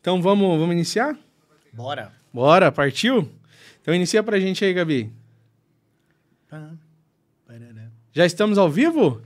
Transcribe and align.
Então 0.00 0.20
vamos, 0.20 0.58
vamos 0.58 0.74
iniciar? 0.74 1.18
Bora. 1.72 2.12
Bora, 2.32 2.70
partiu? 2.70 3.28
Então 3.80 3.94
inicia 3.94 4.22
pra 4.22 4.40
gente 4.40 4.64
aí, 4.64 4.72
Gabi. 4.72 5.12
Já 8.12 8.24
estamos 8.24 8.58
ao 8.58 8.70
vivo? 8.70 9.20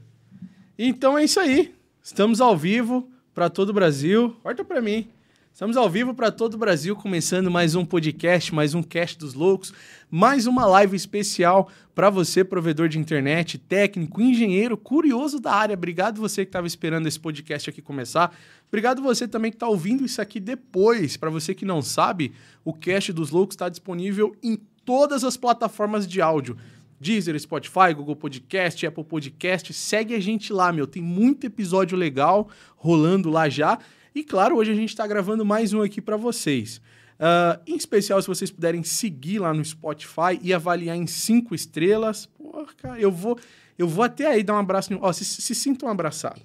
Então 0.79 1.19
é 1.19 1.25
isso 1.25 1.39
aí. 1.39 1.75
Estamos 2.03 2.41
ao 2.41 2.57
vivo 2.57 3.11
para 3.35 3.51
todo 3.51 3.69
o 3.71 3.73
Brasil. 3.73 4.35
Corta 4.43 4.65
para 4.65 4.81
mim. 4.81 5.11
Estamos 5.59 5.77
ao 5.77 5.91
vivo 5.91 6.15
para 6.15 6.31
todo 6.31 6.55
o 6.55 6.57
Brasil, 6.57 6.95
começando 6.95 7.51
mais 7.51 7.75
um 7.75 7.85
podcast, 7.85 8.55
mais 8.55 8.75
um 8.75 8.81
Cast 8.81 9.19
dos 9.19 9.35
Loucos, 9.35 9.73
mais 10.09 10.47
uma 10.47 10.65
live 10.65 10.97
especial 10.97 11.69
para 11.97 12.09
você, 12.11 12.45
provedor 12.45 12.89
de 12.89 12.97
internet, 12.97 13.59
técnico, 13.59 14.23
engenheiro, 14.23 14.77
curioso 14.77 15.41
da 15.41 15.53
área. 15.53 15.75
Obrigado 15.75 16.21
você 16.21 16.45
que 16.45 16.51
estava 16.51 16.69
esperando 16.69 17.09
esse 17.09 17.19
podcast 17.19 17.71
aqui 17.71 17.83
começar. 17.83 18.33
Obrigado 18.69 19.03
você 19.03 19.27
também 19.27 19.51
que 19.51 19.57
está 19.57 19.67
ouvindo 19.67 20.05
isso 20.05 20.23
aqui 20.23 20.39
depois. 20.39 21.17
Para 21.17 21.29
você 21.29 21.53
que 21.53 21.65
não 21.65 21.83
sabe, 21.83 22.33
o 22.65 22.73
Cast 22.73 23.13
dos 23.13 23.31
Loucos 23.31 23.55
está 23.55 23.69
disponível 23.69 24.37
em 24.41 24.61
todas 24.85 25.25
as 25.25 25.37
plataformas 25.37 26.07
de 26.07 26.21
áudio. 26.21 26.57
Deezer, 27.01 27.37
Spotify, 27.41 27.93
Google 27.97 28.15
Podcast, 28.15 28.87
Apple 28.87 29.03
Podcast. 29.03 29.75
Segue 29.75 30.15
a 30.15 30.21
gente 30.21 30.53
lá, 30.53 30.73
meu. 30.73 30.87
Tem 30.87 31.03
muito 31.03 31.49
episódio 31.49 31.99
legal 31.99 32.49
rolando 32.77 33.29
lá 33.29 33.49
já. 33.49 33.77
E 34.15 34.25
claro, 34.25 34.57
hoje 34.57 34.73
a 34.73 34.75
gente 34.75 34.89
está 34.91 35.07
gravando 35.07 35.45
mais 35.45 35.73
um 35.73 35.83
aqui 35.83 36.01
para 36.01 36.17
vocês. 36.17 36.81
Uh, 37.19 37.61
em 37.67 37.77
especial, 37.77 38.21
se 38.23 38.29
vocês 38.29 38.51
puderem 38.51 38.83
seguir 38.83 39.41
lá 39.41 39.53
no 39.53 39.65
Spotify 39.65 40.39
e 40.41 40.55
avaliar 40.55 40.97
em 40.97 41.07
cinco 41.07 41.55
estrelas. 41.55 42.27
Porra, 42.27 42.67
cara, 42.77 43.01
eu 43.01 43.11
vou, 43.11 43.39
eu 43.77 43.87
vou 43.87 44.05
até 44.05 44.27
aí 44.27 44.43
dar 44.43 44.55
um 44.55 44.59
abraço. 44.59 44.97
Ó, 45.01 45.13
se, 45.13 45.25
se 45.25 45.55
sintam 45.55 45.89
abraçados. 45.89 46.43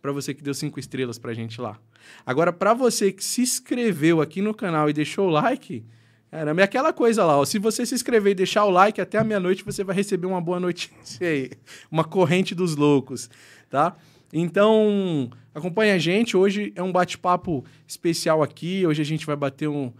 Para 0.00 0.12
você 0.12 0.32
que 0.32 0.42
deu 0.42 0.54
cinco 0.54 0.80
estrelas 0.80 1.18
pra 1.18 1.34
gente 1.34 1.60
lá. 1.60 1.78
Agora, 2.24 2.52
para 2.52 2.72
você 2.72 3.12
que 3.12 3.24
se 3.24 3.42
inscreveu 3.42 4.20
aqui 4.22 4.40
no 4.40 4.54
canal 4.54 4.88
e 4.88 4.92
deixou 4.92 5.26
o 5.28 5.30
like, 5.30 5.84
Caramba, 6.30 6.60
é 6.60 6.64
aquela 6.64 6.92
coisa 6.92 7.24
lá, 7.24 7.38
ó, 7.38 7.44
se 7.46 7.58
você 7.58 7.86
se 7.86 7.94
inscrever 7.94 8.32
e 8.32 8.34
deixar 8.34 8.64
o 8.66 8.70
like 8.70 9.00
até 9.00 9.16
a 9.16 9.24
meia-noite, 9.24 9.64
você 9.64 9.82
vai 9.82 9.96
receber 9.96 10.26
uma 10.26 10.42
boa 10.42 10.60
notícia 10.60 11.26
aí, 11.26 11.50
uma 11.90 12.04
corrente 12.04 12.54
dos 12.54 12.76
loucos, 12.76 13.30
tá? 13.70 13.96
Então, 14.30 15.30
acompanha 15.58 15.94
a 15.94 15.98
gente. 15.98 16.36
Hoje 16.36 16.72
é 16.74 16.82
um 16.82 16.92
bate-papo 16.92 17.64
especial 17.86 18.42
aqui. 18.42 18.86
Hoje 18.86 19.02
a 19.02 19.04
gente 19.04 19.26
vai 19.26 19.36
bater 19.36 19.68
um. 19.68 19.92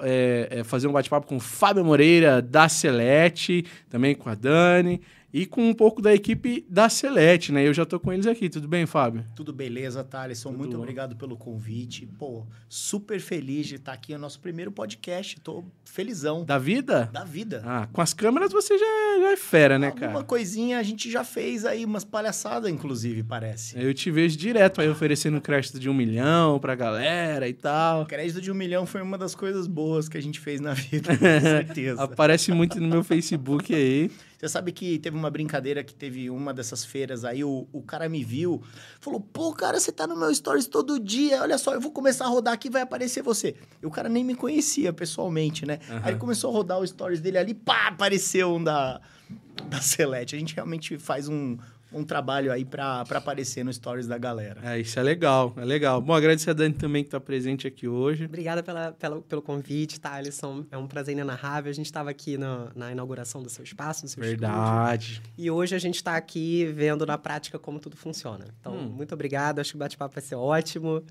É, 0.00 0.48
é, 0.50 0.64
fazer 0.64 0.88
um 0.88 0.92
bate-papo 0.92 1.26
com 1.26 1.38
Fábio 1.38 1.84
Moreira, 1.84 2.40
da 2.40 2.66
Celete, 2.66 3.66
também 3.90 4.14
com 4.14 4.30
a 4.30 4.34
Dani 4.34 5.02
e 5.36 5.44
com 5.44 5.68
um 5.68 5.74
pouco 5.74 6.00
da 6.00 6.14
equipe 6.14 6.64
da 6.66 6.88
Celete, 6.88 7.52
né? 7.52 7.68
Eu 7.68 7.74
já 7.74 7.84
tô 7.84 8.00
com 8.00 8.10
eles 8.10 8.26
aqui. 8.26 8.48
Tudo 8.48 8.66
bem, 8.66 8.86
Fábio? 8.86 9.22
Tudo 9.36 9.52
beleza, 9.52 10.02
Thaleson. 10.02 10.48
Tudo 10.48 10.58
Muito 10.58 10.76
bom. 10.78 10.82
obrigado 10.82 11.14
pelo 11.14 11.36
convite. 11.36 12.08
Pô, 12.18 12.46
super 12.70 13.20
feliz 13.20 13.66
de 13.66 13.74
estar 13.74 13.92
aqui 13.92 14.14
no 14.14 14.18
nosso 14.18 14.40
primeiro 14.40 14.72
podcast. 14.72 15.38
Tô 15.40 15.62
felizão. 15.84 16.42
Da 16.42 16.56
vida? 16.56 17.10
Da 17.12 17.22
vida. 17.22 17.62
Ah, 17.66 17.86
com 17.92 18.00
as 18.00 18.14
câmeras 18.14 18.50
você 18.50 18.78
já, 18.78 19.20
já 19.20 19.32
é 19.32 19.36
fera, 19.36 19.78
né, 19.78 19.88
Alguma 19.88 20.00
cara? 20.00 20.18
Uma 20.20 20.24
coisinha 20.24 20.78
a 20.78 20.82
gente 20.82 21.10
já 21.10 21.22
fez 21.22 21.66
aí, 21.66 21.84
umas 21.84 22.02
palhaçadas, 22.02 22.70
inclusive, 22.70 23.22
parece. 23.22 23.78
Eu 23.78 23.92
te 23.92 24.10
vejo 24.10 24.38
direto 24.38 24.80
aí 24.80 24.88
oferecendo 24.88 25.38
crédito 25.42 25.78
de 25.78 25.90
um 25.90 25.94
milhão 25.94 26.58
pra 26.58 26.74
galera 26.74 27.46
e 27.46 27.52
tal. 27.52 28.04
O 28.04 28.06
crédito 28.06 28.40
de 28.40 28.50
um 28.50 28.54
milhão 28.54 28.86
foi 28.86 29.02
uma 29.02 29.18
das 29.18 29.34
coisas 29.34 29.66
boas 29.66 30.08
que 30.08 30.16
a 30.16 30.22
gente 30.22 30.40
fez 30.40 30.62
na 30.62 30.72
vida, 30.72 31.14
com 31.14 31.24
certeza. 31.42 32.02
Aparece 32.02 32.52
muito 32.52 32.80
no 32.80 32.88
meu 32.88 33.04
Facebook 33.04 33.74
aí. 33.74 34.10
Você 34.38 34.48
sabe 34.48 34.70
que 34.70 34.98
teve 34.98 35.16
uma 35.16 35.30
brincadeira 35.30 35.82
que 35.82 35.94
teve 35.94 36.28
uma 36.28 36.52
dessas 36.52 36.84
feiras 36.84 37.24
aí, 37.24 37.42
o, 37.42 37.66
o 37.72 37.82
cara 37.82 38.08
me 38.08 38.22
viu, 38.22 38.62
falou: 39.00 39.20
pô, 39.20 39.52
cara, 39.52 39.80
você 39.80 39.90
tá 39.90 40.06
no 40.06 40.16
meu 40.16 40.34
stories 40.34 40.66
todo 40.66 41.00
dia, 41.00 41.40
olha 41.40 41.56
só, 41.56 41.72
eu 41.72 41.80
vou 41.80 41.90
começar 41.90 42.26
a 42.26 42.28
rodar 42.28 42.52
aqui 42.52 42.68
vai 42.68 42.82
aparecer 42.82 43.22
você. 43.22 43.56
E 43.82 43.86
o 43.86 43.90
cara 43.90 44.08
nem 44.08 44.22
me 44.22 44.34
conhecia 44.34 44.92
pessoalmente, 44.92 45.64
né? 45.64 45.78
Uhum. 45.88 46.00
Aí 46.02 46.12
ele 46.12 46.18
começou 46.18 46.50
a 46.50 46.52
rodar 46.52 46.78
o 46.78 46.86
stories 46.86 47.20
dele 47.20 47.38
ali, 47.38 47.54
pá, 47.54 47.88
apareceu 47.88 48.54
um 48.54 48.62
da, 48.62 49.00
da 49.68 49.80
Celeste. 49.80 50.36
A 50.36 50.38
gente 50.38 50.54
realmente 50.54 50.98
faz 50.98 51.28
um, 51.28 51.56
um 51.92 52.04
trabalho 52.04 52.52
aí 52.52 52.64
para 52.64 53.00
aparecer 53.00 53.64
no 53.64 53.72
stories 53.72 54.06
da 54.06 54.18
galera. 54.18 54.60
É, 54.62 54.80
isso 54.80 54.98
é 54.98 55.02
legal, 55.02 55.54
é 55.56 55.64
legal. 55.64 56.00
Bom, 56.00 56.14
agradecer 56.14 56.50
a 56.50 56.52
Dani 56.52 56.74
também 56.74 57.02
que 57.02 57.08
está 57.08 57.20
presente 57.20 57.66
aqui 57.66 57.86
hoje. 57.86 58.24
Obrigada 58.24 58.62
pela, 58.62 58.92
pela, 58.92 59.20
pelo 59.22 59.42
convite, 59.42 60.00
tá, 60.00 60.14
Alisson? 60.14 60.64
É 60.70 60.76
um 60.76 60.86
prazer 60.86 61.12
inenarrável. 61.12 61.70
A 61.70 61.74
gente 61.74 61.86
estava 61.86 62.10
aqui 62.10 62.36
no, 62.36 62.70
na 62.74 62.92
inauguração 62.92 63.42
do 63.42 63.48
seu 63.48 63.64
espaço, 63.64 64.02
do 64.02 64.08
seu 64.08 64.22
Verdade. 64.22 65.12
Estúdio, 65.12 65.32
e 65.38 65.50
hoje 65.50 65.74
a 65.74 65.78
gente 65.78 65.96
está 65.96 66.16
aqui 66.16 66.66
vendo 66.66 67.06
na 67.06 67.16
prática 67.16 67.58
como 67.58 67.78
tudo 67.78 67.96
funciona. 67.96 68.46
Então, 68.60 68.74
hum. 68.76 68.88
muito 68.88 69.14
obrigado. 69.14 69.60
Acho 69.60 69.70
que 69.70 69.76
o 69.76 69.78
bate-papo 69.78 70.14
vai 70.14 70.22
ser 70.22 70.34
ótimo. 70.34 70.88
Uhum. 70.88 71.02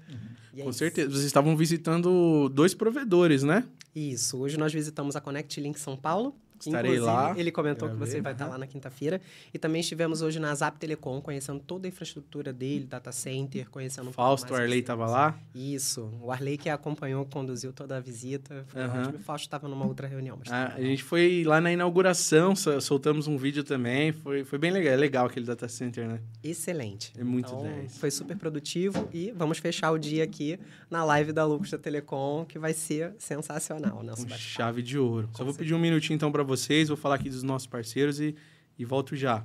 É 0.58 0.64
Com 0.64 0.70
isso. 0.70 0.80
certeza. 0.80 1.10
Vocês 1.10 1.26
estavam 1.26 1.56
visitando 1.56 2.50
dois 2.50 2.74
provedores, 2.74 3.44
né? 3.44 3.64
Isso. 3.96 4.38
Hoje 4.38 4.58
nós 4.58 4.74
visitamos 4.74 5.16
a 5.16 5.22
Connect 5.22 5.60
Link 5.60 5.80
São 5.80 5.96
Paulo 5.96 6.36
Estarei 6.60 6.92
Inclusive, 6.92 7.16
lá. 7.16 7.38
Ele 7.38 7.52
comentou 7.52 7.90
que 7.90 7.96
você 7.96 8.22
vai 8.22 8.34
estar 8.34 8.48
lá 8.48 8.58
na 8.58 8.68
quinta-feira. 8.68 9.22
E 9.54 9.60
também 9.60 9.82
estivemos 9.82 10.22
hoje 10.22 10.40
na 10.40 10.54
Zap 10.56 10.78
Telecom, 10.80 11.22
conhecendo 11.22 11.60
toda 11.60 11.88
a 11.88 11.90
infraestrutura 11.90 12.52
dele, 12.54 12.86
data 12.86 13.12
center, 13.12 13.70
conhecendo 13.70 14.12
Fausto, 14.12 14.54
o 14.54 14.56
Arley 14.56 14.80
estava 14.80 15.06
lá? 15.08 15.38
Isso. 15.54 16.10
O 16.22 16.32
Arley 16.32 16.58
que 16.58 16.70
acompanhou, 16.70 17.26
conduziu 17.26 17.74
toda 17.74 17.98
a 17.98 18.00
visita. 18.00 18.66
Foi 18.68 18.82
uhum. 18.82 19.10
O 19.16 19.20
Fausto 19.20 19.48
estava 19.48 19.68
numa 19.68 19.86
outra 19.86 20.08
reunião. 20.08 20.40
Ah, 20.50 20.74
a 20.76 20.82
gente 20.82 21.04
foi 21.04 21.44
lá 21.46 21.60
na 21.60 21.72
inauguração, 21.72 22.54
soltamos 22.56 23.28
um 23.28 23.38
vídeo 23.38 23.64
também. 23.64 24.12
Foi, 24.12 24.44
foi 24.44 24.58
bem 24.58 24.72
legal. 24.72 24.94
É 24.94 24.98
legal 24.98 25.26
aquele 25.26 25.46
data 25.46 25.68
center, 25.68 26.08
né? 26.08 26.20
Excelente. 26.44 27.12
É 27.18 27.24
muito 27.24 27.48
então, 27.48 27.64
10. 27.64 27.98
Foi 27.98 28.12
super 28.12 28.38
produtivo 28.38 29.10
e 29.14 29.32
vamos 29.32 29.58
fechar 29.58 29.92
o 29.92 29.98
dia 29.98 30.24
aqui 30.24 30.60
na 30.90 31.04
live 31.04 31.32
da 31.32 31.46
Lucas 31.46 31.72
da 31.72 31.78
Telecom, 31.78 32.46
que 32.46 32.58
vai 32.58 32.74
ser 32.74 33.14
sensacional. 33.18 34.04
Nosso 34.04 34.28
chave 34.30 34.82
de 34.82 34.98
ouro. 34.98 35.28
Com 35.28 35.38
Só 35.38 35.44
vou 35.44 35.54
pedir 35.54 35.74
um 35.74 35.80
minutinho 35.80 36.16
então 36.16 36.32
para 36.32 36.44
vocês, 36.46 36.88
vou 36.88 36.96
falar 36.98 37.16
aqui 37.16 37.30
dos 37.30 37.44
nossos 37.44 37.68
parceiros 37.68 38.20
e, 38.20 38.36
e 38.80 38.86
volto 38.86 39.16
já. 39.16 39.40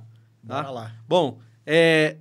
Tá? 0.47 0.61
Bora 0.61 0.69
lá. 0.69 0.95
Bom, 1.07 1.39
é, 1.65 2.17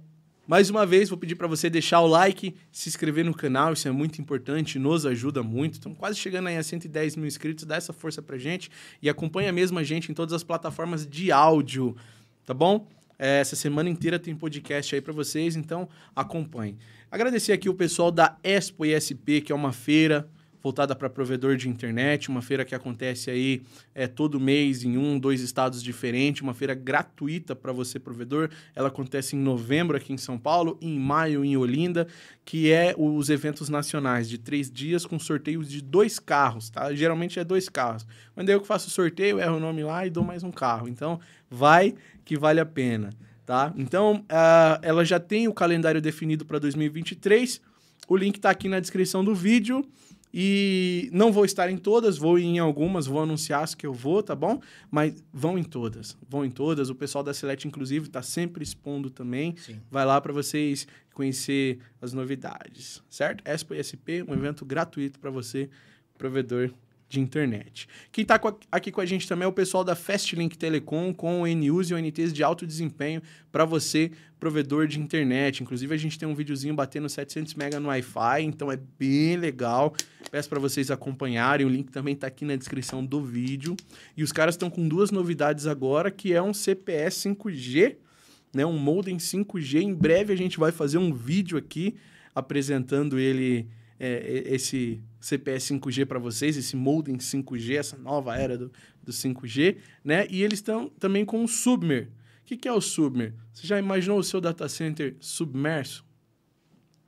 mais 0.50 0.68
uma 0.68 0.84
vez 0.84 1.08
vou 1.08 1.16
pedir 1.16 1.36
para 1.36 1.46
você 1.46 1.70
deixar 1.70 2.00
o 2.00 2.08
like, 2.08 2.56
se 2.72 2.88
inscrever 2.88 3.24
no 3.24 3.32
canal, 3.32 3.72
isso 3.72 3.86
é 3.86 3.90
muito 3.92 4.20
importante, 4.20 4.80
nos 4.80 5.06
ajuda 5.06 5.44
muito. 5.44 5.74
Estamos 5.74 5.96
quase 5.96 6.18
chegando 6.18 6.48
aí 6.48 6.56
a 6.56 6.62
110 6.64 7.14
mil 7.14 7.26
inscritos, 7.26 7.64
dá 7.64 7.76
essa 7.76 7.92
força 7.92 8.20
pra 8.20 8.36
gente 8.36 8.68
e 9.00 9.08
acompanha 9.08 9.52
mesmo 9.52 9.78
a 9.78 9.84
gente 9.84 10.10
em 10.10 10.14
todas 10.14 10.32
as 10.32 10.42
plataformas 10.42 11.06
de 11.06 11.30
áudio, 11.30 11.96
tá 12.44 12.52
bom? 12.52 12.88
É, 13.16 13.38
essa 13.38 13.54
semana 13.54 13.88
inteira 13.88 14.18
tem 14.18 14.34
podcast 14.34 14.92
aí 14.92 15.00
para 15.00 15.12
vocês, 15.12 15.54
então 15.54 15.88
acompanhe. 16.16 16.76
Agradecer 17.10 17.52
aqui 17.52 17.68
o 17.68 17.74
pessoal 17.74 18.10
da 18.10 18.36
Expo 18.42 18.84
ISP, 18.84 19.42
que 19.42 19.52
é 19.52 19.54
uma 19.54 19.72
feira 19.72 20.28
voltada 20.62 20.94
para 20.94 21.08
provedor 21.08 21.56
de 21.56 21.68
internet, 21.68 22.28
uma 22.28 22.42
feira 22.42 22.64
que 22.64 22.74
acontece 22.74 23.30
aí 23.30 23.62
é, 23.94 24.06
todo 24.06 24.38
mês 24.38 24.84
em 24.84 24.96
um, 24.96 25.18
dois 25.18 25.40
estados 25.40 25.82
diferentes, 25.82 26.42
uma 26.42 26.54
feira 26.54 26.74
gratuita 26.74 27.56
para 27.56 27.72
você, 27.72 27.98
provedor. 27.98 28.50
Ela 28.74 28.88
acontece 28.88 29.36
em 29.36 29.38
novembro 29.38 29.96
aqui 29.96 30.12
em 30.12 30.18
São 30.18 30.38
Paulo, 30.38 30.78
em 30.80 30.98
maio 30.98 31.44
em 31.44 31.56
Olinda, 31.56 32.06
que 32.44 32.70
é 32.70 32.94
os 32.96 33.30
eventos 33.30 33.68
nacionais 33.68 34.28
de 34.28 34.38
três 34.38 34.70
dias 34.70 35.06
com 35.06 35.18
sorteios 35.18 35.68
de 35.68 35.80
dois 35.80 36.18
carros, 36.18 36.70
tá? 36.70 36.92
Geralmente 36.94 37.38
é 37.38 37.44
dois 37.44 37.68
carros. 37.68 38.06
Quando 38.34 38.48
eu 38.48 38.60
que 38.60 38.66
faço 38.66 38.88
o 38.88 38.90
sorteio, 38.90 39.40
erro 39.40 39.56
o 39.56 39.60
nome 39.60 39.82
lá 39.82 40.06
e 40.06 40.10
dou 40.10 40.24
mais 40.24 40.42
um 40.42 40.50
carro. 40.50 40.88
Então, 40.88 41.20
vai 41.48 41.94
que 42.24 42.36
vale 42.36 42.60
a 42.60 42.66
pena, 42.66 43.10
tá? 43.46 43.72
Então, 43.76 44.24
uh, 44.30 44.78
ela 44.82 45.04
já 45.04 45.18
tem 45.18 45.48
o 45.48 45.54
calendário 45.54 46.00
definido 46.00 46.44
para 46.44 46.58
2023. 46.58 47.60
O 48.08 48.16
link 48.16 48.36
está 48.36 48.50
aqui 48.50 48.68
na 48.68 48.80
descrição 48.80 49.24
do 49.24 49.34
vídeo. 49.34 49.86
E 50.32 51.10
não 51.12 51.32
vou 51.32 51.44
estar 51.44 51.70
em 51.70 51.76
todas, 51.76 52.16
vou 52.16 52.38
em 52.38 52.58
algumas, 52.58 53.06
vou 53.06 53.20
anunciar 53.20 53.62
as 53.62 53.74
que 53.74 53.86
eu 53.86 53.92
vou, 53.92 54.22
tá 54.22 54.34
bom? 54.34 54.60
Mas 54.90 55.22
vão 55.32 55.58
em 55.58 55.64
todas, 55.64 56.16
vão 56.28 56.44
em 56.44 56.50
todas. 56.50 56.88
O 56.88 56.94
pessoal 56.94 57.24
da 57.24 57.34
Select, 57.34 57.66
inclusive, 57.66 58.06
está 58.06 58.22
sempre 58.22 58.62
expondo 58.62 59.10
também. 59.10 59.56
Sim. 59.56 59.80
Vai 59.90 60.04
lá 60.04 60.20
para 60.20 60.32
vocês 60.32 60.86
conhecer 61.12 61.78
as 62.00 62.12
novidades, 62.12 63.02
certo? 63.08 63.42
Expo 63.44 63.74
SP, 63.74 64.22
um 64.26 64.32
evento 64.32 64.64
gratuito 64.64 65.18
para 65.18 65.30
você, 65.30 65.68
provedor 66.16 66.72
de 67.10 67.18
internet. 67.18 67.88
Quem 68.12 68.22
está 68.22 68.40
aqui 68.70 68.92
com 68.92 69.00
a 69.00 69.04
gente 69.04 69.26
também 69.26 69.44
é 69.44 69.48
o 69.48 69.52
pessoal 69.52 69.82
da 69.82 69.96
Fastlink 69.96 70.56
Telecom 70.56 71.12
com 71.12 71.44
NUs 71.44 71.90
e 71.90 71.94
ONTs 71.94 72.32
de 72.32 72.44
alto 72.44 72.64
desempenho 72.64 73.20
para 73.50 73.64
você, 73.64 74.12
provedor 74.38 74.86
de 74.86 75.00
internet. 75.00 75.60
Inclusive, 75.60 75.92
a 75.92 75.98
gente 75.98 76.16
tem 76.16 76.28
um 76.28 76.36
videozinho 76.36 76.72
batendo 76.72 77.08
700 77.08 77.54
MB 77.54 77.80
no 77.80 77.88
Wi-Fi, 77.88 78.42
então 78.42 78.70
é 78.70 78.78
bem 78.96 79.36
legal. 79.36 79.92
Peço 80.30 80.48
para 80.48 80.60
vocês 80.60 80.88
acompanharem, 80.88 81.66
o 81.66 81.68
link 81.68 81.90
também 81.90 82.14
está 82.14 82.28
aqui 82.28 82.44
na 82.44 82.54
descrição 82.54 83.04
do 83.04 83.20
vídeo. 83.20 83.76
E 84.16 84.22
os 84.22 84.30
caras 84.30 84.54
estão 84.54 84.70
com 84.70 84.86
duas 84.86 85.10
novidades 85.10 85.66
agora, 85.66 86.12
que 86.12 86.32
é 86.32 86.40
um 86.40 86.54
CPS 86.54 87.26
5G, 87.26 87.96
né, 88.54 88.64
um 88.64 88.78
modem 88.78 89.16
5G. 89.16 89.82
Em 89.82 89.92
breve 89.92 90.32
a 90.32 90.36
gente 90.36 90.60
vai 90.60 90.70
fazer 90.70 90.98
um 90.98 91.12
vídeo 91.12 91.58
aqui 91.58 91.96
apresentando 92.32 93.18
ele 93.18 93.66
é, 93.98 94.44
esse 94.46 95.02
CPS 95.20 95.74
5G 95.74 96.06
para 96.06 96.18
vocês, 96.18 96.56
esse 96.56 96.74
modem 96.74 97.16
5G, 97.18 97.76
essa 97.76 97.96
nova 97.96 98.36
era 98.36 98.56
do, 98.56 98.72
do 99.02 99.12
5G, 99.12 99.76
né? 100.02 100.26
E 100.30 100.42
eles 100.42 100.58
estão 100.58 100.88
também 100.88 101.24
com 101.24 101.44
o 101.44 101.48
Submer. 101.48 102.08
O 102.42 102.46
que, 102.46 102.56
que 102.56 102.66
é 102.66 102.72
o 102.72 102.80
Submer? 102.80 103.34
Você 103.52 103.66
já 103.66 103.78
imaginou 103.78 104.18
o 104.18 104.24
seu 104.24 104.40
data 104.40 104.68
center 104.68 105.14
submerso? 105.20 106.04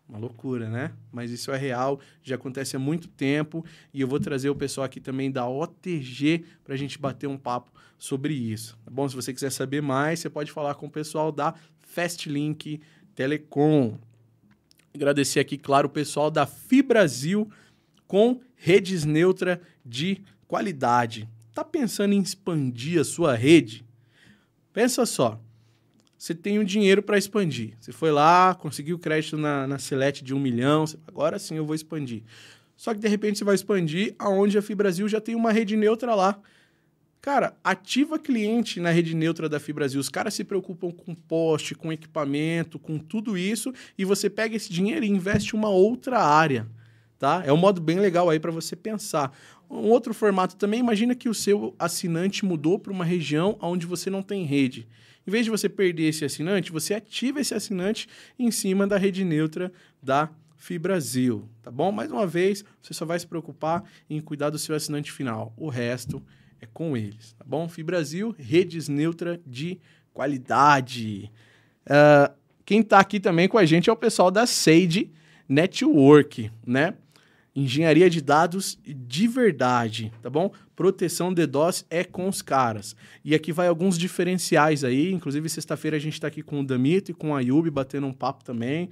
Uma 0.08 0.18
loucura, 0.18 0.68
né? 0.68 0.92
Mas 1.10 1.30
isso 1.30 1.50
é 1.50 1.56
real, 1.56 1.98
já 2.22 2.34
acontece 2.34 2.76
há 2.76 2.78
muito 2.78 3.08
tempo 3.08 3.64
e 3.94 4.02
eu 4.02 4.06
vou 4.06 4.20
trazer 4.20 4.50
o 4.50 4.54
pessoal 4.54 4.84
aqui 4.84 5.00
também 5.00 5.30
da 5.30 5.48
OTG 5.48 6.44
para 6.62 6.74
a 6.74 6.76
gente 6.76 6.98
bater 6.98 7.26
um 7.26 7.38
papo 7.38 7.72
sobre 7.98 8.34
isso. 8.34 8.78
Tá 8.84 8.90
bom? 8.90 9.08
Se 9.08 9.16
você 9.16 9.32
quiser 9.32 9.50
saber 9.50 9.80
mais, 9.80 10.20
você 10.20 10.28
pode 10.28 10.52
falar 10.52 10.74
com 10.74 10.86
o 10.86 10.90
pessoal 10.90 11.32
da 11.32 11.54
Fastlink 11.80 12.80
Telecom. 13.14 13.98
Agradecer 14.94 15.40
aqui, 15.40 15.56
claro, 15.56 15.86
o 15.86 15.90
pessoal 15.90 16.30
da 16.30 16.44
Fibrasil 16.44 17.50
com 18.12 18.42
redes 18.54 19.06
neutra 19.06 19.58
de 19.82 20.20
qualidade. 20.46 21.26
Tá 21.54 21.64
pensando 21.64 22.12
em 22.12 22.20
expandir 22.20 23.00
a 23.00 23.04
sua 23.04 23.34
rede? 23.34 23.86
Pensa 24.70 25.06
só 25.06 25.40
você 26.18 26.34
tem 26.34 26.58
o 26.58 26.60
um 26.60 26.64
dinheiro 26.64 27.02
para 27.02 27.16
expandir. 27.16 27.72
Você 27.80 27.90
foi 27.90 28.10
lá, 28.12 28.54
conseguiu 28.54 28.98
crédito 28.98 29.38
na, 29.38 29.66
na 29.66 29.78
Select 29.78 30.22
de 30.22 30.34
um 30.34 30.38
milhão, 30.38 30.84
agora 31.08 31.38
sim 31.38 31.56
eu 31.56 31.64
vou 31.64 31.74
expandir. 31.74 32.22
Só 32.76 32.92
que 32.92 33.00
de 33.00 33.08
repente 33.08 33.38
você 33.38 33.44
vai 33.44 33.54
expandir 33.54 34.14
aonde 34.18 34.58
a 34.58 34.62
Fibrasil 34.62 35.08
já 35.08 35.18
tem 35.18 35.34
uma 35.34 35.50
rede 35.50 35.74
neutra 35.74 36.14
lá. 36.14 36.38
Cara, 37.22 37.56
ativa 37.64 38.18
cliente 38.18 38.78
na 38.78 38.90
rede 38.90 39.16
neutra 39.16 39.48
da 39.48 39.58
Fibrasil. 39.58 39.98
Os 39.98 40.10
caras 40.10 40.34
se 40.34 40.44
preocupam 40.44 40.90
com 40.90 41.14
poste, 41.14 41.74
com 41.74 41.90
equipamento, 41.90 42.78
com 42.78 42.98
tudo 42.98 43.38
isso, 43.38 43.72
e 43.96 44.04
você 44.04 44.28
pega 44.28 44.54
esse 44.54 44.70
dinheiro 44.70 45.02
e 45.02 45.08
investe 45.08 45.56
em 45.56 45.58
uma 45.58 45.70
outra 45.70 46.20
área. 46.20 46.68
Tá? 47.22 47.40
É 47.46 47.52
um 47.52 47.56
modo 47.56 47.80
bem 47.80 48.00
legal 48.00 48.28
aí 48.28 48.40
para 48.40 48.50
você 48.50 48.74
pensar. 48.74 49.32
Um 49.70 49.90
outro 49.90 50.12
formato 50.12 50.56
também, 50.56 50.80
imagina 50.80 51.14
que 51.14 51.28
o 51.28 51.34
seu 51.34 51.72
assinante 51.78 52.44
mudou 52.44 52.80
para 52.80 52.92
uma 52.92 53.04
região 53.04 53.56
onde 53.62 53.86
você 53.86 54.10
não 54.10 54.24
tem 54.24 54.42
rede. 54.42 54.88
Em 55.24 55.30
vez 55.30 55.44
de 55.44 55.50
você 55.52 55.68
perder 55.68 56.08
esse 56.08 56.24
assinante, 56.24 56.72
você 56.72 56.94
ativa 56.94 57.40
esse 57.40 57.54
assinante 57.54 58.08
em 58.36 58.50
cima 58.50 58.88
da 58.88 58.96
rede 58.98 59.24
neutra 59.24 59.72
da 60.02 60.30
Fibrasil, 60.56 61.48
tá 61.62 61.70
bom? 61.70 61.92
Mais 61.92 62.10
uma 62.10 62.26
vez, 62.26 62.64
você 62.82 62.92
só 62.92 63.06
vai 63.06 63.20
se 63.20 63.26
preocupar 63.28 63.84
em 64.10 64.20
cuidar 64.20 64.50
do 64.50 64.58
seu 64.58 64.74
assinante 64.74 65.12
final. 65.12 65.54
O 65.56 65.68
resto 65.68 66.20
é 66.60 66.66
com 66.66 66.96
eles, 66.96 67.34
tá 67.34 67.44
bom? 67.46 67.68
Fibrasil, 67.68 68.34
redes 68.36 68.88
neutra 68.88 69.40
de 69.46 69.78
qualidade. 70.12 71.30
Uh, 71.86 72.34
quem 72.64 72.80
está 72.80 72.98
aqui 72.98 73.20
também 73.20 73.46
com 73.46 73.58
a 73.58 73.64
gente 73.64 73.88
é 73.88 73.92
o 73.92 73.96
pessoal 73.96 74.28
da 74.28 74.44
Sage 74.44 75.12
Network, 75.48 76.50
né? 76.66 76.94
Engenharia 77.54 78.08
de 78.08 78.22
dados 78.22 78.78
de 78.82 79.28
verdade, 79.28 80.10
tá 80.22 80.30
bom? 80.30 80.50
Proteção 80.74 81.34
de 81.34 81.46
DOS 81.46 81.84
é 81.90 82.02
com 82.02 82.26
os 82.26 82.40
caras. 82.40 82.96
E 83.22 83.34
aqui 83.34 83.52
vai 83.52 83.68
alguns 83.68 83.98
diferenciais 83.98 84.82
aí. 84.84 85.12
Inclusive, 85.12 85.48
sexta-feira 85.50 85.98
a 85.98 86.00
gente 86.00 86.14
está 86.14 86.28
aqui 86.28 86.42
com 86.42 86.60
o 86.60 86.64
Damito 86.66 87.10
e 87.10 87.14
com 87.14 87.36
a 87.36 87.40
Yubi 87.40 87.70
batendo 87.70 88.06
um 88.06 88.12
papo 88.12 88.42
também. 88.42 88.88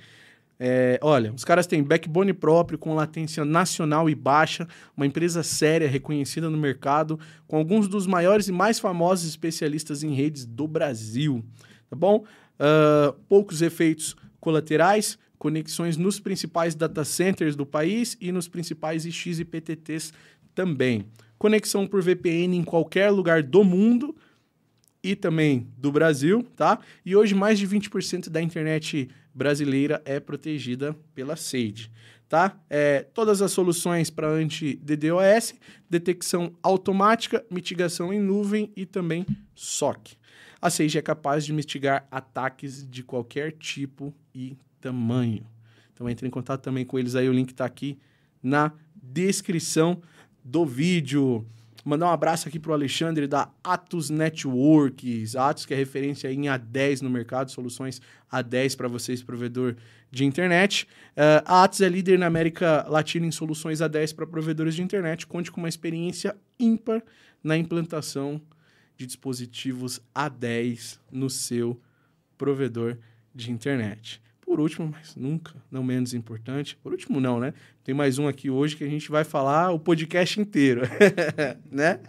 É, 0.63 0.99
olha, 1.01 1.33
os 1.33 1.43
caras 1.43 1.67
têm 1.67 1.83
backbone 1.83 2.35
próprio, 2.35 2.79
com 2.79 2.95
latência 2.95 3.47
nacional 3.47 4.11
e 4.11 4.15
baixa, 4.15 4.69
uma 4.95 5.07
empresa 5.07 5.43
séria, 5.43 5.89
reconhecida 5.89 6.51
no 6.51 6.59
mercado, 6.59 7.19
com 7.49 7.57
alguns 7.57 7.89
dos 7.89 8.07
maiores 8.07 8.47
e 8.47 8.53
mais 8.53 8.79
famosos 8.79 9.27
especialistas 9.27 10.03
em 10.03 10.13
redes 10.13 10.45
do 10.45 10.69
Brasil, 10.69 11.43
tá 11.89 11.97
bom? 11.97 12.25
Uh, 12.59 13.15
poucos 13.27 13.63
efeitos 13.63 14.15
colaterais, 14.39 15.19
conexões 15.41 15.97
nos 15.97 16.21
principais 16.21 16.75
data 16.75 17.03
centers 17.03 17.57
do 17.57 17.65
país 17.65 18.15
e 18.21 18.31
nos 18.31 18.47
principais 18.47 19.07
IX 19.07 19.39
e 19.39 19.45
PTTs 19.47 20.13
também. 20.55 21.07
Conexão 21.39 21.87
por 21.87 22.03
VPN 22.03 22.55
em 22.59 22.63
qualquer 22.63 23.09
lugar 23.09 23.43
do 23.43 23.65
mundo 23.65 24.15
e 25.03 25.17
também 25.17 25.67
do 25.79 25.91
Brasil, 25.91 26.47
tá? 26.55 26.79
E 27.07 27.17
hoje 27.17 27.35
mais 27.35 27.59
de 27.59 27.67
20% 27.67 28.29
da 28.29 28.43
internet 28.43 29.09
brasileira 29.35 30.03
é 30.05 30.21
protegida 30.21 30.95
pela 31.15 31.37
Sage, 31.37 31.91
tá? 32.29 32.61
É, 32.69 33.07
todas 33.15 33.41
as 33.41 33.51
soluções 33.51 34.11
para 34.11 34.29
anti-DDoS, 34.29 35.55
detecção 35.89 36.53
automática, 36.63 37.43
mitigação 37.51 38.13
em 38.13 38.21
nuvem 38.21 38.71
e 38.77 38.85
também 38.85 39.25
SOC. 39.55 40.19
A 40.61 40.69
Sage 40.69 40.99
é 40.99 41.03
capaz 41.03 41.47
de 41.47 41.55
mitigar 41.55 42.07
ataques 42.11 42.87
de 42.87 43.03
qualquer 43.03 43.53
tipo 43.53 44.13
e 44.35 44.55
tamanho. 44.81 45.47
Então 45.93 46.09
entre 46.09 46.27
em 46.27 46.31
contato 46.31 46.63
também 46.63 46.85
com 46.85 46.99
eles 46.99 47.15
aí, 47.15 47.29
o 47.29 47.33
link 47.33 47.51
está 47.51 47.65
aqui 47.65 47.99
na 48.43 48.73
descrição 48.95 50.01
do 50.45 50.65
vídeo. 50.65 51.47
Mandar 51.85 52.07
um 52.07 52.11
abraço 52.11 52.47
aqui 52.47 52.59
para 52.59 52.71
o 52.71 52.75
Alexandre 52.75 53.27
da 53.27 53.51
Atos 53.65 54.11
Networks. 54.11 55.35
Atos 55.35 55.65
que 55.65 55.73
é 55.73 55.77
referência 55.77 56.31
em 56.31 56.43
A10 56.43 57.01
no 57.01 57.09
mercado, 57.09 57.51
soluções 57.51 58.03
A10 58.31 58.77
para 58.77 58.87
vocês, 58.87 59.23
provedor 59.23 59.77
de 60.11 60.25
internet. 60.25 60.87
Uh, 61.13 61.43
a 61.45 61.65
Atos 61.65 61.81
é 61.81 61.89
líder 61.89 62.19
na 62.19 62.27
América 62.27 62.85
Latina 62.89 63.27
em 63.27 63.31
soluções 63.31 63.79
A10 63.79 64.15
para 64.15 64.27
provedores 64.27 64.75
de 64.75 64.83
internet. 64.83 65.27
Conte 65.27 65.51
com 65.51 65.61
uma 65.61 65.69
experiência 65.69 66.37
ímpar 66.59 67.03
na 67.43 67.57
implantação 67.57 68.41
de 68.97 69.07
dispositivos 69.07 70.01
A10 70.15 70.99
no 71.11 71.31
seu 71.31 71.81
provedor 72.37 72.99
de 73.35 73.51
internet. 73.51 74.21
Por 74.51 74.59
último, 74.59 74.89
mas 74.91 75.15
nunca, 75.15 75.55
não 75.71 75.81
menos 75.81 76.13
importante, 76.13 76.77
por 76.83 76.91
último 76.91 77.21
não, 77.21 77.39
né? 77.39 77.55
Tem 77.85 77.95
mais 77.95 78.19
um 78.19 78.27
aqui 78.27 78.51
hoje 78.51 78.75
que 78.75 78.83
a 78.83 78.89
gente 78.89 79.09
vai 79.09 79.23
falar 79.23 79.71
o 79.71 79.79
podcast 79.79 80.41
inteiro, 80.41 80.81
né? 81.71 82.01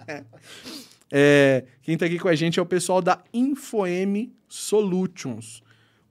É, 1.12 1.66
quem 1.84 1.94
está 1.94 2.08
aqui 2.08 2.18
com 2.18 2.28
a 2.28 2.34
gente 2.34 2.58
é 2.58 2.62
o 2.64 2.66
pessoal 2.66 3.00
da 3.00 3.24
InfoM 3.32 4.32
Solutions, 4.48 5.62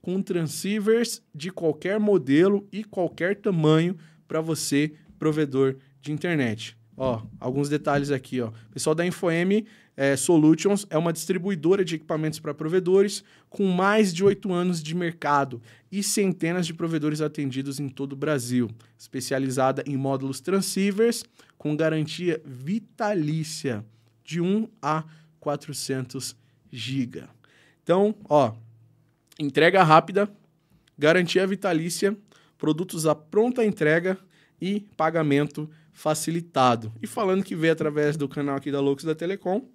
com 0.01 0.21
transceivers 0.21 1.21
de 1.35 1.51
qualquer 1.51 1.99
modelo 1.99 2.65
e 2.71 2.85
qualquer 2.85 3.35
tamanho 3.35 3.97
para 4.25 4.39
você, 4.39 4.93
provedor 5.19 5.75
de 6.01 6.13
internet. 6.13 6.77
Ó, 7.03 7.19
alguns 7.39 7.67
detalhes 7.67 8.11
aqui, 8.11 8.41
ó. 8.41 8.51
Pessoal 8.71 8.93
da 8.93 9.03
InfoM 9.03 9.65
é, 9.97 10.15
Solutions 10.15 10.85
é 10.87 10.95
uma 10.95 11.11
distribuidora 11.11 11.83
de 11.83 11.95
equipamentos 11.95 12.39
para 12.39 12.53
provedores 12.53 13.23
com 13.49 13.65
mais 13.65 14.13
de 14.13 14.23
oito 14.23 14.53
anos 14.53 14.83
de 14.83 14.93
mercado 14.93 15.59
e 15.91 16.03
centenas 16.03 16.67
de 16.67 16.75
provedores 16.75 17.19
atendidos 17.19 17.79
em 17.79 17.89
todo 17.89 18.13
o 18.13 18.15
Brasil, 18.15 18.69
especializada 18.99 19.83
em 19.87 19.97
módulos 19.97 20.41
transceivers 20.41 21.23
com 21.57 21.75
garantia 21.75 22.39
vitalícia 22.45 23.83
de 24.23 24.39
1 24.39 24.67
a 24.79 25.03
400 25.39 26.35
GB. 26.71 27.23
Então, 27.81 28.13
ó, 28.29 28.53
entrega 29.39 29.81
rápida, 29.81 30.31
garantia 30.95 31.47
vitalícia, 31.47 32.15
produtos 32.59 33.07
à 33.07 33.15
pronta 33.15 33.65
entrega 33.65 34.19
e 34.61 34.81
pagamento 34.95 35.67
facilitado. 35.91 36.91
E 37.01 37.07
falando 37.07 37.43
que 37.43 37.55
veio 37.55 37.73
através 37.73 38.17
do 38.17 38.27
canal 38.27 38.55
aqui 38.55 38.71
da 38.71 38.79
Loucos 38.79 39.05
da 39.05 39.15
Telecom, 39.15 39.67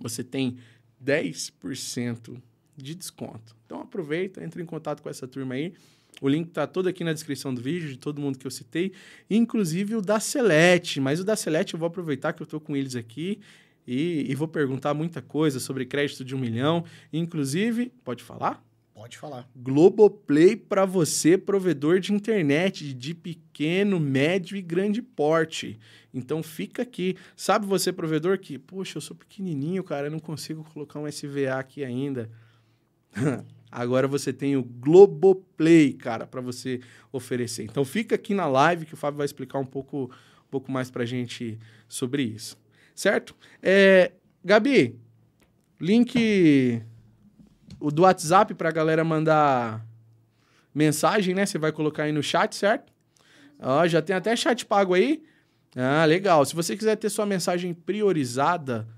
você 0.00 0.22
tem 0.22 0.58
10% 1.04 2.40
de 2.76 2.94
desconto. 2.94 3.56
Então 3.66 3.80
aproveita, 3.80 4.42
entre 4.42 4.62
em 4.62 4.66
contato 4.66 5.02
com 5.02 5.08
essa 5.08 5.26
turma 5.26 5.54
aí. 5.54 5.72
O 6.20 6.28
link 6.28 6.48
está 6.48 6.66
todo 6.66 6.88
aqui 6.88 7.04
na 7.04 7.12
descrição 7.12 7.54
do 7.54 7.60
vídeo, 7.60 7.88
de 7.88 7.96
todo 7.96 8.20
mundo 8.20 8.38
que 8.38 8.46
eu 8.46 8.50
citei, 8.50 8.92
inclusive 9.30 9.94
o 9.94 10.02
da 10.02 10.18
Select. 10.18 11.00
Mas 11.00 11.20
o 11.20 11.24
da 11.24 11.36
Select 11.36 11.74
eu 11.74 11.78
vou 11.78 11.86
aproveitar 11.86 12.32
que 12.32 12.42
eu 12.42 12.44
estou 12.44 12.60
com 12.60 12.76
eles 12.76 12.96
aqui 12.96 13.40
e, 13.86 14.26
e, 14.28 14.34
vou 14.34 14.46
perguntar 14.46 14.92
muita 14.92 15.22
coisa 15.22 15.58
sobre 15.58 15.86
crédito 15.86 16.24
de 16.24 16.34
um 16.34 16.38
milhão. 16.38 16.84
Inclusive, 17.12 17.90
pode 18.04 18.22
falar? 18.22 18.62
Pode 18.98 19.16
falar. 19.16 19.48
Globoplay 19.54 20.56
para 20.56 20.84
você, 20.84 21.38
provedor 21.38 22.00
de 22.00 22.12
internet 22.12 22.92
de 22.92 23.14
pequeno, 23.14 24.00
médio 24.00 24.56
e 24.56 24.60
grande 24.60 25.00
porte. 25.00 25.78
Então 26.12 26.42
fica 26.42 26.82
aqui. 26.82 27.16
Sabe 27.36 27.64
você, 27.64 27.92
provedor, 27.92 28.40
que, 28.40 28.58
poxa, 28.58 28.98
eu 28.98 29.00
sou 29.00 29.16
pequenininho, 29.16 29.84
cara, 29.84 30.08
eu 30.08 30.10
não 30.10 30.18
consigo 30.18 30.64
colocar 30.74 30.98
um 30.98 31.06
SVA 31.06 31.60
aqui 31.60 31.84
ainda. 31.84 32.28
Agora 33.70 34.08
você 34.08 34.32
tem 34.32 34.56
o 34.56 34.64
Globoplay, 34.64 35.92
cara, 35.92 36.26
para 36.26 36.40
você 36.40 36.80
oferecer. 37.12 37.62
Então 37.62 37.84
fica 37.84 38.16
aqui 38.16 38.34
na 38.34 38.48
live 38.48 38.84
que 38.84 38.94
o 38.94 38.96
Fábio 38.96 39.18
vai 39.18 39.26
explicar 39.26 39.60
um 39.60 39.64
pouco, 39.64 40.06
um 40.06 40.50
pouco 40.50 40.72
mais 40.72 40.90
para 40.90 41.04
gente 41.04 41.56
sobre 41.86 42.24
isso. 42.24 42.58
Certo? 42.96 43.36
É, 43.62 44.10
Gabi, 44.44 44.98
link 45.80 46.82
o 47.80 47.90
do 47.90 48.02
WhatsApp 48.02 48.54
para 48.54 48.68
a 48.68 48.72
galera 48.72 49.04
mandar 49.04 49.84
mensagem, 50.74 51.34
né? 51.34 51.46
Você 51.46 51.58
vai 51.58 51.72
colocar 51.72 52.04
aí 52.04 52.12
no 52.12 52.22
chat, 52.22 52.54
certo? 52.54 52.92
Ó, 53.60 53.86
já 53.86 54.00
tem 54.00 54.14
até 54.14 54.34
chat 54.36 54.64
pago 54.66 54.94
aí. 54.94 55.22
Ah, 55.76 56.04
legal. 56.04 56.44
Se 56.44 56.54
você 56.54 56.76
quiser 56.76 56.96
ter 56.96 57.10
sua 57.10 57.26
mensagem 57.26 57.74
priorizada, 57.74 58.88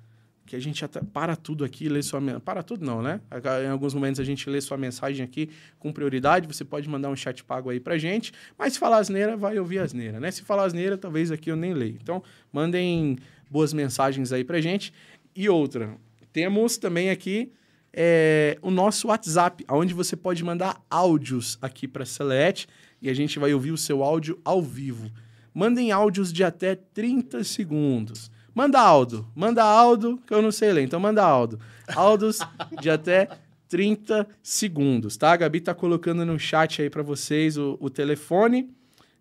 que 0.46 0.56
a 0.56 0.58
gente 0.58 0.84
até 0.84 1.00
para 1.00 1.36
tudo 1.36 1.64
aqui, 1.64 1.88
lê 1.88 2.02
sua 2.02 2.20
para 2.40 2.62
tudo 2.62 2.84
não, 2.84 3.00
né? 3.00 3.20
Em 3.64 3.68
alguns 3.68 3.94
momentos 3.94 4.20
a 4.20 4.24
gente 4.24 4.50
lê 4.50 4.60
sua 4.60 4.76
mensagem 4.76 5.24
aqui 5.24 5.48
com 5.78 5.92
prioridade, 5.92 6.46
você 6.46 6.64
pode 6.64 6.88
mandar 6.88 7.08
um 7.08 7.14
chat 7.14 7.44
pago 7.44 7.70
aí 7.70 7.78
pra 7.78 7.96
gente, 7.96 8.32
mas 8.58 8.72
se 8.72 8.78
falar 8.78 8.98
asneira, 8.98 9.36
vai 9.36 9.58
ouvir 9.58 9.78
asneira, 9.78 10.18
né? 10.18 10.30
Se 10.30 10.42
falar 10.42 10.64
asneira, 10.64 10.98
talvez 10.98 11.30
aqui 11.30 11.50
eu 11.50 11.56
nem 11.56 11.72
leio. 11.72 11.96
Então, 12.02 12.22
mandem 12.52 13.16
boas 13.48 13.72
mensagens 13.72 14.32
aí 14.32 14.42
pra 14.42 14.60
gente. 14.60 14.92
E 15.36 15.48
outra, 15.48 15.96
temos 16.32 16.76
também 16.76 17.10
aqui 17.10 17.52
é, 17.92 18.58
o 18.62 18.70
nosso 18.70 19.08
WhatsApp, 19.08 19.64
onde 19.68 19.92
você 19.92 20.16
pode 20.16 20.44
mandar 20.44 20.80
áudios 20.88 21.58
aqui 21.60 21.88
para 21.88 22.04
a 22.04 22.06
Select. 22.06 22.68
e 23.02 23.08
a 23.08 23.14
gente 23.14 23.38
vai 23.38 23.52
ouvir 23.52 23.72
o 23.72 23.78
seu 23.78 24.02
áudio 24.02 24.38
ao 24.44 24.62
vivo. 24.62 25.10
Mandem 25.52 25.90
áudios 25.90 26.32
de 26.32 26.44
até 26.44 26.74
30 26.74 27.42
segundos. 27.44 28.30
Manda 28.54 28.80
Aldo, 28.80 29.26
manda 29.34 29.62
Aldo, 29.62 30.20
que 30.26 30.34
eu 30.34 30.42
não 30.42 30.50
sei 30.50 30.72
ler, 30.72 30.82
então 30.82 31.00
manda 31.00 31.22
Aldo. 31.22 31.58
Áudios 31.94 32.38
de 32.80 32.90
até 32.90 33.28
30 33.68 34.26
segundos, 34.42 35.16
tá? 35.16 35.32
A 35.32 35.36
Gabi 35.36 35.60
tá 35.60 35.72
colocando 35.72 36.26
no 36.26 36.38
chat 36.38 36.82
aí 36.82 36.90
para 36.90 37.02
vocês 37.02 37.56
o, 37.56 37.78
o, 37.80 37.88
telefone. 37.88 38.68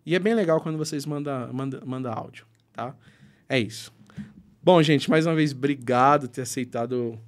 E 0.04 0.14
é 0.14 0.18
bem 0.18 0.34
legal 0.34 0.60
quando 0.60 0.76
vocês 0.76 1.06
mandam 1.06 1.52
manda, 1.52 1.80
manda 1.86 2.12
áudio, 2.12 2.44
tá? 2.72 2.94
É 3.48 3.58
isso. 3.58 3.92
Bom, 4.62 4.82
gente, 4.82 5.08
mais 5.08 5.26
uma 5.26 5.34
vez, 5.34 5.52
obrigado 5.52 6.22
por 6.22 6.28
ter 6.28 6.42
aceitado 6.42 7.18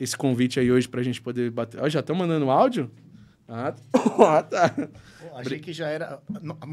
esse 0.00 0.16
convite 0.16 0.60
aí 0.60 0.70
hoje 0.70 0.88
pra 0.88 1.02
gente 1.02 1.20
poder 1.20 1.50
bater. 1.50 1.82
Oh, 1.82 1.88
já 1.88 2.00
estão 2.00 2.16
mandando 2.16 2.50
áudio? 2.50 2.90
Ah, 3.48 4.42
tá. 4.42 4.70
Pô, 4.70 5.36
achei 5.36 5.58
que 5.58 5.72
já 5.72 5.86
era. 5.88 6.18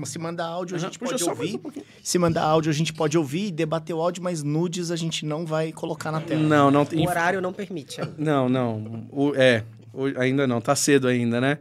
Se 0.06 0.18
mandar 0.18 0.46
áudio, 0.46 0.76
a 0.76 0.80
gente 0.80 1.00
uhum, 1.00 1.08
pode 1.08 1.24
ouvir. 1.24 1.56
Um 1.64 1.72
Se 2.02 2.18
mandar 2.18 2.44
áudio, 2.44 2.72
a 2.72 2.74
gente 2.74 2.94
pode 2.94 3.18
ouvir 3.18 3.48
e 3.48 3.52
debater 3.52 3.96
o 3.96 4.02
áudio, 4.02 4.24
mas 4.24 4.42
nudes 4.42 4.90
a 4.90 4.96
gente 4.96 5.26
não 5.26 5.46
vai 5.46 5.72
colocar 5.72 6.12
na 6.12 6.22
tela. 6.22 6.42
Não, 6.42 6.72
não 6.72 6.86
tem. 6.86 7.06
O 7.06 7.10
horário 7.10 7.42
não 7.42 7.54
permite. 7.54 8.02
Não, 8.18 8.50
não. 8.50 9.08
O, 9.12 9.36
é, 9.36 9.64
o, 9.94 10.06
ainda 10.20 10.48
não. 10.48 10.60
Tá 10.62 10.76
cedo 10.76 11.08
ainda, 11.08 11.40
né? 11.40 11.60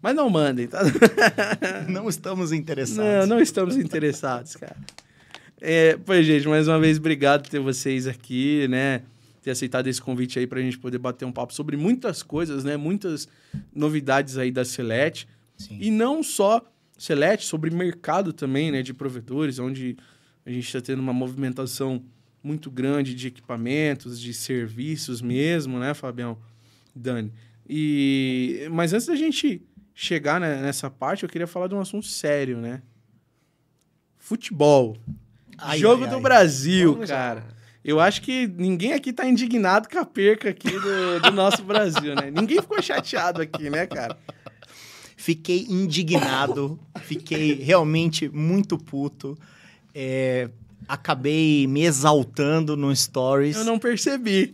Mas 0.00 0.14
não 0.14 0.30
mandem, 0.30 0.68
tá? 0.68 0.80
não 1.88 2.08
estamos 2.08 2.52
interessados. 2.52 3.28
Não, 3.28 3.36
não 3.36 3.40
estamos 3.40 3.76
interessados, 3.76 4.54
cara. 4.56 4.76
É, 5.60 5.98
pois, 6.04 6.24
gente, 6.24 6.46
mais 6.46 6.68
uma 6.68 6.78
vez, 6.78 6.98
obrigado 6.98 7.42
por 7.42 7.50
ter 7.50 7.58
vocês 7.58 8.06
aqui, 8.06 8.68
né? 8.68 9.02
Ter 9.46 9.52
aceitado 9.52 9.86
esse 9.86 10.02
convite 10.02 10.40
aí 10.40 10.46
para 10.46 10.58
a 10.58 10.62
gente 10.62 10.76
poder 10.76 10.98
bater 10.98 11.24
um 11.24 11.30
papo 11.30 11.54
sobre 11.54 11.76
muitas 11.76 12.20
coisas, 12.20 12.64
né? 12.64 12.76
Muitas 12.76 13.28
novidades 13.72 14.36
aí 14.38 14.50
da 14.50 14.64
Celete. 14.64 15.28
Sim. 15.56 15.78
E 15.80 15.88
não 15.88 16.20
só 16.20 16.60
Celete, 16.98 17.44
sobre 17.44 17.70
mercado 17.70 18.32
também, 18.32 18.72
né? 18.72 18.82
De 18.82 18.92
provedores, 18.92 19.60
onde 19.60 19.96
a 20.44 20.50
gente 20.50 20.66
está 20.66 20.80
tendo 20.80 20.98
uma 20.98 21.12
movimentação 21.12 22.02
muito 22.42 22.72
grande 22.72 23.14
de 23.14 23.28
equipamentos, 23.28 24.20
de 24.20 24.34
serviços 24.34 25.22
mesmo, 25.22 25.78
né, 25.78 25.94
Fabião? 25.94 26.36
Dani. 26.92 27.32
E... 27.68 28.66
Mas 28.72 28.92
antes 28.92 29.06
da 29.06 29.14
gente 29.14 29.62
chegar 29.94 30.40
nessa 30.40 30.90
parte, 30.90 31.22
eu 31.22 31.28
queria 31.28 31.46
falar 31.46 31.68
de 31.68 31.76
um 31.76 31.80
assunto 31.80 32.06
sério, 32.06 32.58
né? 32.58 32.82
Futebol. 34.18 34.96
Ai, 35.56 35.78
Jogo 35.78 36.02
ai, 36.02 36.10
do 36.10 36.16
ai. 36.16 36.22
Brasil, 36.22 36.94
Vamos 36.94 37.08
cara. 37.08 37.44
Já. 37.48 37.55
Eu 37.86 38.00
acho 38.00 38.20
que 38.20 38.48
ninguém 38.48 38.94
aqui 38.94 39.12
tá 39.12 39.24
indignado 39.28 39.88
com 39.88 39.96
a 39.96 40.04
perca 40.04 40.48
aqui 40.48 40.72
do, 40.72 41.20
do 41.20 41.30
nosso 41.30 41.62
Brasil, 41.62 42.16
né? 42.16 42.32
Ninguém 42.32 42.60
ficou 42.60 42.82
chateado 42.82 43.40
aqui, 43.40 43.70
né, 43.70 43.86
cara? 43.86 44.18
Fiquei 45.16 45.64
indignado, 45.70 46.80
fiquei 47.02 47.54
realmente 47.54 48.28
muito 48.28 48.76
puto. 48.76 49.38
É, 49.94 50.50
acabei 50.88 51.68
me 51.68 51.84
exaltando 51.84 52.76
no 52.76 52.94
Stories. 52.94 53.56
Eu 53.56 53.64
não 53.64 53.78
percebi. 53.78 54.52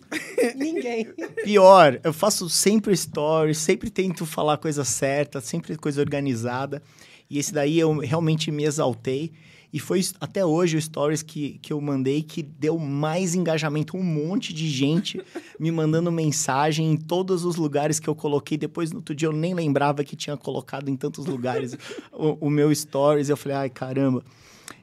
Ninguém. 0.55 1.09
Pior, 1.43 1.99
eu 2.05 2.13
faço 2.13 2.51
sempre 2.51 2.95
Stories, 2.95 3.57
sempre 3.57 3.89
tento 3.89 4.27
falar 4.27 4.59
coisa 4.59 4.85
certa, 4.85 5.41
sempre 5.41 5.79
coisa 5.79 6.03
organizada. 6.03 6.83
E 7.31 7.39
esse 7.39 7.55
daí 7.55 7.79
eu 7.79 7.97
realmente 7.99 8.51
me 8.51 8.65
exaltei. 8.65 9.33
E 9.73 9.81
foi 9.81 10.03
até 10.21 10.45
hoje 10.45 10.77
o 10.77 10.83
stories 10.83 11.23
que, 11.23 11.59
que 11.63 11.73
eu 11.73 11.81
mandei 11.81 12.23
que 12.23 12.43
deu 12.43 12.79
mais 12.79 13.35
engajamento. 13.35 13.97
Um 13.97 14.03
monte 14.03 14.53
de 14.53 14.69
gente 14.69 15.21
me 15.59 15.71
mandando 15.73 16.13
mensagem 16.13 16.93
em 16.93 16.97
todos 16.97 17.45
os 17.45 17.57
lugares 17.57 17.99
que 17.99 18.09
eu 18.09 18.15
coloquei. 18.15 18.59
Depois, 18.59 18.93
no 18.93 18.99
outro 18.99 19.15
dia, 19.15 19.29
eu 19.29 19.33
nem 19.33 19.55
lembrava 19.55 20.05
que 20.05 20.15
tinha 20.15 20.37
colocado 20.37 20.91
em 20.91 20.97
tantos 20.97 21.25
lugares 21.25 21.77
o, 22.13 22.47
o 22.47 22.51
meu 22.51 22.75
stories. 22.75 23.31
Eu 23.31 23.37
falei, 23.37 23.57
ai, 23.57 23.71
caramba. 23.71 24.23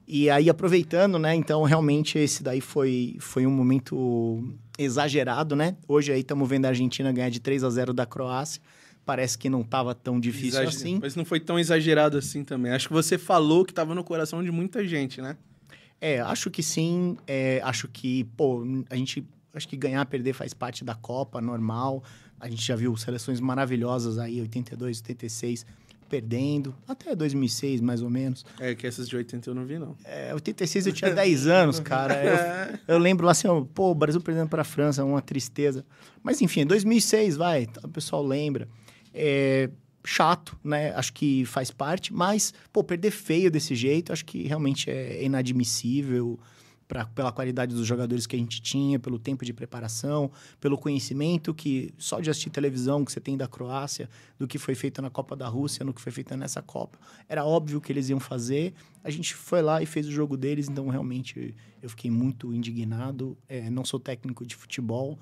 E 0.07 0.27
aí, 0.27 0.49
aproveitando, 0.49 1.19
né? 1.19 1.35
Então, 1.35 1.61
realmente, 1.61 2.17
esse 2.17 2.41
daí 2.41 2.59
foi, 2.59 3.15
foi 3.19 3.45
um 3.45 3.51
momento 3.51 4.43
exagerado, 4.75 5.55
né? 5.55 5.77
Hoje 5.87 6.11
aí 6.11 6.21
estamos 6.21 6.49
vendo 6.49 6.65
a 6.65 6.69
Argentina 6.69 7.11
ganhar 7.11 7.29
de 7.29 7.39
3 7.39 7.63
a 7.63 7.69
0 7.69 7.93
da 7.93 8.07
Croácia 8.07 8.59
parece 9.05 9.37
que 9.37 9.49
não 9.49 9.61
estava 9.61 9.95
tão 9.95 10.19
difícil 10.19 10.61
Exager... 10.61 10.69
assim. 10.69 10.99
Mas 11.01 11.15
não 11.15 11.25
foi 11.25 11.39
tão 11.39 11.57
exagerado 11.57 12.17
assim 12.17 12.43
também. 12.43 12.71
Acho 12.71 12.87
que 12.87 12.93
você 12.93 13.17
falou 13.17 13.65
que 13.65 13.71
estava 13.71 13.95
no 13.95 14.03
coração 14.03 14.43
de 14.43 14.51
muita 14.51 14.85
gente, 14.85 15.21
né? 15.21 15.35
É, 16.01 16.19
acho 16.21 16.49
que 16.49 16.63
sim. 16.63 17.17
É, 17.27 17.61
acho 17.63 17.87
que, 17.87 18.23
pô, 18.37 18.63
a 18.89 18.95
gente. 18.95 19.25
Acho 19.53 19.67
que 19.67 19.75
ganhar, 19.75 20.05
perder 20.05 20.33
faz 20.33 20.53
parte 20.53 20.85
da 20.85 20.93
Copa, 20.93 21.41
normal. 21.41 22.03
A 22.39 22.47
gente 22.47 22.65
já 22.65 22.75
viu 22.75 22.95
seleções 22.95 23.39
maravilhosas 23.39 24.19
aí, 24.19 24.39
82, 24.39 24.99
86, 24.99 25.65
perdendo. 26.07 26.73
Até 26.87 27.15
2006, 27.15 27.81
mais 27.81 28.01
ou 28.01 28.09
menos. 28.09 28.45
É, 28.59 28.75
que 28.75 28.85
essas 28.85 29.09
de 29.09 29.15
80 29.15 29.49
eu 29.49 29.55
não 29.55 29.65
vi, 29.65 29.79
não. 29.79 29.95
É, 30.05 30.33
86 30.33 30.87
eu 30.87 30.93
tinha 30.93 31.11
10 31.11 31.47
anos, 31.47 31.79
cara. 31.79 32.23
Eu, 32.23 32.95
eu 32.95 32.99
lembro 32.99 33.25
lá 33.25 33.31
assim, 33.31 33.47
ó, 33.47 33.61
pô, 33.61 33.89
o 33.89 33.95
Brasil 33.95 34.21
perdendo 34.21 34.47
para 34.47 34.61
a 34.61 34.65
França, 34.65 35.03
uma 35.03 35.21
tristeza. 35.21 35.83
Mas 36.23 36.41
enfim, 36.41 36.65
2006, 36.65 37.35
vai, 37.35 37.67
o 37.83 37.87
pessoal 37.89 38.23
lembra 38.23 38.67
é 39.13 39.69
chato, 40.05 40.57
né? 40.63 40.93
Acho 40.95 41.13
que 41.13 41.45
faz 41.45 41.71
parte, 41.71 42.13
mas, 42.13 42.53
pô, 42.71 42.83
perder 42.83 43.11
feio 43.11 43.51
desse 43.51 43.75
jeito, 43.75 44.11
acho 44.11 44.25
que 44.25 44.43
realmente 44.43 44.89
é 44.89 45.23
inadmissível 45.23 46.39
pra, 46.89 47.05
pela 47.05 47.31
qualidade 47.31 47.75
dos 47.75 47.85
jogadores 47.85 48.25
que 48.25 48.35
a 48.35 48.39
gente 48.39 48.59
tinha, 48.59 48.99
pelo 48.99 49.19
tempo 49.19 49.45
de 49.45 49.53
preparação, 49.53 50.31
pelo 50.59 50.75
conhecimento 50.77 51.53
que 51.53 51.93
só 51.97 52.19
de 52.19 52.31
assistir 52.31 52.49
televisão 52.49 53.05
que 53.05 53.11
você 53.11 53.21
tem 53.21 53.37
da 53.37 53.47
Croácia, 53.47 54.09
do 54.39 54.47
que 54.47 54.57
foi 54.57 54.73
feito 54.73 54.99
na 54.99 55.09
Copa 55.09 55.35
da 55.35 55.47
Rússia, 55.47 55.85
no 55.85 55.93
que 55.93 56.01
foi 56.01 56.11
feito 56.11 56.35
nessa 56.35 56.63
Copa. 56.63 56.97
Era 57.29 57.45
óbvio 57.45 57.79
que 57.79 57.91
eles 57.91 58.09
iam 58.09 58.19
fazer. 58.19 58.73
A 59.03 59.11
gente 59.11 59.35
foi 59.35 59.61
lá 59.61 59.81
e 59.83 59.85
fez 59.85 60.07
o 60.07 60.11
jogo 60.11 60.35
deles, 60.35 60.67
então 60.67 60.87
realmente 60.87 61.55
eu 61.81 61.89
fiquei 61.89 62.09
muito 62.09 62.51
indignado. 62.51 63.37
É, 63.47 63.69
não 63.69 63.85
sou 63.85 63.99
técnico 63.99 64.43
de 64.43 64.55
futebol, 64.55 65.19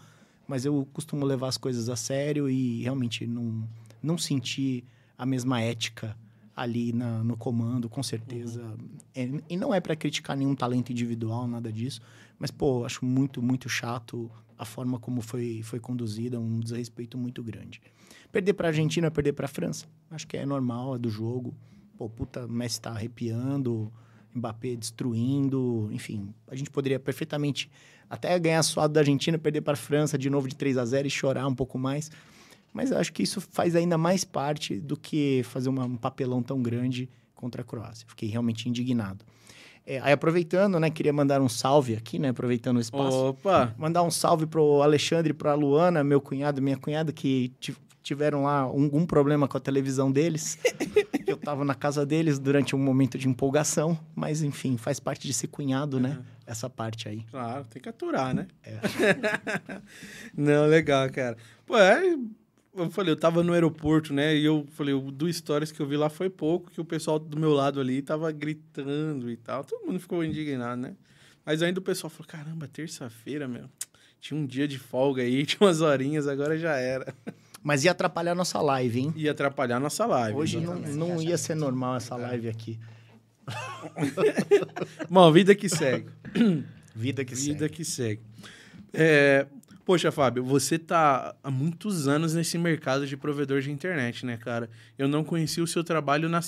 mas 0.47 0.65
eu 0.65 0.87
costumo 0.93 1.25
levar 1.25 1.47
as 1.47 1.57
coisas 1.57 1.89
a 1.89 1.95
sério 1.95 2.49
e 2.49 2.81
realmente 2.81 3.27
não, 3.27 3.67
não 4.01 4.17
senti 4.17 4.83
a 5.17 5.25
mesma 5.25 5.61
ética 5.61 6.15
ali 6.55 6.91
na, 6.91 7.23
no 7.23 7.37
comando, 7.37 7.87
com 7.87 8.01
certeza. 8.01 8.63
Uhum. 8.63 8.97
É, 9.13 9.29
e 9.49 9.57
não 9.57 9.73
é 9.73 9.79
para 9.79 9.95
criticar 9.95 10.35
nenhum 10.35 10.55
talento 10.55 10.91
individual, 10.91 11.47
nada 11.47 11.71
disso, 11.71 12.01
mas, 12.39 12.49
pô, 12.49 12.85
acho 12.85 13.05
muito, 13.05 13.41
muito 13.41 13.69
chato 13.69 14.31
a 14.57 14.65
forma 14.65 14.99
como 14.99 15.21
foi, 15.21 15.61
foi 15.63 15.79
conduzida, 15.79 16.39
um 16.39 16.59
desrespeito 16.59 17.17
muito 17.17 17.43
grande. 17.43 17.79
Perder 18.31 18.53
para 18.53 18.67
a 18.67 18.69
Argentina 18.69 19.11
perder 19.11 19.33
para 19.33 19.45
a 19.45 19.49
França. 19.49 19.85
Acho 20.09 20.27
que 20.27 20.35
é 20.35 20.45
normal, 20.45 20.95
é 20.95 20.97
do 20.97 21.09
jogo. 21.09 21.53
Pô, 21.95 22.09
puta, 22.09 22.47
Messi 22.47 22.81
tá 22.81 22.91
arrepiando, 22.91 23.91
Mbappé 24.37 24.75
destruindo, 24.75 25.89
enfim, 25.91 26.33
a 26.47 26.55
gente 26.55 26.69
poderia 26.69 26.99
perfeitamente 26.99 27.69
até 28.09 28.37
ganhar 28.39 28.63
suado 28.63 28.93
da 28.93 29.01
Argentina, 29.01 29.37
perder 29.37 29.61
para 29.61 29.73
a 29.73 29.77
França 29.77 30.17
de 30.17 30.29
novo 30.29 30.47
de 30.47 30.55
3 30.55 30.77
a 30.77 30.85
0 30.85 31.07
e 31.07 31.11
chorar 31.11 31.47
um 31.47 31.55
pouco 31.55 31.77
mais. 31.77 32.09
Mas 32.73 32.91
eu 32.91 32.97
acho 32.97 33.11
que 33.11 33.23
isso 33.23 33.41
faz 33.41 33.75
ainda 33.75 33.97
mais 33.97 34.23
parte 34.23 34.79
do 34.79 34.95
que 34.95 35.41
fazer 35.43 35.69
uma, 35.69 35.85
um 35.85 35.97
papelão 35.97 36.41
tão 36.41 36.61
grande 36.61 37.09
contra 37.33 37.61
a 37.61 37.65
Croácia. 37.65 38.05
Fiquei 38.07 38.29
realmente 38.29 38.69
indignado. 38.69 39.25
É, 39.85 39.99
aí 39.99 40.11
aproveitando, 40.11 40.79
né, 40.79 40.89
queria 40.89 41.13
mandar 41.13 41.41
um 41.41 41.47
salve 41.47 41.95
aqui, 41.95 42.19
né, 42.19 42.29
aproveitando 42.29 42.77
o 42.77 42.81
espaço. 42.81 43.29
Opa! 43.29 43.73
Mandar 43.77 44.03
um 44.03 44.11
salve 44.11 44.45
pro 44.45 44.81
Alexandre 44.81 45.33
pra 45.33 45.53
Luana, 45.53 46.03
meu 46.03 46.19
cunhado 46.19 46.61
minha 46.61 46.75
cunhada, 46.75 47.13
que 47.13 47.53
tiveram 48.07 48.43
lá 48.43 48.59
algum 48.61 49.05
problema 49.05 49.49
com 49.49 49.57
a 49.57 49.59
televisão 49.59 50.09
deles. 50.09 50.57
eu 51.27 51.35
estava 51.35 51.65
na 51.65 51.75
casa 51.75 52.05
deles 52.05 52.39
durante 52.39 52.73
um 52.73 52.79
momento 52.79 53.17
de 53.17 53.27
empolgação, 53.27 53.99
mas 54.15 54.41
enfim, 54.41 54.77
faz 54.77 54.97
parte 54.97 55.27
de 55.27 55.33
ser 55.33 55.47
cunhado, 55.47 55.99
né? 55.99 56.17
Essa 56.45 56.69
parte 56.69 57.09
aí. 57.09 57.25
Claro, 57.29 57.65
tem 57.65 57.81
que 57.81 57.89
aturar, 57.89 58.33
né? 58.33 58.47
É. 58.63 58.79
Não, 60.33 60.65
legal, 60.67 61.09
cara. 61.11 61.35
Pô, 61.65 61.77
é, 61.77 62.17
eu 62.73 62.89
falei, 62.89 63.11
eu 63.11 63.17
tava 63.17 63.43
no 63.43 63.51
aeroporto, 63.51 64.13
né? 64.13 64.33
E 64.37 64.45
eu 64.45 64.65
falei, 64.71 64.93
o 64.93 65.11
do 65.11 65.31
Stories 65.31 65.73
que 65.73 65.81
eu 65.81 65.85
vi 65.85 65.97
lá 65.97 66.09
foi 66.09 66.29
pouco, 66.29 66.71
que 66.71 66.79
o 66.79 66.85
pessoal 66.85 67.19
do 67.19 67.37
meu 67.37 67.51
lado 67.51 67.81
ali 67.81 68.01
tava 68.01 68.31
gritando 68.31 69.29
e 69.29 69.35
tal. 69.35 69.65
Todo 69.65 69.85
mundo 69.85 69.99
ficou 69.99 70.23
indignado, 70.23 70.81
né? 70.81 70.95
Mas 71.45 71.61
ainda 71.61 71.81
o 71.81 71.83
pessoal 71.83 72.09
falou, 72.09 72.27
caramba, 72.27 72.69
terça-feira, 72.69 73.49
meu. 73.49 73.69
Tinha 74.21 74.39
um 74.39 74.45
dia 74.45 74.65
de 74.65 74.79
folga 74.79 75.23
aí, 75.23 75.43
tinha 75.45 75.59
umas 75.67 75.81
horinhas, 75.81 76.25
agora 76.25 76.57
já 76.57 76.77
era. 76.77 77.13
Mas 77.63 77.83
ia 77.83 77.91
atrapalhar 77.91 78.31
a 78.31 78.35
nossa 78.35 78.61
live, 78.61 78.99
hein? 78.99 79.13
Ia 79.15 79.31
atrapalhar 79.31 79.77
a 79.77 79.79
nossa 79.79 80.05
live. 80.05 80.37
Hoje 80.37 80.59
não, 80.59 80.75
não 80.75 81.21
ia 81.21 81.37
ser 81.37 81.55
normal 81.55 81.97
essa 81.97 82.15
live 82.15 82.47
aqui. 82.47 82.79
Bom, 85.09 85.31
vida 85.31 85.55
que 85.55 85.69
segue. 85.69 86.09
Vida 86.97 87.23
que 87.23 87.35
vida 87.35 87.45
segue. 87.45 87.53
Vida 87.53 87.69
que 87.69 87.85
segue. 87.85 88.21
É, 88.91 89.45
poxa, 89.85 90.11
Fábio, 90.11 90.43
você 90.43 90.79
tá 90.79 91.35
há 91.43 91.51
muitos 91.51 92.07
anos 92.07 92.33
nesse 92.33 92.57
mercado 92.57 93.05
de 93.05 93.15
provedor 93.15 93.61
de 93.61 93.71
internet, 93.71 94.25
né, 94.25 94.35
cara? 94.35 94.67
Eu 94.97 95.07
não 95.07 95.23
conheci 95.23 95.61
o 95.61 95.67
seu 95.67 95.83
trabalho 95.83 96.27
na, 96.27 96.39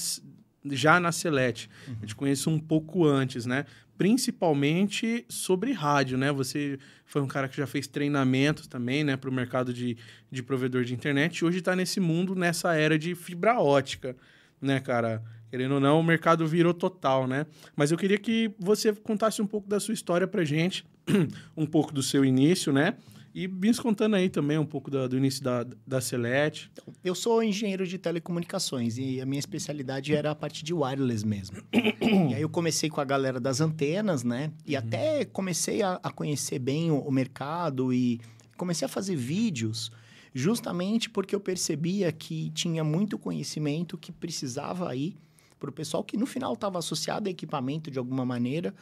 já 0.65 0.99
na 0.99 1.11
Celete. 1.11 1.69
Uhum. 1.87 1.95
Eu 2.01 2.07
te 2.07 2.15
conheço 2.15 2.49
um 2.49 2.59
pouco 2.59 3.05
antes, 3.05 3.45
né? 3.45 3.65
Principalmente 4.00 5.25
sobre 5.27 5.74
rádio, 5.74 6.18
né? 6.18 6.32
Você 6.32 6.79
foi 7.06 7.22
um 7.22 7.27
cara 7.27 7.50
que 7.50 7.58
já 7.58 7.68
fez 7.68 7.86
treinamentos 7.86 8.65
também, 8.65 9.03
né, 9.03 9.18
para 9.18 9.29
o 9.29 9.34
mercado 9.34 9.74
de, 9.74 9.98
de 10.32 10.41
provedor 10.41 10.86
de 10.86 10.94
internet 10.94 11.39
e 11.39 11.46
hoje 11.46 11.58
está 11.58 11.75
nesse 11.75 12.00
mundo, 12.00 12.34
nessa 12.34 12.74
era 12.74 12.98
de 12.98 13.13
fibra 13.13 13.60
ótica, 13.60 14.15
né, 14.62 14.79
cara? 14.79 15.22
Querendo 15.50 15.74
ou 15.74 15.79
não, 15.82 16.00
o 16.00 16.03
mercado 16.03 16.48
virou 16.48 16.74
total, 16.74 17.27
né? 17.27 17.46
Mas 17.75 17.91
eu 17.91 17.98
queria 17.98 18.18
que 18.18 18.50
você 18.58 18.94
contasse 18.94 19.41
um 19.41 19.48
pouco 19.48 19.68
da 19.68 19.82
sua 19.82 19.94
história 19.94 20.25
pra 20.25 20.46
gente, 20.46 20.86
um 21.58 21.65
pouco 21.65 21.91
do 21.91 22.01
seu 22.01 22.24
início, 22.24 22.72
né? 22.72 22.96
E 23.33 23.48
vim 23.48 23.71
contando 23.74 24.15
aí 24.15 24.29
também 24.29 24.57
um 24.57 24.65
pouco 24.65 24.89
da, 24.89 25.07
do 25.07 25.17
início 25.17 25.43
da, 25.43 25.65
da 25.86 26.01
Celete. 26.01 26.71
Eu 27.03 27.13
sou 27.13 27.43
engenheiro 27.43 27.86
de 27.86 27.98
telecomunicações 27.98 28.98
e 28.98 29.21
a 29.21 29.25
minha 29.25 29.39
especialidade 29.39 30.13
era 30.13 30.31
a 30.31 30.36
parte 30.36 30.63
de 30.63 30.74
wireless 30.74 31.25
mesmo. 31.25 31.57
e 31.71 32.33
aí 32.33 32.41
eu 32.41 32.50
comecei 32.50 32.89
com 32.89 33.00
a 33.00 33.05
galera 33.05 33.39
das 33.39 33.62
antenas, 33.62 34.24
né? 34.24 34.51
E 34.65 34.74
uhum. 34.74 34.79
até 34.79 35.25
comecei 35.25 35.81
a, 35.81 36.00
a 36.01 36.12
conhecer 36.12 36.59
bem 36.59 36.89
o, 36.89 37.00
o, 37.00 37.12
mercado 37.12 37.93
e 37.93 38.19
comecei 38.57 38.86
a 38.86 38.89
fazer 38.89 39.15
vídeos 39.15 39.91
justamente 40.33 41.09
porque 41.09 41.36
eu 41.36 41.39
percebia 41.39 42.12
que 42.12 42.50
tinha 42.51 42.83
muito 42.83 43.17
conhecimento 43.17 43.98
que 43.98 44.12
precisava 44.12 44.95
ir 44.95 45.15
para 45.59 45.69
o 45.69 45.74
pessoal 45.74 46.03
que 46.03 46.17
no 46.17 46.25
final 46.25 46.53
estava 46.53 46.79
associado 46.79 47.27
a 47.27 47.31
equipamento 47.31 47.91
de 47.91 48.00
alguma 48.00 48.25
maneira, 48.25 48.74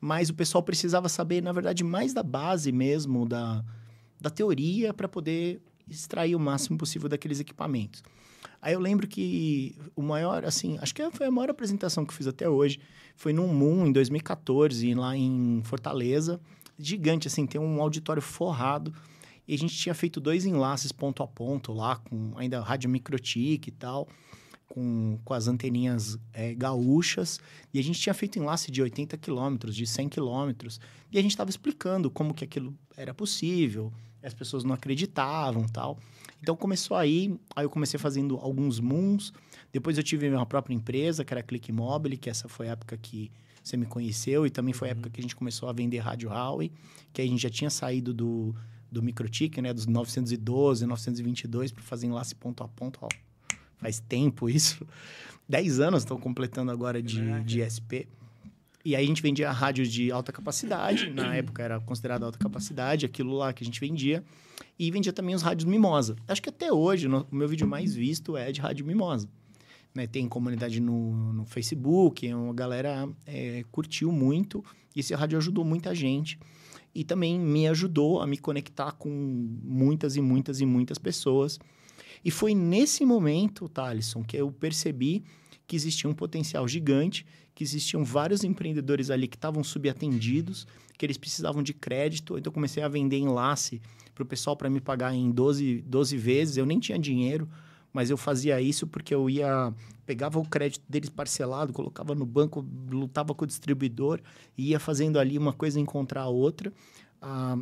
mas 0.00 0.30
o 0.30 0.34
pessoal 0.34 0.62
precisava 0.62 1.08
saber, 1.08 1.42
na 1.42 1.52
verdade, 1.52 1.84
mais 1.84 2.12
da 2.12 2.22
base 2.22 2.72
mesmo, 2.72 3.26
da, 3.26 3.64
da 4.22 4.30
teoria, 4.30 4.94
para 4.94 5.08
poder 5.08 5.60
extrair 5.88 6.34
o 6.34 6.40
máximo 6.40 6.78
possível 6.78 7.08
daqueles 7.08 7.40
equipamentos. 7.40 8.02
Aí 8.60 8.74
eu 8.74 8.80
lembro 8.80 9.08
que 9.08 9.76
o 9.96 10.02
maior, 10.02 10.44
assim, 10.44 10.78
acho 10.80 10.94
que 10.94 11.10
foi 11.10 11.26
a 11.26 11.30
maior 11.30 11.50
apresentação 11.50 12.04
que 12.04 12.12
eu 12.12 12.16
fiz 12.16 12.26
até 12.26 12.48
hoje, 12.48 12.78
foi 13.16 13.32
num 13.32 13.48
Moon 13.48 13.86
em 13.86 13.92
2014, 13.92 14.94
lá 14.94 15.16
em 15.16 15.60
Fortaleza. 15.64 16.40
Gigante, 16.78 17.26
assim, 17.26 17.44
tem 17.46 17.60
um 17.60 17.82
auditório 17.82 18.22
forrado. 18.22 18.94
E 19.46 19.54
a 19.54 19.58
gente 19.58 19.76
tinha 19.76 19.94
feito 19.94 20.20
dois 20.20 20.46
enlaces 20.46 20.92
ponto 20.92 21.22
a 21.22 21.26
ponto 21.26 21.72
lá, 21.72 21.96
com 21.96 22.32
ainda 22.36 22.60
rádio 22.60 22.88
microtique 22.88 23.68
e 23.68 23.72
tal 23.72 24.08
com, 24.72 25.18
com 25.22 25.34
as 25.34 25.48
anteninhas 25.48 26.18
é, 26.32 26.54
gaúchas, 26.54 27.38
e 27.74 27.78
a 27.78 27.82
gente 27.82 28.00
tinha 28.00 28.14
feito 28.14 28.38
enlace 28.38 28.70
de 28.70 28.80
80 28.80 29.18
quilômetros, 29.18 29.76
de 29.76 29.86
100 29.86 30.08
quilômetros, 30.08 30.80
e 31.10 31.18
a 31.18 31.22
gente 31.22 31.32
estava 31.32 31.50
explicando 31.50 32.10
como 32.10 32.32
que 32.32 32.42
aquilo 32.42 32.74
era 32.96 33.12
possível, 33.12 33.92
as 34.22 34.34
pessoas 34.34 34.64
não 34.64 34.74
acreditavam 34.74 35.66
tal. 35.66 35.98
Então 36.40 36.56
começou 36.56 36.96
aí, 36.96 37.38
aí 37.54 37.64
eu 37.64 37.70
comecei 37.70 37.98
fazendo 37.98 38.36
alguns 38.36 38.80
moons, 38.80 39.32
depois 39.72 39.96
eu 39.96 40.02
tive 40.02 40.28
minha 40.28 40.44
própria 40.44 40.74
empresa, 40.74 41.24
que 41.24 41.32
era 41.32 41.40
a 41.40 41.42
Click 41.42 41.70
Mobile, 41.72 42.16
que 42.16 42.28
essa 42.28 42.48
foi 42.48 42.68
a 42.68 42.72
época 42.72 42.96
que 42.96 43.30
você 43.62 43.76
me 43.76 43.86
conheceu, 43.86 44.44
e 44.44 44.50
também 44.50 44.74
foi 44.74 44.88
a 44.88 44.90
época 44.90 45.06
uhum. 45.08 45.12
que 45.12 45.20
a 45.20 45.22
gente 45.22 45.36
começou 45.36 45.68
a 45.68 45.72
vender 45.72 45.98
rádio 45.98 46.30
Huawei, 46.30 46.72
que 47.12 47.22
a 47.22 47.26
gente 47.26 47.40
já 47.40 47.50
tinha 47.50 47.70
saído 47.70 48.12
do, 48.12 48.54
do 48.90 49.02
microtique, 49.02 49.62
né, 49.62 49.72
dos 49.72 49.86
912, 49.86 50.84
922, 50.84 51.70
para 51.70 51.82
fazer 51.82 52.06
enlace 52.06 52.34
ponto 52.34 52.64
a 52.64 52.68
ponto, 52.68 52.98
ó, 53.02 53.08
faz 53.76 54.00
tempo 54.00 54.50
isso. 54.50 54.84
Dez 55.48 55.80
anos 55.80 56.02
estão 56.02 56.18
completando 56.18 56.72
agora 56.72 57.02
de, 57.02 57.20
é. 57.20 57.40
de 57.40 57.62
SP. 57.62 58.08
E 58.84 58.96
aí 58.96 59.04
a 59.04 59.06
gente 59.06 59.22
vendia 59.22 59.50
rádios 59.50 59.88
de 59.88 60.10
alta 60.10 60.32
capacidade, 60.32 61.10
na 61.10 61.34
época 61.36 61.62
era 61.62 61.80
considerado 61.80 62.24
alta 62.24 62.38
capacidade, 62.38 63.06
aquilo 63.06 63.34
lá 63.34 63.52
que 63.52 63.62
a 63.62 63.66
gente 63.66 63.80
vendia. 63.80 64.24
E 64.78 64.90
vendia 64.90 65.12
também 65.12 65.34
os 65.34 65.42
rádios 65.42 65.64
Mimosa. 65.64 66.16
Acho 66.26 66.42
que 66.42 66.48
até 66.48 66.72
hoje 66.72 67.08
no, 67.08 67.26
o 67.30 67.34
meu 67.34 67.48
vídeo 67.48 67.66
mais 67.66 67.94
visto 67.94 68.36
é 68.36 68.50
de 68.50 68.60
rádio 68.60 68.84
Mimosa. 68.84 69.28
Né? 69.94 70.06
Tem 70.06 70.28
comunidade 70.28 70.80
no, 70.80 71.32
no 71.32 71.44
Facebook, 71.44 72.28
a 72.30 72.52
galera 72.52 73.08
é, 73.26 73.64
curtiu 73.70 74.10
muito. 74.10 74.64
E 74.96 75.00
esse 75.00 75.14
rádio 75.14 75.38
ajudou 75.38 75.64
muita 75.64 75.94
gente. 75.94 76.38
E 76.94 77.04
também 77.04 77.38
me 77.38 77.68
ajudou 77.68 78.20
a 78.20 78.26
me 78.26 78.36
conectar 78.36 78.92
com 78.92 79.08
muitas 79.08 80.16
e 80.16 80.20
muitas 80.20 80.60
e 80.60 80.66
muitas 80.66 80.98
pessoas 80.98 81.58
e 82.24 82.30
foi 82.30 82.54
nesse 82.54 83.04
momento, 83.04 83.68
Thalisson, 83.68 84.22
que 84.22 84.36
eu 84.36 84.50
percebi 84.50 85.24
que 85.72 85.76
existia 85.76 86.10
um 86.10 86.12
potencial 86.12 86.68
gigante, 86.68 87.24
que 87.54 87.64
existiam 87.64 88.04
vários 88.04 88.44
empreendedores 88.44 89.08
ali 89.08 89.26
que 89.26 89.38
estavam 89.38 89.64
subatendidos, 89.64 90.66
que 90.98 91.06
eles 91.06 91.16
precisavam 91.16 91.62
de 91.62 91.72
crédito. 91.72 92.36
Então, 92.36 92.52
comecei 92.52 92.82
a 92.82 92.88
vender 92.88 93.16
enlace 93.16 93.80
para 94.14 94.22
o 94.22 94.26
pessoal 94.26 94.54
para 94.54 94.68
me 94.68 94.82
pagar 94.82 95.14
em 95.14 95.30
12, 95.30 95.80
12 95.86 96.16
vezes. 96.18 96.56
Eu 96.58 96.66
nem 96.66 96.78
tinha 96.78 96.98
dinheiro, 96.98 97.48
mas 97.90 98.10
eu 98.10 98.18
fazia 98.18 98.60
isso 98.60 98.86
porque 98.86 99.14
eu 99.14 99.30
ia 99.30 99.72
pegava 100.04 100.38
o 100.38 100.46
crédito 100.46 100.84
deles 100.86 101.08
parcelado, 101.08 101.72
colocava 101.72 102.14
no 102.14 102.26
banco, 102.26 102.62
lutava 102.90 103.34
com 103.34 103.44
o 103.44 103.48
distribuidor 103.48 104.20
e 104.58 104.72
ia 104.72 104.78
fazendo 104.78 105.18
ali 105.18 105.38
uma 105.38 105.54
coisa 105.54 105.80
encontrar 105.80 106.22
a 106.22 106.28
outra. 106.28 106.70
Ah, 107.18 107.56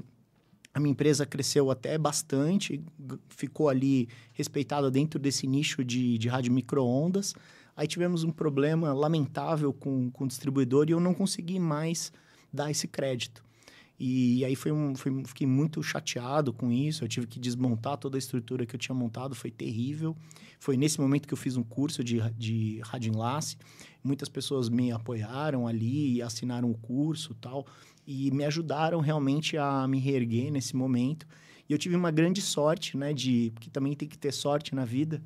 a 0.75 0.81
minha 0.81 0.91
empresa 0.91 1.25
cresceu 1.25 1.71
até 1.71 1.97
bastante, 1.97 2.83
ficou 3.29 3.69
ali 3.69 4.09
respeitada 4.33 4.91
dentro 4.91 5.21
desse 5.21 5.47
nicho 5.47 5.85
de, 5.85 6.19
de 6.19 6.29
rádio 6.29 6.53
micro-ondas. 6.53 7.37
Aí 7.81 7.87
tivemos 7.87 8.25
um 8.25 8.31
problema 8.31 8.93
lamentável 8.93 9.73
com, 9.73 10.11
com 10.11 10.25
o 10.25 10.29
distribuidor 10.29 10.85
e 10.87 10.93
eu 10.93 11.01
não 11.01 11.15
consegui 11.15 11.59
mais 11.59 12.13
dar 12.53 12.71
esse 12.71 12.87
crédito. 12.87 13.43
E 13.99 14.45
aí 14.45 14.55
foi 14.55 14.71
um, 14.71 14.95
foi, 14.95 15.25
fiquei 15.25 15.47
muito 15.47 15.83
chateado 15.83 16.53
com 16.53 16.71
isso. 16.71 17.03
Eu 17.03 17.09
tive 17.09 17.27
que 17.27 17.41
desmontar 17.41 17.97
toda 17.97 18.19
a 18.19 18.21
estrutura 18.21 18.67
que 18.67 18.75
eu 18.75 18.79
tinha 18.79 18.95
montado, 18.95 19.35
foi 19.35 19.51
terrível. 19.51 20.15
Foi 20.59 20.77
nesse 20.77 21.01
momento 21.01 21.27
que 21.27 21.33
eu 21.33 21.39
fiz 21.39 21.57
um 21.57 21.63
curso 21.63 22.05
de, 22.05 22.21
de 22.33 22.83
rádio. 22.85 23.15
Muitas 24.05 24.29
pessoas 24.29 24.69
me 24.69 24.93
apoiaram 24.93 25.67
ali 25.67 26.21
assinaram 26.21 26.71
o 26.71 26.77
curso 26.77 27.35
tal 27.41 27.67
e 28.07 28.31
me 28.31 28.45
ajudaram 28.45 29.01
realmente 29.01 29.57
a 29.57 29.89
me 29.89 29.99
reerguer 29.99 30.53
nesse 30.53 30.77
momento. 30.77 31.27
E 31.67 31.73
eu 31.73 31.79
tive 31.79 31.97
uma 31.97 32.11
grande 32.11 32.43
sorte, 32.43 32.95
né, 32.95 33.15
de 33.15 33.55
que 33.59 33.71
também 33.71 33.95
tem 33.95 34.07
que 34.07 34.19
ter 34.19 34.33
sorte 34.33 34.75
na 34.75 34.85
vida, 34.85 35.23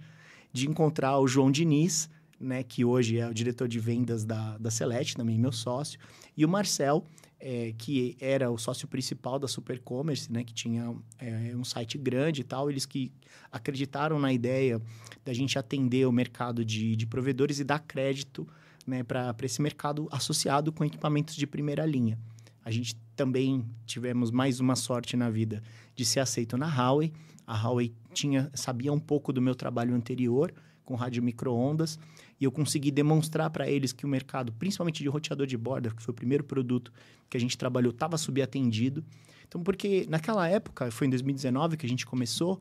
de 0.52 0.68
encontrar 0.68 1.18
o 1.18 1.26
João 1.26 1.50
Diniz, 1.50 2.08
né, 2.40 2.62
que 2.62 2.84
hoje 2.84 3.18
é 3.18 3.28
o 3.28 3.34
diretor 3.34 3.68
de 3.68 3.78
vendas 3.78 4.24
da, 4.24 4.58
da 4.58 4.70
Celeste, 4.70 5.16
também 5.16 5.38
meu 5.38 5.52
sócio, 5.52 5.98
e 6.36 6.44
o 6.44 6.48
Marcel, 6.48 7.04
é, 7.38 7.74
que 7.76 8.16
era 8.20 8.50
o 8.50 8.56
sócio 8.56 8.88
principal 8.88 9.38
da 9.38 9.46
Supercommerce, 9.46 10.32
né, 10.32 10.44
que 10.44 10.54
tinha 10.54 10.94
é, 11.18 11.54
um 11.54 11.64
site 11.64 11.98
grande 11.98 12.40
e 12.40 12.44
tal, 12.44 12.70
eles 12.70 12.86
que 12.86 13.12
acreditaram 13.52 14.18
na 14.18 14.32
ideia 14.32 14.80
da 15.24 15.32
gente 15.32 15.58
atender 15.58 16.06
o 16.06 16.12
mercado 16.12 16.64
de, 16.64 16.96
de 16.96 17.06
provedores 17.06 17.58
e 17.60 17.64
dar 17.64 17.80
crédito 17.80 18.48
né, 18.86 19.02
para 19.02 19.34
esse 19.42 19.60
mercado 19.60 20.08
associado 20.10 20.72
com 20.72 20.84
equipamentos 20.84 21.36
de 21.36 21.46
primeira 21.46 21.84
linha. 21.84 22.18
A 22.64 22.70
gente 22.70 22.96
também 23.14 23.64
tivemos 23.84 24.30
mais 24.30 24.58
uma 24.58 24.74
sorte 24.74 25.16
na 25.16 25.28
vida 25.28 25.62
de 25.94 26.04
ser 26.04 26.20
aceito 26.20 26.56
na 26.56 26.66
Huawei. 26.66 27.12
A 27.46 27.54
Huawei 27.54 27.92
tinha, 28.12 28.50
sabia 28.54 28.92
um 28.92 28.98
pouco 28.98 29.32
do 29.32 29.42
meu 29.42 29.54
trabalho 29.54 29.94
anterior 29.94 30.52
com 30.84 30.94
rádio 30.94 31.22
microondas 31.22 31.98
e 32.40 32.44
eu 32.44 32.52
consegui 32.52 32.90
demonstrar 32.90 33.50
para 33.50 33.68
eles 33.68 33.92
que 33.92 34.04
o 34.04 34.08
mercado, 34.08 34.52
principalmente 34.52 35.02
de 35.02 35.08
roteador 35.08 35.46
de 35.46 35.56
borda, 35.56 35.90
que 35.90 36.02
foi 36.02 36.12
o 36.12 36.14
primeiro 36.14 36.44
produto 36.44 36.92
que 37.28 37.36
a 37.36 37.40
gente 37.40 37.56
trabalhou, 37.56 37.90
estava 37.90 38.18
subatendido. 38.18 39.04
Então, 39.46 39.62
porque 39.62 40.06
naquela 40.08 40.48
época, 40.48 40.90
foi 40.90 41.06
em 41.06 41.10
2019 41.10 41.76
que 41.76 41.86
a 41.86 41.88
gente 41.88 42.04
começou, 42.04 42.60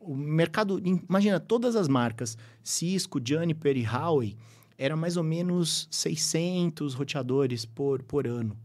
o 0.00 0.16
mercado, 0.16 0.80
imagina, 1.08 1.38
todas 1.38 1.76
as 1.76 1.88
marcas, 1.88 2.36
Cisco, 2.62 3.20
Juniper 3.22 3.76
e 3.76 3.84
Huawei, 3.84 4.36
era 4.76 4.96
mais 4.96 5.16
ou 5.16 5.22
menos 5.22 5.86
600 5.90 6.94
roteadores 6.94 7.64
por, 7.64 8.02
por 8.02 8.26
ano 8.26 8.56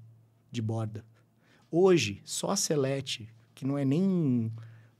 de 0.51 0.61
borda. 0.61 1.05
Hoje, 1.69 2.21
só 2.23 2.51
a 2.51 2.55
Select, 2.55 3.27
que 3.53 3.65
não 3.65 3.77
é 3.77 3.83
nem 3.83 4.51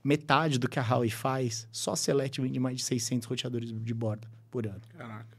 metade 0.04 0.58
do 0.58 0.68
que 0.68 0.78
a 0.78 0.82
Huawei 0.82 1.10
faz, 1.10 1.66
só 1.72 1.92
a 1.92 1.96
Select 1.96 2.40
vende 2.40 2.60
mais 2.60 2.76
de 2.76 2.84
600 2.84 3.26
roteadores 3.26 3.72
de 3.72 3.94
borda 3.94 4.28
por 4.50 4.66
ano. 4.66 4.80
Caraca. 4.96 5.36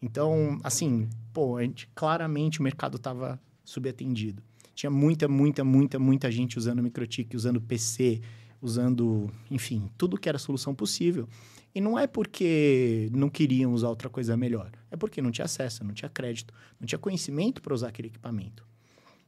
Então, 0.00 0.58
assim, 0.64 1.08
pô, 1.32 1.56
a 1.56 1.62
gente, 1.62 1.88
claramente 1.94 2.60
o 2.60 2.62
mercado 2.62 2.96
estava 2.96 3.40
subatendido. 3.64 4.42
Tinha 4.74 4.90
muita, 4.90 5.28
muita, 5.28 5.62
muita, 5.62 5.98
muita 5.98 6.30
gente 6.30 6.58
usando 6.58 6.82
microtik, 6.82 7.36
usando 7.36 7.60
PC, 7.60 8.20
usando, 8.60 9.30
enfim, 9.50 9.90
tudo 9.96 10.18
que 10.18 10.28
era 10.28 10.38
solução 10.38 10.74
possível. 10.74 11.28
E 11.74 11.80
não 11.80 11.98
é 11.98 12.06
porque 12.06 13.08
não 13.12 13.28
queriam 13.28 13.72
usar 13.72 13.88
outra 13.88 14.08
coisa 14.08 14.36
melhor, 14.36 14.70
é 14.90 14.96
porque 14.96 15.22
não 15.22 15.30
tinha 15.30 15.46
acesso, 15.46 15.82
não 15.84 15.94
tinha 15.94 16.08
crédito, 16.08 16.52
não 16.78 16.86
tinha 16.86 16.98
conhecimento 16.98 17.62
para 17.62 17.72
usar 17.72 17.88
aquele 17.88 18.08
equipamento. 18.08 18.66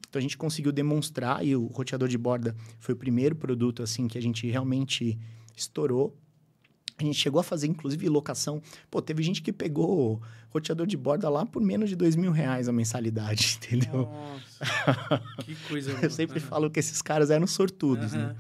Então 0.09 0.19
a 0.19 0.23
gente 0.23 0.37
conseguiu 0.37 0.71
demonstrar 0.71 1.45
e 1.45 1.57
o 1.57 1.67
roteador 1.67 2.09
de 2.09 2.19
borda 2.19 2.55
foi 2.79 2.95
o 2.95 2.97
primeiro 2.97 3.35
produto 3.35 3.83
assim 3.83 4.07
que 4.07 4.19
a 4.19 4.23
gente 4.23 4.49
realmente 4.49 5.19
estourou. 5.57 6.17
A 6.97 7.03
gente 7.03 7.19
chegou 7.19 7.41
a 7.41 7.43
fazer, 7.43 7.67
inclusive, 7.67 8.09
locação. 8.09 8.63
Pô, 8.91 9.03
teve 9.03 9.23
gente 9.23 9.43
que 9.43 9.53
pegou 9.53 10.23
roteador 10.51 10.87
de 10.87 10.97
borda 10.97 11.29
lá 11.29 11.45
por 11.45 11.61
menos 11.61 11.89
de 11.89 11.97
dois 11.97 12.15
mil 12.15 12.31
reais 12.31 12.69
a 12.69 12.73
mensalidade, 12.73 13.59
entendeu? 13.67 14.09
Nossa, 14.09 15.23
que 15.45 15.57
coisa. 15.69 15.91
Eu 16.01 16.11
sempre 16.11 16.39
uhum. 16.39 16.47
falo 16.47 16.71
que 16.71 16.79
esses 16.79 17.03
caras 17.03 17.31
eram 17.31 17.47
sortudos, 17.47 18.13
uhum. 18.13 18.21
né? 18.21 18.37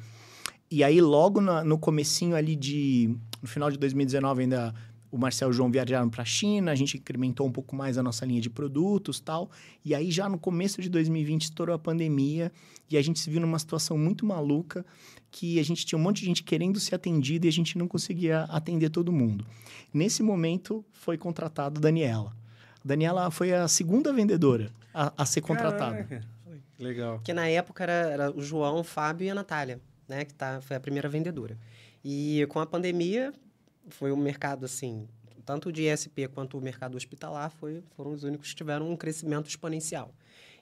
E 0.71 0.83
aí, 0.83 1.01
logo 1.01 1.41
no, 1.41 1.63
no 1.65 1.79
comecinho 1.79 2.35
ali 2.35 2.57
de... 2.57 3.15
No 3.43 3.49
final 3.49 3.71
de 3.71 3.79
2019, 3.79 4.43
ainda 4.43 4.75
o 5.15 5.19
Marcel 5.19 5.47
e 5.47 5.51
o 5.51 5.53
João 5.53 5.71
viajaram 5.71 6.11
para 6.11 6.23
a 6.23 6.25
China, 6.25 6.73
a 6.73 6.75
gente 6.75 6.97
incrementou 6.97 7.47
um 7.47 7.53
pouco 7.53 7.77
mais 7.77 7.97
a 7.97 8.03
nossa 8.03 8.27
linha 8.27 8.41
de 8.41 8.51
produtos 8.51 9.21
tal. 9.21 9.49
E 9.85 9.95
aí, 9.95 10.11
já 10.11 10.29
no 10.29 10.37
começo 10.37 10.83
de 10.83 10.89
2020, 10.89 11.43
estourou 11.43 11.73
a 11.73 11.79
pandemia 11.79 12.51
e 12.91 12.97
a 12.97 13.03
gente 13.03 13.21
se 13.21 13.31
viu 13.31 13.41
numa 13.41 13.61
situação 13.61 13.97
muito 13.97 14.27
maluca 14.27 14.85
que 15.31 15.61
a 15.61 15.63
gente 15.63 15.87
tinha 15.87 15.97
um 15.97 16.03
monte 16.03 16.19
de 16.19 16.27
gente 16.27 16.43
querendo 16.43 16.81
ser 16.81 16.97
atendida 16.97 17.47
e 17.47 17.49
a 17.49 17.53
gente 17.53 17.79
não 17.79 17.87
conseguia 17.87 18.43
atender 18.45 18.91
todo 18.91 19.13
mundo. 19.13 19.47
Nesse 19.93 20.21
momento, 20.21 20.85
foi 20.91 21.17
contratado 21.17 21.81
Daniela. 21.81 22.37
Daniela 22.85 23.31
foi 23.31 23.53
a 23.53 23.69
segunda 23.69 24.13
vendedora 24.13 24.73
a, 24.93 25.13
a 25.17 25.25
ser 25.25 25.43
contratada. 25.43 26.03
Caraca. 26.03 26.27
Legal. 26.77 27.21
Que 27.23 27.33
na 27.33 27.47
época 27.47 27.85
era, 27.85 27.93
era 27.93 28.31
o 28.33 28.43
João, 28.43 28.81
o 28.81 28.85
Fábio 28.85 29.27
e 29.27 29.31
a 29.31 29.35
Natália, 29.35 29.81
né? 30.09 30.25
Que 30.25 30.35
tá, 30.35 30.61
foi 30.61 30.77
a 30.77 30.81
primeira 30.81 31.09
vendedora. 31.09 31.57
E 32.05 32.45
com 32.51 32.59
a 32.59 32.67
pandemia, 32.67 33.33
foi 33.89 34.13
um 34.13 34.17
mercado 34.17 34.65
assim, 34.65 35.09
tanto 35.45 35.71
de 35.71 35.83
ISP 35.83 36.29
quanto 36.29 36.59
o 36.59 36.61
mercado 36.61 36.97
hospitalar 36.97 37.51
foi, 37.51 37.83
foram 37.97 38.13
os 38.13 38.25
únicos 38.25 38.51
que 38.51 38.57
tiveram 38.57 38.91
um 38.91 38.97
crescimento 38.97 39.49
exponencial. 39.49 40.13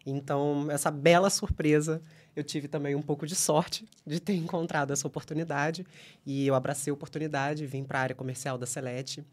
Então, 0.05 0.67
essa 0.71 0.91
bela 0.91 1.31
surpresa, 1.31 2.03
eu 2.35 2.43
tive 2.43 2.67
também 2.67 2.95
um 2.95 3.03
pouco 3.03 3.27
de 3.27 3.37
sorte 3.37 3.87
de 4.05 4.19
ter 4.19 4.35
encontrado 4.35 4.93
essa 4.93 5.07
oportunidade 5.07 5.87
e 6.27 6.47
eu 6.47 6.55
abracei 6.55 6.91
a 6.91 6.95
oportunidade, 6.95 7.67
vim 7.67 7.85
para 7.85 8.01
a 8.01 8.03
área 8.03 8.15
comercial 8.15 8.59
da 8.59 8.67
Celete. 8.67 9.25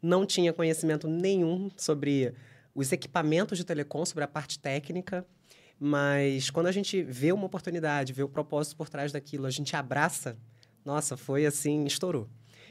Não 0.00 0.24
tinha 0.24 0.52
conhecimento 0.52 1.06
nenhum 1.06 1.70
sobre 1.76 2.34
os 2.74 2.92
equipamentos 2.92 3.58
de 3.58 3.64
telecom, 3.64 4.04
sobre 4.04 4.24
a 4.24 4.28
parte 4.28 4.58
técnica, 4.58 5.26
mas 5.78 6.48
quando 6.50 6.66
a 6.66 6.72
gente 6.72 7.02
vê 7.02 7.32
uma 7.32 7.46
oportunidade, 7.46 8.12
vê 8.12 8.22
o 8.22 8.28
propósito 8.28 8.76
por 8.76 8.88
trás 8.88 9.12
daquilo, 9.12 9.46
a 9.46 9.50
gente 9.50 9.76
abraça, 9.76 10.36
nossa, 10.84 11.16
foi 11.16 11.44
assim, 11.44 11.84
estourou. 11.84 12.28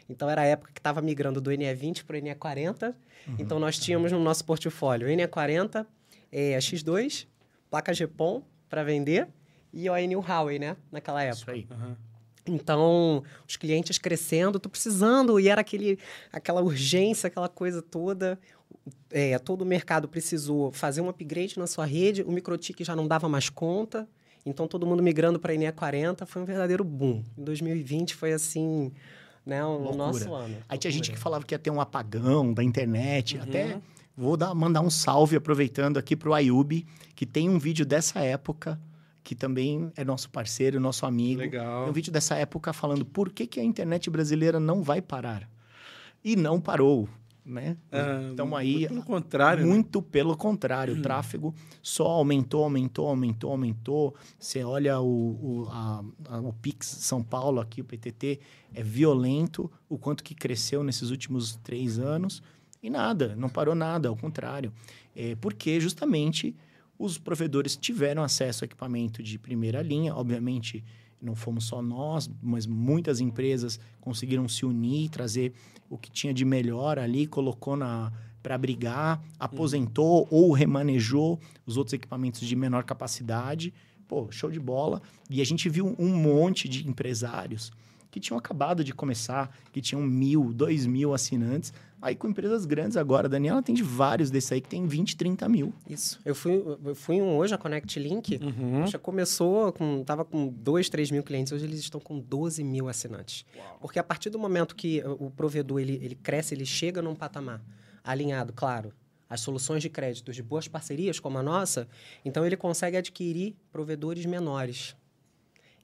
Então 0.10 0.30
era 0.30 0.42
a 0.42 0.46
época 0.46 0.72
que 0.74 0.80
estava 0.80 1.02
migrando 1.02 1.42
do 1.42 1.50
NE20 1.52 2.04
para 2.04 2.18
o 2.18 2.20
NE40. 2.20 2.94
Uhum. 3.28 3.36
Então 3.40 3.60
nós 3.60 3.78
tínhamos 3.78 4.12
no 4.12 4.20
nosso 4.20 4.46
portfólio 4.46 5.08
NE40, 5.08 5.86
é, 6.32 6.58
X2, 6.58 7.28
placa 7.70 7.94
GPON 7.94 8.44
para 8.70 8.84
vender 8.84 9.28
e 9.74 9.90
o 9.90 9.96
New 9.96 10.22
Huawei, 10.22 10.58
né? 10.58 10.78
Naquela 10.92 11.22
época. 11.22 11.42
Isso 11.42 11.52
aí. 11.52 11.68
Uhum. 11.70 11.96
Então, 12.48 13.24
os 13.48 13.58
clientes 13.58 13.98
crescendo, 13.98 14.60
tô 14.60 14.70
precisando, 14.70 15.40
e 15.40 15.50
era 15.50 15.62
aquele, 15.62 15.98
aquela 16.32 16.62
urgência, 16.62 17.28
aquela 17.28 17.50
coisa 17.50 17.82
toda. 17.82 18.40
É, 19.10 19.38
todo 19.40 19.64
o 19.64 19.66
mercado 19.66 20.08
precisou 20.08 20.72
fazer 20.72 21.02
um 21.02 21.10
upgrade 21.10 21.58
na 21.58 21.66
sua 21.66 21.86
rede, 21.86 22.22
o 22.22 22.32
Microtik 22.32 22.84
já 22.84 22.96
não 22.96 23.08
dava 23.08 23.28
mais 23.28 23.50
conta, 23.50 24.08
então 24.46 24.68
todo 24.68 24.86
mundo 24.86 25.02
migrando 25.02 25.40
para 25.40 25.54
a 25.54 25.56
NE40 25.56 26.26
foi 26.26 26.42
um 26.42 26.46
verdadeiro 26.46 26.84
boom. 26.84 27.24
Em 27.36 27.44
2020 27.44 28.14
foi 28.14 28.32
assim, 28.32 28.92
né, 29.46 29.64
o 29.64 29.94
nosso 29.94 30.34
ano. 30.34 30.58
Aí 30.68 30.78
tinha 30.78 30.92
gente 30.92 31.12
que 31.12 31.18
falava 31.18 31.46
que 31.46 31.54
ia 31.54 31.60
ter 31.60 31.70
um 31.70 31.80
apagão 31.80 32.54
da 32.54 32.64
internet, 32.64 33.38
uhum. 33.38 33.44
até 33.44 33.82
vou 34.18 34.36
dar, 34.36 34.54
mandar 34.56 34.82
um 34.82 34.90
salve 34.90 35.36
aproveitando 35.36 35.98
aqui 35.98 36.16
para 36.16 36.30
o 36.30 36.34
Ayub, 36.34 36.86
que 37.16 37.26
tem 37.26 37.50
um 37.50 37.60
vídeo 37.60 37.86
dessa 37.86 38.20
época 38.20 38.80
que 39.24 39.34
também 39.34 39.92
é 39.98 40.06
nosso 40.06 40.30
parceiro, 40.30 40.80
nosso 40.80 41.06
amigo. 41.06 41.42
Legal. 41.42 41.90
um 41.90 41.92
vídeo 41.92 42.14
dessa 42.14 42.36
época 42.36 42.72
falando 42.72 43.04
por 43.04 43.32
que, 43.32 43.48
que 43.48 43.60
a 43.60 43.64
internet 43.64 44.08
brasileira 44.10 44.60
não 44.60 44.84
vai 44.84 45.02
parar. 45.02 45.50
E 46.24 46.36
não 46.36 46.62
parou, 46.62 47.10
né? 47.46 47.78
Ah, 47.92 48.30
então 48.34 48.56
aí... 48.56 48.74
Muito 48.74 48.90
pelo 48.90 49.04
contrário. 49.04 49.66
Né? 49.66 49.70
Muito 49.70 50.00
né? 50.00 50.06
pelo 50.12 50.38
contrário. 50.38 50.96
O 50.96 51.02
tráfego 51.02 51.54
só 51.82 52.08
aumentou, 52.08 52.64
aumentou, 52.64 53.08
aumentou, 53.08 53.52
aumentou. 53.52 54.16
Você 54.40 54.64
olha 54.64 55.00
o, 55.00 55.06
o, 55.06 55.68
a, 55.70 56.04
a, 56.30 56.40
o 56.40 56.54
Pix 56.54 56.88
São 56.88 57.22
Paulo 57.24 57.62
aqui, 57.62 57.82
o 57.82 57.86
PTT, 57.86 58.40
é 58.74 58.82
violento 58.82 59.72
o 59.88 59.98
quanto 59.98 60.24
que 60.24 60.34
cresceu 60.34 60.84
nesses 60.84 61.12
últimos 61.12 61.56
três 61.58 62.00
anos. 62.00 62.42
E 62.82 62.90
nada, 62.90 63.36
não 63.36 63.50
parou 63.50 63.76
nada, 63.76 64.10
ao 64.10 64.16
contrário. 64.16 64.74
É 65.16 65.36
porque 65.36 65.80
justamente 65.80 66.56
os 66.98 67.18
provedores 67.18 67.76
tiveram 67.76 68.24
acesso 68.24 68.64
a 68.64 68.66
equipamento 68.66 69.22
de 69.22 69.38
primeira 69.38 69.82
linha, 69.82 70.16
obviamente 70.16 70.84
não 71.26 71.36
fomos 71.36 71.66
só 71.66 71.82
nós, 71.82 72.30
mas 72.42 72.66
muitas 72.66 73.20
empresas 73.20 73.80
conseguiram 74.00 74.48
se 74.48 74.66
unir, 74.66 75.10
trazer 75.10 75.54
o 75.90 75.98
que 75.98 76.12
tinha 76.12 76.34
de 76.34 76.46
melhor 76.46 77.00
ali, 77.00 77.26
colocou 77.26 77.76
na 77.76 78.12
para 78.42 78.60
brigar, 78.60 79.24
aposentou 79.40 80.22
uhum. 80.22 80.28
ou 80.30 80.52
remanejou 80.52 81.40
os 81.66 81.78
outros 81.78 81.94
equipamentos 81.94 82.42
de 82.42 82.56
menor 82.56 82.84
capacidade. 82.84 83.74
Pô, 84.08 84.32
show 84.32 84.52
de 84.52 84.60
bola. 84.60 85.02
E 85.32 85.42
a 85.42 85.44
gente 85.44 85.68
viu 85.68 85.96
um 85.98 86.16
monte 86.16 86.70
de 86.70 86.88
empresários 86.88 87.72
que 88.16 88.20
tinham 88.22 88.38
acabado 88.38 88.82
de 88.82 88.94
começar, 88.94 89.54
que 89.74 89.82
tinham 89.82 90.02
mil, 90.02 90.54
dois 90.54 90.86
mil 90.86 91.14
assinantes. 91.14 91.74
Aí 92.02 92.16
com 92.16 92.30
empresas 92.30 92.66
grandes 92.66 92.96
agora, 92.96 93.28
a 93.28 93.30
Daniela 93.30 93.60
atende 93.60 93.84
vários 93.84 94.32
desses 94.32 94.54
aí 94.54 94.62
que 94.62 94.70
tem 94.70 94.88
20, 94.88 95.18
30 95.18 95.50
mil. 95.50 95.74
Isso. 95.90 96.18
Eu 96.24 96.34
fui, 96.34 96.64
eu 96.86 96.96
fui 96.96 97.22
um 97.22 97.36
hoje, 97.36 97.54
a 97.54 97.58
Connect 97.58 98.00
Link, 98.00 98.40
uhum. 98.42 98.88
já 98.88 98.98
começou 98.98 99.74
com. 99.74 100.02
Tava 100.06 100.24
com 100.24 100.48
2, 100.48 100.88
3 100.88 101.12
mil 101.12 101.24
clientes, 101.24 101.52
hoje 101.52 101.66
eles 101.66 101.82
estão 101.82 102.00
com 102.00 102.18
12 102.18 102.64
mil 102.64 102.88
assinantes. 102.88 103.46
Uau. 103.54 103.80
Porque 103.82 104.00
a 104.00 104.04
partir 104.04 104.30
do 104.30 104.40
momento 104.40 104.78
que 104.78 105.04
o 105.20 105.30
provedor 105.30 105.82
ele, 105.82 106.00
ele 106.02 106.16
cresce, 106.16 106.56
ele 106.56 106.66
chega 106.66 107.02
num 107.02 107.16
patamar 107.16 107.62
alinhado, 108.02 108.54
claro, 108.54 108.94
as 109.30 109.42
soluções 109.42 109.82
de 109.82 109.90
crédito 109.90 110.32
de 110.32 110.42
boas 110.42 110.70
parcerias 110.70 111.20
como 111.20 111.38
a 111.38 111.44
nossa, 111.44 111.86
então 112.24 112.46
ele 112.46 112.56
consegue 112.56 112.96
adquirir 112.96 113.58
provedores 113.74 114.26
menores. 114.26 114.96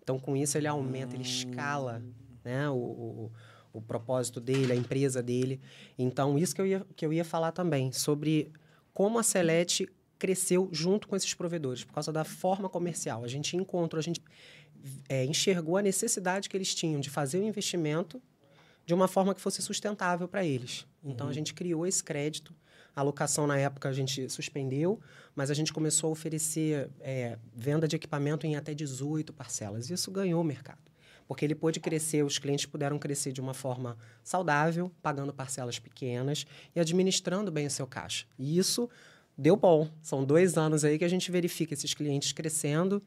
Então, 0.01 0.19
com 0.19 0.35
isso, 0.35 0.57
ele 0.57 0.67
aumenta, 0.67 1.15
ele 1.15 1.23
escala 1.23 2.01
né? 2.43 2.69
o, 2.69 2.75
o, 2.75 3.31
o 3.73 3.81
propósito 3.81 4.39
dele, 4.39 4.73
a 4.73 4.75
empresa 4.75 5.21
dele. 5.21 5.59
Então, 5.97 6.37
isso 6.37 6.55
que 6.55 6.61
eu 6.61 6.67
ia, 6.67 6.85
que 6.95 7.05
eu 7.05 7.13
ia 7.13 7.23
falar 7.23 7.51
também, 7.51 7.91
sobre 7.91 8.51
como 8.93 9.19
a 9.19 9.23
Celete 9.23 9.87
cresceu 10.17 10.69
junto 10.71 11.07
com 11.07 11.15
esses 11.15 11.33
provedores, 11.33 11.83
por 11.83 11.93
causa 11.93 12.11
da 12.11 12.23
forma 12.23 12.69
comercial. 12.69 13.23
A 13.23 13.27
gente 13.27 13.57
encontrou, 13.57 13.99
a 13.99 14.03
gente 14.03 14.21
é, 15.09 15.25
enxergou 15.25 15.77
a 15.77 15.81
necessidade 15.81 16.47
que 16.49 16.55
eles 16.55 16.75
tinham 16.75 16.99
de 16.99 17.09
fazer 17.09 17.39
o 17.39 17.43
investimento 17.43 18.21
de 18.85 18.93
uma 18.93 19.07
forma 19.07 19.33
que 19.33 19.41
fosse 19.41 19.61
sustentável 19.61 20.27
para 20.27 20.43
eles. 20.43 20.85
Então, 21.03 21.25
uhum. 21.25 21.31
a 21.31 21.33
gente 21.33 21.53
criou 21.53 21.87
esse 21.87 22.03
crédito. 22.03 22.53
A 22.95 23.01
alocação, 23.01 23.47
na 23.47 23.57
época, 23.57 23.89
a 23.89 23.93
gente 23.93 24.29
suspendeu, 24.29 24.99
mas 25.35 25.49
a 25.49 25.53
gente 25.53 25.71
começou 25.71 26.09
a 26.09 26.11
oferecer 26.11 26.89
é, 26.99 27.37
venda 27.55 27.87
de 27.87 27.95
equipamento 27.95 28.45
em 28.45 28.55
até 28.55 28.73
18 28.73 29.31
parcelas. 29.33 29.89
Isso 29.89 30.11
ganhou 30.11 30.41
o 30.41 30.43
mercado 30.43 30.91
porque 31.31 31.45
ele 31.45 31.55
pôde 31.55 31.79
crescer, 31.79 32.25
os 32.25 32.37
clientes 32.37 32.65
puderam 32.65 32.99
crescer 32.99 33.31
de 33.31 33.39
uma 33.39 33.53
forma 33.53 33.95
saudável, 34.21 34.91
pagando 35.01 35.31
parcelas 35.31 35.79
pequenas 35.79 36.45
e 36.75 36.79
administrando 36.81 37.49
bem 37.49 37.67
o 37.67 37.71
seu 37.71 37.87
caixa. 37.87 38.25
E 38.37 38.57
isso 38.57 38.89
deu 39.37 39.55
bom. 39.55 39.89
São 40.01 40.25
dois 40.25 40.57
anos 40.57 40.83
aí 40.83 40.97
que 40.99 41.05
a 41.05 41.07
gente 41.07 41.31
verifica 41.31 41.73
esses 41.73 41.93
clientes 41.93 42.33
crescendo, 42.33 43.01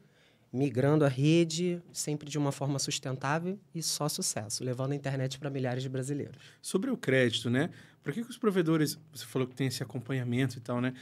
migrando 0.51 1.05
a 1.05 1.07
rede, 1.07 1.79
sempre 1.93 2.27
de 2.27 2.39
uma 2.39 2.51
forma 2.51 2.79
sustentável 2.79 3.59
e 3.75 3.83
só 3.83 4.09
sucesso, 4.09 4.63
levando 4.63 4.93
a 4.93 4.95
internet 4.95 5.37
para 5.37 5.51
milhares 5.51 5.83
de 5.83 5.89
brasileiros. 5.89 6.41
Sobre 6.63 6.89
o 6.89 6.97
crédito, 6.97 7.47
né? 7.47 7.69
Por 8.05 8.13
que, 8.13 8.23
que 8.23 8.29
os 8.29 8.37
provedores, 8.37 8.99
você 9.11 9.25
falou 9.25 9.47
que 9.47 9.55
tem 9.55 9.65
esse 9.65 9.81
acompanhamento 9.81 10.59
e 10.59 10.61
tal, 10.61 10.79
né? 10.79 10.93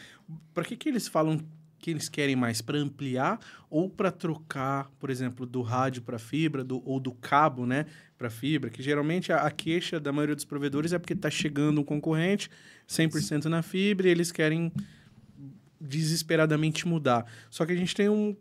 Para 0.53 0.63
que, 0.63 0.77
que 0.77 0.87
eles 0.87 1.05
falam 1.05 1.37
que 1.77 1.91
eles 1.91 2.07
querem 2.07 2.33
mais 2.33 2.61
para 2.61 2.77
ampliar 2.77 3.41
ou 3.69 3.89
para 3.89 4.09
trocar, 4.09 4.89
por 4.97 5.09
exemplo, 5.09 5.45
do 5.45 5.61
rádio 5.61 6.01
para 6.01 6.17
fibra 6.17 6.63
do, 6.63 6.81
ou 6.87 7.01
do 7.01 7.11
cabo, 7.11 7.65
né, 7.65 7.87
para 8.17 8.29
fibra, 8.29 8.69
que 8.69 8.81
geralmente 8.81 9.33
a, 9.33 9.41
a, 9.41 9.51
queixa 9.51 9.99
da 9.99 10.13
maioria 10.13 10.33
dos 10.33 10.45
provedores 10.45 10.93
é 10.93 10.97
porque 10.97 11.11
está 11.11 11.29
chegando 11.29 11.81
um 11.81 11.83
concorrente 11.83 12.49
100% 12.87 13.45
na 13.45 13.61
fibra 13.61 14.07
e 14.07 14.11
eles 14.11 14.31
querem 14.31 14.71
desesperadamente 15.81 16.87
mudar. 16.87 17.25
Só 17.49 17.65
que 17.65 17.73
a 17.73 17.75
gente 17.75 17.93
tem 17.93 18.07
um, 18.07 18.33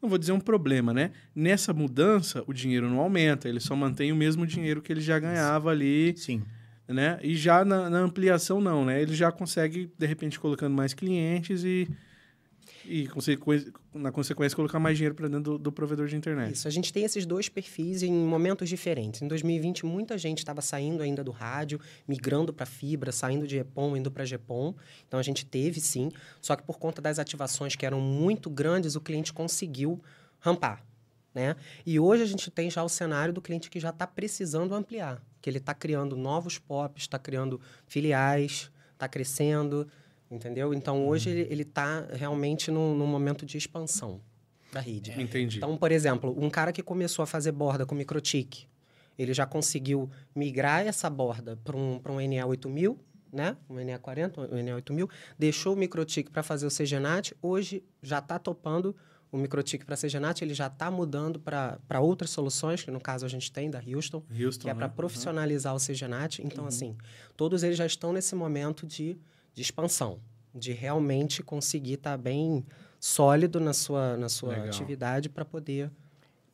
não 0.00 0.08
vou 0.08 0.16
dizer 0.16 0.32
um 0.32 0.40
problema, 0.40 0.94
né? 0.94 1.10
Nessa 1.34 1.74
mudança, 1.74 2.42
o 2.46 2.54
dinheiro 2.54 2.88
não 2.88 2.98
aumenta, 2.98 3.46
ele 3.46 3.60
só 3.60 3.76
mantém 3.76 4.10
o 4.10 4.16
mesmo 4.16 4.46
dinheiro 4.46 4.80
que 4.80 4.90
ele 4.90 5.02
já 5.02 5.18
ganhava 5.18 5.68
ali. 5.68 6.16
Sim. 6.16 6.42
Né? 6.88 7.18
E 7.22 7.36
já 7.36 7.64
na, 7.64 7.90
na 7.90 7.98
ampliação, 7.98 8.60
não, 8.60 8.84
né? 8.84 9.02
Ele 9.02 9.14
já 9.14 9.32
consegue, 9.32 9.90
de 9.98 10.06
repente, 10.06 10.38
colocando 10.38 10.74
mais 10.74 10.94
clientes 10.94 11.64
e 11.64 11.88
e, 12.88 13.08
na 13.94 14.12
consequência, 14.12 14.54
colocar 14.54 14.78
mais 14.78 14.96
dinheiro 14.96 15.14
para 15.14 15.28
dentro 15.28 15.42
do, 15.42 15.58
do, 15.58 15.72
provedor 15.72 16.06
de 16.06 16.16
internet. 16.16 16.54
Isso, 16.54 16.68
a 16.68 16.70
gente 16.70 16.92
tem 16.92 17.04
esses 17.04 17.26
dois 17.26 17.48
perfis 17.48 18.02
em 18.02 18.12
momentos 18.12 18.68
diferentes. 18.68 19.22
Em 19.22 19.28
2020, 19.28 19.84
muita 19.84 20.16
gente 20.16 20.38
estava 20.38 20.60
saindo 20.60 21.02
ainda 21.02 21.22
do 21.24 21.30
rádio, 21.30 21.80
migrando 22.06 22.52
para 22.52 22.64
fibra, 22.64 23.10
saindo 23.12 23.46
de 23.46 23.58
EPOM, 23.58 23.96
indo 23.96 24.10
para 24.10 24.24
GPOM. 24.24 24.74
Então, 25.06 25.18
a 25.18 25.22
gente 25.22 25.44
teve, 25.44 25.80
sim. 25.80 26.10
Só 26.40 26.54
que 26.54 26.62
por 26.62 26.78
conta 26.78 27.02
das 27.02 27.18
ativações 27.18 27.74
que 27.74 27.84
eram 27.84 28.00
muito 28.00 28.48
grandes, 28.48 28.94
o 28.94 29.00
cliente 29.00 29.32
conseguiu 29.32 30.00
rampar. 30.38 30.84
Né? 31.34 31.54
E 31.84 32.00
hoje 32.00 32.22
a 32.22 32.26
gente 32.26 32.50
tem 32.50 32.70
já 32.70 32.82
o 32.82 32.88
cenário 32.88 33.34
do 33.34 33.42
cliente 33.42 33.68
que 33.68 33.78
já 33.78 33.90
está 33.90 34.06
precisando 34.06 34.74
ampliar, 34.74 35.22
que 35.46 35.50
ele 35.50 35.58
está 35.58 35.72
criando 35.72 36.16
novos 36.16 36.58
POPs, 36.58 37.02
está 37.02 37.20
criando 37.20 37.60
filiais, 37.86 38.68
está 38.94 39.06
crescendo, 39.06 39.86
Entendeu? 40.28 40.74
Então, 40.74 41.06
hoje 41.06 41.30
uhum. 41.30 41.46
ele 41.48 41.62
está 41.62 42.00
realmente 42.12 42.70
num, 42.70 42.96
num, 42.96 43.06
momento 43.06 43.46
de 43.46 43.56
expansão 43.56 44.20
da 44.72 44.80
rede. 44.80 45.12
Entendi. 45.20 45.58
Então, 45.58 45.76
por 45.76 45.92
exemplo, 45.92 46.34
um 46.36 46.50
cara 46.50 46.72
que 46.72 46.82
começou 46.82 47.22
a 47.22 47.26
fazer 47.26 47.52
borda 47.52 47.86
com 47.86 47.94
microtik, 47.94 48.66
ele 49.16 49.32
já 49.32 49.46
conseguiu 49.46 50.10
migrar 50.34 50.84
essa 50.84 51.08
borda 51.08 51.56
para 51.62 51.76
um, 51.76 52.00
um 52.04 52.16
NE8000, 52.16 52.98
né? 53.32 53.56
Um 53.70 53.76
NE40, 53.76 54.50
um 54.50 54.56
NE8000, 54.56 55.08
deixou 55.38 55.74
o 55.74 55.76
microtik 55.76 56.28
para 56.28 56.42
fazer 56.42 56.66
o 56.66 56.70
CGNAT, 56.70 57.32
hoje 57.40 57.84
já 58.02 58.18
está 58.18 58.36
topando 58.36 58.96
o 59.36 59.40
microtik 59.40 59.84
para 59.84 59.96
CGNAT, 59.96 60.42
ele 60.42 60.54
já 60.54 60.66
está 60.66 60.90
mudando 60.90 61.38
para 61.38 62.00
outras 62.00 62.30
soluções, 62.30 62.82
que 62.82 62.90
no 62.90 63.00
caso 63.00 63.24
a 63.24 63.28
gente 63.28 63.52
tem 63.52 63.70
da 63.70 63.78
Houston, 63.78 64.22
Houston 64.30 64.62
que 64.62 64.70
é 64.70 64.74
para 64.74 64.88
né? 64.88 64.92
profissionalizar 64.94 65.72
uhum. 65.72 65.78
o 65.78 65.80
CGNAT. 65.80 66.40
Então, 66.40 66.64
uhum. 66.64 66.68
assim, 66.68 66.96
todos 67.36 67.62
eles 67.62 67.76
já 67.76 67.86
estão 67.86 68.12
nesse 68.12 68.34
momento 68.34 68.86
de 68.86 69.18
de 69.56 69.62
expansão. 69.62 70.20
de 70.54 70.72
realmente 70.72 71.42
conseguir 71.42 71.94
estar 71.94 72.12
tá 72.12 72.16
bem 72.16 72.64
sólido 72.98 73.60
na 73.60 73.74
sua, 73.74 74.16
na 74.16 74.28
sua 74.28 74.54
atividade 74.64 75.28
para 75.28 75.44
poder 75.44 75.90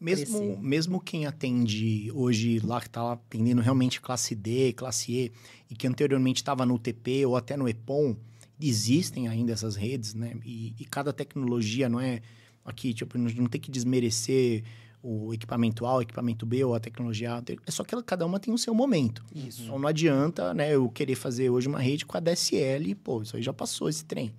mesmo, 0.00 0.58
mesmo 0.58 1.00
quem 1.00 1.26
atende 1.26 2.10
hoje 2.12 2.58
lá, 2.58 2.80
que 2.80 2.88
está 2.88 3.12
atendendo 3.12 3.62
realmente 3.62 4.00
classe 4.00 4.34
D, 4.34 4.72
classe 4.72 5.12
E, 5.12 5.32
e 5.70 5.76
que 5.76 5.86
anteriormente 5.86 6.38
estava 6.38 6.66
no 6.66 6.74
UTP 6.74 7.24
ou 7.24 7.36
até 7.36 7.56
no 7.56 7.68
EPOM, 7.68 8.16
existem 8.60 9.28
ainda 9.28 9.52
essas 9.52 9.76
redes, 9.76 10.12
né? 10.12 10.34
E, 10.44 10.74
e 10.76 10.84
cada 10.84 11.12
tecnologia 11.12 11.88
não 11.88 12.00
é 12.00 12.20
aqui, 12.64 12.94
tipo, 12.94 13.18
não 13.18 13.46
tem 13.46 13.60
que 13.60 13.70
desmerecer 13.70 14.64
o 15.02 15.34
equipamento 15.34 15.84
A, 15.84 15.96
o 15.96 16.02
equipamento 16.02 16.46
B 16.46 16.64
ou 16.64 16.74
a 16.74 16.80
tecnologia 16.80 17.34
A. 17.34 17.42
É 17.66 17.70
só 17.70 17.82
que 17.82 18.00
cada 18.02 18.24
uma 18.24 18.38
tem 18.38 18.54
o 18.54 18.58
seu 18.58 18.72
momento. 18.72 19.24
Isso. 19.34 19.62
Então 19.62 19.78
não 19.78 19.88
adianta, 19.88 20.54
né, 20.54 20.74
eu 20.74 20.88
querer 20.88 21.16
fazer 21.16 21.50
hoje 21.50 21.66
uma 21.66 21.80
rede 21.80 22.06
com 22.06 22.16
a 22.16 22.20
DSL, 22.20 22.94
pô, 22.94 23.22
isso 23.22 23.36
aí 23.36 23.42
já 23.42 23.52
passou 23.52 23.88
esse 23.88 24.04
trem. 24.04 24.32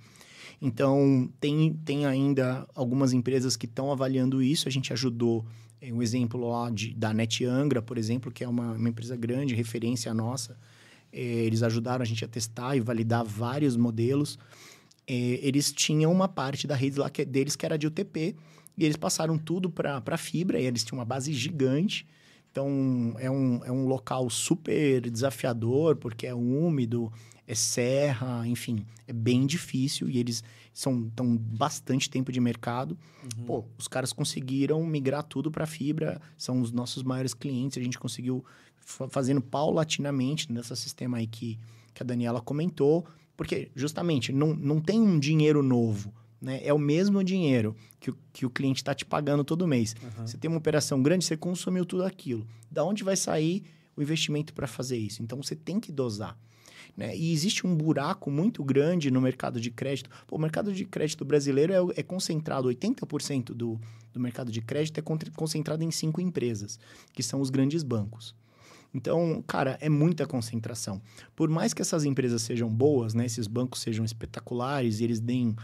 Então, 0.62 1.29
tem, 1.41 1.73
tem 1.83 2.05
ainda 2.05 2.65
algumas 2.73 3.12
empresas 3.12 3.57
que 3.57 3.65
estão 3.65 3.91
avaliando 3.91 4.41
isso. 4.41 4.65
A 4.65 4.71
gente 4.71 4.93
ajudou 4.93 5.45
é, 5.81 5.91
um 5.91 6.01
exemplo 6.01 6.49
lá 6.49 6.69
de, 6.69 6.93
da 6.93 7.13
Net 7.13 7.43
Angra, 7.43 7.81
por 7.81 7.97
exemplo, 7.97 8.31
que 8.31 8.45
é 8.45 8.47
uma, 8.47 8.71
uma 8.71 8.88
empresa 8.88 9.17
grande, 9.17 9.53
referência 9.53 10.13
nossa. 10.13 10.57
É, 11.12 11.19
eles 11.19 11.62
ajudaram 11.62 12.01
a 12.01 12.05
gente 12.05 12.23
a 12.23 12.27
testar 12.29 12.77
e 12.77 12.79
validar 12.79 13.25
vários 13.25 13.75
modelos. 13.75 14.39
É, 15.07 15.13
eles 15.13 15.71
tinham 15.71 16.11
uma 16.11 16.27
parte 16.27 16.65
da 16.65 16.75
rede 16.75 16.99
lá 16.99 17.09
que, 17.09 17.21
é 17.21 17.25
deles 17.25 17.55
que 17.55 17.65
era 17.65 17.77
de 17.77 17.87
UTP, 17.87 18.35
e 18.77 18.83
eles 18.83 18.97
passaram 18.97 19.37
tudo 19.37 19.69
para 19.69 20.17
fibra, 20.17 20.59
e 20.59 20.65
eles 20.65 20.83
tinham 20.83 20.99
uma 20.99 21.05
base 21.05 21.31
gigante. 21.33 22.07
Então, 22.51 23.15
é 23.17 23.29
um, 23.29 23.65
é 23.65 23.71
um 23.71 23.87
local 23.87 24.29
super 24.29 25.09
desafiador, 25.09 25.95
porque 25.95 26.27
é 26.27 26.35
úmido, 26.35 27.11
é 27.47 27.55
serra, 27.55 28.47
enfim, 28.47 28.85
é 29.07 29.13
bem 29.13 29.45
difícil 29.45 30.09
e 30.09 30.17
eles 30.17 30.43
são 30.73 31.09
tão 31.09 31.37
bastante 31.37 32.09
tempo 32.09 32.31
de 32.31 32.39
mercado. 32.39 32.97
Uhum. 33.37 33.45
Pô, 33.45 33.65
os 33.77 33.87
caras 33.87 34.13
conseguiram 34.13 34.83
migrar 34.85 35.23
tudo 35.23 35.51
para 35.51 35.65
fibra, 35.65 36.21
são 36.37 36.61
os 36.61 36.71
nossos 36.71 37.03
maiores 37.03 37.33
clientes, 37.33 37.77
a 37.77 37.83
gente 37.83 37.99
conseguiu 37.99 38.43
fazendo 38.75 39.41
paulatinamente 39.41 40.51
nesse 40.51 40.75
sistema 40.75 41.17
aí 41.17 41.27
que, 41.27 41.59
que 41.93 42.03
a 42.03 42.05
Daniela 42.05 42.41
comentou, 42.41 43.05
porque 43.43 43.69
justamente 43.75 44.32
não, 44.32 44.56
não 44.56 44.79
tem 44.79 45.01
um 45.01 45.19
dinheiro 45.19 45.62
novo, 45.62 46.13
né? 46.41 46.62
É 46.63 46.73
o 46.73 46.79
mesmo 46.79 47.21
dinheiro 47.21 47.75
que 47.99 48.10
o, 48.10 48.17
que 48.32 48.45
o 48.45 48.49
cliente 48.49 48.77
está 48.77 48.95
te 48.95 49.03
pagando 49.03 49.43
todo 49.43 49.67
mês. 49.67 49.93
Uhum. 50.01 50.25
Você 50.25 50.38
tem 50.38 50.49
uma 50.49 50.60
operação 50.60 51.03
grande, 51.03 51.25
você 51.25 51.36
consumiu 51.36 51.86
tudo 51.86 52.06
aquilo. 52.06 52.47
Da 52.71 52.86
onde 52.86 53.03
vai 53.03 53.17
sair 53.17 53.65
o 53.97 54.01
investimento 54.01 54.53
para 54.53 54.65
fazer 54.65 54.95
isso? 54.95 55.21
Então 55.21 55.43
você 55.43 55.58
tem 55.58 55.77
que 55.77 55.91
dosar. 55.91 56.39
Né? 56.95 57.17
E 57.17 57.34
existe 57.34 57.67
um 57.67 57.75
buraco 57.75 58.32
muito 58.32 58.63
grande 58.63 59.12
no 59.12 59.19
mercado 59.19 59.60
de 59.60 59.69
crédito. 59.69 60.10
Pô, 60.25 60.38
o 60.38 60.39
mercado 60.39 60.71
de 60.71 60.86
crédito 60.86 61.25
brasileiro 61.25 61.73
é, 61.73 61.99
é 61.99 62.03
concentrado, 62.03 62.69
80% 62.69 63.47
do, 63.47 63.77
do 64.13 64.21
mercado 64.21 64.53
de 64.53 64.62
crédito 64.62 64.99
é 64.99 65.03
concentrado 65.36 65.84
em 65.84 65.91
cinco 65.91 66.21
empresas, 66.21 66.79
que 67.12 67.21
são 67.21 67.41
os 67.41 67.49
grandes 67.49 67.84
bancos. 67.84 68.34
Então, 68.93 69.43
cara, 69.47 69.77
é 69.82 69.89
muita 69.89 70.27
concentração. 70.27 71.01
Por 71.36 71.49
mais 71.49 71.73
que 71.73 71.82
essas 71.82 72.06
empresas 72.06 72.41
sejam 72.43 72.69
boas, 72.69 73.13
né, 73.13 73.25
esses 73.25 73.47
bancos 73.47 73.82
sejam 73.82 74.06
espetaculares 74.06 74.99
e 74.99 75.03
eles 75.03 75.19
deem 75.19 75.56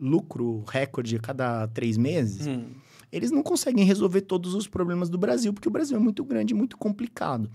lucro 0.00 0.64
recorde 0.68 1.16
a 1.16 1.18
cada 1.18 1.66
três 1.68 1.96
meses, 1.96 2.46
hum. 2.46 2.64
eles 3.12 3.30
não 3.30 3.42
conseguem 3.42 3.84
resolver 3.84 4.22
todos 4.22 4.54
os 4.54 4.66
problemas 4.66 5.10
do 5.10 5.18
Brasil, 5.18 5.52
porque 5.52 5.68
o 5.68 5.72
Brasil 5.72 5.96
é 5.96 6.00
muito 6.00 6.24
grande 6.24 6.54
e 6.54 6.56
muito 6.56 6.78
complicado. 6.78 7.50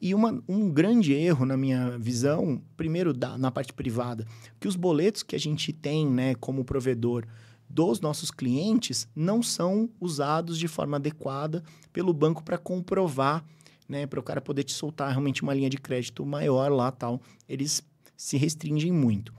E 0.00 0.14
uma, 0.14 0.42
um 0.46 0.70
grande 0.70 1.14
erro, 1.14 1.46
na 1.46 1.56
minha 1.56 1.98
visão, 1.98 2.60
primeiro 2.76 3.14
da, 3.14 3.38
na 3.38 3.50
parte 3.50 3.72
privada, 3.72 4.26
que 4.60 4.68
os 4.68 4.76
boletos 4.76 5.22
que 5.22 5.34
a 5.34 5.38
gente 5.38 5.72
tem 5.72 6.06
né, 6.06 6.34
como 6.34 6.64
provedor 6.64 7.24
dos 7.68 8.00
nossos 8.00 8.30
clientes 8.30 9.08
não 9.16 9.42
são 9.42 9.88
usados 10.00 10.58
de 10.58 10.68
forma 10.68 10.98
adequada 10.98 11.64
pelo 11.92 12.12
banco 12.12 12.42
para 12.44 12.58
comprovar, 12.58 13.44
né, 13.88 14.06
para 14.06 14.20
o 14.20 14.22
cara 14.22 14.40
poder 14.40 14.64
te 14.64 14.72
soltar 14.72 15.10
realmente 15.10 15.42
uma 15.42 15.54
linha 15.54 15.70
de 15.70 15.78
crédito 15.78 16.24
maior 16.24 16.70
lá 16.70 16.90
tal. 16.90 17.20
Eles 17.48 17.82
se 18.16 18.36
restringem 18.36 18.92
muito. 18.92 19.32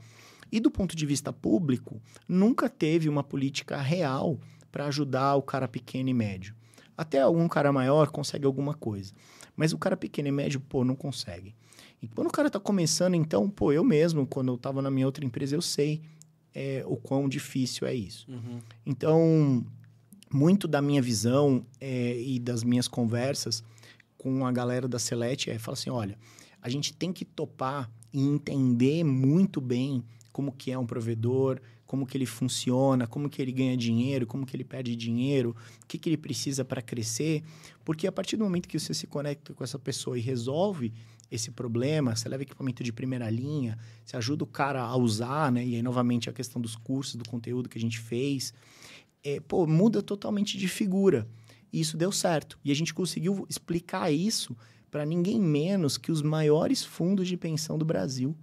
E 0.50 0.60
do 0.60 0.70
ponto 0.70 0.96
de 0.96 1.04
vista 1.04 1.32
público, 1.32 2.00
nunca 2.26 2.68
teve 2.68 3.08
uma 3.08 3.22
política 3.22 3.80
real 3.80 4.38
para 4.72 4.86
ajudar 4.86 5.34
o 5.34 5.42
cara 5.42 5.68
pequeno 5.68 6.08
e 6.08 6.14
médio. 6.14 6.54
Até 6.96 7.20
algum 7.20 7.46
cara 7.48 7.72
maior 7.72 8.10
consegue 8.10 8.46
alguma 8.46 8.74
coisa. 8.74 9.12
Mas 9.56 9.72
o 9.72 9.78
cara 9.78 9.96
pequeno 9.96 10.28
e 10.28 10.32
médio, 10.32 10.60
pô, 10.60 10.84
não 10.84 10.96
consegue. 10.96 11.54
E 12.02 12.08
quando 12.08 12.28
o 12.28 12.32
cara 12.32 12.48
tá 12.48 12.60
começando, 12.60 13.14
então, 13.14 13.48
pô, 13.50 13.72
eu 13.72 13.84
mesmo, 13.84 14.26
quando 14.26 14.52
eu 14.52 14.56
tava 14.56 14.80
na 14.80 14.90
minha 14.90 15.06
outra 15.06 15.24
empresa, 15.24 15.54
eu 15.54 15.62
sei 15.62 16.00
é, 16.54 16.82
o 16.86 16.96
quão 16.96 17.28
difícil 17.28 17.86
é 17.86 17.94
isso. 17.94 18.30
Uhum. 18.30 18.60
Então, 18.86 19.64
muito 20.32 20.68
da 20.68 20.80
minha 20.80 21.02
visão 21.02 21.64
é, 21.80 22.20
e 22.20 22.38
das 22.38 22.62
minhas 22.62 22.88
conversas 22.88 23.62
com 24.18 24.44
a 24.44 24.52
galera 24.52 24.88
da 24.88 24.98
Select 24.98 25.48
é 25.48 25.58
falar 25.58 25.74
assim, 25.74 25.90
olha, 25.90 26.18
a 26.60 26.68
gente 26.68 26.92
tem 26.92 27.12
que 27.12 27.24
topar 27.24 27.90
e 28.12 28.20
entender 28.20 29.04
muito 29.04 29.60
bem 29.60 30.04
como 30.32 30.52
que 30.52 30.70
é 30.70 30.78
um 30.78 30.86
provedor, 30.86 31.60
como 31.86 32.06
que 32.06 32.16
ele 32.16 32.26
funciona, 32.26 33.06
como 33.06 33.30
que 33.30 33.40
ele 33.40 33.50
ganha 33.50 33.76
dinheiro, 33.76 34.26
como 34.26 34.44
que 34.44 34.54
ele 34.54 34.64
perde 34.64 34.94
dinheiro, 34.94 35.56
o 35.82 35.86
que, 35.86 35.96
que 35.96 36.08
ele 36.08 36.18
precisa 36.18 36.64
para 36.64 36.82
crescer. 36.82 37.42
Porque 37.84 38.06
a 38.06 38.12
partir 38.12 38.36
do 38.36 38.44
momento 38.44 38.68
que 38.68 38.78
você 38.78 38.92
se 38.92 39.06
conecta 39.06 39.54
com 39.54 39.64
essa 39.64 39.78
pessoa 39.78 40.18
e 40.18 40.20
resolve 40.20 40.92
esse 41.30 41.50
problema, 41.50 42.14
você 42.14 42.28
leva 42.28 42.42
equipamento 42.42 42.82
de 42.82 42.92
primeira 42.92 43.28
linha, 43.30 43.78
você 44.04 44.16
ajuda 44.16 44.44
o 44.44 44.46
cara 44.46 44.82
a 44.82 44.96
usar, 44.96 45.50
né? 45.52 45.64
E 45.64 45.76
aí, 45.76 45.82
novamente, 45.82 46.28
a 46.28 46.32
questão 46.32 46.60
dos 46.60 46.76
cursos, 46.76 47.16
do 47.16 47.28
conteúdo 47.28 47.68
que 47.68 47.78
a 47.78 47.80
gente 47.80 47.98
fez. 47.98 48.52
É, 49.22 49.40
pô, 49.40 49.66
muda 49.66 50.02
totalmente 50.02 50.56
de 50.56 50.68
figura. 50.68 51.26
E 51.72 51.80
isso 51.80 51.96
deu 51.96 52.10
certo. 52.10 52.58
E 52.64 52.70
a 52.70 52.74
gente 52.74 52.94
conseguiu 52.94 53.46
explicar 53.48 54.10
isso 54.10 54.56
para 54.90 55.04
ninguém 55.04 55.40
menos 55.40 55.98
que 55.98 56.10
os 56.10 56.22
maiores 56.22 56.84
fundos 56.84 57.28
de 57.28 57.36
pensão 57.36 57.76
do 57.76 57.84
Brasil. 57.84 58.36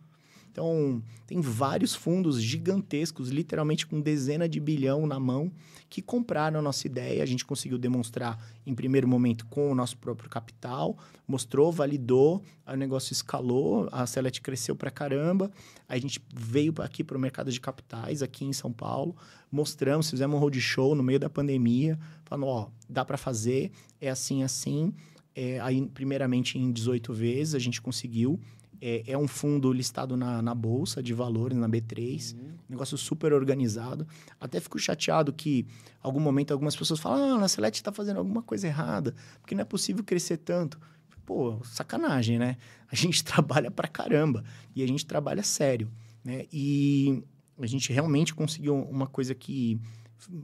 Então, 0.56 1.04
tem 1.28 1.41
vários 1.41 1.94
fundos 1.94 2.41
gigantescos, 2.41 3.28
literalmente 3.28 3.86
com 3.86 4.00
dezena 4.00 4.48
de 4.48 4.58
bilhão 4.58 5.06
na 5.06 5.20
mão, 5.20 5.52
que 5.89 6.02
compraram 6.02 6.58
a 6.58 6.62
nossa 6.62 6.88
ideia. 6.88 7.22
A 7.22 7.26
gente 7.26 7.44
conseguiu 7.44 7.78
demonstrar 7.78 8.41
em 8.65 8.74
primeiro 8.74 9.06
momento 9.06 9.46
com 9.48 9.70
o 9.70 9.76
nosso 9.76 9.98
próprio 9.98 10.30
capital, 10.30 10.98
mostrou, 11.28 11.74
validou, 11.74 12.41
o 12.65 12.76
negócio 12.78 13.12
escalou, 13.12 13.89
a 13.91 14.08
Select 14.08 14.41
cresceu 14.41 14.78
para 14.78 14.89
caramba. 14.89 15.52
Aí 15.89 15.98
a 15.98 16.02
gente 16.02 16.22
veio 16.34 16.74
aqui 16.78 17.04
para 17.04 17.18
o 17.18 17.20
mercado 17.20 17.52
de 17.52 17.60
capitais, 17.60 18.22
aqui 18.22 18.46
em 18.46 18.54
São 18.54 18.72
Paulo, 18.72 19.13
mostramos, 19.52 20.10
fizemos 20.10 20.38
um 20.38 20.39
roadshow 20.39 20.96
no 20.96 21.04
meio 21.04 21.20
da 21.20 21.30
pandemia, 21.30 22.00
falando: 22.24 22.48
ó, 22.48 22.70
dá 22.89 23.04
para 23.04 23.18
fazer, 23.18 23.74
é 24.00 24.10
assim, 24.10 24.41
assim. 24.41 24.94
É, 25.36 25.60
aí, 25.60 25.86
primeiramente, 25.94 26.58
em 26.58 26.72
18 26.72 27.12
vezes, 27.12 27.56
a 27.56 27.60
gente 27.60 27.82
conseguiu 27.82 28.39
é, 28.82 29.12
é 29.12 29.18
um 29.18 29.28
fundo 29.28 29.72
listado 29.72 30.16
na, 30.16 30.42
na 30.42 30.54
Bolsa 30.54 31.02
de 31.02 31.14
Valores, 31.14 31.58
na 31.58 31.68
B3. 31.68 32.36
Uhum. 32.36 32.54
Negócio 32.70 32.98
super 32.98 33.34
organizado. 33.34 34.08
Até 34.40 34.60
fico 34.60 34.78
chateado 34.80 35.32
que, 35.34 35.66
algum 36.02 36.20
momento, 36.20 36.52
algumas 36.52 36.76
pessoas 36.76 37.00
falam: 37.00 37.40
ah, 37.40 37.46
a 37.46 37.48
Select 37.48 37.80
está 37.80 37.92
fazendo 37.92 38.18
alguma 38.18 38.42
coisa 38.42 38.68
errada, 38.68 39.14
porque 39.42 39.56
não 39.56 39.62
é 39.62 39.66
possível 39.66 40.04
crescer 40.04 40.38
tanto. 40.38 40.80
Pô, 41.26 41.60
sacanagem, 41.64 42.38
né? 42.38 42.58
A 42.92 42.96
gente 42.96 43.24
trabalha 43.24 43.72
pra 43.72 43.88
caramba 43.88 44.44
e 44.76 44.84
a 44.84 44.88
gente 44.88 45.06
trabalha 45.06 45.44
sério, 45.44 45.92
né? 46.24 46.46
E 46.52 47.24
a 47.58 47.66
gente 47.66 47.92
realmente 47.92 48.34
conseguiu 48.34 48.76
uma 48.76 49.08
coisa 49.08 49.34
que 49.34 49.80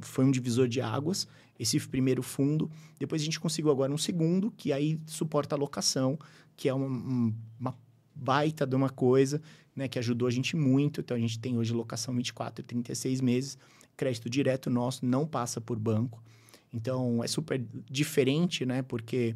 foi 0.01 0.25
um 0.25 0.31
divisor 0.31 0.67
de 0.67 0.81
águas, 0.81 1.27
esse 1.57 1.79
primeiro 1.79 2.23
fundo. 2.23 2.69
Depois 2.99 3.21
a 3.21 3.25
gente 3.25 3.39
conseguiu 3.39 3.71
agora 3.71 3.91
um 3.91 3.97
segundo, 3.97 4.51
que 4.51 4.71
aí 4.73 4.99
suporta 5.05 5.55
a 5.55 5.57
locação, 5.57 6.17
que 6.55 6.69
é 6.69 6.73
uma, 6.73 7.33
uma 7.59 7.75
baita 8.13 8.65
de 8.65 8.75
uma 8.75 8.89
coisa, 8.89 9.41
né, 9.75 9.87
que 9.87 9.99
ajudou 9.99 10.27
a 10.27 10.31
gente 10.31 10.55
muito. 10.55 11.01
Então, 11.01 11.15
a 11.15 11.19
gente 11.19 11.39
tem 11.39 11.57
hoje 11.57 11.73
locação 11.73 12.15
24 12.15 12.61
e 12.61 12.65
36 12.65 13.21
meses, 13.21 13.57
crédito 13.95 14.29
direto 14.29 14.69
nosso, 14.69 15.05
não 15.05 15.25
passa 15.25 15.59
por 15.61 15.77
banco. 15.77 16.21
Então, 16.73 17.23
é 17.23 17.27
super 17.27 17.63
diferente, 17.89 18.65
né, 18.65 18.81
porque 18.81 19.35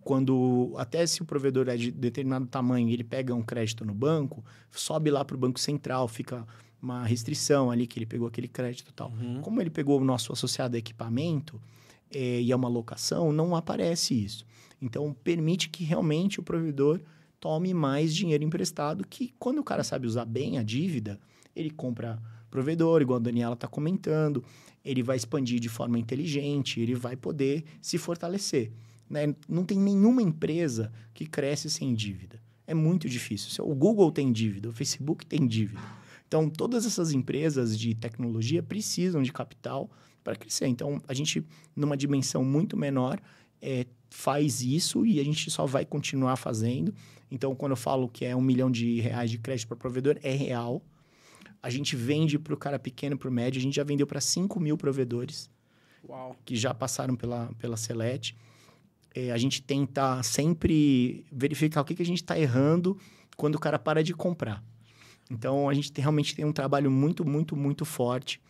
quando, 0.00 0.72
até 0.76 1.06
se 1.06 1.20
o 1.20 1.24
provedor 1.24 1.68
é 1.68 1.76
de 1.76 1.90
determinado 1.90 2.46
tamanho 2.46 2.88
ele 2.88 3.04
pega 3.04 3.34
um 3.34 3.42
crédito 3.42 3.84
no 3.84 3.92
banco, 3.92 4.44
sobe 4.70 5.10
lá 5.10 5.24
para 5.24 5.36
o 5.36 5.38
Banco 5.38 5.60
Central, 5.60 6.08
fica 6.08 6.46
uma 6.80 7.04
restrição 7.04 7.70
ali 7.70 7.86
que 7.86 7.98
ele 7.98 8.06
pegou 8.06 8.28
aquele 8.28 8.48
crédito 8.48 8.88
e 8.88 8.92
tal. 8.92 9.10
Uhum. 9.10 9.40
Como 9.42 9.60
ele 9.60 9.70
pegou 9.70 10.00
o 10.00 10.04
nosso 10.04 10.32
associado 10.32 10.76
a 10.76 10.78
equipamento 10.78 11.60
é, 12.10 12.40
e 12.40 12.52
é 12.52 12.56
uma 12.56 12.68
locação, 12.68 13.32
não 13.32 13.54
aparece 13.54 14.14
isso. 14.14 14.46
Então, 14.80 15.14
permite 15.24 15.68
que 15.68 15.84
realmente 15.84 16.38
o 16.38 16.42
provedor 16.42 17.00
tome 17.40 17.72
mais 17.72 18.14
dinheiro 18.14 18.44
emprestado, 18.44 19.06
que 19.06 19.34
quando 19.38 19.58
o 19.58 19.64
cara 19.64 19.84
sabe 19.84 20.06
usar 20.06 20.24
bem 20.24 20.58
a 20.58 20.62
dívida, 20.62 21.18
ele 21.54 21.70
compra 21.70 22.20
provedor, 22.50 23.02
igual 23.02 23.18
a 23.18 23.22
Daniela 23.22 23.54
está 23.54 23.68
comentando, 23.68 24.42
ele 24.84 25.02
vai 25.02 25.16
expandir 25.16 25.60
de 25.60 25.68
forma 25.68 25.98
inteligente, 25.98 26.80
ele 26.80 26.94
vai 26.94 27.16
poder 27.16 27.64
se 27.80 27.98
fortalecer. 27.98 28.72
Né? 29.08 29.34
Não 29.48 29.64
tem 29.64 29.78
nenhuma 29.78 30.22
empresa 30.22 30.92
que 31.14 31.26
cresce 31.26 31.68
sem 31.70 31.94
dívida. 31.94 32.40
É 32.66 32.74
muito 32.74 33.08
difícil. 33.08 33.64
O 33.64 33.74
Google 33.74 34.12
tem 34.12 34.30
dívida, 34.30 34.68
o 34.68 34.72
Facebook 34.72 35.24
tem 35.24 35.46
dívida. 35.46 35.80
Então, 36.26 36.50
todas 36.50 36.84
essas 36.84 37.12
empresas 37.12 37.78
de 37.78 37.94
tecnologia 37.94 38.62
precisam 38.62 39.22
de 39.22 39.32
capital 39.32 39.90
para 40.22 40.36
crescer. 40.36 40.66
Então, 40.66 41.00
a 41.08 41.14
gente, 41.14 41.42
numa 41.74 41.96
dimensão 41.96 42.44
muito 42.44 42.76
menor, 42.76 43.18
é, 43.60 43.86
faz 44.10 44.62
isso 44.62 45.04
e 45.06 45.20
a 45.20 45.24
gente 45.24 45.50
só 45.50 45.66
vai 45.66 45.84
continuar 45.84 46.36
fazendo. 46.36 46.94
Então, 47.30 47.54
quando 47.54 47.72
eu 47.72 47.76
falo 47.76 48.08
que 48.08 48.24
é 48.24 48.34
um 48.34 48.40
milhão 48.40 48.70
de 48.70 49.00
reais 49.00 49.30
de 49.30 49.38
crédito 49.38 49.68
para 49.68 49.76
provedor, 49.76 50.18
é 50.22 50.34
real. 50.34 50.82
A 51.62 51.70
gente 51.70 51.96
vende 51.96 52.38
para 52.38 52.54
o 52.54 52.56
cara 52.56 52.78
pequeno, 52.78 53.18
para 53.18 53.28
o 53.28 53.32
médio. 53.32 53.58
A 53.58 53.62
gente 53.62 53.74
já 53.74 53.84
vendeu 53.84 54.06
para 54.06 54.20
5 54.20 54.58
mil 54.60 54.76
provedores 54.76 55.50
Uau. 56.08 56.36
que 56.44 56.56
já 56.56 56.72
passaram 56.72 57.14
pela, 57.16 57.50
pela 57.58 57.76
Selete. 57.76 58.36
É, 59.14 59.30
a 59.30 59.36
gente 59.36 59.62
tenta 59.62 60.22
sempre 60.22 61.26
verificar 61.30 61.80
o 61.80 61.84
que, 61.84 61.94
que 61.94 62.02
a 62.02 62.06
gente 62.06 62.22
está 62.22 62.38
errando 62.38 62.96
quando 63.36 63.56
o 63.56 63.58
cara 63.58 63.78
para 63.78 64.02
de 64.02 64.14
comprar. 64.14 64.62
Então, 65.30 65.68
a 65.68 65.74
gente 65.74 65.92
tem, 65.92 66.02
realmente 66.02 66.34
tem 66.34 66.44
um 66.44 66.52
trabalho 66.52 66.90
muito, 66.90 67.24
muito, 67.24 67.54
muito 67.54 67.84
forte. 67.84 68.40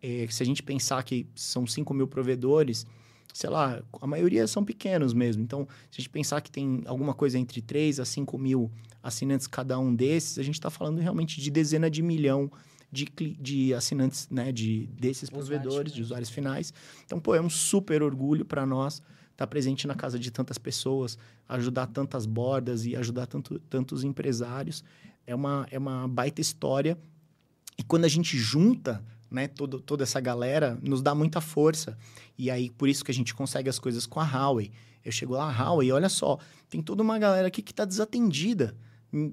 É, 0.00 0.26
se 0.30 0.42
a 0.42 0.46
gente 0.46 0.62
pensar 0.62 1.02
que 1.02 1.26
são 1.34 1.66
5 1.66 1.92
mil 1.92 2.06
provedores, 2.06 2.86
sei 3.32 3.50
lá, 3.50 3.82
a 4.00 4.06
maioria 4.06 4.46
são 4.46 4.64
pequenos 4.64 5.12
mesmo. 5.12 5.42
Então, 5.42 5.66
se 5.90 5.96
a 5.98 6.00
gente 6.00 6.10
pensar 6.10 6.40
que 6.40 6.50
tem 6.50 6.82
alguma 6.86 7.14
coisa 7.14 7.38
entre 7.38 7.60
3 7.60 8.00
a 8.00 8.04
5 8.04 8.36
mil 8.38 8.70
assinantes 9.02 9.46
cada 9.46 9.78
um 9.78 9.94
desses, 9.94 10.38
a 10.38 10.42
gente 10.42 10.54
está 10.54 10.70
falando 10.70 10.98
realmente 10.98 11.40
de 11.40 11.50
dezena 11.50 11.90
de 11.90 12.02
milhão 12.02 12.50
de, 12.90 13.06
de 13.38 13.74
assinantes, 13.74 14.28
né, 14.30 14.50
de, 14.50 14.86
desses 14.98 15.28
provedores, 15.28 15.92
de 15.92 16.02
usuários 16.02 16.30
finais. 16.30 16.72
Então, 17.04 17.20
pô, 17.20 17.34
é 17.34 17.40
um 17.40 17.50
super 17.50 18.02
orgulho 18.02 18.44
para 18.44 18.64
nós 18.64 18.94
estar 18.94 19.06
tá 19.36 19.46
presente 19.46 19.86
na 19.86 19.94
casa 19.94 20.18
de 20.18 20.30
tantas 20.30 20.58
pessoas, 20.58 21.18
ajudar 21.48 21.86
tantas 21.86 22.26
bordas 22.26 22.86
e 22.86 22.96
ajudar 22.96 23.26
tanto, 23.26 23.58
tantos 23.70 24.04
empresários. 24.04 24.82
É 25.26 25.34
uma, 25.34 25.66
é 25.70 25.78
uma 25.78 26.08
baita 26.08 26.40
história. 26.40 26.98
E 27.76 27.82
quando 27.82 28.04
a 28.04 28.08
gente 28.08 28.36
junta 28.36 29.04
né, 29.30 29.46
todo, 29.46 29.80
toda 29.80 30.02
essa 30.02 30.20
galera, 30.20 30.78
nos 30.82 31.02
dá 31.02 31.14
muita 31.14 31.40
força. 31.40 31.96
E 32.38 32.50
aí, 32.50 32.70
por 32.70 32.88
isso 32.88 33.04
que 33.04 33.10
a 33.10 33.14
gente 33.14 33.34
consegue 33.34 33.68
as 33.68 33.80
coisas 33.80 34.06
com 34.06 34.20
a 34.20 34.24
Huawei. 34.24 34.70
Eu 35.04 35.10
chego 35.10 35.34
lá, 35.34 35.50
a 35.50 35.50
Huawei, 35.50 35.90
olha 35.90 36.08
só, 36.08 36.38
tem 36.70 36.80
toda 36.80 37.02
uma 37.02 37.18
galera 37.18 37.48
aqui 37.48 37.60
que 37.60 37.72
está 37.72 37.84
desatendida. 37.84 38.76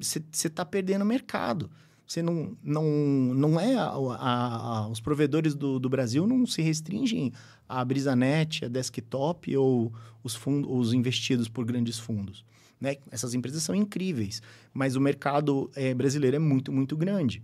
Você 0.02 0.48
está 0.48 0.66
perdendo 0.66 1.06
mercado. 1.06 1.70
Você 2.08 2.22
não, 2.22 2.56
não, 2.64 2.84
não 2.84 3.60
é. 3.60 3.76
A, 3.76 3.90
a, 3.90 4.78
a, 4.78 4.88
os 4.88 5.00
provedores 5.00 5.54
do, 5.54 5.80
do 5.80 5.90
Brasil 5.90 6.26
não 6.26 6.46
se 6.46 6.62
restringem 6.62 7.32
à 7.68 7.84
BrisaNet, 7.86 8.66
a 8.66 8.68
desktop 8.68 9.56
ou 9.56 9.94
os, 10.24 10.36
fundos, 10.36 10.70
os 10.72 10.94
investidos 10.94 11.48
por 11.48 11.66
grandes 11.66 12.00
fundos. 12.00 12.44
Né? 12.80 12.98
Essas 13.12 13.34
empresas 13.34 13.64
são 13.64 13.76
incríveis, 13.76 14.42
mas 14.74 14.96
o 14.96 15.02
mercado 15.02 15.70
é, 15.76 15.94
brasileiro 15.94 16.36
é 16.36 16.40
muito, 16.40 16.72
muito 16.72 16.96
grande. 16.98 17.44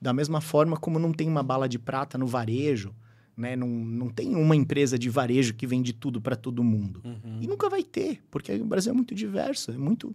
Da 0.00 0.12
mesma 0.12 0.40
forma 0.40 0.76
como 0.76 0.98
não 0.98 1.12
tem 1.12 1.28
uma 1.28 1.42
bala 1.42 1.68
de 1.68 1.78
prata 1.78 2.16
no 2.16 2.26
varejo, 2.26 2.94
né? 3.38 3.54
não, 3.54 3.68
não 3.68 4.08
tem 4.08 4.34
uma 4.34 4.56
empresa 4.56 4.98
de 4.98 5.08
varejo 5.08 5.54
que 5.54 5.66
vende 5.66 5.92
tudo 5.92 6.20
para 6.20 6.34
todo 6.34 6.62
mundo. 6.64 7.00
Uhum. 7.04 7.38
E 7.40 7.46
nunca 7.46 7.70
vai 7.70 7.84
ter, 7.84 8.20
porque 8.30 8.52
o 8.52 8.64
Brasil 8.64 8.90
é 8.90 8.94
muito 8.94 9.14
diverso, 9.14 9.70
é 9.70 9.78
muito 9.78 10.12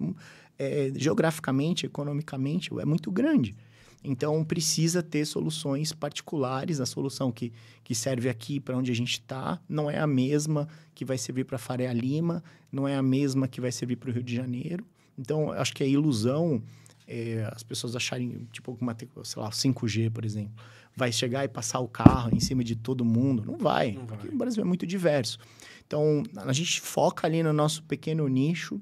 é, 0.60 0.92
geograficamente, 0.96 1.86
economicamente, 1.86 2.70
é 2.78 2.86
muito 2.86 3.10
grande. 3.10 3.56
Então, 4.04 4.44
precisa 4.44 5.02
ter 5.02 5.24
soluções 5.24 5.94
particulares. 5.94 6.82
A 6.82 6.86
solução 6.86 7.32
que, 7.32 7.54
que 7.86 7.96
serve 7.96 8.28
aqui 8.28 8.60
para 8.60 8.78
onde 8.78 8.92
a 8.92 8.96
gente 8.96 9.14
está 9.14 9.62
não 9.70 9.90
é 9.90 9.98
a 9.98 10.06
mesma 10.06 10.68
que 10.94 11.06
vai 11.06 11.18
servir 11.18 11.46
para 11.46 11.58
Faria 11.58 11.94
Lima, 11.94 12.44
não 12.70 12.86
é 12.86 12.98
a 12.98 13.02
mesma 13.02 13.48
que 13.48 13.62
vai 13.62 13.72
servir 13.72 13.96
para 13.96 14.10
o 14.10 14.14
Rio 14.14 14.24
de 14.24 14.36
Janeiro. 14.36 14.86
Então, 15.18 15.52
acho 15.54 15.74
que 15.74 15.84
a 15.84 15.88
ilusão 15.88 16.62
é, 17.08 17.50
as 17.54 17.64
pessoas 17.64 17.96
acharem, 17.96 18.48
tipo, 18.52 18.78
uma, 18.80 18.96
sei 19.24 19.42
lá, 19.42 19.50
5G, 19.50 20.10
por 20.12 20.26
exemplo, 20.26 20.54
vai 20.96 21.12
chegar 21.12 21.44
e 21.44 21.48
passar 21.48 21.80
o 21.80 21.88
carro 21.88 22.36
em 22.36 22.40
cima 22.40 22.64
de 22.64 22.76
todo 22.76 23.04
mundo. 23.04 23.44
Não 23.46 23.58
vai, 23.58 23.94
não 23.94 24.06
porque 24.06 24.28
vai. 24.28 24.36
o 24.36 24.38
Brasil 24.38 24.64
é 24.64 24.66
muito 24.66 24.86
diverso. 24.86 25.38
Então, 25.86 26.24
a 26.38 26.54
gente 26.54 26.80
foca 26.82 27.28
ali 27.28 27.44
no 27.44 27.54
nosso 27.54 27.84
pequeno 27.84 28.28
nicho 28.28 28.80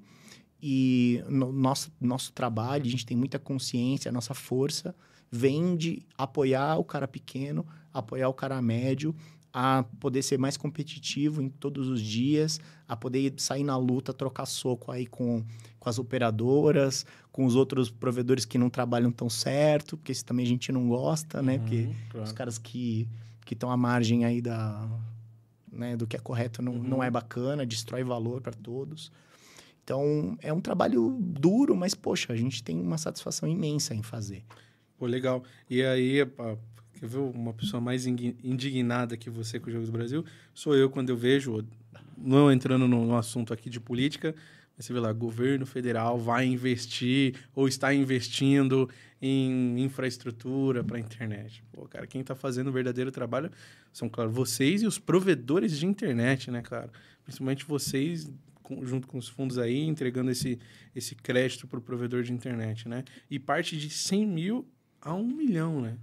e 0.62 1.24
no 1.28 1.52
nosso, 1.52 1.92
nosso 2.00 2.32
trabalho, 2.32 2.86
a 2.86 2.90
gente 2.90 3.06
tem 3.06 3.18
muita 3.18 3.40
consciência, 3.40 4.10
a 4.10 4.12
nossa 4.12 4.34
força 4.34 4.96
vem 5.32 5.76
de 5.76 6.06
apoiar 6.18 6.78
o 6.78 6.84
cara 6.84 7.08
pequeno, 7.08 7.66
apoiar 7.94 8.28
o 8.28 8.34
cara 8.34 8.62
médio, 8.62 9.16
a 9.54 9.84
poder 10.00 10.22
ser 10.22 10.38
mais 10.38 10.56
competitivo 10.56 11.42
em 11.42 11.50
todos 11.50 11.88
os 11.88 12.02
dias, 12.02 12.60
a 12.88 12.96
poder 12.96 13.34
sair 13.38 13.64
na 13.64 13.78
luta, 13.78 14.14
trocar 14.14 14.46
soco 14.46 14.92
aí 14.92 15.06
com, 15.06 15.44
com 15.80 15.90
as 15.90 16.00
operadoras, 16.00 17.06
com 17.32 17.46
os 17.46 17.56
outros 17.56 17.90
provedores 17.90 18.46
que 18.46 18.58
não 18.58 18.70
trabalham 18.70 19.12
tão 19.12 19.30
certo, 19.30 19.98
porque 19.98 20.12
isso 20.12 20.26
também 20.26 20.46
a 20.46 20.50
gente 20.50 20.72
não 20.72 20.88
gosta, 20.88 21.42
né? 21.42 21.54
Uhum, 21.54 21.60
porque 21.60 21.90
claro. 22.10 22.26
os 22.26 22.32
caras 22.32 22.58
que 22.58 23.08
estão 23.50 23.70
à 23.70 23.76
margem 23.76 24.24
aí 24.24 24.42
da, 24.42 24.88
né, 25.72 25.98
do 25.98 26.08
que 26.08 26.16
é 26.16 26.20
correto 26.20 26.62
não, 26.62 26.74
uhum. 26.74 26.84
não 26.84 27.04
é 27.04 27.12
bacana, 27.12 27.66
destrói 27.66 28.04
valor 28.04 28.42
para 28.42 28.54
todos. 28.54 29.12
Então, 29.84 30.38
é 30.42 30.54
um 30.54 30.62
trabalho 30.62 31.18
duro, 31.20 31.76
mas, 31.76 31.94
poxa, 31.94 32.32
a 32.32 32.36
gente 32.36 32.64
tem 32.64 32.80
uma 32.80 32.98
satisfação 32.98 33.50
imensa 33.50 33.94
em 33.94 34.04
fazer. 34.04 34.44
Pô, 34.98 35.06
legal. 35.06 35.44
E 35.70 35.84
aí, 35.84 36.26
Quer 37.02 37.08
ver 37.08 37.18
uma 37.18 37.52
pessoa 37.52 37.82
mais 37.82 38.06
indignada 38.06 39.18
que 39.18 39.28
você 39.28 39.60
com 39.60 39.66
os 39.66 39.74
Jogos 39.74 39.90
do 39.90 39.92
Brasil? 39.92 40.24
Sou 40.54 40.76
eu 40.76 40.88
quando 40.88 41.10
eu 41.10 41.18
vejo, 41.18 41.66
não 42.16 42.52
entrando 42.52 42.88
no, 42.88 43.08
no 43.08 43.18
assunto 43.18 43.52
aqui 43.52 43.72
de 43.72 43.80
política, 43.80 44.36
mas 44.78 44.86
você 44.86 44.94
vê 44.94 45.00
lá, 45.00 45.12
governo 45.12 45.66
federal 45.66 46.20
vai 46.20 46.46
investir 46.46 47.34
ou 47.56 47.68
está 47.68 47.92
investindo 47.92 48.88
em 49.20 49.82
infraestrutura 49.82 50.84
para 50.84 50.98
a 50.98 51.00
internet. 51.00 51.64
Pô, 51.72 51.88
cara, 51.88 52.06
quem 52.06 52.22
está 52.22 52.36
fazendo 52.36 52.68
o 52.68 52.72
verdadeiro 52.72 53.12
trabalho 53.12 53.50
são, 53.92 54.08
claro, 54.08 54.30
vocês 54.30 54.84
e 54.84 54.86
os 54.86 55.00
provedores 55.00 55.80
de 55.80 55.88
internet, 55.88 56.52
né, 56.52 56.62
cara? 56.62 56.92
Principalmente 57.24 57.66
vocês 57.66 58.32
junto 58.84 59.08
com 59.08 59.18
os 59.18 59.28
fundos 59.28 59.58
aí, 59.58 59.80
entregando 59.82 60.30
esse, 60.30 60.60
esse 60.96 61.16
crédito 61.16 61.66
para 61.66 61.80
o 61.80 61.82
provedor 61.82 62.22
de 62.22 62.32
internet, 62.32 62.88
né? 62.88 63.04
E 63.28 63.40
parte 63.40 63.76
de 63.76 63.90
100 63.90 64.28
mil 64.28 64.68
a 65.02 65.16
1 65.16 65.28
milhão, 65.28 65.82
né? 65.82 65.98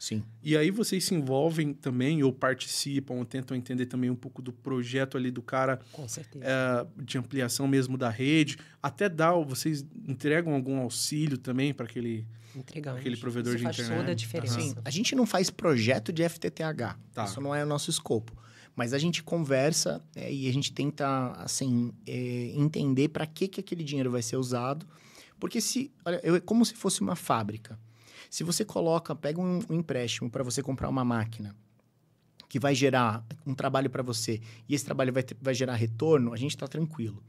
Sim. 0.00 0.24
E 0.42 0.56
aí 0.56 0.70
vocês 0.70 1.04
se 1.04 1.14
envolvem 1.14 1.74
também, 1.74 2.22
ou 2.22 2.32
participam, 2.32 3.16
ou 3.16 3.24
tentam 3.26 3.54
entender 3.54 3.84
também 3.84 4.08
um 4.08 4.16
pouco 4.16 4.40
do 4.40 4.50
projeto 4.50 5.18
ali 5.18 5.30
do 5.30 5.42
cara. 5.42 5.78
Com 5.92 6.08
certeza. 6.08 6.42
É, 6.42 7.02
de 7.04 7.18
ampliação 7.18 7.68
mesmo 7.68 7.98
da 7.98 8.08
rede. 8.08 8.56
Até 8.82 9.10
dá, 9.10 9.30
vocês 9.32 9.84
entregam 10.08 10.54
algum 10.54 10.78
auxílio 10.78 11.36
também 11.36 11.74
para 11.74 11.84
aquele, 11.84 12.26
aquele 12.96 13.18
provedor 13.18 13.52
Isso 13.52 13.58
de 13.58 13.64
faz 13.64 13.78
internet? 13.78 14.00
toda 14.00 14.12
a 14.12 14.14
diferença. 14.14 14.58
Sim. 14.58 14.74
A 14.82 14.88
gente 14.88 15.14
não 15.14 15.26
faz 15.26 15.50
projeto 15.50 16.10
de 16.14 16.26
FTTH. 16.26 16.96
Tá. 17.12 17.24
Isso 17.24 17.38
não 17.38 17.54
é 17.54 17.62
o 17.62 17.66
nosso 17.66 17.90
escopo. 17.90 18.34
Mas 18.74 18.94
a 18.94 18.98
gente 18.98 19.22
conversa 19.22 20.02
é, 20.16 20.32
e 20.32 20.48
a 20.48 20.52
gente 20.52 20.72
tenta, 20.72 21.32
assim, 21.32 21.92
é, 22.06 22.52
entender 22.56 23.08
para 23.08 23.26
que, 23.26 23.46
que 23.46 23.60
aquele 23.60 23.84
dinheiro 23.84 24.10
vai 24.10 24.22
ser 24.22 24.38
usado. 24.38 24.86
Porque 25.38 25.60
se... 25.60 25.92
Olha, 26.06 26.18
é 26.22 26.40
como 26.40 26.64
se 26.64 26.72
fosse 26.72 27.02
uma 27.02 27.14
fábrica. 27.14 27.78
Se 28.30 28.44
você 28.44 28.64
coloca, 28.64 29.14
pega 29.14 29.40
um, 29.40 29.58
um 29.68 29.74
empréstimo 29.74 30.30
para 30.30 30.44
você 30.44 30.62
comprar 30.62 30.88
uma 30.88 31.04
máquina 31.04 31.54
que 32.48 32.60
vai 32.60 32.74
gerar 32.74 33.24
um 33.44 33.54
trabalho 33.54 33.90
para 33.90 34.02
você 34.02 34.40
e 34.68 34.74
esse 34.74 34.84
trabalho 34.84 35.12
vai, 35.12 35.24
vai 35.42 35.52
gerar 35.52 35.74
retorno, 35.74 36.32
a 36.32 36.36
gente 36.36 36.52
está 36.52 36.68
tranquilo. 36.68 37.22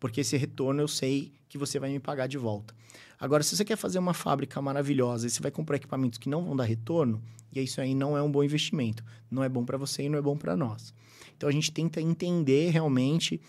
Porque 0.00 0.22
esse 0.22 0.36
retorno 0.36 0.80
eu 0.80 0.88
sei 0.88 1.32
que 1.48 1.56
você 1.56 1.78
vai 1.78 1.90
me 1.90 2.00
pagar 2.00 2.26
de 2.26 2.36
volta. 2.36 2.74
Agora, 3.18 3.42
se 3.42 3.54
você 3.54 3.64
quer 3.64 3.76
fazer 3.76 3.98
uma 3.98 4.14
fábrica 4.14 4.60
maravilhosa 4.60 5.26
e 5.26 5.30
você 5.30 5.40
vai 5.40 5.50
comprar 5.50 5.76
equipamentos 5.76 6.18
que 6.18 6.28
não 6.28 6.44
vão 6.44 6.56
dar 6.56 6.64
retorno, 6.64 7.22
e 7.52 7.60
isso 7.60 7.80
aí 7.80 7.94
não 7.94 8.16
é 8.16 8.22
um 8.22 8.30
bom 8.30 8.42
investimento. 8.42 9.04
Não 9.30 9.44
é 9.44 9.48
bom 9.48 9.64
para 9.64 9.76
você 9.76 10.04
e 10.04 10.08
não 10.08 10.18
é 10.18 10.22
bom 10.22 10.36
para 10.36 10.56
nós. 10.56 10.94
Então, 11.36 11.48
a 11.48 11.52
gente 11.52 11.70
tenta 11.70 12.00
entender 12.00 12.70
realmente 12.70 13.40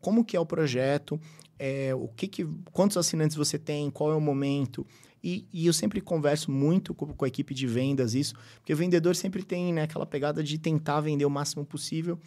como 0.00 0.24
que 0.24 0.36
é 0.36 0.40
o 0.40 0.46
projeto, 0.46 1.20
é, 1.58 1.94
o 1.94 2.08
que, 2.08 2.26
que 2.26 2.48
quantos 2.72 2.96
assinantes 2.96 3.36
você 3.36 3.58
tem, 3.58 3.90
qual 3.90 4.10
é 4.10 4.16
o 4.16 4.20
momento, 4.20 4.86
e, 5.22 5.46
e, 5.52 5.66
eu 5.66 5.72
sempre 5.72 6.00
converso 6.00 6.50
muito 6.50 6.94
com, 6.94 7.06
com, 7.12 7.24
a 7.24 7.28
equipe 7.28 7.52
de 7.52 7.66
vendas 7.66 8.14
isso, 8.14 8.34
porque 8.56 8.72
o 8.72 8.76
vendedor 8.76 9.14
sempre 9.14 9.42
tem 9.42 9.72
né, 9.72 9.82
aquela 9.82 10.06
pegada 10.06 10.42
de 10.42 10.58
tentar 10.58 11.00
vender 11.00 11.24
o 11.24 11.30
máximo 11.30 11.64
possível. 11.64 12.18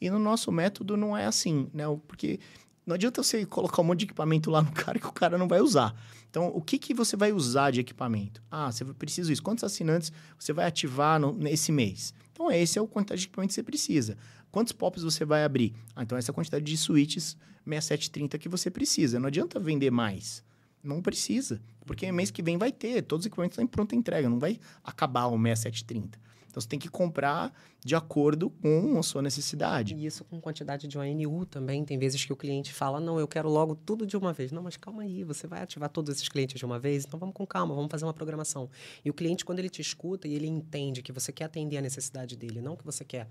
E 0.00 0.10
no 0.10 0.18
nosso 0.18 0.50
método 0.50 0.96
não 0.96 1.16
é 1.16 1.26
assim, 1.26 1.68
né? 1.72 1.84
Porque 2.08 2.40
não 2.84 2.94
adianta 2.94 3.22
você 3.22 3.46
colocar 3.46 3.82
um 3.82 3.84
monte 3.84 4.00
de 4.00 4.04
equipamento 4.06 4.50
lá 4.50 4.62
no 4.62 4.72
cara 4.74 4.98
que 4.98 5.06
o 5.06 5.12
cara 5.12 5.38
não 5.38 5.46
vai 5.46 5.60
usar. 5.60 5.94
Então, 6.28 6.48
o 6.54 6.60
que, 6.60 6.78
que 6.78 6.92
você 6.94 7.16
vai 7.16 7.32
usar 7.32 7.70
de 7.70 7.80
equipamento? 7.80 8.42
Ah, 8.50 8.70
você 8.70 8.84
precisa 8.84 9.32
isso. 9.32 9.42
Quantos 9.42 9.64
assinantes 9.64 10.12
você 10.38 10.52
vai 10.52 10.66
ativar 10.66 11.20
no, 11.20 11.32
nesse 11.32 11.70
mês? 11.70 12.12
Então, 12.32 12.50
esse 12.50 12.78
é 12.78 12.82
o 12.82 12.86
quantidade 12.86 13.20
de 13.20 13.26
equipamento 13.26 13.50
que 13.50 13.54
você 13.54 13.62
precisa. 13.62 14.16
Quantos 14.50 14.72
POPs 14.72 15.02
você 15.02 15.24
vai 15.24 15.44
abrir? 15.44 15.74
Ah, 15.94 16.02
então, 16.02 16.18
essa 16.18 16.32
quantidade 16.32 16.64
de 16.64 16.76
switches 16.76 17.36
6730 17.64 18.38
que 18.38 18.48
você 18.48 18.70
precisa. 18.70 19.20
Não 19.20 19.28
adianta 19.28 19.60
vender 19.60 19.90
mais. 19.90 20.42
Não 20.82 21.02
precisa, 21.02 21.60
porque 21.84 22.10
mês 22.10 22.30
que 22.30 22.42
vem 22.42 22.56
vai 22.56 22.72
ter, 22.72 23.02
todos 23.02 23.24
os 23.24 23.26
equipamentos 23.26 23.54
estão 23.54 23.64
em 23.64 23.68
pronta 23.68 23.94
entrega, 23.94 24.28
não 24.28 24.38
vai 24.38 24.58
acabar 24.82 25.26
o 25.26 25.32
6730. 25.32 26.18
Então 26.50 26.60
você 26.60 26.66
tem 26.66 26.78
que 26.78 26.88
comprar 26.88 27.52
de 27.84 27.94
acordo 27.94 28.50
com 28.50 28.98
a 28.98 29.02
sua 29.02 29.22
necessidade. 29.22 29.94
E 29.94 30.04
isso 30.04 30.24
com 30.24 30.40
quantidade 30.40 30.88
de 30.88 30.98
ONU 30.98 31.46
também. 31.46 31.84
Tem 31.84 31.96
vezes 31.96 32.24
que 32.24 32.32
o 32.32 32.36
cliente 32.36 32.72
fala: 32.72 33.00
não, 33.00 33.20
eu 33.20 33.28
quero 33.28 33.48
logo 33.48 33.76
tudo 33.76 34.04
de 34.04 34.16
uma 34.16 34.32
vez. 34.32 34.50
Não, 34.50 34.62
mas 34.62 34.76
calma 34.76 35.02
aí, 35.02 35.22
você 35.22 35.46
vai 35.46 35.62
ativar 35.62 35.88
todos 35.88 36.14
esses 36.14 36.28
clientes 36.28 36.58
de 36.58 36.64
uma 36.64 36.78
vez? 36.78 37.04
Então 37.04 37.20
vamos 37.20 37.34
com 37.34 37.46
calma, 37.46 37.74
vamos 37.74 37.90
fazer 37.90 38.04
uma 38.04 38.12
programação. 38.12 38.68
E 39.04 39.10
o 39.10 39.14
cliente, 39.14 39.44
quando 39.44 39.60
ele 39.60 39.70
te 39.70 39.80
escuta 39.80 40.26
e 40.26 40.34
ele 40.34 40.48
entende 40.48 41.02
que 41.02 41.12
você 41.12 41.32
quer 41.32 41.44
atender 41.44 41.76
a 41.76 41.82
necessidade 41.82 42.36
dele, 42.36 42.60
não 42.60 42.76
que 42.76 42.84
você 42.84 43.04
quer 43.04 43.28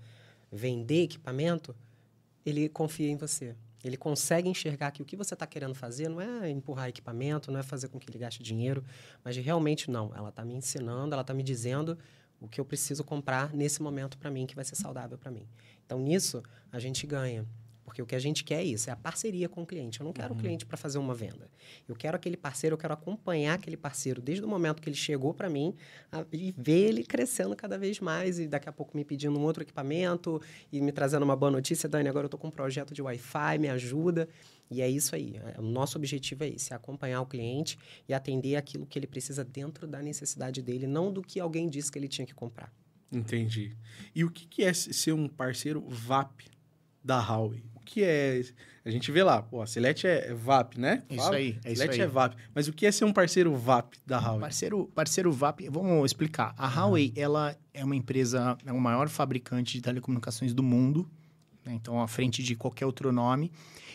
vender 0.50 1.02
equipamento, 1.02 1.76
ele 2.44 2.68
confia 2.70 3.10
em 3.10 3.16
você. 3.16 3.54
Ele 3.82 3.96
consegue 3.96 4.48
enxergar 4.48 4.90
que 4.90 5.02
o 5.02 5.04
que 5.04 5.16
você 5.16 5.34
está 5.34 5.46
querendo 5.46 5.74
fazer 5.74 6.08
não 6.08 6.20
é 6.20 6.50
empurrar 6.50 6.88
equipamento, 6.88 7.50
não 7.50 7.60
é 7.60 7.62
fazer 7.62 7.88
com 7.88 7.98
que 7.98 8.10
ele 8.10 8.18
gaste 8.18 8.42
dinheiro, 8.42 8.84
mas 9.24 9.36
realmente 9.36 9.90
não. 9.90 10.12
Ela 10.14 10.28
está 10.28 10.44
me 10.44 10.54
ensinando, 10.54 11.14
ela 11.14 11.22
está 11.22 11.32
me 11.32 11.42
dizendo 11.42 11.98
o 12.40 12.48
que 12.48 12.60
eu 12.60 12.64
preciso 12.64 13.04
comprar 13.04 13.52
nesse 13.54 13.82
momento 13.82 14.16
para 14.18 14.30
mim, 14.30 14.46
que 14.46 14.54
vai 14.54 14.64
ser 14.64 14.74
saudável 14.74 15.18
para 15.18 15.30
mim. 15.30 15.46
Então, 15.84 15.98
nisso, 15.98 16.42
a 16.72 16.78
gente 16.78 17.06
ganha. 17.06 17.46
Porque 17.90 18.00
o 18.00 18.06
que 18.06 18.14
a 18.14 18.20
gente 18.20 18.44
quer 18.44 18.60
é 18.60 18.64
isso, 18.64 18.88
é 18.88 18.92
a 18.92 18.96
parceria 18.96 19.48
com 19.48 19.62
o 19.62 19.66
cliente. 19.66 19.98
Eu 19.98 20.04
não 20.04 20.12
quero 20.12 20.32
uhum. 20.32 20.38
o 20.38 20.40
cliente 20.40 20.64
para 20.64 20.76
fazer 20.76 20.98
uma 20.98 21.12
venda. 21.12 21.50
Eu 21.88 21.96
quero 21.96 22.14
aquele 22.14 22.36
parceiro, 22.36 22.74
eu 22.74 22.78
quero 22.78 22.94
acompanhar 22.94 23.54
aquele 23.54 23.76
parceiro 23.76 24.22
desde 24.22 24.44
o 24.44 24.48
momento 24.48 24.80
que 24.80 24.88
ele 24.88 24.94
chegou 24.94 25.34
para 25.34 25.50
mim 25.50 25.74
a, 26.12 26.24
e 26.32 26.54
ver 26.56 26.90
ele 26.90 27.02
crescendo 27.02 27.56
cada 27.56 27.76
vez 27.76 27.98
mais 27.98 28.38
e 28.38 28.46
daqui 28.46 28.68
a 28.68 28.72
pouco 28.72 28.96
me 28.96 29.04
pedindo 29.04 29.36
um 29.36 29.42
outro 29.42 29.64
equipamento 29.64 30.40
e 30.70 30.80
me 30.80 30.92
trazendo 30.92 31.24
uma 31.24 31.34
boa 31.34 31.50
notícia. 31.50 31.88
Dani, 31.88 32.08
agora 32.08 32.26
eu 32.26 32.28
estou 32.28 32.38
com 32.38 32.46
um 32.46 32.52
projeto 32.52 32.94
de 32.94 33.02
Wi-Fi, 33.02 33.58
me 33.58 33.68
ajuda. 33.68 34.28
E 34.70 34.80
é 34.80 34.88
isso 34.88 35.16
aí. 35.16 35.34
É, 35.36 35.58
o 35.58 35.62
nosso 35.62 35.98
objetivo 35.98 36.44
é 36.44 36.48
esse, 36.50 36.72
é 36.72 36.76
acompanhar 36.76 37.20
o 37.22 37.26
cliente 37.26 37.76
e 38.08 38.14
atender 38.14 38.54
aquilo 38.54 38.86
que 38.86 38.96
ele 38.96 39.08
precisa 39.08 39.44
dentro 39.44 39.88
da 39.88 40.00
necessidade 40.00 40.62
dele, 40.62 40.86
não 40.86 41.12
do 41.12 41.22
que 41.22 41.40
alguém 41.40 41.68
disse 41.68 41.90
que 41.90 41.98
ele 41.98 42.06
tinha 42.06 42.24
que 42.24 42.34
comprar. 42.34 42.72
Entendi. 43.10 43.76
E 44.14 44.24
o 44.24 44.30
que 44.30 44.62
é 44.62 44.72
ser 44.72 45.12
um 45.12 45.26
parceiro 45.26 45.84
VAP 45.88 46.44
da 47.02 47.18
Huawei? 47.18 47.69
Que 47.84 48.02
é. 48.02 48.42
A 48.84 48.90
gente 48.90 49.12
vê 49.12 49.22
lá, 49.22 49.42
pô, 49.42 49.60
a 49.60 49.66
Select 49.66 50.06
é 50.06 50.32
VAP, 50.32 50.78
né? 50.78 51.02
Isso 51.10 51.22
Fala? 51.22 51.36
aí, 51.36 51.58
é 51.64 51.72
isso 51.72 51.82
aí. 51.82 52.00
é 52.00 52.06
VAP. 52.06 52.34
Mas 52.54 52.66
o 52.66 52.72
que 52.72 52.86
é 52.86 52.92
ser 52.92 53.04
um 53.04 53.12
parceiro 53.12 53.54
VAP 53.54 53.94
da 54.06 54.18
Huawei? 54.18 54.40
Parceiro, 54.40 54.90
parceiro 54.94 55.32
VAP, 55.32 55.68
vamos 55.70 56.10
explicar. 56.10 56.54
A 56.56 56.66
Huawei, 56.66 57.12
ela 57.14 57.54
é 57.74 57.84
uma 57.84 57.94
empresa, 57.94 58.56
é 58.64 58.72
o 58.72 58.80
maior 58.80 59.08
fabricante 59.08 59.74
de 59.74 59.82
telecomunicações 59.82 60.54
do 60.54 60.62
mundo, 60.62 61.08
né? 61.64 61.74
então 61.74 62.00
à 62.00 62.08
frente 62.08 62.42
de 62.42 62.56
qualquer 62.56 62.86
outro 62.86 63.12
nome. 63.12 63.52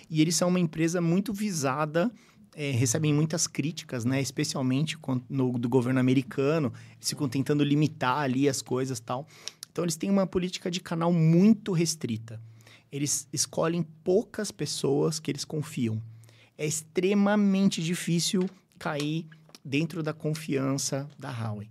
E 0.07 0.21
eles 0.21 0.35
são 0.35 0.49
uma 0.49 0.59
empresa 0.59 1.01
muito 1.01 1.33
visada 1.33 2.11
é, 2.55 2.71
recebem 2.71 3.13
muitas 3.13 3.47
críticas, 3.47 4.05
né? 4.05 4.21
Especialmente 4.21 4.97
no, 5.29 5.59
do 5.59 5.67
governo 5.67 5.99
americano. 5.99 6.71
Eles 6.95 7.09
ficam 7.09 7.27
tentando 7.27 7.63
limitar 7.63 8.19
ali 8.19 8.47
as 8.47 8.61
coisas 8.61 8.99
tal. 8.99 9.27
Então, 9.69 9.83
eles 9.83 9.97
têm 9.97 10.09
uma 10.09 10.25
política 10.25 10.71
de 10.71 10.79
canal 10.79 11.11
muito 11.11 11.73
restrita 11.73 12.39
eles 12.95 13.27
escolhem 13.33 13.83
poucas 14.05 14.51
pessoas 14.51 15.19
que 15.19 15.29
eles 15.29 15.43
confiam. 15.43 16.01
É 16.57 16.65
extremamente 16.65 17.83
difícil 17.83 18.49
cair 18.79 19.27
dentro 19.63 20.01
da 20.01 20.13
confiança 20.13 21.05
da 21.19 21.29
Huawei. 21.29 21.69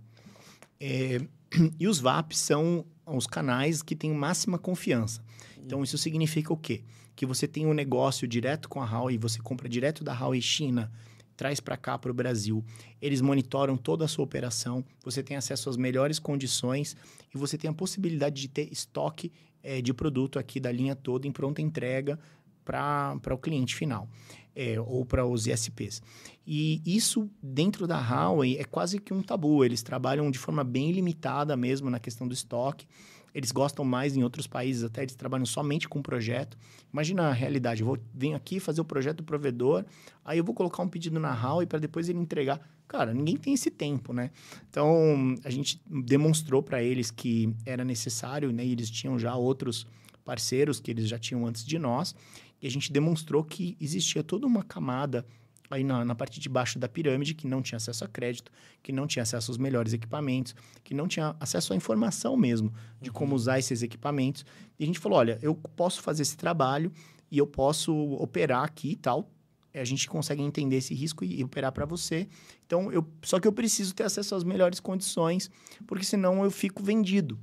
É, 0.79 1.19
e 1.79 1.87
os 1.87 1.99
VAPs 1.99 2.37
são 2.37 2.85
os 3.07 3.25
canais 3.25 3.81
que 3.81 3.95
têm 3.95 4.13
máxima 4.13 4.59
confiança. 4.59 5.19
Então, 5.57 5.81
isso 5.81 5.97
significa 5.97 6.53
o 6.53 6.57
quê? 6.57 6.83
Que 7.15 7.25
você 7.25 7.47
tem 7.47 7.65
um 7.65 7.73
negócio 7.73 8.27
direto 8.27 8.69
com 8.69 8.79
a 8.79 8.85
Huawei, 8.85 9.17
você 9.17 9.39
compra 9.39 9.67
direto 9.67 10.03
da 10.03 10.13
Huawei 10.13 10.43
China, 10.43 10.91
traz 11.35 11.59
para 11.59 11.75
cá 11.75 11.97
para 11.97 12.11
o 12.11 12.13
Brasil. 12.13 12.63
Eles 13.01 13.19
monitoram 13.19 13.75
toda 13.75 14.05
a 14.05 14.07
sua 14.07 14.23
operação, 14.23 14.85
você 15.03 15.23
tem 15.23 15.35
acesso 15.35 15.71
às 15.71 15.75
melhores 15.75 16.19
condições 16.19 16.95
e 17.33 17.37
você 17.37 17.57
tem 17.57 17.67
a 17.67 17.73
possibilidade 17.73 18.39
de 18.41 18.47
ter 18.47 18.71
estoque 18.71 19.31
é, 19.65 19.81
de 19.81 19.93
produto 19.93 20.37
aqui 20.37 20.59
da 20.59 20.71
linha 20.71 20.95
toda 20.95 21.27
em 21.27 21.31
pronta 21.31 21.61
entrega 21.61 22.19
para 22.63 23.33
o 23.33 23.37
cliente 23.37 23.75
final. 23.75 24.07
É, 24.55 24.79
ou 24.79 25.03
para 25.03 25.25
os 25.25 25.47
ISPs. 25.47 26.01
E 26.47 26.81
isso, 26.85 27.29
dentro 27.43 27.85
da 27.85 27.99
Huawei, 27.99 28.57
é 28.57 28.63
quase 28.63 28.99
que 28.99 29.13
um 29.13 29.21
tabu. 29.21 29.65
Eles 29.65 29.83
trabalham 29.83 30.31
de 30.31 30.39
forma 30.39 30.63
bem 30.63 30.93
limitada 30.93 31.57
mesmo 31.57 31.89
na 31.89 31.99
questão 31.99 32.25
do 32.25 32.33
estoque. 32.33 32.87
Eles 33.35 33.51
gostam 33.51 33.83
mais 33.83 34.15
em 34.15 34.23
outros 34.23 34.47
países, 34.47 34.81
até 34.81 35.01
eles 35.01 35.13
trabalham 35.13 35.45
somente 35.45 35.89
com 35.89 36.01
projeto. 36.01 36.57
Imagina 36.91 37.23
a 37.23 37.33
realidade, 37.33 37.81
eu 37.81 37.85
vou, 37.85 37.97
venho 38.13 38.33
aqui 38.33 38.61
fazer 38.61 38.79
o 38.79 38.85
projeto 38.85 39.17
do 39.17 39.23
provedor, 39.23 39.83
aí 40.23 40.37
eu 40.37 40.43
vou 40.43 40.55
colocar 40.55 40.81
um 40.81 40.87
pedido 40.87 41.19
na 41.19 41.33
Huawei 41.33 41.67
para 41.67 41.77
depois 41.77 42.07
ele 42.07 42.17
entregar. 42.17 42.61
Cara, 42.87 43.13
ninguém 43.13 43.35
tem 43.35 43.53
esse 43.53 43.69
tempo, 43.69 44.13
né? 44.13 44.31
Então, 44.69 45.35
a 45.43 45.49
gente 45.49 45.81
demonstrou 45.85 46.63
para 46.63 46.81
eles 46.81 47.11
que 47.11 47.53
era 47.65 47.83
necessário, 47.83 48.53
né? 48.53 48.65
E 48.65 48.71
eles 48.71 48.89
tinham 48.89 49.19
já 49.19 49.35
outros 49.35 49.85
parceiros 50.23 50.79
que 50.79 50.89
eles 50.89 51.09
já 51.09 51.19
tinham 51.19 51.45
antes 51.45 51.65
de 51.65 51.77
nós, 51.77 52.15
e 52.61 52.67
a 52.67 52.71
gente 52.71 52.89
demonstrou 52.89 53.43
que 53.43 53.75
existia 53.81 54.23
toda 54.23 54.47
uma 54.47 54.63
camada 54.63 55.25
aí 55.69 55.83
na, 55.83 56.05
na, 56.05 56.15
parte 56.15 56.39
de 56.39 56.47
baixo 56.49 56.77
da 56.77 56.87
pirâmide 56.87 57.33
que 57.33 57.47
não 57.47 57.61
tinha 57.61 57.77
acesso 57.77 58.03
a 58.03 58.07
crédito, 58.07 58.51
que 58.83 58.91
não 58.91 59.07
tinha 59.07 59.23
acesso 59.23 59.51
aos 59.51 59.57
melhores 59.57 59.93
equipamentos, 59.93 60.55
que 60.83 60.93
não 60.93 61.07
tinha 61.07 61.35
acesso 61.39 61.73
à 61.73 61.75
informação 61.75 62.35
mesmo 62.37 62.73
de 63.01 63.11
como 63.11 63.31
uhum. 63.31 63.35
usar 63.35 63.59
esses 63.59 63.81
equipamentos. 63.81 64.45
E 64.79 64.83
a 64.83 64.87
gente 64.87 64.99
falou, 64.99 65.19
olha, 65.19 65.39
eu 65.41 65.55
posso 65.55 66.01
fazer 66.01 66.21
esse 66.21 66.37
trabalho 66.37 66.91
e 67.31 67.37
eu 67.37 67.47
posso 67.47 67.93
operar 68.13 68.63
aqui 68.63 68.91
e 68.91 68.95
tal. 68.95 69.29
A 69.73 69.83
gente 69.83 70.07
consegue 70.07 70.41
entender 70.41 70.77
esse 70.77 70.93
risco 70.93 71.25
e, 71.25 71.39
e 71.39 71.43
operar 71.43 71.71
para 71.71 71.85
você. 71.85 72.29
Então, 72.65 72.91
eu, 72.93 73.05
só 73.21 73.39
que 73.41 73.47
eu 73.47 73.51
preciso 73.51 73.93
ter 73.93 74.03
acesso 74.03 74.33
às 74.33 74.43
melhores 74.43 74.79
condições, 74.79 75.51
porque 75.85 76.05
senão 76.05 76.43
eu 76.45 76.51
fico 76.51 76.81
vendido. 76.81 77.37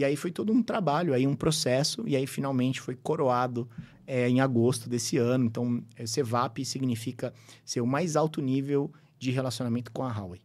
E 0.00 0.04
aí 0.04 0.16
foi 0.16 0.30
todo 0.30 0.50
um 0.50 0.62
trabalho, 0.62 1.12
aí 1.12 1.26
um 1.26 1.36
processo, 1.36 2.02
e 2.06 2.16
aí 2.16 2.26
finalmente 2.26 2.80
foi 2.80 2.94
coroado 2.94 3.68
é, 4.06 4.26
em 4.30 4.40
agosto 4.40 4.88
desse 4.88 5.18
ano. 5.18 5.44
Então, 5.44 5.84
é, 5.94 6.06
CEVAP 6.06 6.64
significa 6.64 7.34
ser 7.66 7.82
o 7.82 7.86
mais 7.86 8.16
alto 8.16 8.40
nível 8.40 8.90
de 9.18 9.30
relacionamento 9.30 9.92
com 9.92 10.02
a 10.02 10.10
Huawei. 10.10 10.40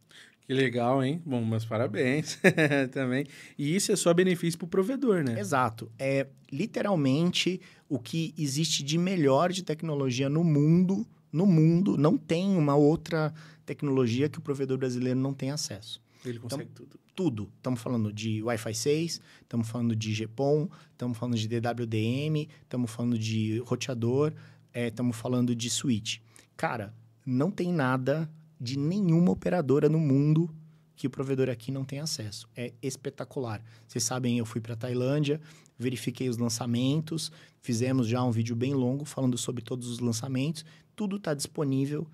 Que 0.46 0.54
legal, 0.54 1.02
hein? 1.02 1.22
Bom, 1.26 1.42
mas 1.42 1.64
parabéns 1.64 2.38
também. 2.92 3.26
E 3.58 3.74
isso 3.74 3.94
é 3.94 3.96
só 3.96 4.14
benefício 4.14 4.60
para 4.60 4.66
o 4.66 4.70
provedor, 4.70 5.24
né? 5.24 5.40
Exato. 5.40 5.90
É 5.98 6.28
literalmente 6.52 7.62
o 7.88 7.98
que 7.98 8.36
existe 8.38 8.84
de 8.84 8.98
melhor 8.98 9.54
de 9.54 9.64
tecnologia 9.64 10.28
no 10.28 10.44
mundo. 10.44 11.08
No 11.32 11.46
mundo, 11.46 11.98
não 11.98 12.18
tem 12.18 12.58
uma 12.58 12.76
outra 12.76 13.34
tecnologia 13.66 14.28
que 14.28 14.38
o 14.38 14.42
provedor 14.42 14.78
brasileiro 14.78 15.18
não 15.18 15.34
tem 15.34 15.50
acesso. 15.50 16.04
Ele 16.30 16.40
consegue 16.40 16.70
então, 16.72 16.86
tudo. 16.86 17.00
Tudo. 17.16 17.52
Estamos 17.58 17.82
falando 17.82 18.12
de 18.12 18.44
Wi-Fi 18.44 18.74
6, 18.74 19.22
estamos 19.42 19.68
falando 19.70 19.96
de 19.96 20.14
GPON, 20.14 20.70
estamos 20.92 21.18
falando 21.18 21.38
de 21.38 21.48
DWDM, 21.48 22.50
estamos 22.62 22.92
falando 22.92 23.18
de 23.18 23.60
roteador, 23.60 24.34
estamos 24.74 25.16
é, 25.16 25.20
falando 25.20 25.56
de 25.56 25.70
switch. 25.70 26.20
Cara, 26.58 26.94
não 27.26 27.50
tem 27.50 27.72
nada 27.72 28.30
de 28.60 28.78
nenhuma 28.78 29.32
operadora 29.32 29.90
no 29.90 30.00
mundo 30.00 30.54
que 30.96 31.08
o 31.08 31.10
provedor 31.10 31.50
aqui 31.50 31.72
não 31.72 31.84
tem 31.84 32.00
acesso. 32.00 32.48
É 32.56 32.74
espetacular. 32.82 33.62
Vocês 33.88 34.04
sabem, 34.04 34.38
eu 34.38 34.46
fui 34.46 34.62
para 34.62 34.76
Tailândia, 34.76 35.42
verifiquei 35.78 36.30
os 36.30 36.38
lançamentos, 36.38 37.32
fizemos 37.62 38.08
já 38.08 38.24
um 38.24 38.32
vídeo 38.32 38.56
bem 38.56 38.74
longo 38.74 39.04
falando 39.04 39.38
sobre 39.38 39.62
todos 39.62 39.88
os 39.88 40.00
lançamentos. 40.00 40.64
Tudo 40.96 41.18
está 41.18 41.34
disponível 41.34 42.08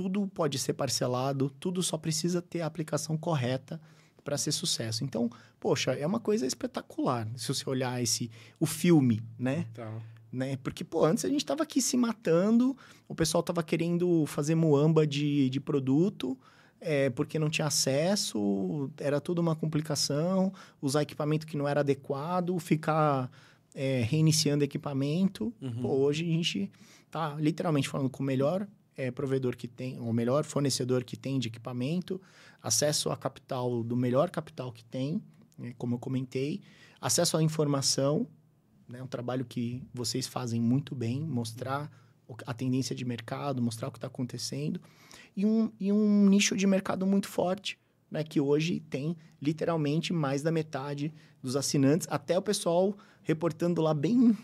tudo 0.00 0.26
pode 0.28 0.58
ser 0.58 0.72
parcelado, 0.72 1.50
tudo 1.60 1.82
só 1.82 1.98
precisa 1.98 2.40
ter 2.40 2.62
a 2.62 2.66
aplicação 2.66 3.18
correta 3.18 3.78
para 4.24 4.38
ser 4.38 4.50
sucesso. 4.50 5.04
Então, 5.04 5.28
poxa, 5.60 5.92
é 5.92 6.06
uma 6.06 6.18
coisa 6.18 6.46
espetacular 6.46 7.28
se 7.36 7.46
você 7.48 7.68
olhar 7.68 8.02
esse 8.02 8.30
o 8.58 8.64
filme, 8.64 9.22
né? 9.38 9.66
Tá. 9.74 9.92
Né? 10.32 10.56
Porque, 10.62 10.82
pô, 10.82 11.04
antes 11.04 11.26
a 11.26 11.28
gente 11.28 11.42
estava 11.42 11.64
aqui 11.64 11.82
se 11.82 11.98
matando, 11.98 12.74
o 13.06 13.14
pessoal 13.14 13.40
estava 13.40 13.62
querendo 13.62 14.24
fazer 14.24 14.54
muamba 14.54 15.06
de, 15.06 15.50
de 15.50 15.60
produto, 15.60 16.38
é, 16.80 17.10
porque 17.10 17.38
não 17.38 17.50
tinha 17.50 17.66
acesso, 17.66 18.90
era 18.96 19.20
tudo 19.20 19.40
uma 19.40 19.54
complicação, 19.54 20.50
usar 20.80 21.02
equipamento 21.02 21.46
que 21.46 21.58
não 21.58 21.68
era 21.68 21.80
adequado, 21.80 22.58
ficar 22.58 23.30
é, 23.74 24.00
reiniciando 24.00 24.64
equipamento. 24.64 25.52
Uhum. 25.60 25.82
Pô, 25.82 25.88
hoje 25.88 26.24
a 26.24 26.32
gente 26.32 26.72
tá 27.10 27.34
literalmente 27.38 27.86
falando 27.86 28.08
com 28.08 28.22
o 28.22 28.26
melhor 28.26 28.66
é, 29.00 29.10
provedor 29.10 29.56
que 29.56 29.66
tem, 29.66 29.98
o 29.98 30.12
melhor 30.12 30.44
fornecedor 30.44 31.04
que 31.04 31.16
tem 31.16 31.38
de 31.38 31.48
equipamento, 31.48 32.20
acesso 32.62 33.08
a 33.10 33.16
capital 33.16 33.82
do 33.82 33.96
melhor 33.96 34.28
capital 34.28 34.70
que 34.70 34.84
tem, 34.84 35.22
né, 35.58 35.72
como 35.78 35.94
eu 35.94 35.98
comentei, 35.98 36.60
acesso 37.00 37.38
à 37.38 37.42
informação, 37.42 38.26
né, 38.86 39.02
um 39.02 39.06
trabalho 39.06 39.44
que 39.44 39.82
vocês 39.94 40.26
fazem 40.26 40.60
muito 40.60 40.94
bem, 40.94 41.20
mostrar 41.22 41.90
a 42.46 42.52
tendência 42.52 42.94
de 42.94 43.04
mercado, 43.04 43.62
mostrar 43.62 43.88
o 43.88 43.90
que 43.90 43.96
está 43.96 44.06
acontecendo, 44.06 44.78
e 45.34 45.46
um, 45.46 45.72
e 45.80 45.90
um 45.90 46.28
nicho 46.28 46.54
de 46.54 46.66
mercado 46.66 47.06
muito 47.06 47.26
forte, 47.26 47.78
né, 48.10 48.22
que 48.22 48.38
hoje 48.38 48.80
tem 48.90 49.16
literalmente 49.40 50.12
mais 50.12 50.42
da 50.42 50.52
metade 50.52 51.14
dos 51.42 51.56
assinantes, 51.56 52.06
até 52.10 52.38
o 52.38 52.42
pessoal 52.42 52.94
reportando 53.22 53.80
lá 53.80 53.94
bem 53.94 54.36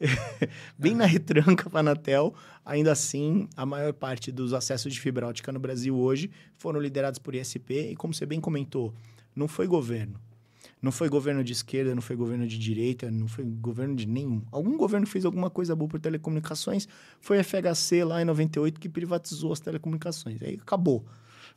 bem 0.78 0.94
na 0.94 1.04
retranca 1.04 1.68
para 1.70 1.78
a 1.78 1.80
Anatel. 1.80 2.34
Ainda 2.64 2.92
assim, 2.92 3.48
a 3.56 3.66
maior 3.66 3.92
parte 3.92 4.32
dos 4.32 4.52
acessos 4.52 4.92
de 4.92 5.00
fibra 5.00 5.26
ótica 5.26 5.52
no 5.52 5.58
Brasil 5.58 5.96
hoje 5.96 6.30
foram 6.56 6.80
liderados 6.80 7.18
por 7.18 7.34
ISP. 7.34 7.90
E 7.92 7.96
como 7.96 8.14
você 8.14 8.24
bem 8.24 8.40
comentou, 8.40 8.94
não 9.34 9.46
foi 9.46 9.66
governo. 9.66 10.18
Não 10.82 10.90
foi 10.90 11.10
governo 11.10 11.44
de 11.44 11.52
esquerda, 11.52 11.94
não 11.94 12.00
foi 12.00 12.16
governo 12.16 12.46
de 12.46 12.58
direita, 12.58 13.10
não 13.10 13.28
foi 13.28 13.44
governo 13.44 13.94
de 13.94 14.06
nenhum. 14.06 14.42
Algum 14.50 14.78
governo 14.78 15.06
fez 15.06 15.26
alguma 15.26 15.50
coisa 15.50 15.76
boa 15.76 15.88
por 15.88 16.00
telecomunicações, 16.00 16.88
foi 17.20 17.38
a 17.38 17.44
FHC 17.44 18.02
lá 18.02 18.22
em 18.22 18.24
98 18.24 18.80
que 18.80 18.88
privatizou 18.88 19.52
as 19.52 19.60
telecomunicações. 19.60 20.42
Aí 20.42 20.58
acabou. 20.60 21.04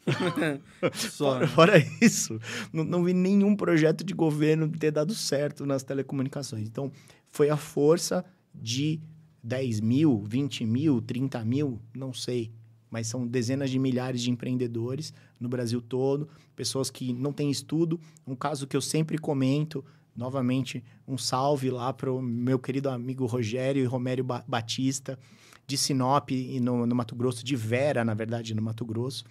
Só, 0.93 1.45
Fora, 1.47 1.77
né? 1.79 1.85
isso, 2.01 2.39
não, 2.71 2.83
não 2.83 3.03
vi 3.03 3.13
nenhum 3.13 3.55
projeto 3.55 4.03
de 4.03 4.13
governo 4.13 4.67
ter 4.69 4.91
dado 4.91 5.13
certo 5.13 5.65
nas 5.65 5.83
telecomunicações. 5.83 6.67
Então, 6.67 6.91
foi 7.29 7.49
a 7.49 7.57
força 7.57 8.23
de 8.53 8.99
10 9.43 9.79
mil, 9.79 10.23
20 10.27 10.65
mil, 10.65 11.01
30 11.01 11.43
mil, 11.45 11.81
não 11.95 12.13
sei. 12.13 12.51
Mas 12.89 13.07
são 13.07 13.25
dezenas 13.25 13.71
de 13.71 13.79
milhares 13.79 14.21
de 14.21 14.29
empreendedores 14.29 15.13
no 15.39 15.49
Brasil 15.49 15.81
todo, 15.81 16.29
pessoas 16.55 16.91
que 16.91 17.11
não 17.11 17.33
têm 17.33 17.49
estudo. 17.49 17.99
Um 18.27 18.35
caso 18.35 18.67
que 18.67 18.77
eu 18.77 18.81
sempre 18.81 19.17
comento, 19.17 19.83
novamente, 20.15 20.83
um 21.07 21.17
salve 21.17 21.71
lá 21.71 21.91
para 21.91 22.11
o 22.11 22.21
meu 22.21 22.59
querido 22.59 22.89
amigo 22.89 23.25
Rogério 23.25 23.81
e 23.81 23.85
Romério 23.85 24.23
Ba- 24.23 24.43
Batista, 24.47 25.17
de 25.65 25.75
Sinop, 25.77 26.29
e 26.29 26.59
no, 26.59 26.85
no 26.85 26.93
Mato 26.93 27.15
Grosso, 27.15 27.43
de 27.43 27.55
Vera, 27.55 28.03
na 28.05 28.13
verdade, 28.13 28.53
no 28.53 28.61
Mato 28.61 28.85
Grosso, 28.85 29.23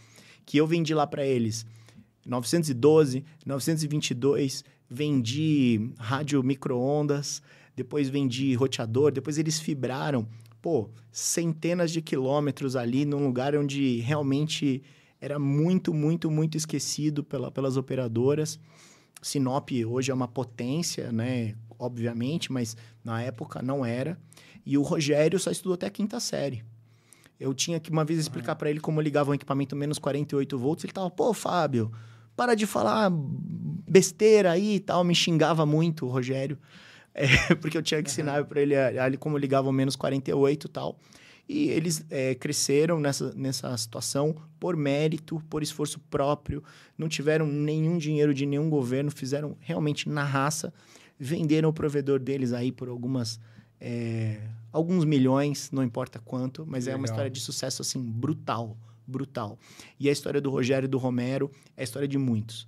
que 0.44 0.58
eu 0.58 0.66
vendi 0.66 0.94
lá 0.94 1.06
para 1.06 1.26
eles 1.26 1.66
912, 2.26 3.24
922, 3.44 4.64
vendi 4.88 5.92
rádio 5.98 6.42
micro-ondas, 6.42 7.42
depois 7.74 8.08
vendi 8.08 8.54
roteador, 8.54 9.10
depois 9.10 9.38
eles 9.38 9.58
fibraram, 9.58 10.26
pô, 10.60 10.90
centenas 11.10 11.90
de 11.90 12.00
quilômetros 12.00 12.76
ali 12.76 13.04
num 13.04 13.24
lugar 13.24 13.56
onde 13.56 13.98
realmente 14.00 14.82
era 15.20 15.38
muito, 15.38 15.94
muito, 15.94 16.30
muito 16.30 16.56
esquecido 16.56 17.24
pela, 17.24 17.50
pelas 17.50 17.76
operadoras. 17.76 18.58
Sinop 19.20 19.70
hoje 19.86 20.10
é 20.10 20.14
uma 20.14 20.28
potência, 20.28 21.12
né? 21.12 21.54
Obviamente, 21.78 22.52
mas 22.52 22.76
na 23.04 23.22
época 23.22 23.62
não 23.62 23.84
era. 23.84 24.18
E 24.66 24.76
o 24.76 24.82
Rogério 24.82 25.38
só 25.38 25.50
estudou 25.50 25.74
até 25.74 25.86
a 25.86 25.90
quinta 25.90 26.18
série. 26.20 26.64
Eu 27.42 27.52
tinha 27.54 27.78
que 27.80 27.90
uma 27.90 28.04
vez 28.04 28.18
explicar 28.20 28.54
para 28.56 28.70
ele 28.70 28.80
como 28.80 29.00
ligava 29.00 29.30
um 29.30 29.34
equipamento 29.34 29.74
menos 29.76 29.98
48 29.98 30.58
volts. 30.58 30.84
Ele 30.84 30.92
tava, 30.92 31.10
pô, 31.10 31.34
Fábio, 31.34 31.90
para 32.36 32.54
de 32.54 32.66
falar 32.66 33.10
besteira 33.12 34.52
aí 34.52 34.76
e 34.76 34.80
tal. 34.80 35.04
Me 35.04 35.14
xingava 35.14 35.66
muito 35.66 36.06
o 36.06 36.08
Rogério, 36.08 36.58
é, 37.14 37.54
porque 37.56 37.76
eu 37.76 37.82
tinha 37.82 38.02
que 38.02 38.10
ensinar 38.10 38.44
para 38.44 38.60
ele 38.60 38.74
a, 38.76 39.06
a- 39.06 39.16
como 39.18 39.36
ligava 39.36 39.68
o 39.68 39.72
menos 39.72 39.96
48 39.96 40.66
e 40.66 40.70
tal. 40.70 40.98
E 41.48 41.68
eles 41.68 42.06
é, 42.08 42.34
cresceram 42.36 43.00
nessa, 43.00 43.34
nessa 43.34 43.76
situação 43.76 44.34
por 44.60 44.76
mérito, 44.76 45.42
por 45.50 45.62
esforço 45.62 45.98
próprio, 46.08 46.62
não 46.96 47.08
tiveram 47.08 47.46
nenhum 47.46 47.98
dinheiro 47.98 48.32
de 48.32 48.46
nenhum 48.46 48.70
governo, 48.70 49.10
fizeram 49.10 49.56
realmente 49.60 50.08
na 50.08 50.22
raça, 50.24 50.72
venderam 51.18 51.68
o 51.68 51.72
provedor 51.72 52.20
deles 52.20 52.52
aí 52.52 52.70
por 52.70 52.88
algumas 52.88 53.40
é, 53.80 54.38
alguns 54.72 55.04
milhões, 55.04 55.70
não 55.70 55.82
importa 55.82 56.18
quanto, 56.18 56.64
mas 56.66 56.86
é 56.86 56.90
uma 56.90 57.02
Legal. 57.02 57.12
história 57.12 57.30
de 57.30 57.40
sucesso 57.40 57.82
assim 57.82 58.02
brutal, 58.02 58.76
brutal. 59.06 59.58
E 60.00 60.08
a 60.08 60.12
história 60.12 60.40
do 60.40 60.50
Rogério 60.50 60.86
e 60.86 60.88
do 60.88 60.98
Romero 60.98 61.50
é 61.76 61.82
a 61.82 61.84
história 61.84 62.08
de 62.08 62.18
muitos. 62.18 62.66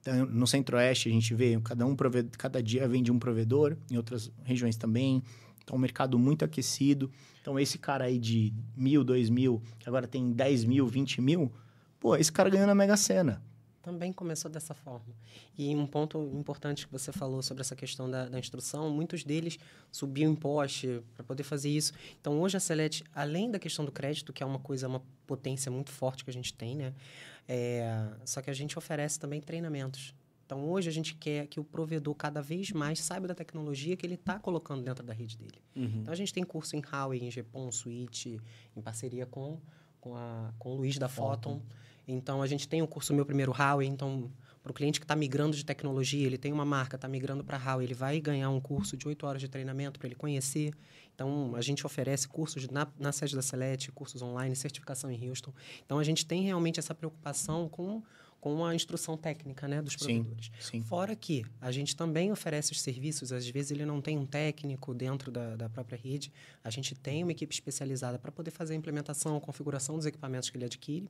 Então, 0.00 0.26
no 0.26 0.46
Centro-Oeste 0.46 1.08
a 1.08 1.12
gente 1.12 1.32
vê 1.34 1.58
cada 1.62 1.86
um 1.86 1.96
cada 2.36 2.62
dia 2.62 2.88
vende 2.88 3.10
um 3.10 3.18
provedor, 3.18 3.76
em 3.90 3.96
outras 3.96 4.30
regiões 4.44 4.76
também. 4.76 5.22
Então, 5.62 5.76
um 5.76 5.80
mercado 5.80 6.18
muito 6.18 6.44
aquecido. 6.44 7.10
Então, 7.40 7.58
esse 7.58 7.78
cara 7.78 8.04
aí 8.04 8.18
de 8.18 8.52
mil, 8.76 9.04
dois 9.04 9.30
mil, 9.30 9.62
que 9.78 9.88
agora 9.88 10.06
tem 10.08 10.32
10 10.32 10.64
mil, 10.64 10.86
20 10.86 11.20
mil, 11.20 11.52
pô, 12.00 12.16
esse 12.16 12.32
cara 12.32 12.50
ganhou 12.50 12.66
na 12.66 12.74
Mega 12.74 12.96
Sena. 12.96 13.42
Também 13.82 14.12
começou 14.12 14.48
dessa 14.50 14.74
forma. 14.74 15.14
E 15.58 15.74
um 15.74 15.86
ponto 15.86 16.18
importante 16.34 16.86
que 16.86 16.92
você 16.92 17.10
falou 17.10 17.42
sobre 17.42 17.62
essa 17.62 17.74
questão 17.74 18.08
da, 18.08 18.28
da 18.28 18.38
instrução, 18.38 18.88
muitos 18.90 19.24
deles 19.24 19.58
subiam 19.90 20.32
em 20.32 20.36
poste 20.36 21.02
para 21.14 21.24
poder 21.24 21.42
fazer 21.42 21.68
isso. 21.68 21.92
Então, 22.20 22.40
hoje 22.40 22.56
a 22.56 22.60
Celete, 22.60 23.04
além 23.12 23.50
da 23.50 23.58
questão 23.58 23.84
do 23.84 23.90
crédito, 23.90 24.32
que 24.32 24.42
é 24.42 24.46
uma 24.46 24.60
coisa, 24.60 24.86
uma 24.86 25.02
potência 25.26 25.70
muito 25.70 25.90
forte 25.90 26.24
que 26.24 26.30
a 26.30 26.32
gente 26.32 26.54
tem, 26.54 26.76
né? 26.76 26.94
É, 27.48 28.08
só 28.24 28.40
que 28.40 28.50
a 28.50 28.54
gente 28.54 28.78
oferece 28.78 29.18
também 29.18 29.40
treinamentos. 29.40 30.14
Então, 30.46 30.70
hoje 30.70 30.88
a 30.88 30.92
gente 30.92 31.14
quer 31.14 31.46
que 31.46 31.58
o 31.58 31.64
provedor 31.64 32.14
cada 32.14 32.42
vez 32.42 32.70
mais 32.72 33.00
saiba 33.00 33.26
da 33.26 33.34
tecnologia 33.34 33.96
que 33.96 34.04
ele 34.04 34.14
está 34.14 34.38
colocando 34.38 34.82
dentro 34.82 35.02
da 35.02 35.12
rede 35.12 35.36
dele. 35.36 35.58
Uhum. 35.74 36.00
Então, 36.02 36.12
a 36.12 36.16
gente 36.16 36.32
tem 36.32 36.44
curso 36.44 36.76
em 36.76 36.80
Huawei, 36.80 37.20
em 37.20 37.30
GPON, 37.30 37.72
Switch, 37.72 38.26
em 38.26 38.82
parceria 38.82 39.26
com, 39.26 39.58
com, 40.00 40.14
a, 40.14 40.52
com 40.58 40.72
o 40.72 40.76
Luiz 40.76 40.98
da 40.98 41.08
Photon. 41.08 41.62
Então, 42.06 42.42
a 42.42 42.46
gente 42.46 42.68
tem 42.68 42.82
o 42.82 42.86
curso 42.86 43.14
Meu 43.14 43.24
Primeiro 43.24 43.52
Huawei. 43.52 43.88
Então, 43.88 44.30
para 44.62 44.70
o 44.70 44.74
cliente 44.74 45.00
que 45.00 45.04
está 45.04 45.16
migrando 45.16 45.56
de 45.56 45.64
tecnologia, 45.64 46.26
ele 46.26 46.38
tem 46.38 46.52
uma 46.52 46.64
marca, 46.64 46.96
está 46.96 47.08
migrando 47.08 47.42
para 47.42 47.58
Huawei, 47.58 47.86
ele 47.86 47.94
vai 47.94 48.20
ganhar 48.20 48.48
um 48.50 48.60
curso 48.60 48.96
de 48.96 49.08
oito 49.08 49.26
horas 49.26 49.40
de 49.40 49.48
treinamento 49.48 49.98
para 49.98 50.08
ele 50.08 50.14
conhecer. 50.14 50.72
Então, 51.14 51.54
a 51.56 51.60
gente 51.60 51.84
oferece 51.84 52.26
cursos 52.28 52.68
na, 52.68 52.86
na 52.98 53.12
sede 53.12 53.34
da 53.36 53.42
Celete, 53.42 53.92
cursos 53.92 54.22
online, 54.22 54.54
certificação 54.56 55.10
em 55.10 55.28
Houston. 55.28 55.52
Então, 55.84 55.98
a 55.98 56.04
gente 56.04 56.24
tem 56.24 56.42
realmente 56.42 56.78
essa 56.78 56.94
preocupação 56.94 57.68
com, 57.68 58.02
com 58.40 58.64
a 58.64 58.74
instrução 58.74 59.16
técnica 59.16 59.68
né, 59.68 59.82
dos 59.82 59.92
Sim, 59.94 60.22
provedores. 60.22 60.50
sim. 60.58 60.80
Fora 60.82 61.14
que 61.14 61.44
a 61.60 61.70
gente 61.70 61.94
também 61.94 62.32
oferece 62.32 62.72
os 62.72 62.80
serviços, 62.80 63.32
às 63.32 63.46
vezes 63.46 63.72
ele 63.72 63.84
não 63.84 64.00
tem 64.00 64.18
um 64.18 64.26
técnico 64.26 64.94
dentro 64.94 65.30
da, 65.30 65.54
da 65.54 65.68
própria 65.68 65.96
rede, 65.96 66.32
a 66.64 66.70
gente 66.70 66.94
tem 66.94 67.22
uma 67.22 67.32
equipe 67.32 67.54
especializada 67.54 68.18
para 68.18 68.32
poder 68.32 68.50
fazer 68.50 68.74
a 68.74 68.76
implementação, 68.76 69.36
a 69.36 69.40
configuração 69.40 69.96
dos 69.96 70.06
equipamentos 70.06 70.50
que 70.50 70.56
ele 70.56 70.64
adquire. 70.64 71.08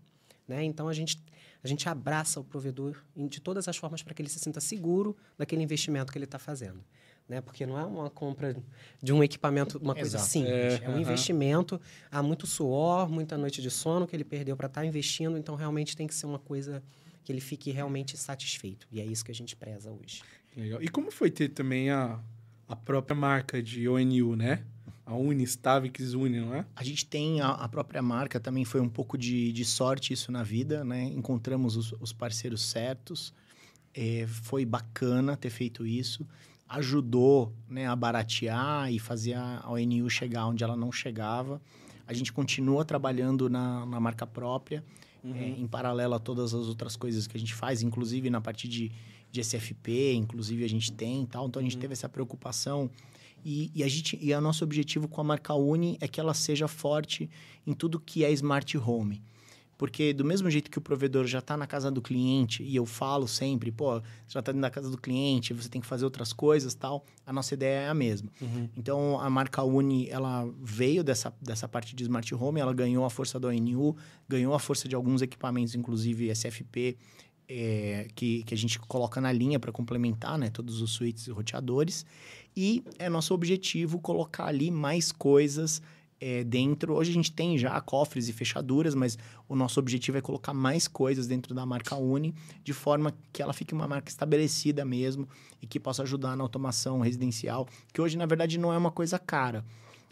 Né? 0.53 0.63
Então, 0.65 0.87
a 0.87 0.93
gente, 0.93 1.19
a 1.65 1.67
gente 1.67 1.89
abraça 1.89 2.39
o 2.39 2.45
provedor 2.45 3.03
de 3.17 3.41
todas 3.41 3.67
as 3.67 3.77
formas 3.77 4.03
para 4.03 4.13
que 4.13 4.21
ele 4.21 4.29
se 4.29 4.39
sinta 4.39 4.61
seguro 4.61 5.17
daquele 5.39 5.63
investimento 5.63 6.13
que 6.13 6.19
ele 6.19 6.27
está 6.27 6.39
fazendo. 6.39 6.85
Né? 7.27 7.41
Porque 7.41 7.65
não 7.65 7.79
é 7.79 7.85
uma 7.87 8.11
compra 8.11 8.55
de 9.03 9.13
um 9.15 9.25
equipamento, 9.25 9.79
uma 9.79 9.95
coisa 9.95 10.19
Exato. 10.19 10.31
simples. 10.31 10.53
É, 10.53 10.85
É, 10.85 10.89
um 10.89 10.93
aham. 10.93 11.01
investimento, 11.01 11.81
há 12.11 12.23
muito 12.23 12.47
suor, 12.47 13.09
muita 13.09 13.39
noite 13.39 13.63
de 13.63 13.71
sono 13.71 14.07
que 14.07 14.15
ele 14.15 14.25
perdeu 14.25 14.55
para 14.57 14.67
estar 14.67 14.85
investindo. 14.85 15.39
Então, 15.39 15.55
realmente 15.55 15.97
tem 15.97 16.07
que 16.07 16.15
ser 16.15 16.27
uma 16.27 16.39
coisa 16.39 16.83
que 17.25 17.33
ele 17.33 17.41
fique 17.41 17.71
realmente 17.71 18.17
satisfeito. 18.17 18.87
E 18.91 19.01
é 19.01 19.07
isso 19.07 19.25
que 19.25 19.31
a 19.31 19.35
gente 19.35 19.57
preza 19.57 19.91
hoje. 19.91 20.23
Legal. 20.55 20.83
E 20.83 20.89
como 20.89 21.11
foi 21.11 21.31
ter 21.31 21.49
também 21.49 21.89
a, 21.89 22.21
a 22.69 22.77
própria 22.77 23.15
marca 23.15 23.63
de 23.63 23.89
ONU, 23.89 24.37
né? 24.37 24.65
A 25.05 25.15
Unistavix 25.15 26.15
Uni, 26.15 26.41
não 26.41 26.55
é? 26.55 26.65
A 26.77 26.85
gente 26.85 27.05
tem 27.05 27.41
a, 27.41 27.51
a 27.51 27.69
própria 27.69 28.01
marca, 28.01 28.39
também 28.39 28.65
foi 28.65 28.81
um 28.81 28.89
pouco 28.89 29.19
de, 29.19 29.53
de 29.53 29.65
sorte 29.65 30.13
isso 30.13 30.31
na 30.31 30.43
vida, 30.43 30.85
né? 30.85 31.05
Encontramos 31.05 31.77
os, 31.77 31.93
os 32.01 32.13
parceiros 32.13 32.63
certos, 32.63 33.35
é, 33.95 34.27
foi 34.27 34.65
bacana 34.65 35.37
ter 35.37 35.51
feito 35.51 35.85
isso, 35.85 36.27
ajudou 36.69 37.53
né, 37.69 37.87
a 37.87 37.95
baratear 37.95 38.91
e 38.93 38.99
fazer 38.99 39.35
a, 39.35 39.61
a 39.63 39.71
ONU 39.71 40.09
chegar 40.09 40.47
onde 40.47 40.65
ela 40.65 40.77
não 40.77 40.91
chegava. 40.91 41.61
A 42.07 42.13
gente 42.13 42.33
continua 42.33 42.85
trabalhando 42.85 43.51
na, 43.51 43.85
na 43.85 44.01
marca 44.01 44.27
própria, 44.27 44.83
é, 45.25 45.49
em 45.49 45.67
paralelo 45.67 46.15
a 46.15 46.19
todas 46.19 46.53
as 46.53 46.67
outras 46.67 46.97
coisas 46.97 47.27
que 47.27 47.37
a 47.37 47.41
gente 47.41 47.55
faz, 47.55 47.83
inclusive 47.83 48.29
na 48.29 48.41
parte 48.41 48.67
de, 48.67 48.91
de 49.31 49.41
SFP, 49.41 50.15
inclusive 50.15 50.65
a 50.65 50.69
gente 50.69 50.91
tem 50.91 51.23
e 51.23 51.27
tal. 51.27 51.47
Então 51.47 51.61
a 51.61 51.63
gente 51.63 51.79
teve 51.79 51.93
essa 51.93 52.09
preocupação. 52.09 52.91
E, 53.45 53.71
e 53.75 53.83
a 53.83 53.89
gente, 53.89 54.19
e 54.21 54.33
o 54.35 54.41
nosso 54.41 54.65
objetivo 54.65 55.09
com 55.09 55.21
a 55.21 55.25
marca 55.25 55.55
Uni 55.55 55.97
é 56.01 56.09
que 56.09 56.21
ela 56.21 56.35
seja 56.35 56.69
forte 56.69 57.29
em 57.67 57.73
tudo 57.73 58.01
que 58.01 58.25
é 58.25 58.31
smart 58.33 58.77
home. 58.79 59.23
Porque 59.83 60.13
do 60.13 60.25
mesmo 60.25 60.49
jeito 60.49 60.71
que 60.71 60.79
o 60.79 60.81
provedor 60.81 61.27
já 61.27 61.41
está 61.41 61.57
na 61.57 61.67
casa 61.67 61.91
do 61.91 62.01
cliente, 62.01 62.63
e 62.63 62.77
eu 62.77 62.87
falo 62.87 63.27
sempre, 63.27 63.73
pô, 63.73 63.95
você 63.95 64.05
já 64.29 64.39
está 64.39 64.53
na 64.53 64.71
casa 64.71 64.89
do 64.89 64.97
cliente, 64.97 65.53
você 65.53 65.69
tem 65.69 65.81
que 65.81 65.87
fazer 65.89 66.05
outras 66.05 66.33
coisas 66.33 66.73
tal, 66.73 67.05
a 67.27 67.33
nossa 67.33 67.55
ideia 67.55 67.87
é 67.87 67.89
a 67.89 67.95
mesma. 67.95 68.31
Então, 68.77 69.19
a 69.19 69.29
marca 69.29 69.61
Uni, 69.65 70.09
ela 70.09 70.49
veio 70.63 71.03
dessa, 71.03 71.35
dessa 71.43 71.67
parte 71.67 71.97
de 71.97 72.05
smart 72.05 72.33
home, 72.33 72.61
ela 72.61 72.73
ganhou 72.73 73.05
a 73.05 73.11
força 73.11 73.41
da 73.41 73.49
ONU, 73.49 73.97
ganhou 74.29 74.55
a 74.55 74.59
força 74.61 74.89
de 74.89 74.95
alguns 74.95 75.21
equipamentos, 75.21 75.75
inclusive 75.75 76.31
SFP, 76.33 76.97
é, 77.49 78.07
que, 78.15 78.45
que 78.45 78.55
a 78.55 78.57
gente 78.57 78.79
coloca 78.79 79.21
na 79.21 79.33
linha 79.33 79.59
para 79.59 79.73
complementar, 79.73 80.39
né? 80.39 80.49
Todos 80.49 80.81
os 80.81 80.93
suítes 80.93 81.27
e 81.27 81.31
roteadores. 81.31 82.07
E 82.57 82.85
é 82.99 83.09
nosso 83.09 83.33
objetivo 83.35 83.99
colocar 83.99 84.47
ali 84.47 84.71
mais 84.71 85.11
coisas 85.11 85.81
é, 86.21 86.45
dentro. 86.45 86.95
Hoje 86.95 87.11
a 87.11 87.15
gente 87.15 87.33
tem 87.33 87.59
já 87.59 87.81
cofres 87.81 88.29
e 88.29 88.33
fechaduras, 88.33 88.95
mas 88.95 89.19
o 89.49 89.57
nosso 89.57 89.81
objetivo 89.81 90.19
é 90.19 90.21
colocar 90.21 90.55
mais 90.55 90.87
coisas 90.87 91.27
dentro 91.27 91.53
da 91.53 91.67
marca 91.67 91.97
Uni, 91.97 92.33
de 92.63 92.73
forma 92.73 93.13
que 93.33 93.43
ela 93.43 93.53
fique 93.53 93.75
uma 93.75 93.89
marca 93.89 94.09
estabelecida 94.09 94.85
mesmo 94.85 95.29
e 95.61 95.67
que 95.67 95.81
possa 95.81 96.05
ajudar 96.05 96.37
na 96.37 96.45
automação 96.45 97.01
residencial, 97.01 97.67
que 97.93 98.01
hoje, 98.01 98.17
na 98.17 98.25
verdade, 98.25 98.57
não 98.57 98.73
é 98.73 98.79
uma 98.79 98.93
coisa 98.93 99.19
cara. 99.19 99.65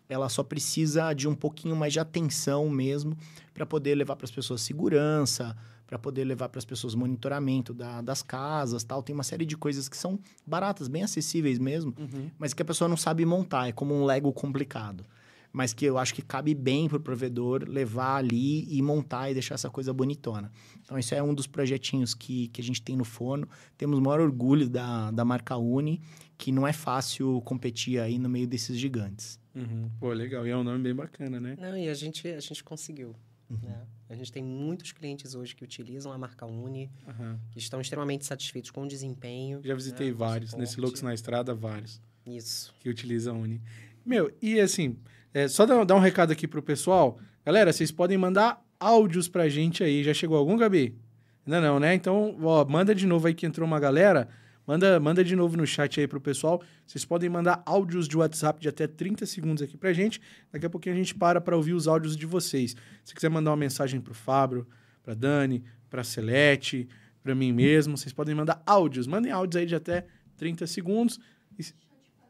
Ela 0.08 0.28
só 0.28 0.42
precisa 0.42 1.12
de 1.12 1.28
um 1.28 1.34
pouquinho 1.36 1.76
mais 1.76 1.92
de 1.92 2.00
atenção 2.00 2.68
mesmo 2.68 3.16
para 3.54 3.64
poder 3.64 3.94
levar 3.94 4.16
para 4.16 4.24
as 4.24 4.32
pessoas 4.32 4.62
segurança, 4.62 5.56
para 5.90 5.98
poder 5.98 6.24
levar 6.24 6.48
para 6.48 6.60
as 6.60 6.64
pessoas 6.64 6.94
monitoramento 6.94 7.74
da- 7.74 8.00
das 8.00 8.22
casas, 8.22 8.84
tal. 8.84 9.02
Tem 9.02 9.12
uma 9.12 9.24
série 9.24 9.44
de 9.44 9.56
coisas 9.56 9.88
que 9.88 9.96
são 9.96 10.20
baratas, 10.46 10.86
bem 10.86 11.02
acessíveis 11.02 11.58
mesmo, 11.58 11.92
mas 12.38 12.54
que 12.54 12.62
a 12.62 12.64
pessoa 12.64 12.88
não 12.88 12.96
sabe 12.96 13.26
montar. 13.26 13.66
É 13.68 13.72
como 13.72 13.92
um 13.92 14.04
Lego 14.04 14.32
complicado. 14.32 15.04
mas 15.52 15.72
que 15.74 15.84
eu 15.84 15.98
acho 15.98 16.14
que 16.14 16.22
cabe 16.22 16.54
bem 16.54 16.86
para 16.88 16.96
o 16.96 17.00
provedor 17.00 17.64
levar 17.68 18.18
ali 18.18 18.72
e 18.72 18.80
montar 18.80 19.32
e 19.32 19.34
deixar 19.34 19.56
essa 19.56 19.68
coisa 19.68 19.92
bonitona. 19.92 20.48
Então, 20.80 20.96
isso 20.96 21.12
é 21.12 21.20
um 21.20 21.34
dos 21.34 21.48
projetinhos 21.48 22.14
que, 22.14 22.46
que 22.52 22.60
a 22.60 22.64
gente 22.64 22.80
tem 22.80 22.96
no 22.96 23.04
forno. 23.04 23.48
Temos 23.76 23.98
o 23.98 24.00
maior 24.00 24.20
orgulho 24.20 24.68
da, 24.70 25.10
da 25.10 25.24
marca 25.24 25.56
Uni, 25.56 26.00
que 26.38 26.52
não 26.52 26.64
é 26.68 26.72
fácil 26.72 27.42
competir 27.44 27.98
aí 27.98 28.16
no 28.16 28.28
meio 28.28 28.46
desses 28.46 28.78
gigantes. 28.78 29.40
Uhum. 29.52 29.90
Pô, 29.98 30.12
legal. 30.12 30.46
E 30.46 30.50
é 30.50 30.56
um 30.56 30.62
nome 30.62 30.84
bem 30.84 30.94
bacana, 30.94 31.40
né? 31.40 31.56
Não, 31.60 31.76
e 31.76 31.88
a 31.88 31.94
gente, 31.94 32.28
a 32.28 32.38
gente 32.38 32.62
conseguiu. 32.62 33.16
Uhum. 33.50 33.58
Né? 33.60 33.82
A 34.10 34.16
gente 34.16 34.32
tem 34.32 34.42
muitos 34.42 34.90
clientes 34.90 35.36
hoje 35.36 35.54
que 35.54 35.62
utilizam 35.62 36.12
a 36.12 36.18
marca 36.18 36.44
Uni, 36.44 36.90
uhum. 37.06 37.38
que 37.52 37.60
estão 37.60 37.80
extremamente 37.80 38.26
satisfeitos 38.26 38.72
com 38.72 38.82
o 38.82 38.88
desempenho. 38.88 39.60
Já 39.62 39.72
visitei 39.72 40.08
né? 40.08 40.12
vários, 40.12 40.52
nesse 40.54 40.80
Lux 40.80 41.00
na 41.00 41.14
Estrada, 41.14 41.54
vários. 41.54 42.02
Isso. 42.26 42.74
Que 42.80 42.88
utilizam 42.88 43.36
a 43.36 43.38
Uni. 43.38 43.62
Meu, 44.04 44.32
e 44.42 44.58
assim, 44.58 44.98
é, 45.32 45.46
só 45.46 45.64
dar, 45.64 45.94
um 45.94 46.00
recado 46.00 46.32
aqui 46.32 46.48
pro 46.48 46.60
pessoal. 46.60 47.20
Galera, 47.46 47.72
vocês 47.72 47.92
podem 47.92 48.18
mandar 48.18 48.60
áudios 48.80 49.28
pra 49.28 49.48
gente 49.48 49.84
aí. 49.84 50.02
Já 50.02 50.12
chegou 50.12 50.36
algum, 50.36 50.56
Gabi? 50.56 50.98
Ainda 51.46 51.60
não, 51.60 51.78
né? 51.78 51.94
Então, 51.94 52.36
ó, 52.42 52.64
manda 52.64 52.92
de 52.92 53.06
novo 53.06 53.28
aí 53.28 53.34
que 53.34 53.46
entrou 53.46 53.64
uma 53.64 53.78
galera. 53.78 54.28
Manda, 54.70 55.00
manda 55.00 55.24
de 55.24 55.34
novo 55.34 55.56
no 55.56 55.66
chat 55.66 55.98
aí 55.98 56.06
pro 56.06 56.20
pessoal. 56.20 56.62
Vocês 56.86 57.04
podem 57.04 57.28
mandar 57.28 57.60
áudios 57.66 58.06
de 58.06 58.16
WhatsApp 58.16 58.60
de 58.60 58.68
até 58.68 58.86
30 58.86 59.26
segundos 59.26 59.64
aqui 59.64 59.76
pra 59.76 59.92
gente. 59.92 60.20
Daqui 60.52 60.64
a 60.64 60.70
pouquinho 60.70 60.94
a 60.94 60.98
gente 60.98 61.12
para 61.12 61.40
para 61.40 61.56
ouvir 61.56 61.72
os 61.72 61.88
áudios 61.88 62.16
de 62.16 62.24
vocês. 62.24 62.76
Se 63.04 63.12
quiser 63.12 63.28
mandar 63.30 63.50
uma 63.50 63.56
mensagem 63.56 64.00
pro 64.00 64.14
Fábio, 64.14 64.64
pra 65.02 65.12
Dani, 65.12 65.64
pra 65.90 66.04
Celeste, 66.04 66.88
pra 67.20 67.34
mim 67.34 67.50
mesmo, 67.50 67.98
vocês 67.98 68.12
podem 68.12 68.32
mandar 68.32 68.62
áudios. 68.64 69.08
Mandem 69.08 69.32
áudios 69.32 69.60
aí 69.60 69.66
de 69.66 69.74
até 69.74 70.06
30 70.36 70.64
segundos. 70.68 71.18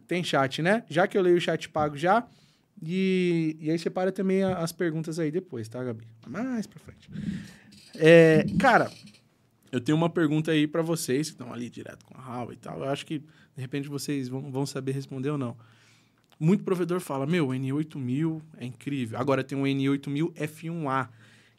Tem 0.09 0.25
chat, 0.25 0.63
né? 0.63 0.83
Já 0.89 1.07
que 1.07 1.19
eu 1.19 1.21
leio 1.21 1.37
o 1.37 1.41
chat 1.43 1.69
pago 1.69 1.95
já, 1.95 2.27
e, 2.83 3.55
e 3.61 3.71
aí 3.71 3.79
separa 3.79 4.11
também 4.11 4.45
as 4.45 4.73
perguntas 4.73 5.19
aí 5.19 5.31
depois, 5.31 5.69
tá, 5.69 5.85
Gabi? 5.85 6.07
Mais 6.27 6.67
pra 6.67 6.81
frente. 6.81 7.11
É, 7.97 8.47
cara, 8.59 8.91
eu 9.73 9.81
tenho 9.81 9.97
uma 9.97 10.11
pergunta 10.11 10.51
aí 10.51 10.67
para 10.67 10.83
vocês 10.83 11.29
que 11.29 11.35
estão 11.35 11.53
ali 11.53 11.71
direto 11.71 12.05
com 12.05 12.17
a 12.17 12.21
Raul 12.21 12.53
e 12.53 12.57
tal. 12.57 12.79
Eu 12.79 12.89
acho 12.89 13.07
que, 13.07 13.19
de 13.19 13.61
repente, 13.61 13.89
vocês 13.89 14.29
vão, 14.29 14.51
vão 14.51 14.67
saber 14.67 14.93
responder 14.93 15.31
ou 15.31 15.39
não. 15.39 15.57
Muito 16.39 16.65
provedor 16.65 17.01
fala, 17.01 17.27
meu, 17.27 17.49
o 17.49 17.53
N8000 17.53 18.41
é 18.59 18.65
incrível. 18.65 19.19
Agora 19.19 19.45
tem 19.45 19.57
o 19.57 19.63
N8000 19.63 20.33
F1A, 20.33 21.09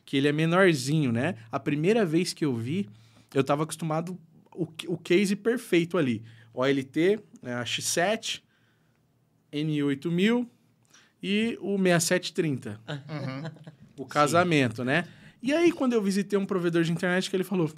que 0.04 0.18
ele 0.18 0.28
é 0.28 0.32
menorzinho, 0.32 1.12
né? 1.12 1.36
A 1.52 1.60
primeira 1.60 2.06
vez 2.06 2.34
que 2.34 2.44
eu 2.44 2.56
vi, 2.56 2.90
eu 3.34 3.42
estava 3.42 3.64
acostumado 3.64 4.18
o, 4.54 4.68
o 4.88 4.98
case 4.98 5.36
perfeito 5.36 5.98
ali. 5.98 6.24
OLT, 6.54 7.20
né, 7.42 7.54
a 7.56 7.64
X7, 7.64 8.42
N8000, 9.54 10.48
e 11.24 11.58
o 11.62 11.78
6730. 11.78 12.80
Uhum. 12.90 13.52
O 13.98 14.06
casamento, 14.06 14.78
Sim. 14.78 14.84
né? 14.84 15.08
E 15.42 15.54
aí, 15.54 15.72
quando 15.72 15.94
eu 15.94 16.02
visitei 16.02 16.38
um 16.38 16.46
provedor 16.46 16.84
de 16.84 16.92
internet, 16.92 17.30
que 17.30 17.36
ele 17.36 17.44
falou: 17.44 17.72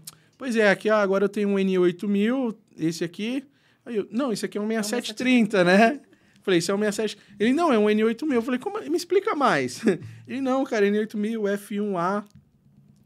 Pois 0.44 0.58
é, 0.58 0.70
aqui 0.70 0.90
ó, 0.90 0.98
agora 0.98 1.24
eu 1.24 1.30
tenho 1.30 1.48
um 1.48 1.56
N8000, 1.56 2.54
esse 2.78 3.02
aqui. 3.02 3.46
Aí 3.86 3.96
eu, 3.96 4.06
não, 4.12 4.30
esse 4.30 4.46
aqui 4.46 4.58
é 4.58 4.62
um 4.62 4.68
6730, 4.68 5.58
é 5.58 5.62
um 5.62 5.64
né? 5.64 6.02
Falei, 6.42 6.60
isso 6.60 6.70
é 6.70 6.76
um 6.76 6.80
67. 6.80 7.18
Ele, 7.40 7.54
não, 7.54 7.72
é 7.72 7.80
um 7.80 7.86
N8000. 7.86 8.34
Eu 8.34 8.42
falei, 8.42 8.60
como? 8.60 8.78
Me 8.78 8.98
explica 8.98 9.34
mais. 9.36 9.82
Ele, 10.28 10.42
não, 10.42 10.66
cara, 10.66 10.86
N8000, 10.86 11.38
F1A. 11.60 12.26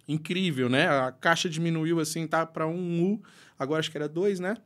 Incrível, 0.08 0.68
né? 0.68 0.88
A 0.88 1.12
caixa 1.12 1.48
diminuiu 1.48 2.00
assim, 2.00 2.26
tá 2.26 2.44
para 2.44 2.66
1U. 2.66 3.22
Agora 3.60 3.82
acho 3.82 3.92
que 3.92 3.98
era 3.98 4.10
2, 4.10 4.40
né? 4.40 4.58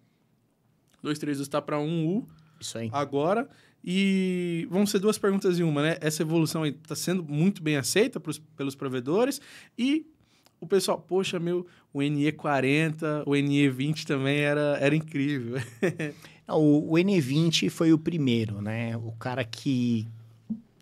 2, 1.03 1.19
3 1.19 1.41
está 1.41 1.61
para 1.61 1.75
1U. 1.75 2.25
Isso 2.57 2.77
aí. 2.77 2.89
Agora. 2.93 3.49
E 3.83 4.65
vão 4.71 4.85
ser 4.85 4.99
duas 4.99 5.17
perguntas 5.17 5.59
em 5.59 5.63
uma, 5.63 5.81
né? 5.81 5.97
Essa 5.99 6.21
evolução 6.21 6.65
está 6.65 6.95
sendo 6.95 7.21
muito 7.21 7.61
bem 7.61 7.75
aceita 7.75 8.17
pros, 8.17 8.39
pelos 8.39 8.75
provedores 8.75 9.41
e 9.77 10.05
o 10.61 10.67
pessoal, 10.67 10.99
poxa, 10.99 11.39
meu, 11.39 11.65
o 11.93 11.99
NE40, 11.99 13.23
o 13.25 13.31
NE20 13.31 14.05
também 14.05 14.39
era, 14.39 14.77
era 14.79 14.95
incrível. 14.95 15.57
o, 16.47 16.93
o 16.93 16.95
NE20 16.95 17.69
foi 17.69 17.91
o 17.91 17.97
primeiro, 17.97 18.61
né? 18.61 18.95
O 18.97 19.11
cara 19.13 19.43
que 19.43 20.07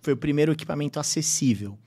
foi 0.01 0.13
o 0.13 0.17
primeiro 0.17 0.51
equipamento 0.51 0.99
acessível. 0.99 1.77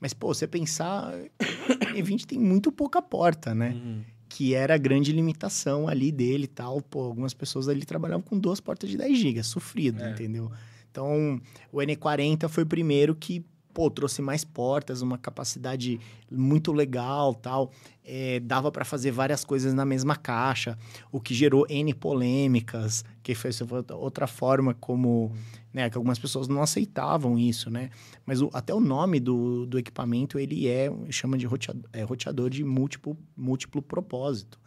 Mas, 0.00 0.12
pô, 0.12 0.34
você 0.34 0.46
pensar, 0.46 1.14
o 1.38 1.94
NE20 1.94 2.24
tem 2.24 2.38
muito 2.38 2.72
pouca 2.72 3.00
porta, 3.02 3.54
né? 3.54 3.70
Uhum. 3.70 4.02
Que 4.28 4.54
era 4.54 4.74
a 4.74 4.78
grande 4.78 5.12
limitação 5.12 5.86
ali 5.86 6.10
dele 6.10 6.44
e 6.44 6.48
tal. 6.48 6.80
Pô, 6.80 7.02
algumas 7.02 7.34
pessoas 7.34 7.68
ali 7.68 7.84
trabalhavam 7.84 8.22
com 8.22 8.38
duas 8.38 8.58
portas 8.58 8.88
de 8.88 8.96
10 8.96 9.18
GB, 9.18 9.42
sofrido, 9.42 10.02
é. 10.02 10.10
entendeu? 10.10 10.50
Então, 10.90 11.40
o 11.70 11.78
N40 11.78 12.48
foi 12.48 12.64
o 12.64 12.66
primeiro 12.66 13.14
que 13.14 13.44
pô, 13.72 13.90
trouxe 13.90 14.20
mais 14.22 14.44
portas, 14.44 15.02
uma 15.02 15.18
capacidade 15.18 15.98
muito 16.30 16.72
legal, 16.72 17.34
tal. 17.34 17.70
É, 18.04 18.40
dava 18.40 18.70
para 18.72 18.84
fazer 18.84 19.10
várias 19.10 19.44
coisas 19.44 19.72
na 19.72 19.84
mesma 19.84 20.16
caixa, 20.16 20.76
o 21.10 21.20
que 21.20 21.34
gerou 21.34 21.66
N 21.68 21.94
polêmicas, 21.94 23.04
que 23.22 23.34
foi 23.34 23.50
outra 23.92 24.26
forma 24.26 24.74
como, 24.74 25.32
né, 25.72 25.88
que 25.88 25.96
algumas 25.96 26.18
pessoas 26.18 26.48
não 26.48 26.62
aceitavam 26.62 27.38
isso, 27.38 27.70
né? 27.70 27.90
Mas 28.26 28.42
o, 28.42 28.50
até 28.52 28.74
o 28.74 28.80
nome 28.80 29.20
do, 29.20 29.66
do 29.66 29.78
equipamento, 29.78 30.38
ele 30.38 30.66
é, 30.66 30.92
chama 31.10 31.38
de 31.38 31.46
roteador, 31.46 31.88
é, 31.92 32.02
roteador 32.02 32.50
de 32.50 32.64
múltiplo, 32.64 33.16
múltiplo 33.36 33.80
propósito. 33.80 34.60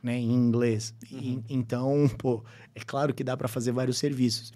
Né, 0.00 0.16
em 0.16 0.32
inglês. 0.32 0.94
Uhum. 1.10 1.18
E, 1.18 1.54
então, 1.54 2.08
pô, 2.18 2.44
é 2.72 2.78
claro 2.78 3.12
que 3.12 3.24
dá 3.24 3.36
para 3.36 3.48
fazer 3.48 3.72
vários 3.72 3.98
serviços 3.98 4.52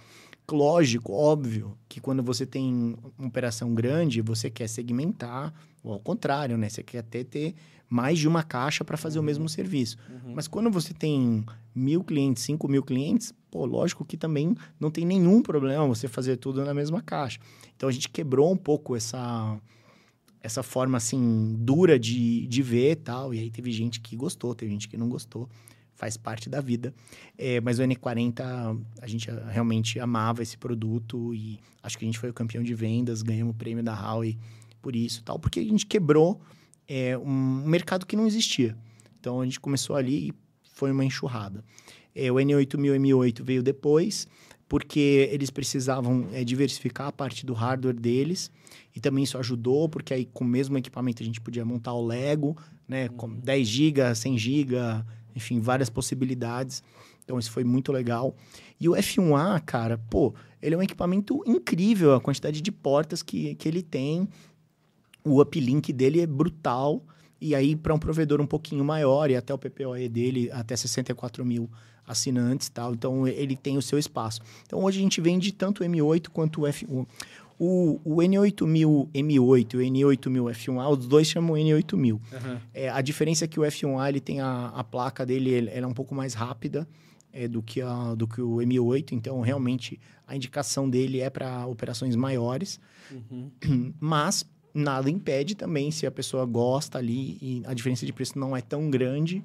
lógico, 0.51 1.13
óbvio, 1.13 1.77
que 1.89 2.01
quando 2.01 2.23
você 2.23 2.45
tem 2.45 2.97
uma 3.19 3.29
operação 3.29 3.75
grande, 3.75 4.21
você 4.21 4.51
quer 4.51 4.69
segmentar, 4.69 5.53
ou 5.83 5.93
ao 5.93 6.01
contrário, 6.01 6.57
né? 6.57 6.69
Você 6.69 6.83
quer 6.83 7.03
ter, 7.03 7.25
ter 7.25 7.55
mais 7.89 8.19
de 8.19 8.27
uma 8.27 8.43
caixa 8.43 8.85
para 8.85 8.97
fazer 8.97 9.19
uhum. 9.19 9.23
o 9.23 9.27
mesmo 9.27 9.49
serviço. 9.49 9.97
Uhum. 10.09 10.35
Mas 10.35 10.49
quando 10.49 10.71
você 10.71 10.95
tem 10.95 11.45
mil 11.75 12.03
clientes, 12.03 12.43
cinco 12.43 12.67
mil 12.69 12.83
clientes, 12.83 13.35
pô, 13.51 13.67
lógico 13.67 14.05
que 14.05 14.17
também 14.17 14.57
não 14.81 14.91
tem 14.91 15.05
nenhum 15.05 15.43
problema 15.43 15.87
você 15.87 16.09
fazer 16.09 16.37
tudo 16.37 16.65
na 16.65 16.73
mesma 16.73 17.03
caixa. 17.03 17.39
Então 17.77 17.89
a 17.89 17.93
gente 17.93 18.09
quebrou 18.09 18.53
um 18.53 18.57
pouco 18.57 18.97
essa 18.97 19.59
essa 20.41 20.63
forma 20.63 20.97
assim 20.97 21.55
dura 21.61 21.97
de, 21.99 22.47
de 22.49 22.63
ver 22.63 22.97
tal. 22.97 23.33
E 23.33 23.39
aí 23.39 23.51
teve 23.51 23.71
gente 23.71 24.01
que 24.01 24.17
gostou, 24.17 24.55
teve 24.55 24.73
gente 24.73 24.89
que 24.89 24.97
não 24.97 25.09
gostou 25.09 25.49
faz 26.03 26.17
parte 26.17 26.51
da 26.51 26.61
vida. 26.61 26.93
É, 27.39 27.61
mas 27.61 27.79
o 27.79 27.83
N40, 27.85 28.83
a 29.01 29.07
gente 29.07 29.31
realmente 29.49 30.01
amava 30.01 30.43
esse 30.43 30.59
produto 30.59 31.33
e 31.33 31.61
acho 31.81 31.97
que 31.97 32.05
a 32.05 32.09
gente 32.09 32.19
foi 32.19 32.29
o 32.29 32.35
campeão 32.35 32.65
de 32.65 32.75
vendas, 32.75 33.23
ganhamos 33.23 33.55
o 33.55 33.57
prêmio 33.57 33.85
da 33.85 33.95
Huawei 33.95 34.37
por 34.81 34.97
isso 34.97 35.23
tal, 35.23 35.39
porque 35.39 35.61
a 35.61 35.63
gente 35.63 35.87
quebrou 35.87 36.41
é, 36.89 37.17
um 37.17 37.65
mercado 37.65 38.05
que 38.05 38.17
não 38.17 38.27
existia. 38.27 38.77
Então 39.21 39.41
a 39.41 39.45
gente 39.45 39.61
começou 39.61 39.95
ali 39.95 40.31
e 40.31 40.35
foi 40.75 40.91
uma 40.91 41.05
enxurrada. 41.05 41.65
É, 42.13 42.33
o 42.33 42.35
N8000 42.35 42.99
M8 42.99 43.41
veio 43.45 43.63
depois, 43.63 44.27
porque 44.69 45.29
eles 45.31 45.51
precisavam 45.51 46.27
é, 46.33 46.43
diversificar 46.43 47.07
a 47.07 47.13
parte 47.13 47.47
do 47.47 47.53
hardware 47.53 47.95
deles 47.95 48.51
e 48.93 48.99
também 48.99 49.23
isso 49.23 49.39
ajudou, 49.39 49.89
porque 49.89 50.13
aí 50.13 50.25
com 50.27 50.43
o 50.43 50.49
mesmo 50.49 50.77
equipamento 50.77 51.23
a 51.23 51.27
gente 51.27 51.41
podia 51.41 51.65
montar 51.65 51.93
o 51.93 52.05
Lego, 52.05 52.57
né, 52.89 53.09
com 53.09 53.33
10 53.33 53.69
GB, 53.69 54.15
100 54.17 54.39
GB, 54.39 54.77
enfim, 55.35 55.61
várias 55.61 55.91
possibilidades. 55.91 56.83
Então, 57.25 57.39
isso 57.39 57.51
foi 57.51 57.65
muito 57.65 57.93
legal. 57.93 58.35
E 58.81 58.89
o 58.89 58.93
F1A, 58.93 59.61
cara, 59.61 59.99
pô, 60.11 60.35
ele 60.61 60.75
é 60.75 60.79
um 60.79 60.83
equipamento 60.83 61.43
incrível, 61.47 62.15
a 62.15 62.21
quantidade 62.21 62.61
de 62.61 62.73
portas 62.73 63.23
que, 63.23 63.55
que 63.55 63.69
ele 63.69 63.83
tem. 63.83 64.29
O 65.25 65.41
uplink 65.41 65.93
dele 65.93 66.21
é 66.21 66.27
brutal. 66.27 67.03
E 67.41 67.55
aí, 67.55 67.75
para 67.75 67.95
um 67.95 67.99
provedor 67.99 68.41
um 68.41 68.47
pouquinho 68.47 68.85
maior, 68.85 69.31
e 69.31 69.37
até 69.37 69.53
o 69.53 69.59
PPOE 69.59 70.09
dele, 70.09 70.51
até 70.53 70.77
64 70.77 71.45
mil 71.45 71.69
assinantes 72.07 72.69
tal. 72.69 72.93
Então, 72.93 73.27
ele 73.27 73.57
tem 73.57 73.77
o 73.77 73.83
seu 73.83 73.99
espaço. 73.99 74.41
Então, 74.65 74.83
hoje 74.83 74.99
a 74.99 75.03
gente 75.03 75.21
vende 75.21 75.53
tanto 75.53 75.83
o 75.83 75.87
M8 75.87 76.29
quanto 76.29 76.63
o 76.63 76.65
F1. 76.65 77.07
O, 77.65 78.01
o 78.03 78.17
N8000 78.17 79.09
M8 79.15 79.75
e 79.75 79.77
o 79.77 79.81
N8000 79.81 80.51
F1A, 80.51 80.99
os 80.99 81.07
dois 81.07 81.29
chamam 81.29 81.55
N8000. 81.55 82.13
Uhum. 82.13 82.21
É, 82.75 82.89
a 82.89 83.01
diferença 83.01 83.45
é 83.45 83.49
que 83.49 83.61
o 83.61 83.63
F1A 83.63 84.09
ele 84.09 84.19
tem 84.19 84.41
a, 84.41 84.73
a 84.75 84.83
placa 84.83 85.25
dele, 85.25 85.51
ele, 85.51 85.71
ela 85.71 85.87
é 85.87 85.89
um 85.89 85.95
pouco 85.95 86.13
mais 86.13 86.35
rápida 86.35 86.89
é, 87.33 87.47
do, 87.47 87.63
que 87.63 87.81
a, 87.81 88.17
do 88.17 88.27
que 88.27 88.43
o 88.43 88.57
M8, 88.57 89.13
então 89.13 89.41
realmente 89.43 90.01
a 90.27 90.35
indicação 90.35 90.91
dele 90.91 91.21
é 91.21 91.31
para 91.31 91.65
operações 91.67 92.17
maiores. 92.17 92.81
Uhum. 93.13 93.53
Mas 94.01 94.45
nada 94.75 95.09
impede 95.09 95.55
também, 95.55 95.93
se 95.93 96.05
a 96.05 96.11
pessoa 96.11 96.45
gosta 96.45 96.99
ali 96.99 97.39
e 97.41 97.63
a 97.65 97.73
diferença 97.75 98.05
de 98.05 98.13
preço 98.13 98.37
não 98.41 98.57
é 98.57 98.61
tão 98.61 98.91
grande. 98.91 99.41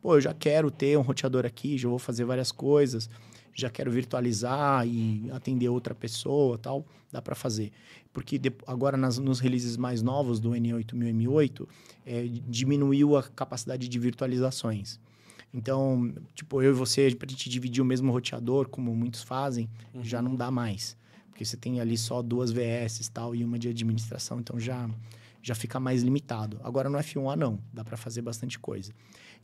Pô, 0.00 0.14
eu 0.14 0.20
já 0.20 0.32
quero 0.32 0.70
ter 0.70 0.96
um 0.96 1.02
roteador 1.02 1.44
aqui, 1.44 1.76
já 1.76 1.88
vou 1.88 1.98
fazer 1.98 2.24
várias 2.24 2.52
coisas 2.52 3.10
já 3.56 3.70
quero 3.70 3.90
virtualizar 3.90 4.86
e 4.86 5.28
atender 5.32 5.68
outra 5.70 5.94
pessoa 5.94 6.58
tal, 6.58 6.86
dá 7.10 7.22
para 7.22 7.34
fazer. 7.34 7.72
Porque 8.12 8.38
de, 8.38 8.52
agora 8.66 8.96
nas, 8.96 9.18
nos 9.18 9.40
releases 9.40 9.76
mais 9.76 10.02
novos 10.02 10.38
do 10.38 10.50
N8000 10.50 10.92
M8, 10.92 11.66
é, 12.04 12.28
diminuiu 12.46 13.16
a 13.16 13.22
capacidade 13.22 13.88
de 13.88 13.98
virtualizações. 13.98 15.00
Então, 15.54 16.14
tipo, 16.34 16.62
eu 16.62 16.72
e 16.72 16.74
você, 16.74 17.14
para 17.14 17.26
a 17.26 17.30
gente 17.30 17.48
dividir 17.48 17.80
o 17.80 17.84
mesmo 17.84 18.12
roteador, 18.12 18.68
como 18.68 18.94
muitos 18.94 19.22
fazem, 19.22 19.70
uhum. 19.94 20.04
já 20.04 20.20
não 20.20 20.36
dá 20.36 20.50
mais. 20.50 20.96
Porque 21.30 21.44
você 21.44 21.56
tem 21.56 21.80
ali 21.80 21.96
só 21.96 22.20
duas 22.20 22.50
VS 22.50 23.08
tal 23.08 23.34
e 23.34 23.42
uma 23.42 23.58
de 23.58 23.68
administração, 23.68 24.38
então 24.38 24.60
já, 24.60 24.88
já 25.42 25.54
fica 25.54 25.80
mais 25.80 26.02
limitado. 26.02 26.60
Agora 26.62 26.90
no 26.90 26.98
F1A 26.98 27.36
não, 27.36 27.58
dá 27.72 27.82
para 27.82 27.96
fazer 27.96 28.20
bastante 28.20 28.58
coisa. 28.58 28.92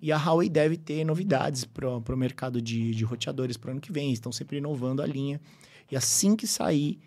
E 0.02 0.10
a 0.10 0.18
Huawei 0.18 0.48
deve 0.48 0.76
ter 0.76 1.04
novidades 1.04 1.64
para 1.64 1.88
o 1.88 2.16
mercado 2.16 2.60
de, 2.60 2.92
de 2.92 3.04
roteadores 3.04 3.56
para 3.56 3.68
o 3.68 3.70
ano 3.70 3.80
que 3.80 3.92
vem. 3.92 4.12
Estão 4.12 4.32
sempre 4.32 4.56
inovando 4.56 5.00
a 5.00 5.06
linha. 5.06 5.40
E 5.88 5.94
assim 5.94 6.34
que 6.34 6.44
sair, 6.44 6.98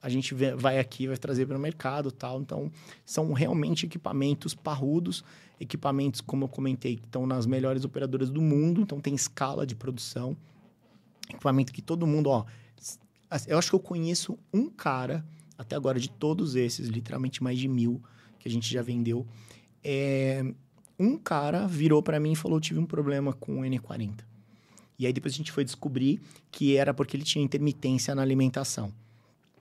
a 0.00 0.08
gente 0.08 0.34
vai 0.34 0.78
aqui, 0.78 1.06
vai 1.06 1.18
trazer 1.18 1.44
para 1.44 1.58
o 1.58 1.60
mercado 1.60 2.10
tal. 2.10 2.40
Então, 2.40 2.72
são 3.04 3.34
realmente 3.34 3.84
equipamentos 3.84 4.54
parrudos, 4.54 5.22
equipamentos, 5.60 6.22
como 6.22 6.44
eu 6.44 6.48
comentei, 6.48 6.96
que 6.96 7.04
estão 7.04 7.26
nas 7.26 7.44
melhores 7.44 7.84
operadoras 7.84 8.30
do 8.30 8.40
mundo. 8.40 8.80
Então, 8.80 8.98
tem 8.98 9.14
escala 9.14 9.66
de 9.66 9.74
produção. 9.74 10.34
Equipamento 11.28 11.70
que 11.70 11.82
todo 11.82 12.06
mundo, 12.06 12.30
ó... 12.30 12.46
Eu 13.46 13.58
acho 13.58 13.70
que 13.70 13.74
eu 13.74 13.80
conheço 13.80 14.38
um 14.52 14.68
cara, 14.68 15.24
até 15.56 15.74
agora, 15.76 15.98
de 15.98 16.10
todos 16.10 16.54
esses, 16.54 16.88
literalmente 16.88 17.42
mais 17.42 17.58
de 17.58 17.68
mil 17.68 18.02
que 18.38 18.48
a 18.48 18.50
gente 18.50 18.70
já 18.70 18.82
vendeu. 18.82 19.26
É, 19.82 20.44
um 21.02 21.18
cara 21.18 21.66
virou 21.66 22.02
para 22.02 22.20
mim 22.20 22.32
e 22.32 22.36
falou: 22.36 22.60
tive 22.60 22.78
um 22.78 22.86
problema 22.86 23.32
com 23.32 23.60
o 23.60 23.62
N40. 23.62 24.20
E 24.98 25.06
aí 25.06 25.12
depois 25.12 25.34
a 25.34 25.36
gente 25.36 25.50
foi 25.50 25.64
descobrir 25.64 26.20
que 26.50 26.76
era 26.76 26.94
porque 26.94 27.16
ele 27.16 27.24
tinha 27.24 27.44
intermitência 27.44 28.14
na 28.14 28.22
alimentação. 28.22 28.92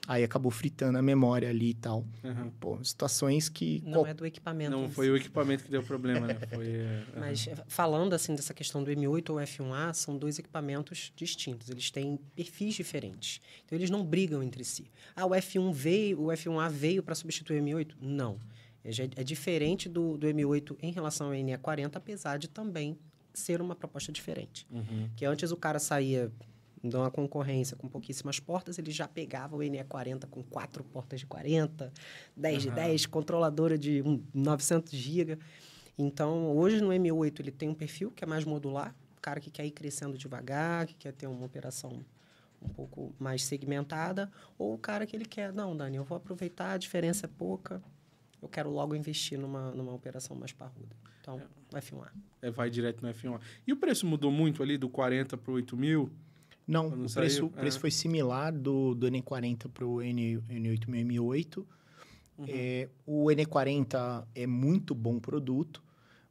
Aí 0.07 0.23
acabou 0.23 0.51
fritando 0.51 0.97
a 0.97 1.01
memória 1.01 1.49
ali 1.49 1.69
e 1.69 1.73
tal. 1.75 2.05
Uhum. 2.23 2.51
Pô, 2.59 2.83
situações 2.83 3.47
que. 3.47 3.81
Não 3.85 3.99
qual... 4.01 4.07
é 4.07 4.13
do 4.13 4.25
equipamento. 4.25 4.71
Não 4.71 4.89
foi 4.89 5.09
o 5.09 5.15
equipamento 5.15 5.63
que 5.63 5.71
deu 5.71 5.83
problema, 5.83 6.27
né? 6.27 6.37
Foi, 6.53 6.67
é... 6.73 7.03
Mas 7.17 7.47
falando 7.67 8.13
assim 8.13 8.35
dessa 8.35 8.53
questão 8.53 8.83
do 8.83 8.91
M8 8.91 9.29
ou 9.29 9.35
F1A, 9.37 9.93
são 9.93 10.17
dois 10.17 10.39
equipamentos 10.39 11.13
distintos. 11.15 11.69
Eles 11.69 11.91
têm 11.91 12.19
perfis 12.35 12.73
diferentes. 12.73 13.41
Então 13.65 13.77
eles 13.77 13.89
não 13.89 14.03
brigam 14.03 14.41
entre 14.41 14.63
si. 14.63 14.91
Ah, 15.15 15.25
o 15.25 15.29
F1 15.29 15.71
veio, 15.71 16.21
o 16.21 16.27
F1A 16.27 16.69
veio 16.69 17.03
para 17.03 17.13
substituir 17.13 17.61
o 17.61 17.65
M8? 17.65 17.93
Não. 18.01 18.33
É, 18.33 18.37
é 18.83 19.23
diferente 19.23 19.87
do, 19.87 20.17
do 20.17 20.27
M8 20.27 20.75
em 20.81 20.91
relação 20.91 21.27
ao 21.27 21.33
NE40, 21.33 21.95
apesar 21.95 22.37
de 22.37 22.47
também 22.47 22.97
ser 23.33 23.61
uma 23.61 23.75
proposta 23.75 24.11
diferente. 24.11 24.67
Uhum. 24.71 25.09
Que 25.15 25.25
antes 25.25 25.51
o 25.51 25.57
cara 25.57 25.79
saía 25.79 26.31
de 26.83 26.95
uma 26.95 27.11
concorrência 27.11 27.77
com 27.77 27.87
pouquíssimas 27.87 28.39
portas, 28.39 28.79
ele 28.79 28.91
já 28.91 29.07
pegava 29.07 29.55
o 29.55 29.59
NE40 29.59 30.25
com 30.27 30.41
quatro 30.43 30.83
portas 30.83 31.19
de 31.19 31.27
40, 31.27 31.93
10 32.35 32.55
uhum. 32.55 32.69
de 32.69 32.75
10, 32.75 33.05
controladora 33.05 33.77
de 33.77 34.01
um, 34.01 34.23
900 34.33 34.91
GB. 34.91 35.37
Então, 35.97 36.57
hoje 36.57 36.81
no 36.81 36.89
M8 36.89 37.39
ele 37.39 37.51
tem 37.51 37.69
um 37.69 37.75
perfil 37.75 38.09
que 38.09 38.23
é 38.23 38.27
mais 38.27 38.43
modular, 38.45 38.95
o 39.15 39.21
cara 39.21 39.39
que 39.39 39.51
quer 39.51 39.65
ir 39.65 39.71
crescendo 39.71 40.17
devagar, 40.17 40.87
que 40.87 40.95
quer 40.95 41.13
ter 41.13 41.27
uma 41.27 41.45
operação 41.45 42.03
um 42.59 42.69
pouco 42.69 43.13
mais 43.19 43.43
segmentada, 43.43 44.31
ou 44.57 44.73
o 44.73 44.77
cara 44.77 45.05
que 45.05 45.15
ele 45.15 45.25
quer, 45.25 45.53
não, 45.53 45.75
Dani, 45.75 45.97
eu 45.97 46.03
vou 46.03 46.15
aproveitar, 46.15 46.73
a 46.73 46.77
diferença 46.77 47.25
é 47.25 47.29
pouca, 47.29 47.81
eu 48.41 48.49
quero 48.49 48.69
logo 48.69 48.95
investir 48.95 49.37
numa, 49.37 49.71
numa 49.71 49.93
operação 49.93 50.35
mais 50.35 50.51
parruda. 50.51 50.95
Então, 51.21 51.39
é. 51.73 51.79
F1A. 51.79 52.07
É, 52.41 52.49
vai 52.49 52.69
direto 52.69 53.01
no 53.01 53.13
F1A. 53.13 53.39
E 53.67 53.71
o 53.71 53.77
preço 53.77 54.05
mudou 54.05 54.31
muito 54.31 54.63
ali 54.63 54.77
do 54.77 54.89
40 54.89 55.37
para 55.37 55.51
o 55.51 55.55
8 55.55 55.77
mil? 55.77 56.11
Não, 56.67 56.87
o 56.87 57.11
preço, 57.11 57.45
é. 57.45 57.59
preço 57.59 57.79
foi 57.79 57.91
similar 57.91 58.51
do, 58.51 58.95
do 58.95 59.07
N40 59.07 59.69
para 59.69 59.85
o 59.85 60.01
N, 60.01 60.37
N8000M8. 60.49 61.57
Uhum. 62.37 62.45
É, 62.47 62.89
o 63.05 63.25
N40 63.25 64.25
é 64.33 64.47
muito 64.47 64.95
bom 64.95 65.19
produto, 65.19 65.83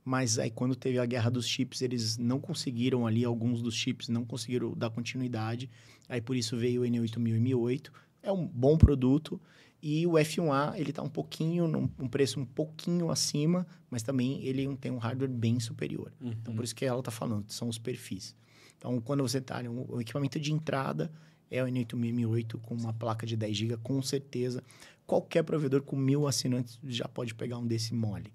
mas 0.04 0.38
aí 0.38 0.50
quando 0.50 0.74
teve 0.74 0.98
a 0.98 1.06
guerra 1.06 1.30
dos 1.30 1.46
chips, 1.46 1.82
eles 1.82 2.16
não 2.16 2.40
conseguiram 2.40 3.06
ali, 3.06 3.24
alguns 3.24 3.62
dos 3.62 3.74
chips 3.74 4.08
não 4.08 4.24
conseguiram 4.24 4.72
dar 4.72 4.90
continuidade. 4.90 5.70
Aí 6.08 6.20
por 6.20 6.34
isso 6.34 6.56
veio 6.56 6.82
o 6.82 6.84
N8000M8. 6.84 7.90
É 8.22 8.32
um 8.32 8.46
bom 8.46 8.76
produto 8.76 9.40
e 9.82 10.06
o 10.06 10.12
F1A, 10.12 10.78
ele 10.78 10.90
está 10.90 11.02
um 11.02 11.08
pouquinho, 11.08 11.66
num 11.66 11.88
um 11.98 12.08
preço 12.08 12.38
um 12.38 12.44
pouquinho 12.44 13.10
acima, 13.10 13.66
mas 13.90 14.02
também 14.02 14.44
ele 14.44 14.76
tem 14.76 14.92
um 14.92 14.98
hardware 14.98 15.30
bem 15.30 15.58
superior. 15.58 16.12
Uhum. 16.20 16.32
Então, 16.32 16.54
por 16.54 16.64
isso 16.64 16.74
que 16.74 16.84
ela 16.84 16.98
está 16.98 17.10
falando, 17.10 17.50
são 17.50 17.68
os 17.68 17.78
perfis. 17.78 18.34
Então, 18.76 19.00
quando 19.00 19.22
você 19.22 19.38
está... 19.38 19.60
O 19.88 20.00
equipamento 20.00 20.38
de 20.38 20.52
entrada 20.52 21.10
é 21.50 21.62
o 21.62 21.66
N8000M8 21.66 22.60
com 22.60 22.74
uma 22.74 22.92
placa 22.92 23.26
de 23.26 23.36
10 23.36 23.56
GB, 23.56 23.76
com 23.78 24.00
certeza. 24.02 24.62
Qualquer 25.06 25.42
provedor 25.42 25.82
com 25.82 25.96
mil 25.96 26.26
assinantes 26.26 26.78
já 26.84 27.08
pode 27.08 27.34
pegar 27.34 27.58
um 27.58 27.66
desse 27.66 27.94
mole. 27.94 28.32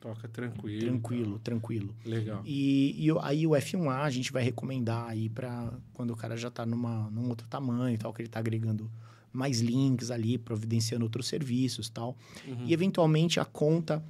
Toca 0.00 0.28
tranquilo. 0.28 0.80
Tranquilo, 0.80 1.32
tá. 1.38 1.44
tranquilo. 1.44 1.96
Legal. 2.04 2.42
E, 2.44 3.06
e, 3.06 3.10
aí 3.22 3.46
o 3.46 3.50
F1A 3.50 4.02
a 4.02 4.10
gente 4.10 4.32
vai 4.32 4.42
recomendar 4.42 5.08
aí 5.08 5.28
para 5.28 5.72
quando 5.92 6.10
o 6.10 6.16
cara 6.16 6.36
já 6.36 6.48
está 6.48 6.64
num 6.64 7.28
outro 7.28 7.48
tamanho 7.48 7.94
e 7.94 7.98
tal, 7.98 8.12
que 8.12 8.22
ele 8.22 8.28
está 8.28 8.38
agregando 8.38 8.90
mais 9.38 9.60
links 9.60 10.10
ali, 10.10 10.36
providenciando 10.36 11.04
outros 11.04 11.28
serviços 11.28 11.88
tal. 11.88 12.18
Uhum. 12.46 12.66
E, 12.66 12.72
eventualmente, 12.72 13.38
a 13.38 13.44
conta, 13.44 14.04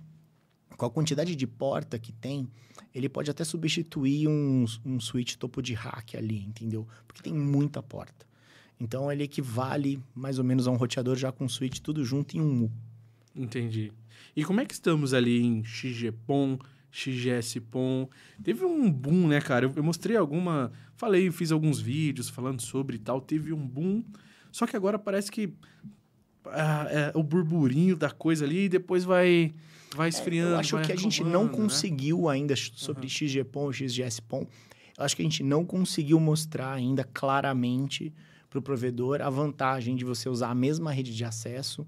com 0.75 0.87
a 0.87 0.91
quantidade 0.91 1.37
de 1.37 1.47
porta 1.47 1.99
que 1.99 2.13
tem, 2.13 2.49
ele 2.95 3.11
pode 3.11 3.31
até 3.31 3.45
substituir 3.45 4.27
um, 4.27 4.65
um 4.87 4.99
switch 4.99 5.37
topo 5.37 5.61
de 5.61 5.75
rack 5.75 6.17
ali, 6.17 6.45
entendeu? 6.45 6.89
Porque 7.07 7.23
tem 7.23 7.35
muita 7.35 7.83
porta. 7.83 8.27
Então, 8.81 9.13
ele 9.13 9.23
equivale 9.23 10.03
mais 10.15 10.39
ou 10.39 10.45
menos 10.45 10.67
a 10.67 10.71
um 10.71 10.77
roteador 10.77 11.15
já 11.15 11.31
com 11.31 11.47
switch 11.47 11.81
tudo 11.81 12.03
junto 12.07 12.35
em 12.37 12.41
um 12.41 12.65
U. 12.65 12.73
Entendi. 13.37 13.93
E 14.35 14.43
como 14.45 14.61
é 14.61 14.65
que 14.65 14.73
estamos 14.73 15.13
ali 15.13 15.43
em 15.43 15.63
XGPON, 15.63 16.59
XGS-PON? 16.91 18.09
Teve 18.43 18.65
um 18.65 18.91
boom, 18.91 19.29
né, 19.29 19.43
cara? 19.43 19.67
Eu, 19.67 19.73
eu 19.77 19.85
mostrei 19.85 20.17
alguma... 20.17 20.73
Falei, 20.97 21.31
fiz 21.31 21.53
alguns 21.53 21.81
vídeos 21.81 22.31
falando 22.31 22.63
sobre 22.63 22.97
e 22.97 22.99
tal. 22.99 23.21
Teve 23.21 23.53
um 23.53 23.67
boom 23.67 24.03
só 24.51 24.67
que 24.67 24.77
agora 24.77 24.99
parece 24.99 25.31
que 25.31 25.53
ah, 26.47 26.87
é, 26.91 27.13
o 27.15 27.23
burburinho 27.23 27.97
da 27.97 28.11
coisa 28.11 28.45
ali 28.45 28.65
e 28.65 28.69
depois 28.69 29.05
vai, 29.05 29.53
vai 29.95 30.09
esfriando. 30.09 30.53
É, 30.53 30.55
eu 30.55 30.59
acho 30.59 30.81
que 30.81 30.93
a 30.93 30.97
gente 30.97 31.23
não 31.23 31.45
né? 31.45 31.51
conseguiu 31.51 32.29
ainda 32.29 32.55
sobre 32.57 33.05
uhum. 33.05 33.09
XGPON, 33.09 33.73
XGS-PON, 33.73 34.47
eu 34.99 35.05
acho 35.05 35.15
que 35.15 35.23
a 35.23 35.25
gente 35.25 35.45
não 35.45 35.65
conseguiu 35.65 36.19
mostrar 36.19 36.73
ainda 36.73 37.05
claramente 37.05 38.13
para 38.51 38.59
o 38.59 38.63
provedor 38.63 39.21
a 39.23 39.31
vantagem 39.31 39.95
de 39.95 40.05
você 40.05 40.29
usar 40.29 40.51
a 40.51 40.55
mesma 40.55 40.91
rede 40.91 41.15
de 41.15 41.25
acesso. 41.25 41.87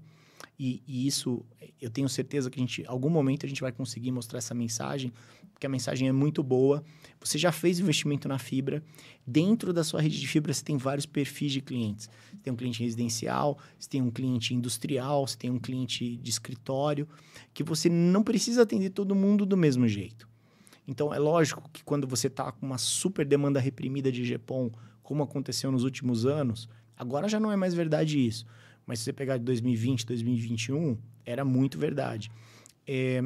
E, 0.63 0.83
e, 0.87 1.07
isso, 1.07 1.43
eu 1.81 1.89
tenho 1.89 2.07
certeza 2.07 2.47
que 2.47 2.59
a 2.59 2.61
gente, 2.61 2.85
algum 2.85 3.09
momento 3.09 3.47
a 3.47 3.49
gente 3.49 3.61
vai 3.61 3.71
conseguir 3.71 4.11
mostrar 4.11 4.37
essa 4.37 4.53
mensagem, 4.53 5.11
porque 5.51 5.65
a 5.65 5.69
mensagem 5.69 6.07
é 6.07 6.11
muito 6.11 6.43
boa. 6.43 6.83
Você 7.19 7.39
já 7.39 7.51
fez 7.51 7.79
investimento 7.79 8.27
na 8.27 8.37
fibra. 8.37 8.83
Dentro 9.25 9.73
da 9.73 9.83
sua 9.83 9.99
rede 9.99 10.19
de 10.19 10.27
fibra, 10.27 10.53
você 10.53 10.63
tem 10.63 10.77
vários 10.77 11.07
perfis 11.07 11.51
de 11.51 11.61
clientes. 11.61 12.07
Você 12.29 12.43
tem 12.43 12.53
um 12.53 12.55
cliente 12.55 12.83
residencial, 12.83 13.57
você 13.79 13.89
tem 13.89 14.03
um 14.03 14.11
cliente 14.11 14.53
industrial, 14.53 15.25
você 15.25 15.35
tem 15.35 15.49
um 15.49 15.57
cliente 15.57 16.15
de 16.17 16.29
escritório, 16.29 17.07
que 17.55 17.63
você 17.63 17.89
não 17.89 18.21
precisa 18.21 18.61
atender 18.61 18.91
todo 18.91 19.15
mundo 19.15 19.47
do 19.47 19.57
mesmo 19.57 19.87
jeito. 19.87 20.29
Então, 20.87 21.11
é 21.11 21.17
lógico 21.17 21.67
que 21.73 21.83
quando 21.83 22.05
você 22.05 22.27
está 22.27 22.51
com 22.51 22.67
uma 22.67 22.77
super 22.77 23.25
demanda 23.25 23.59
reprimida 23.59 24.11
de 24.11 24.23
GPON, 24.23 24.69
como 25.01 25.23
aconteceu 25.23 25.71
nos 25.71 25.83
últimos 25.83 26.27
anos, 26.27 26.69
agora 26.95 27.27
já 27.27 27.39
não 27.39 27.51
é 27.51 27.55
mais 27.55 27.73
verdade 27.73 28.23
isso. 28.23 28.45
Mas 28.85 28.99
se 28.99 29.05
você 29.05 29.13
pegar 29.13 29.37
de 29.37 29.43
2020, 29.43 30.05
2021, 30.05 30.97
era 31.25 31.45
muito 31.45 31.77
verdade. 31.77 32.31
É, 32.87 33.23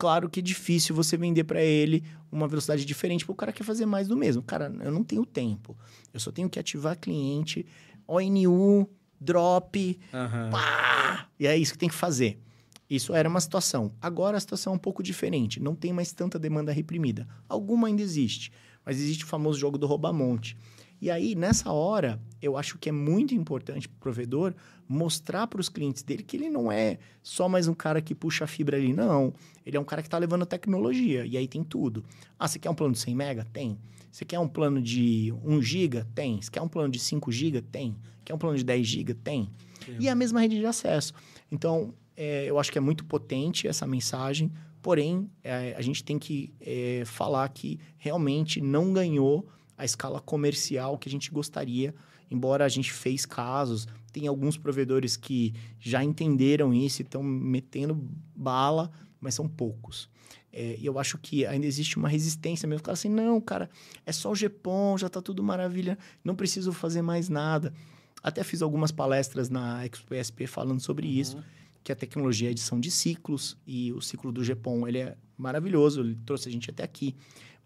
Claro 0.00 0.30
que 0.30 0.40
é 0.40 0.42
difícil 0.42 0.94
você 0.94 1.14
vender 1.14 1.44
para 1.44 1.62
ele 1.62 2.02
uma 2.32 2.48
velocidade 2.48 2.86
diferente, 2.86 3.22
porque 3.22 3.32
o 3.32 3.36
cara 3.36 3.52
quer 3.52 3.64
fazer 3.64 3.84
mais 3.84 4.08
do 4.08 4.16
mesmo. 4.16 4.42
Cara, 4.42 4.72
eu 4.80 4.90
não 4.90 5.04
tenho 5.04 5.26
tempo. 5.26 5.76
Eu 6.10 6.18
só 6.18 6.32
tenho 6.32 6.48
que 6.48 6.58
ativar 6.58 6.98
cliente, 6.98 7.66
ONU, 8.06 8.88
drop, 9.20 10.00
uhum. 10.10 10.50
pá! 10.50 11.28
E 11.38 11.46
é 11.46 11.54
isso 11.54 11.74
que 11.74 11.78
tem 11.78 11.90
que 11.90 11.94
fazer. 11.94 12.40
Isso 12.88 13.14
era 13.14 13.28
uma 13.28 13.42
situação. 13.42 13.92
Agora 14.00 14.38
a 14.38 14.40
situação 14.40 14.72
é 14.72 14.76
um 14.76 14.78
pouco 14.78 15.02
diferente. 15.02 15.60
Não 15.60 15.74
tem 15.74 15.92
mais 15.92 16.12
tanta 16.12 16.38
demanda 16.38 16.72
reprimida. 16.72 17.28
Alguma 17.46 17.86
ainda 17.86 18.00
existe, 18.00 18.50
mas 18.86 18.98
existe 18.98 19.24
o 19.24 19.26
famoso 19.26 19.58
jogo 19.58 19.76
do 19.76 19.86
roubamonte. 19.86 20.56
E 21.00 21.10
aí, 21.10 21.34
nessa 21.34 21.72
hora, 21.72 22.20
eu 22.42 22.56
acho 22.56 22.78
que 22.78 22.88
é 22.88 22.92
muito 22.92 23.34
importante 23.34 23.88
para 23.88 23.96
o 23.96 24.00
provedor 24.00 24.54
mostrar 24.86 25.46
para 25.46 25.60
os 25.60 25.68
clientes 25.68 26.02
dele 26.02 26.22
que 26.22 26.36
ele 26.36 26.50
não 26.50 26.70
é 26.70 26.98
só 27.22 27.48
mais 27.48 27.68
um 27.68 27.74
cara 27.74 28.02
que 28.02 28.14
puxa 28.14 28.44
a 28.44 28.46
fibra 28.46 28.76
ali, 28.76 28.92
não. 28.92 29.32
Ele 29.64 29.76
é 29.76 29.80
um 29.80 29.84
cara 29.84 30.02
que 30.02 30.08
está 30.08 30.18
levando 30.18 30.44
tecnologia, 30.44 31.24
e 31.24 31.36
aí 31.36 31.46
tem 31.46 31.62
tudo. 31.62 32.04
Ah, 32.38 32.46
você 32.46 32.58
quer 32.58 32.68
um 32.68 32.74
plano 32.74 32.92
de 32.92 32.98
100 32.98 33.14
mega? 33.14 33.46
Tem. 33.52 33.78
Você 34.10 34.24
quer 34.24 34.38
um 34.38 34.48
plano 34.48 34.82
de 34.82 35.32
1 35.44 35.62
giga? 35.62 36.06
Tem. 36.14 36.42
Você 36.42 36.50
quer 36.50 36.60
um 36.60 36.68
plano 36.68 36.90
de 36.90 36.98
5 36.98 37.30
giga? 37.30 37.62
Tem. 37.62 37.96
Quer 38.24 38.34
um 38.34 38.38
plano 38.38 38.58
de 38.58 38.64
10 38.64 38.86
giga? 38.86 39.14
Tem. 39.14 39.48
Sim. 39.84 39.96
E 40.00 40.08
a 40.08 40.14
mesma 40.14 40.40
rede 40.40 40.58
de 40.58 40.66
acesso. 40.66 41.14
Então, 41.50 41.94
é, 42.16 42.44
eu 42.46 42.58
acho 42.58 42.70
que 42.70 42.76
é 42.76 42.80
muito 42.80 43.04
potente 43.04 43.68
essa 43.68 43.86
mensagem, 43.86 44.52
porém, 44.82 45.30
é, 45.42 45.74
a 45.78 45.80
gente 45.80 46.02
tem 46.02 46.18
que 46.18 46.52
é, 46.60 47.04
falar 47.06 47.48
que 47.48 47.78
realmente 47.96 48.60
não 48.60 48.92
ganhou 48.92 49.48
a 49.80 49.84
escala 49.84 50.20
comercial 50.20 50.98
que 50.98 51.08
a 51.08 51.12
gente 51.12 51.30
gostaria, 51.30 51.94
embora 52.30 52.64
a 52.64 52.68
gente 52.68 52.92
fez 52.92 53.24
casos, 53.24 53.88
tem 54.12 54.26
alguns 54.26 54.56
provedores 54.58 55.16
que 55.16 55.54
já 55.78 56.04
entenderam 56.04 56.72
isso 56.74 57.00
e 57.00 57.04
estão 57.04 57.22
metendo 57.22 57.94
bala, 58.36 58.90
mas 59.20 59.34
são 59.34 59.48
poucos. 59.48 60.08
É, 60.52 60.76
e 60.78 60.84
eu 60.84 60.98
acho 60.98 61.16
que 61.16 61.46
ainda 61.46 61.66
existe 61.66 61.96
uma 61.96 62.08
resistência 62.08 62.66
mesmo. 62.68 62.80
Ficar 62.80 62.92
assim, 62.92 63.08
não, 63.08 63.40
cara, 63.40 63.70
é 64.04 64.12
só 64.12 64.30
o 64.30 64.34
GPON, 64.34 64.98
já 64.98 65.06
está 65.06 65.22
tudo 65.22 65.42
maravilha, 65.42 65.96
não 66.22 66.34
preciso 66.34 66.72
fazer 66.72 67.02
mais 67.02 67.28
nada. 67.28 67.72
Até 68.22 68.44
fiz 68.44 68.60
algumas 68.60 68.90
palestras 68.92 69.48
na 69.48 69.86
Expo 69.86 70.14
ESP 70.14 70.46
falando 70.46 70.80
sobre 70.80 71.06
Uhum. 71.06 71.12
isso, 71.14 71.44
que 71.82 71.90
a 71.90 71.96
tecnologia 71.96 72.48
é 72.48 72.50
edição 72.50 72.78
de 72.78 72.90
ciclos 72.90 73.56
e 73.66 73.92
o 73.92 74.00
ciclo 74.02 74.30
do 74.30 74.42
GPON, 74.44 74.86
ele 74.86 74.98
é 74.98 75.16
maravilhoso, 75.38 76.00
ele 76.02 76.18
trouxe 76.26 76.48
a 76.48 76.52
gente 76.52 76.68
até 76.68 76.82
aqui, 76.82 77.16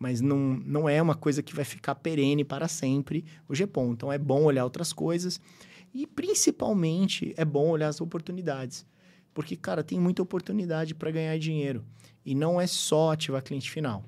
mas 0.04 0.20
não, 0.20 0.60
não 0.66 0.86
é 0.86 1.00
uma 1.00 1.14
coisa 1.14 1.42
que 1.42 1.54
vai 1.54 1.64
ficar 1.64 1.94
perene 1.94 2.44
para 2.44 2.68
sempre 2.68 3.24
o 3.48 3.54
GPON. 3.54 3.92
Então 3.94 4.12
é 4.12 4.18
bom 4.18 4.42
olhar 4.42 4.62
outras 4.64 4.92
coisas 4.92 5.40
e 5.94 6.06
principalmente 6.06 7.32
é 7.38 7.44
bom 7.44 7.70
olhar 7.70 7.88
as 7.88 8.02
oportunidades. 8.02 8.84
Porque, 9.32 9.56
cara, 9.56 9.82
tem 9.82 9.98
muita 9.98 10.20
oportunidade 10.20 10.94
para 10.94 11.10
ganhar 11.10 11.38
dinheiro. 11.38 11.82
E 12.22 12.34
não 12.34 12.60
é 12.60 12.66
só 12.66 13.12
ativar 13.12 13.42
cliente 13.42 13.70
final. 13.70 14.04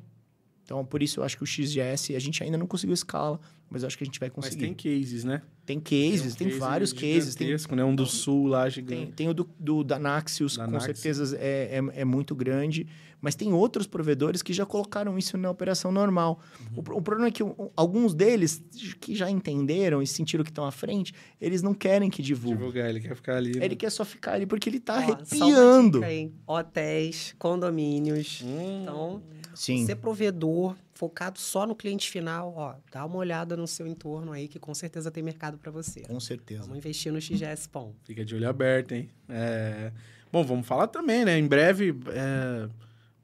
Então, 0.63 0.85
por 0.85 1.03
isso 1.03 1.21
eu 1.21 1.25
acho 1.25 1.35
que 1.35 1.45
o 1.45 1.47
XGS, 1.47 2.15
a 2.15 2.19
gente 2.19 2.45
ainda 2.45 2.59
não 2.59 2.67
conseguiu 2.67 2.93
escala, 2.93 3.41
mas 3.71 3.83
eu 3.83 3.87
acho 3.87 3.97
que 3.97 4.05
a 4.05 4.07
gente 4.07 4.21
vai 4.21 4.29
Mas 4.29 4.35
conseguir. 4.35 4.67
tem 4.67 4.75
cases, 4.75 5.25
né? 5.25 5.41
Tem, 5.67 5.81
cases, 5.81 6.35
um 6.35 6.37
tem, 6.37 6.47
case 6.47 6.61
vários 6.61 6.93
cases. 6.93 7.35
Tem, 7.35 7.49
né? 7.77 7.85
Um 7.85 7.95
do 7.95 8.07
sul 8.07 8.47
lá, 8.47 8.63
tem, 8.63 8.71
gigante. 8.71 9.13
tem 9.13 9.29
o 9.29 9.35
do, 9.35 9.49
do 9.59 9.83
da 9.83 9.99
Naxios, 9.99 10.57
Da 10.57 10.65
com 10.65 10.71
Naxios. 10.71 10.99
certeza 11.01 11.37
é, 11.39 11.81
é, 11.95 12.01
é 12.01 12.05
muito 12.05 12.35
grande. 12.35 12.87
Mas 13.21 13.35
tem 13.35 13.53
outros 13.53 13.87
provedores 13.87 14.43
que 14.43 14.53
já 14.53 14.65
colocaram 14.67 15.19
isso 15.19 15.37
na 15.39 15.51
operação 15.51 15.91
normal. 15.91 16.39
Uhum. 16.61 16.83
O, 16.95 16.99
o 16.99 17.03
problema 17.03 17.29
é 17.29 17.31
que 17.33 17.43
o- 17.43 17.73
alguns 17.75 18.15
deles, 18.15 18.63
que 19.01 19.17
já 19.17 19.29
entenderam 19.29 20.01
e 20.03 20.07
sentiram 20.07 20.45
que 20.45 20.51
estão 20.51 20.65
à 20.67 20.71
frente, 20.71 21.13
eles 21.41 21.63
não 21.63 21.75
querem 21.75 22.11
que 22.11 22.23
divulgue. 22.23 22.59
Divulgar, 22.59 22.89
ele 22.91 23.01
quer 23.01 23.17
ficar 23.17 23.37
ali. 23.37 23.59
né? 23.59 23.65
Ele 23.65 23.75
quer 23.75 23.91
só 23.91 24.05
ficar 24.05 24.35
ali 24.35 24.47
porque 24.47 24.69
ele 24.69 24.79
tá 24.79 24.95
Ó, 24.95 24.99
uma 25.01 25.15
arrepiando. 25.15 26.05
hein? 26.05 26.33
Hotéis, 26.47 27.35
condomínios. 27.39 28.43
Hum. 28.45 28.83
Então, 28.83 29.23
Sim. 29.55 29.85
ser 29.87 29.97
provedor 29.97 30.77
focado 30.97 31.39
só 31.39 31.67
no 31.67 31.77
cliente 31.77 32.11
final, 32.11 32.55
ó, 32.57 32.75
dá 32.91 33.05
uma 33.05 33.17
olhada 33.17 33.57
no 33.57 33.67
seu 33.67 33.87
entorno 33.87 34.33
aí 34.33 34.49
que 34.49 34.59
com 34.59 34.75
certeza 34.75 35.11
tem 35.11 35.23
mercado 35.23 35.59
para 35.59 35.71
você. 35.71 36.01
Com 36.01 36.19
certeza. 36.19 36.63
Vamos 36.63 36.79
investir 36.79 37.13
no 37.13 37.21
XGS 37.21 37.69
Pom. 37.69 37.95
Fica 38.03 38.25
de 38.25 38.35
olho 38.35 38.49
aberto, 38.49 38.93
hein? 38.93 39.11
É... 39.29 39.93
Bom, 40.33 40.43
vamos 40.45 40.67
falar 40.67 40.87
também, 40.89 41.25
né? 41.25 41.39
Em 41.39 41.47
breve, 41.47 41.95
é, 42.09 42.69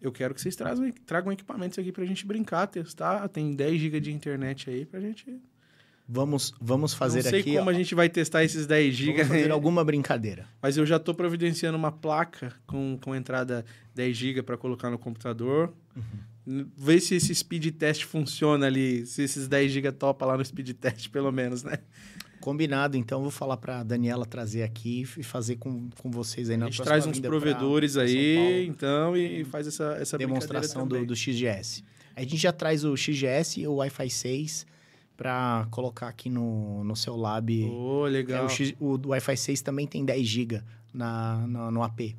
eu 0.01 0.13
quero 0.13 0.35
que 0.35 0.41
vocês 0.41 0.55
tragam, 0.55 0.93
tragam 1.07 1.33
equipamentos 1.33 1.79
aqui 1.79 1.91
pra 1.91 2.05
gente 2.05 2.25
brincar, 2.27 2.67
testar. 2.67 3.27
Tem 3.29 3.55
10 3.55 3.81
GB 3.81 4.01
de 4.01 4.13
internet 4.13 4.71
aí 4.71 4.85
pra 4.85 5.01
gente... 5.01 5.41
Vamos, 6.09 6.53
vamos 6.61 6.93
fazer 6.93 7.23
Não 7.23 7.31
sei 7.31 7.41
aqui. 7.41 7.57
como 7.57 7.71
ó, 7.71 7.73
a 7.73 7.75
gente 7.75 7.95
vai 7.95 8.09
testar 8.09 8.45
esses 8.45 8.67
10 8.67 8.95
GB, 8.95 9.13
Vamos 9.13 9.29
fazer 9.29 9.51
alguma 9.51 9.83
brincadeira. 9.83 10.47
mas 10.61 10.77
eu 10.77 10.85
já 10.85 10.99
tô 10.99 11.15
providenciando 11.15 11.79
uma 11.79 11.93
placa 11.93 12.53
com, 12.67 12.99
com 13.01 13.15
entrada 13.15 13.65
10 13.95 14.15
GB 14.17 14.43
pra 14.43 14.59
colocar 14.59 14.91
no 14.91 14.99
computador. 14.99 15.73
Uhum. 15.97 16.32
Ver 16.77 17.01
se 17.01 17.15
esse 17.15 17.33
speed 17.35 17.73
test 17.77 18.03
funciona 18.05 18.67
ali, 18.67 19.07
se 19.07 19.23
esses 19.23 19.47
10 19.47 19.71
GB 19.73 19.93
topa 19.93 20.27
lá 20.27 20.37
no 20.37 20.45
speed 20.45 20.71
test, 20.73 21.09
pelo 21.11 21.31
menos, 21.31 21.63
né? 21.63 21.79
Combinado, 22.41 22.97
então 22.97 23.23
vou 23.23 23.31
falar 23.31 23.57
pra 23.57 23.85
Daniela 23.85 24.27
trazer 24.27 24.65
aqui 24.65 25.03
e 25.17 25.23
fazer 25.23 25.57
com, 25.57 25.89
com 26.01 26.11
vocês 26.11 26.51
aí 26.51 26.57
na 26.57 26.67
a 26.67 26.71
gente 26.71 26.83
traz 26.83 27.07
uns 27.07 27.21
provedores 27.21 27.93
pra- 27.93 28.03
pra 28.03 28.11
aí, 28.11 28.35
Paulo. 28.37 28.63
então, 28.65 29.17
e 29.17 29.45
faz 29.45 29.69
essa, 29.69 29.97
essa 30.01 30.19
demonstração 30.19 30.87
do, 30.89 31.07
do 31.07 31.15
XGS. 31.15 31.85
A 32.17 32.21
gente 32.23 32.37
já 32.39 32.53
traz 32.53 32.85
o 32.85 32.97
XGS 32.97 33.61
e 33.61 33.67
o 33.69 33.75
Wi-Fi 33.77 34.11
6 34.11 34.67
para 35.17 35.69
colocar 35.71 36.09
aqui 36.09 36.29
no, 36.29 36.83
no 36.83 36.97
seu 36.97 37.15
lab. 37.17 37.49
É, 37.65 38.11
legal. 38.11 38.47
o, 38.47 38.49
X- 38.49 38.75
o 38.81 38.99
do 38.99 39.11
Wi-Fi 39.11 39.37
6 39.37 39.63
também 39.63 39.87
tem 39.87 40.05
10 40.05 40.27
GB 40.27 40.63
na, 40.93 41.47
na- 41.47 41.71
no 41.71 41.81
AP. 41.85 42.17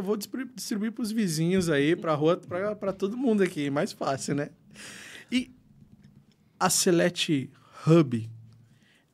Eu 0.00 0.04
vou 0.04 0.16
distribuir, 0.16 0.50
distribuir 0.54 0.92
pros 0.92 1.12
vizinhos 1.12 1.68
aí, 1.68 1.94
pra 1.94 2.14
rua, 2.14 2.38
pra 2.38 2.90
todo 2.90 3.18
mundo 3.18 3.42
aqui. 3.42 3.68
Mais 3.68 3.92
fácil, 3.92 4.34
né? 4.34 4.48
E 5.30 5.54
a 6.58 6.70
Select 6.70 7.50
Hub 7.86 8.30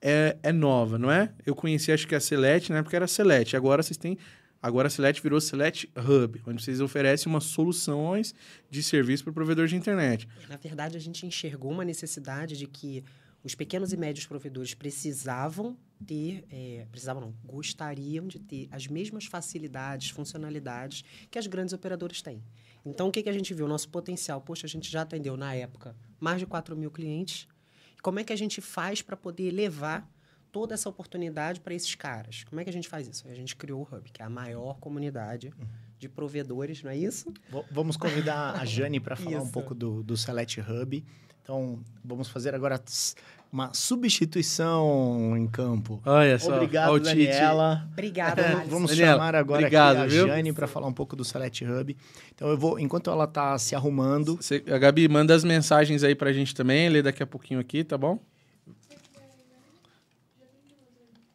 é, 0.00 0.36
é 0.44 0.52
nova, 0.52 0.96
não 0.96 1.10
é? 1.10 1.34
Eu 1.44 1.56
conheci, 1.56 1.90
acho 1.90 2.06
que 2.06 2.14
a 2.14 2.20
Select, 2.20 2.70
na 2.70 2.78
época 2.78 2.94
era 2.94 3.08
Select. 3.08 3.56
Agora 3.56 3.82
vocês 3.82 3.96
têm... 3.96 4.16
Agora 4.62 4.86
a 4.86 4.90
Select 4.90 5.20
virou 5.20 5.40
Select 5.40 5.90
Hub, 5.96 6.40
onde 6.46 6.62
vocês 6.62 6.80
oferecem 6.80 7.28
umas 7.28 7.44
soluções 7.44 8.32
de 8.70 8.80
serviço 8.80 9.24
para 9.24 9.32
o 9.32 9.34
provedor 9.34 9.66
de 9.66 9.74
internet. 9.74 10.28
Na 10.48 10.56
verdade, 10.56 10.96
a 10.96 11.00
gente 11.00 11.26
enxergou 11.26 11.72
uma 11.72 11.84
necessidade 11.84 12.56
de 12.56 12.68
que 12.68 13.02
os 13.42 13.56
pequenos 13.56 13.92
e 13.92 13.96
médios 13.96 14.24
provedores 14.24 14.72
precisavam 14.72 15.76
ter, 16.04 16.44
é, 16.50 16.86
precisavam 16.90 17.22
não, 17.22 17.34
gostariam 17.44 18.26
de 18.26 18.38
ter 18.38 18.68
as 18.70 18.86
mesmas 18.86 19.24
facilidades, 19.24 20.10
funcionalidades 20.10 21.04
que 21.30 21.38
as 21.38 21.46
grandes 21.46 21.72
operadoras 21.72 22.20
têm. 22.20 22.42
Então, 22.84 23.08
o 23.08 23.12
que, 23.12 23.22
que 23.22 23.28
a 23.28 23.32
gente 23.32 23.52
viu? 23.52 23.66
Nosso 23.66 23.88
potencial, 23.88 24.40
poxa, 24.40 24.66
a 24.66 24.68
gente 24.68 24.90
já 24.90 25.02
atendeu 25.02 25.36
na 25.36 25.54
época 25.54 25.96
mais 26.20 26.38
de 26.38 26.46
4 26.46 26.76
mil 26.76 26.90
clientes. 26.90 27.48
Como 28.02 28.20
é 28.20 28.24
que 28.24 28.32
a 28.32 28.36
gente 28.36 28.60
faz 28.60 29.02
para 29.02 29.16
poder 29.16 29.50
levar 29.50 30.08
toda 30.52 30.74
essa 30.74 30.88
oportunidade 30.88 31.60
para 31.60 31.74
esses 31.74 31.94
caras? 31.94 32.44
Como 32.44 32.60
é 32.60 32.64
que 32.64 32.70
a 32.70 32.72
gente 32.72 32.88
faz 32.88 33.08
isso? 33.08 33.26
A 33.28 33.34
gente 33.34 33.56
criou 33.56 33.80
o 33.80 33.96
Hub, 33.96 34.10
que 34.10 34.22
é 34.22 34.24
a 34.24 34.30
maior 34.30 34.78
comunidade 34.78 35.52
de 35.98 36.08
provedores, 36.08 36.82
não 36.82 36.90
é 36.90 36.96
isso? 36.96 37.32
Vamos 37.70 37.96
convidar 37.96 38.54
a 38.60 38.64
Jane 38.64 39.00
para 39.00 39.16
falar 39.16 39.40
um 39.42 39.50
pouco 39.50 39.74
do, 39.74 40.02
do 40.02 40.16
Select 40.16 40.60
Hub. 40.60 41.04
Então, 41.42 41.78
vamos 42.04 42.28
fazer 42.28 42.54
agora 42.54 42.82
uma 43.52 43.72
substituição 43.72 45.36
em 45.36 45.46
campo. 45.46 46.02
Olha 46.04 46.36
só. 46.38 46.54
Obrigado, 46.56 46.90
ó 46.90 46.94
o 46.94 47.00
Tite. 47.00 47.14
Daniela. 47.14 47.88
Obrigado, 47.92 48.36
Vamos- 48.36 48.50
Alisson. 48.56 48.70
Vamos 48.70 48.90
Daniela, 48.90 49.12
chamar 49.12 49.34
agora 49.36 49.58
obrigado, 49.60 49.96
aqui 49.96 50.04
a 50.04 50.06
viu? 50.08 50.26
Jane 50.26 50.52
para 50.52 50.66
falar 50.66 50.88
um 50.88 50.92
pouco 50.92 51.14
do 51.14 51.24
Select 51.24 51.64
Hub. 51.64 51.96
Então 52.34 52.48
eu 52.48 52.58
vou, 52.58 52.78
enquanto 52.80 53.08
ela 53.10 53.26
tá 53.28 53.56
se 53.58 53.74
arrumando, 53.76 54.36
Você- 54.36 54.64
a 54.66 54.76
Gabi, 54.76 55.08
manda 55.08 55.34
as 55.34 55.44
mensagens 55.44 56.02
aí 56.02 56.14
pra 56.16 56.32
gente 56.32 56.52
também, 56.54 56.88
lê 56.88 57.00
daqui 57.00 57.22
a 57.22 57.26
pouquinho 57.26 57.60
aqui, 57.60 57.84
tá 57.84 57.96
bom? 57.96 58.18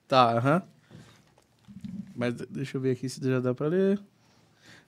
Tá, 0.08 0.38
aham. 0.38 0.62
Mas 2.14 2.34
deixa 2.50 2.76
eu 2.78 2.82
ver 2.82 2.92
aqui 2.92 3.08
se 3.08 3.22
já 3.26 3.40
dá 3.40 3.56
pra 3.56 3.68
ler. 3.68 3.98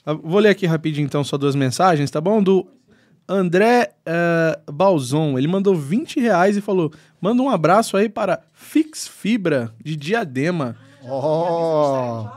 Ah, 0.06 0.14
Vou 0.14 0.40
ler 0.40 0.50
aqui 0.50 0.66
rapidinho, 0.66 1.06
então, 1.06 1.24
só 1.24 1.38
duas 1.38 1.56
mensagens, 1.56 2.10
tá 2.12 2.20
bom? 2.22 2.42
Do 2.44 2.68
André 3.28 3.94
eh, 4.06 4.60
Balzon. 4.72 5.38
Ele 5.38 5.48
mandou 5.48 5.76
20 5.76 6.20
reais 6.20 6.58
e 6.58 6.62
falou: 6.62 6.92
manda 7.22 7.42
um 7.42 7.50
abraço 7.50 7.96
aí 7.96 8.10
para 8.10 8.42
Fix 8.54 9.08
Fibra 9.08 9.74
de 9.84 9.96
Diadema. 9.96 10.76
ó, 11.06 12.28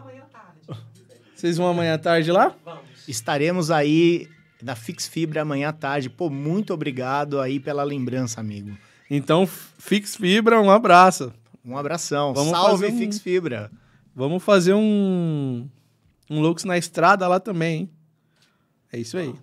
Vocês 1.35 1.57
vão 1.57 1.67
amanhã 1.69 1.95
à 1.95 1.99
tarde 1.99 2.31
lá? 2.33 2.55
estaremos 3.09 3.71
aí 3.71 4.29
na 4.62 4.75
Fix 4.75 5.07
Fibra 5.07 5.43
amanhã 5.43 5.69
à 5.69 5.73
tarde. 5.73 6.09
Pô, 6.11 6.29
muito 6.31 6.73
obrigado 6.73 7.41
aí 7.41 7.61
pela 7.61 7.85
lembrança, 7.85 8.41
amigo. 8.41 8.77
Então, 9.11 9.47
Fix 9.47 10.17
Fibra, 10.17 10.61
um 10.61 10.71
abraço. 10.71 11.33
Um 11.64 11.77
abração. 11.77 12.33
Vamos 12.35 12.51
Salve 12.51 12.87
um- 12.87 12.99
Fix 12.99 13.19
Fibra. 13.19 13.71
Vamos 14.14 14.43
fazer 14.43 14.73
um 14.75 15.69
um 16.29 16.41
Lux 16.41 16.64
na 16.64 16.77
estrada 16.77 17.27
lá 17.27 17.39
também, 17.41 17.81
hein? 17.81 17.91
É 18.93 18.99
isso 18.99 19.16
aí. 19.16 19.35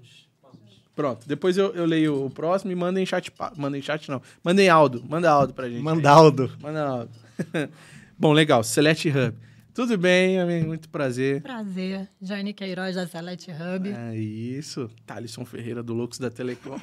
Pronto. 0.95 1.27
Depois 1.27 1.57
eu, 1.57 1.73
eu 1.73 1.85
leio 1.85 2.25
o 2.25 2.29
próximo 2.29 2.71
e 2.71 2.75
mandem 2.75 3.05
chat. 3.05 3.31
Mandem 3.57 3.81
chat, 3.81 4.09
não. 4.09 4.21
Mandem 4.43 4.69
áudio. 4.69 5.03
Manda 5.07 5.29
áudio 5.31 5.55
pra 5.55 5.67
gente. 5.67 5.77
aí. 5.77 5.83
Mandaldo. 5.83 6.51
Manda 6.61 6.83
áudio. 6.83 7.15
Bom, 8.17 8.31
legal. 8.31 8.63
Select 8.63 9.09
Hub. 9.09 9.35
Tudo 9.73 9.97
bem, 9.97 10.39
amigo? 10.39 10.67
Muito 10.67 10.87
prazer. 10.87 11.41
Prazer, 11.41 12.07
Jane 12.21 12.53
Queiroz 12.53 12.95
da 12.95 13.07
Select 13.07 13.49
Hub. 13.49 13.89
É 13.89 14.15
isso. 14.15 14.87
Thalisson 15.03 15.43
Ferreira 15.45 15.81
do 15.81 15.93
Lux 15.93 16.19
da 16.19 16.29
Telecom. 16.29 16.77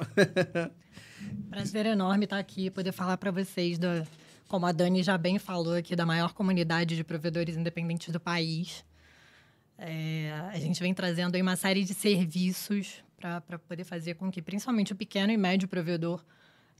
Prazer 1.49 1.85
enorme 1.85 2.25
estar 2.25 2.37
aqui, 2.37 2.69
poder 2.69 2.91
falar 2.91 3.15
para 3.17 3.31
vocês 3.31 3.77
da, 3.77 4.03
como 4.47 4.65
a 4.65 4.73
Dani 4.73 5.03
já 5.03 5.17
bem 5.17 5.39
falou 5.39 5.75
aqui, 5.75 5.95
da 5.95 6.05
maior 6.05 6.33
comunidade 6.33 6.97
de 6.97 7.03
provedores 7.03 7.55
independentes 7.55 8.11
do 8.11 8.19
país. 8.19 8.83
É, 9.83 10.31
a 10.53 10.59
gente 10.59 10.79
vem 10.79 10.93
trazendo 10.93 11.33
aí 11.33 11.41
uma 11.41 11.55
série 11.55 11.83
de 11.83 11.95
serviços 11.95 13.03
para 13.19 13.57
poder 13.57 13.83
fazer 13.83 14.13
com 14.13 14.31
que, 14.31 14.39
principalmente 14.39 14.93
o 14.93 14.95
pequeno 14.95 15.31
e 15.31 15.37
médio 15.37 15.67
provedor, 15.67 16.23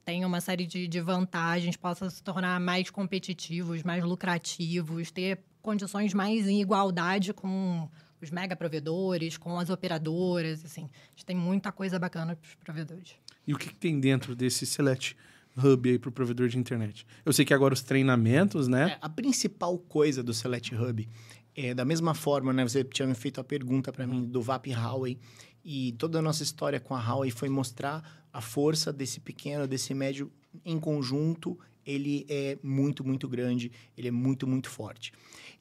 tenha 0.06 0.28
uma 0.28 0.40
série 0.40 0.68
de, 0.68 0.88
de 0.88 1.02
vantagens, 1.02 1.76
possa 1.76 2.12
se 2.12 2.22
tornar 2.22 2.60
mais 2.60 2.92
competitivos, 2.92 3.82
mais 3.82 4.04
lucrativos, 4.04 5.10
ter 5.10 5.40
condições 5.64 6.14
mais 6.14 6.48
em 6.48 6.62
igualdade 6.62 7.34
com 7.34 7.90
os 8.22 8.30
mega 8.30 8.56
provedores, 8.56 9.36
com 9.36 9.58
as 9.58 9.72
operadoras, 9.72 10.64
assim. 10.64 10.84
A 10.84 11.10
gente 11.16 11.26
tem 11.26 11.36
muita 11.36 11.72
coisa 11.72 11.98
bacana 11.98 12.36
para 12.36 12.48
os 12.48 12.54
provedores. 12.56 13.16
e 13.48 13.54
o 13.54 13.58
que, 13.58 13.70
que 13.70 13.76
tem 13.76 14.00
dentro 14.00 14.36
desse 14.36 14.64
Select 14.68 15.18
Hub 15.58 15.90
aí 15.90 15.98
pro 15.98 16.12
provedor 16.12 16.48
de 16.48 16.58
internet? 16.60 17.06
Eu 17.26 17.34
sei 17.34 17.44
que 17.44 17.54
agora 17.54 17.74
os 17.74 17.82
treinamentos, 17.82 18.68
né? 18.68 18.92
É, 18.92 18.98
a 19.02 19.10
principal 19.10 19.76
coisa 19.78 20.22
do 20.22 20.36
Select 20.36 20.76
Hub 20.76 21.10
é 21.56 21.74
da 21.74 21.86
mesma 21.86 22.14
forma, 22.14 22.54
né? 22.54 22.64
Você 22.64 22.84
tinha 22.84 23.14
feito 23.14 23.40
a 23.42 23.44
pergunta 23.44 23.92
para 23.92 24.08
mim 24.08 24.26
do 24.26 24.42
VAP 24.42 24.68
Huawei 24.68 25.18
e 25.64 25.94
toda 25.94 26.20
a 26.20 26.22
nossa 26.22 26.44
história 26.44 26.80
com 26.80 26.96
a 26.96 27.00
Huawei 27.00 27.32
foi 27.32 27.50
mostrar 27.50 28.28
a 28.32 28.42
força 28.42 28.92
desse 28.92 29.20
pequeno, 29.20 29.68
desse 29.68 29.94
médio 29.94 30.32
em 30.66 30.80
conjunto. 30.80 31.60
Ele 31.86 32.26
é 32.30 32.58
muito, 32.64 33.04
muito 33.04 33.28
grande, 33.28 33.72
ele 33.98 34.08
é 34.08 34.12
muito, 34.12 34.48
muito 34.48 34.70
forte. 34.70 35.12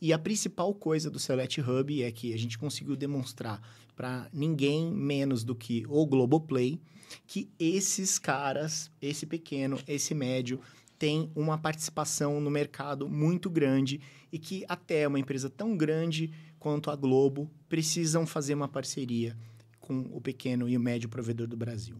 E 0.00 0.12
a 0.12 0.18
principal 0.18 0.74
coisa 0.74 1.10
do 1.10 1.18
Select 1.18 1.60
Hub 1.60 2.02
é 2.02 2.10
que 2.10 2.32
a 2.32 2.38
gente 2.38 2.58
conseguiu 2.58 2.96
demonstrar 2.96 3.60
para 3.96 4.28
ninguém 4.32 4.90
menos 4.90 5.44
do 5.44 5.54
que 5.54 5.84
o 5.88 6.06
Globoplay 6.06 6.80
que 7.26 7.50
esses 7.58 8.18
caras, 8.18 8.90
esse 9.00 9.26
pequeno, 9.26 9.78
esse 9.86 10.14
médio, 10.14 10.60
tem 11.00 11.32
uma 11.34 11.56
participação 11.56 12.42
no 12.42 12.50
mercado 12.50 13.08
muito 13.08 13.48
grande 13.48 14.02
e 14.30 14.38
que 14.38 14.66
até 14.68 15.08
uma 15.08 15.18
empresa 15.18 15.48
tão 15.48 15.74
grande 15.74 16.30
quanto 16.58 16.90
a 16.90 16.94
Globo 16.94 17.50
precisam 17.70 18.26
fazer 18.26 18.52
uma 18.52 18.68
parceria 18.68 19.34
com 19.80 20.00
o 20.12 20.20
pequeno 20.20 20.68
e 20.68 20.76
o 20.76 20.80
médio 20.80 21.08
provedor 21.08 21.46
do 21.46 21.56
Brasil. 21.56 21.96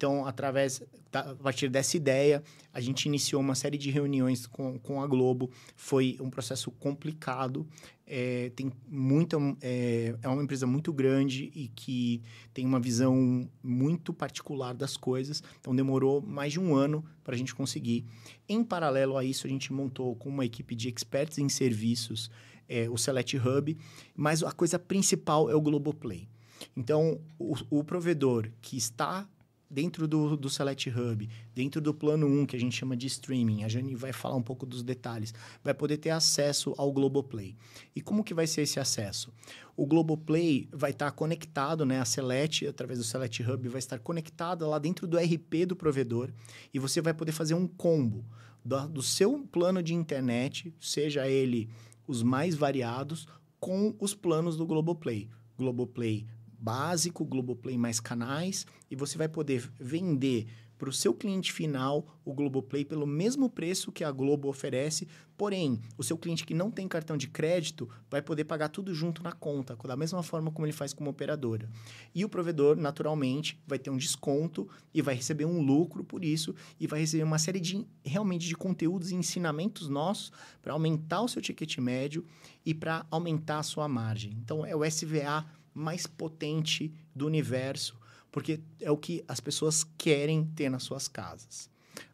Então, 0.00 0.24
através 0.24 0.82
da, 1.12 1.32
a 1.32 1.34
partir 1.34 1.68
dessa 1.68 1.94
ideia, 1.94 2.42
a 2.72 2.80
gente 2.80 3.04
iniciou 3.04 3.38
uma 3.42 3.54
série 3.54 3.76
de 3.76 3.90
reuniões 3.90 4.46
com, 4.46 4.78
com 4.78 5.02
a 5.02 5.06
Globo. 5.06 5.50
Foi 5.76 6.16
um 6.22 6.30
processo 6.30 6.70
complicado. 6.70 7.68
É, 8.06 8.50
tem 8.56 8.72
muita 8.88 9.36
é, 9.60 10.16
é 10.22 10.26
uma 10.26 10.42
empresa 10.42 10.66
muito 10.66 10.90
grande 10.90 11.52
e 11.54 11.68
que 11.68 12.22
tem 12.54 12.64
uma 12.64 12.80
visão 12.80 13.46
muito 13.62 14.10
particular 14.10 14.72
das 14.72 14.96
coisas. 14.96 15.42
Então, 15.60 15.76
demorou 15.76 16.22
mais 16.22 16.54
de 16.54 16.58
um 16.58 16.74
ano 16.74 17.04
para 17.22 17.34
a 17.34 17.38
gente 17.38 17.54
conseguir. 17.54 18.06
Em 18.48 18.64
paralelo 18.64 19.18
a 19.18 19.22
isso, 19.22 19.46
a 19.46 19.50
gente 19.50 19.70
montou 19.70 20.16
com 20.16 20.30
uma 20.30 20.46
equipe 20.46 20.74
de 20.74 20.88
experts 20.88 21.36
em 21.36 21.50
serviços 21.50 22.30
é, 22.66 22.88
o 22.88 22.96
Select 22.96 23.36
Hub, 23.36 23.76
mas 24.16 24.42
a 24.42 24.52
coisa 24.52 24.78
principal 24.78 25.50
é 25.50 25.54
o 25.54 25.60
Globoplay. 25.60 26.26
Então, 26.74 27.20
o, 27.38 27.54
o 27.68 27.84
provedor 27.84 28.50
que 28.62 28.78
está 28.78 29.28
dentro 29.70 30.08
do, 30.08 30.36
do 30.36 30.50
Select 30.50 30.90
Hub, 30.90 31.28
dentro 31.54 31.80
do 31.80 31.94
plano 31.94 32.26
1, 32.26 32.46
que 32.46 32.56
a 32.56 32.58
gente 32.58 32.76
chama 32.76 32.96
de 32.96 33.06
streaming, 33.06 33.62
a 33.62 33.68
Jane 33.68 33.94
vai 33.94 34.12
falar 34.12 34.34
um 34.34 34.42
pouco 34.42 34.66
dos 34.66 34.82
detalhes, 34.82 35.32
vai 35.62 35.72
poder 35.72 35.98
ter 35.98 36.10
acesso 36.10 36.74
ao 36.76 36.90
Globoplay. 36.90 37.56
E 37.94 38.00
como 38.00 38.24
que 38.24 38.34
vai 38.34 38.46
ser 38.46 38.62
esse 38.62 38.80
acesso? 38.80 39.32
O 39.76 39.86
Globoplay 39.86 40.68
vai 40.72 40.90
estar 40.90 41.10
conectado, 41.12 41.86
né, 41.86 42.00
a 42.00 42.04
Select, 42.04 42.66
através 42.66 42.98
do 42.98 43.04
Select 43.04 43.42
Hub, 43.42 43.68
vai 43.68 43.78
estar 43.78 43.98
conectada 44.00 44.66
lá 44.66 44.78
dentro 44.78 45.06
do 45.06 45.16
RP 45.16 45.66
do 45.66 45.76
provedor 45.76 46.30
e 46.74 46.78
você 46.78 47.00
vai 47.00 47.14
poder 47.14 47.32
fazer 47.32 47.54
um 47.54 47.66
combo 47.66 48.24
do, 48.64 48.88
do 48.88 49.02
seu 49.02 49.46
plano 49.52 49.82
de 49.82 49.94
internet, 49.94 50.74
seja 50.80 51.28
ele 51.28 51.70
os 52.06 52.22
mais 52.24 52.56
variados, 52.56 53.28
com 53.60 53.94
os 54.00 54.14
planos 54.14 54.56
do 54.56 54.66
Globoplay. 54.66 55.28
Globoplay 55.56 56.26
básico, 56.60 57.24
Globoplay 57.24 57.78
mais 57.78 58.00
canais, 58.00 58.66
e 58.90 58.96
você 58.96 59.16
vai 59.16 59.28
poder 59.28 59.70
vender 59.78 60.46
para 60.80 60.88
o 60.88 60.92
seu 60.94 61.12
cliente 61.12 61.52
final 61.52 62.18
o 62.24 62.32
Globoplay 62.32 62.86
pelo 62.86 63.06
mesmo 63.06 63.50
preço 63.50 63.92
que 63.92 64.02
a 64.02 64.10
Globo 64.10 64.48
oferece, 64.48 65.06
porém, 65.36 65.78
o 65.98 66.02
seu 66.02 66.16
cliente 66.16 66.46
que 66.46 66.54
não 66.54 66.70
tem 66.70 66.88
cartão 66.88 67.18
de 67.18 67.28
crédito 67.28 67.86
vai 68.10 68.22
poder 68.22 68.44
pagar 68.44 68.70
tudo 68.70 68.94
junto 68.94 69.22
na 69.22 69.30
conta, 69.30 69.76
da 69.76 69.94
mesma 69.94 70.22
forma 70.22 70.50
como 70.50 70.64
ele 70.64 70.72
faz 70.72 70.94
com 70.94 71.06
operadora. 71.06 71.68
E 72.14 72.24
o 72.24 72.30
provedor, 72.30 72.76
naturalmente, 72.76 73.60
vai 73.66 73.78
ter 73.78 73.90
um 73.90 73.96
desconto 73.98 74.66
e 74.94 75.02
vai 75.02 75.14
receber 75.14 75.44
um 75.44 75.60
lucro 75.60 76.02
por 76.02 76.24
isso 76.24 76.54
e 76.78 76.86
vai 76.86 77.00
receber 77.00 77.24
uma 77.24 77.38
série 77.38 77.60
de 77.60 77.86
realmente 78.02 78.48
de 78.48 78.56
conteúdos 78.56 79.10
e 79.10 79.14
ensinamentos 79.14 79.86
nossos 79.86 80.32
para 80.62 80.72
aumentar 80.72 81.20
o 81.20 81.28
seu 81.28 81.42
ticket 81.42 81.76
médio 81.76 82.24
e 82.64 82.72
para 82.72 83.04
aumentar 83.10 83.58
a 83.58 83.62
sua 83.62 83.86
margem. 83.86 84.32
Então, 84.42 84.64
é 84.64 84.74
o 84.74 84.82
SVA 84.82 85.44
mais 85.80 86.06
potente 86.06 86.92
do 87.14 87.26
universo, 87.26 87.98
porque 88.30 88.60
é 88.80 88.90
o 88.90 88.96
que 88.96 89.24
as 89.26 89.40
pessoas 89.40 89.84
querem 89.96 90.44
ter 90.44 90.68
nas 90.68 90.82
suas 90.82 91.08
casas. 91.08 91.70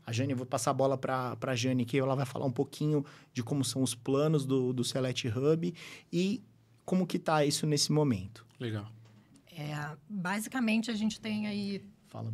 A 0.06 0.12
Jane, 0.12 0.32
eu 0.32 0.36
vou 0.36 0.46
passar 0.46 0.70
a 0.70 0.74
bola 0.74 0.96
para 0.96 1.36
a 1.40 1.56
Jane 1.56 1.84
que 1.84 1.98
ela 1.98 2.14
vai 2.14 2.24
falar 2.24 2.46
um 2.46 2.52
pouquinho 2.52 3.04
de 3.32 3.42
como 3.42 3.64
são 3.64 3.82
os 3.82 3.94
planos 3.94 4.46
do, 4.46 4.72
do 4.72 4.84
Select 4.84 5.28
Hub 5.28 5.74
e 6.12 6.42
como 6.84 7.06
que 7.06 7.16
está 7.16 7.44
isso 7.44 7.66
nesse 7.66 7.90
momento. 7.90 8.46
Legal. 8.60 8.88
É, 9.50 9.96
basicamente, 10.08 10.90
a 10.90 10.94
gente 10.94 11.20
tem 11.20 11.46
aí 11.46 11.82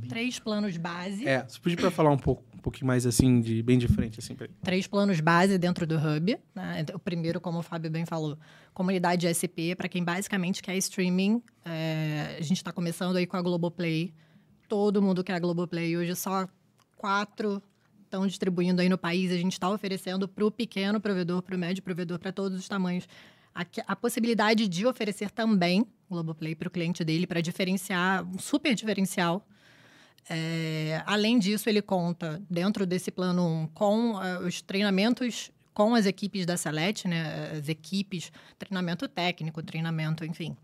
três 0.08 0.38
planos 0.38 0.76
base. 0.76 1.26
É, 1.26 1.44
você 1.46 1.58
podia 1.58 1.90
falar 1.90 2.10
um 2.10 2.18
pouco 2.18 2.44
um 2.54 2.58
pouquinho 2.62 2.86
mais 2.86 3.04
assim, 3.04 3.40
de 3.40 3.60
bem 3.60 3.76
de 3.76 3.88
frente, 3.88 4.20
assim. 4.20 4.36
Pra... 4.36 4.46
Três 4.62 4.86
planos 4.86 5.18
base 5.20 5.58
dentro 5.58 5.84
do 5.84 5.96
Hub. 5.96 6.38
Né? 6.54 6.86
O 6.94 6.98
primeiro, 6.98 7.40
como 7.40 7.58
o 7.58 7.62
Fábio 7.62 7.90
bem 7.90 8.06
falou, 8.06 8.38
comunidade 8.72 9.26
SP, 9.26 9.74
para 9.76 9.88
quem 9.88 10.04
basicamente 10.04 10.62
quer 10.62 10.76
streaming. 10.76 11.42
É... 11.64 12.36
a 12.38 12.42
gente 12.42 12.58
está 12.58 12.72
começando 12.72 13.16
aí 13.16 13.26
com 13.26 13.36
a 13.36 13.42
Globoplay. 13.42 14.14
Todo 14.68 15.02
mundo 15.02 15.24
quer 15.24 15.34
a 15.34 15.38
Globoplay. 15.40 15.96
Hoje 15.96 16.14
só 16.14 16.48
quatro 16.96 17.60
estão 18.04 18.26
distribuindo 18.26 18.80
aí 18.80 18.88
no 18.88 18.98
país. 18.98 19.32
A 19.32 19.36
gente 19.36 19.54
está 19.54 19.68
oferecendo 19.68 20.28
para 20.28 20.44
o 20.44 20.50
pequeno 20.50 21.00
provedor, 21.00 21.42
para 21.42 21.56
o 21.56 21.58
médio 21.58 21.82
provedor, 21.82 22.18
para 22.18 22.30
todos 22.30 22.58
os 22.58 22.68
tamanhos. 22.68 23.08
A, 23.54 23.66
a, 23.86 23.96
possibilidade 23.96 24.68
de 24.68 24.86
oferecer 24.86 25.30
também 25.30 25.86
Globoplay 26.08 26.54
para 26.54 26.68
o 26.68 26.70
cliente 26.70 27.04
dele, 27.04 27.26
para 27.26 27.40
diferenciar, 27.40 28.24
um 28.24 28.38
super 28.38 28.74
diferencial 28.74 29.46
é, 30.28 31.02
além 31.06 31.38
disso, 31.38 31.68
ele 31.68 31.82
conta, 31.82 32.40
dentro 32.48 32.86
desse 32.86 33.10
plano 33.10 33.46
1, 33.64 33.66
com 33.68 34.12
uh, 34.12 34.46
os 34.46 34.62
treinamentos 34.62 35.50
com 35.74 35.94
as 35.94 36.06
equipes 36.06 36.44
da 36.44 36.56
Select, 36.56 37.08
né? 37.08 37.52
As 37.58 37.68
equipes, 37.68 38.30
treinamento 38.58 39.08
técnico, 39.08 39.62
treinamento, 39.62 40.24
enfim. 40.24 40.56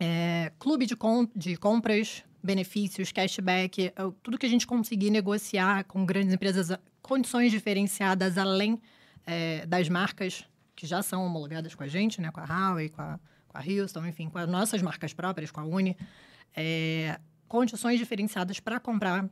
É, 0.00 0.50
clube 0.58 0.86
de, 0.86 0.96
com, 0.96 1.28
de 1.36 1.56
compras, 1.56 2.24
benefícios, 2.42 3.12
cashback, 3.12 3.86
é 3.86 3.92
tudo 4.22 4.38
que 4.38 4.46
a 4.46 4.48
gente 4.48 4.66
conseguir 4.66 5.10
negociar 5.10 5.84
com 5.84 6.04
grandes 6.04 6.32
empresas, 6.32 6.76
condições 7.02 7.52
diferenciadas 7.52 8.36
além 8.38 8.80
é, 9.26 9.64
das 9.66 9.88
marcas 9.88 10.44
que 10.74 10.86
já 10.86 11.02
são 11.02 11.24
homologadas 11.24 11.74
com 11.74 11.82
a 11.82 11.88
gente, 11.88 12.20
né? 12.20 12.30
Com 12.30 12.40
a 12.40 12.44
Huawei, 12.44 12.88
com 12.88 13.02
a, 13.02 13.20
com 13.46 13.58
a 13.58 13.60
Houston, 13.60 14.06
enfim, 14.06 14.28
com 14.28 14.38
as 14.38 14.48
nossas 14.48 14.82
marcas 14.82 15.12
próprias, 15.12 15.50
com 15.50 15.60
a 15.60 15.64
Uni. 15.64 15.96
É, 16.56 17.18
condições 17.48 17.98
diferenciadas 17.98 18.60
para 18.60 18.80
comprar 18.80 19.28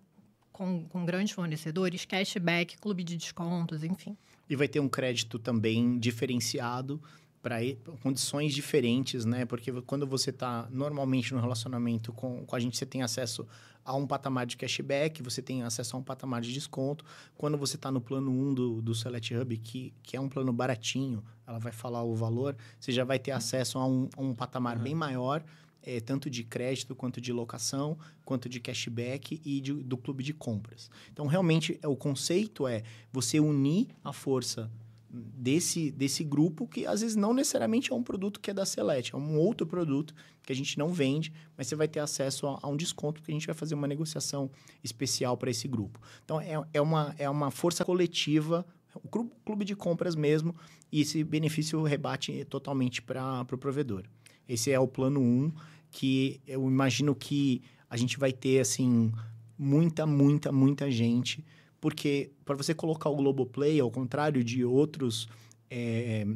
com, 0.52 0.84
com 0.88 1.04
grandes 1.04 1.34
fornecedores, 1.34 2.04
cashback, 2.04 2.76
clube 2.78 3.02
de 3.02 3.16
descontos, 3.16 3.82
enfim. 3.82 4.16
E 4.48 4.54
vai 4.54 4.68
ter 4.68 4.80
um 4.80 4.88
crédito 4.88 5.38
também 5.38 5.98
diferenciado 5.98 7.00
para 7.42 7.56
condições 8.00 8.54
diferentes, 8.54 9.24
né? 9.24 9.44
Porque 9.44 9.72
quando 9.82 10.06
você 10.06 10.30
está 10.30 10.68
normalmente 10.70 11.34
no 11.34 11.40
relacionamento 11.40 12.12
com, 12.12 12.46
com 12.46 12.54
a 12.54 12.60
gente, 12.60 12.76
você 12.76 12.86
tem 12.86 13.02
acesso 13.02 13.46
a 13.84 13.94
um 13.96 14.06
patamar 14.06 14.46
de 14.46 14.56
cashback, 14.56 15.20
você 15.22 15.42
tem 15.42 15.64
acesso 15.64 15.96
a 15.96 15.98
um 15.98 16.02
patamar 16.04 16.40
de 16.40 16.52
desconto. 16.52 17.04
Quando 17.36 17.58
você 17.58 17.74
está 17.74 17.90
no 17.90 18.00
plano 18.00 18.30
1 18.30 18.54
do, 18.54 18.82
do 18.82 18.94
Select 18.94 19.34
Hub, 19.34 19.56
que, 19.58 19.92
que 20.04 20.16
é 20.16 20.20
um 20.20 20.28
plano 20.28 20.52
baratinho, 20.52 21.24
ela 21.44 21.58
vai 21.58 21.72
falar 21.72 22.04
o 22.04 22.14
valor, 22.14 22.56
você 22.78 22.92
já 22.92 23.02
vai 23.02 23.18
ter 23.18 23.32
acesso 23.32 23.78
a 23.78 23.86
um, 23.86 24.08
a 24.16 24.20
um 24.22 24.34
patamar 24.34 24.76
uhum. 24.76 24.84
bem 24.84 24.94
maior 24.94 25.42
é, 25.82 26.00
tanto 26.00 26.30
de 26.30 26.44
crédito 26.44 26.94
quanto 26.94 27.20
de 27.20 27.32
locação, 27.32 27.98
quanto 28.24 28.48
de 28.48 28.60
cashback 28.60 29.40
e 29.44 29.60
de, 29.60 29.72
do 29.72 29.96
clube 29.96 30.22
de 30.22 30.32
compras. 30.32 30.90
Então, 31.12 31.26
realmente, 31.26 31.78
é, 31.82 31.88
o 31.88 31.96
conceito 31.96 32.66
é 32.66 32.82
você 33.12 33.40
unir 33.40 33.88
a 34.04 34.12
força 34.12 34.70
desse, 35.12 35.90
desse 35.90 36.24
grupo 36.24 36.66
que 36.66 36.86
às 36.86 37.02
vezes 37.02 37.16
não 37.16 37.34
necessariamente 37.34 37.92
é 37.92 37.94
um 37.94 38.02
produto 38.02 38.40
que 38.40 38.50
é 38.50 38.54
da 38.54 38.64
Select, 38.64 39.14
é 39.14 39.18
um 39.18 39.38
outro 39.38 39.66
produto 39.66 40.14
que 40.42 40.52
a 40.52 40.56
gente 40.56 40.78
não 40.78 40.88
vende, 40.88 41.32
mas 41.56 41.66
você 41.66 41.76
vai 41.76 41.86
ter 41.86 42.00
acesso 42.00 42.46
a, 42.46 42.58
a 42.62 42.68
um 42.68 42.76
desconto 42.76 43.20
porque 43.20 43.30
a 43.30 43.34
gente 43.34 43.46
vai 43.46 43.54
fazer 43.54 43.74
uma 43.74 43.86
negociação 43.86 44.50
especial 44.82 45.36
para 45.36 45.50
esse 45.50 45.68
grupo. 45.68 46.00
Então, 46.24 46.40
é, 46.40 46.54
é, 46.72 46.80
uma, 46.80 47.14
é 47.18 47.28
uma 47.28 47.50
força 47.50 47.84
coletiva, 47.84 48.64
o 48.94 49.08
clube 49.44 49.64
de 49.64 49.76
compras 49.76 50.14
mesmo, 50.14 50.54
e 50.90 51.00
esse 51.00 51.22
benefício 51.24 51.82
rebate 51.82 52.44
totalmente 52.46 53.00
para 53.02 53.42
o 53.42 53.44
pro 53.44 53.58
provedor. 53.58 54.04
Esse 54.48 54.70
é 54.70 54.78
o 54.78 54.88
plano 54.88 55.20
1. 55.20 55.24
Um, 55.24 55.52
que 55.92 56.40
eu 56.46 56.66
imagino 56.66 57.14
que 57.14 57.62
a 57.88 57.96
gente 57.96 58.18
vai 58.18 58.32
ter, 58.32 58.58
assim, 58.58 59.12
muita, 59.56 60.06
muita, 60.06 60.50
muita 60.50 60.90
gente. 60.90 61.44
Porque 61.80 62.32
para 62.44 62.56
você 62.56 62.74
colocar 62.74 63.10
o 63.10 63.16
Globoplay, 63.16 63.78
ao 63.78 63.90
contrário 63.90 64.42
de 64.42 64.64
outros, 64.64 65.28
é, 65.70 66.26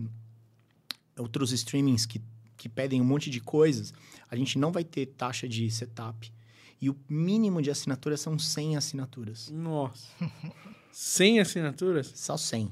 outros 1.19 1.53
streamings 1.53 2.05
que, 2.05 2.21
que 2.57 2.69
pedem 2.69 3.01
um 3.01 3.05
monte 3.05 3.31
de 3.31 3.41
coisas, 3.41 3.95
a 4.31 4.37
gente 4.37 4.59
não 4.59 4.71
vai 4.71 4.85
ter 4.85 5.07
taxa 5.07 5.49
de 5.49 5.71
setup. 5.71 6.33
E 6.81 6.91
o 6.91 6.97
mínimo 7.09 7.63
de 7.63 7.71
assinaturas 7.71 8.21
são 8.21 8.39
100 8.39 8.77
assinaturas. 8.77 9.51
Nossa. 9.51 10.09
100 10.93 11.41
assinaturas? 11.41 12.13
Só 12.15 12.37
100. 12.37 12.71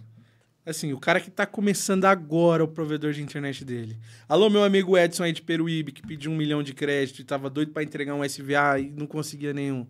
Assim, 0.67 0.95
o 0.95 0.99
cara 0.99 1.21
que 1.21 1.31
tá 1.31 1.45
começando 1.45 2.07
agora 2.07 2.65
o 2.65 2.69
provedor 2.69 3.13
de 3.13 3.23
internet 3.23 3.65
dele. 3.65 3.99
Alô, 4.27 4.49
meu 4.49 4.65
amigo 4.65 4.97
Edson 4.97 5.25
aí 5.25 5.33
de 5.33 5.43
Peruíbe, 5.43 5.93
que 5.93 6.01
pediu 6.01 6.33
um 6.33 6.37
milhão 6.37 6.63
de 6.63 6.73
crédito 6.73 7.21
e 7.21 7.25
tava 7.25 7.51
doido 7.51 7.73
para 7.73 7.83
entregar 7.83 8.15
um 8.15 8.25
SVA 8.25 8.81
e 8.81 8.91
não 8.91 9.07
conseguia 9.07 9.53
nenhum. 9.53 9.87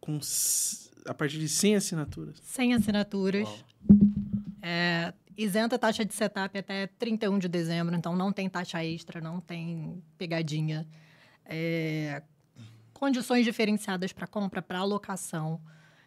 Com 0.00 0.18
a 1.06 1.14
partir 1.14 1.38
de 1.38 1.48
100 1.48 1.76
assinaturas. 1.76 2.40
100 2.42 2.74
assinaturas. 2.74 3.48
É, 4.60 5.14
isenta 5.36 5.78
taxa 5.78 6.04
de 6.04 6.12
setup 6.12 6.58
até 6.58 6.88
31 6.88 7.38
de 7.38 7.48
dezembro, 7.48 7.94
então 7.94 8.16
não 8.16 8.32
tem 8.32 8.48
taxa 8.48 8.84
extra, 8.84 9.20
não 9.20 9.40
tem 9.40 10.02
pegadinha. 10.18 10.88
É, 11.44 12.20
condições 12.92 13.44
diferenciadas 13.44 14.12
para 14.12 14.26
compra, 14.26 14.60
para 14.60 14.80
alocação. 14.80 15.60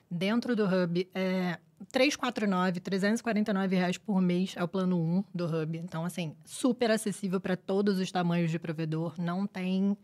Dentro 0.09 0.57
do 0.57 0.65
Hub, 0.65 1.09
é, 1.15 1.57
349, 1.91 2.79
349 2.79 3.75
reais 3.75 3.97
por 3.97 4.21
mês 4.21 4.53
é 4.57 4.63
o 4.63 4.67
plano 4.67 4.97
1 4.99 5.23
do 5.33 5.45
Hub. 5.45 5.77
Então, 5.77 6.03
assim, 6.05 6.35
super 6.45 6.91
acessível 6.91 7.39
para 7.39 7.55
todos 7.55 7.99
os 7.99 8.11
tamanhos 8.11 8.51
de 8.51 8.59
provedor. 8.59 9.15
Não 9.17 9.47
tem 9.47 9.97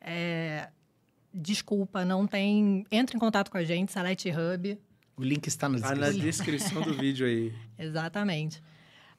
é, 0.00 0.68
desculpa, 1.32 2.04
não 2.04 2.26
tem... 2.26 2.86
Entre 2.90 3.16
em 3.16 3.20
contato 3.20 3.50
com 3.50 3.56
a 3.58 3.64
gente, 3.64 3.90
Select 3.90 4.30
Hub. 4.30 4.78
O 5.16 5.22
link 5.22 5.46
está 5.46 5.68
na 5.68 5.78
Tá 5.80 5.94
descrição. 5.94 6.18
na 6.18 6.24
descrição 6.24 6.82
do 6.82 6.94
vídeo 6.94 7.26
aí. 7.26 7.52
Exatamente. 7.78 8.62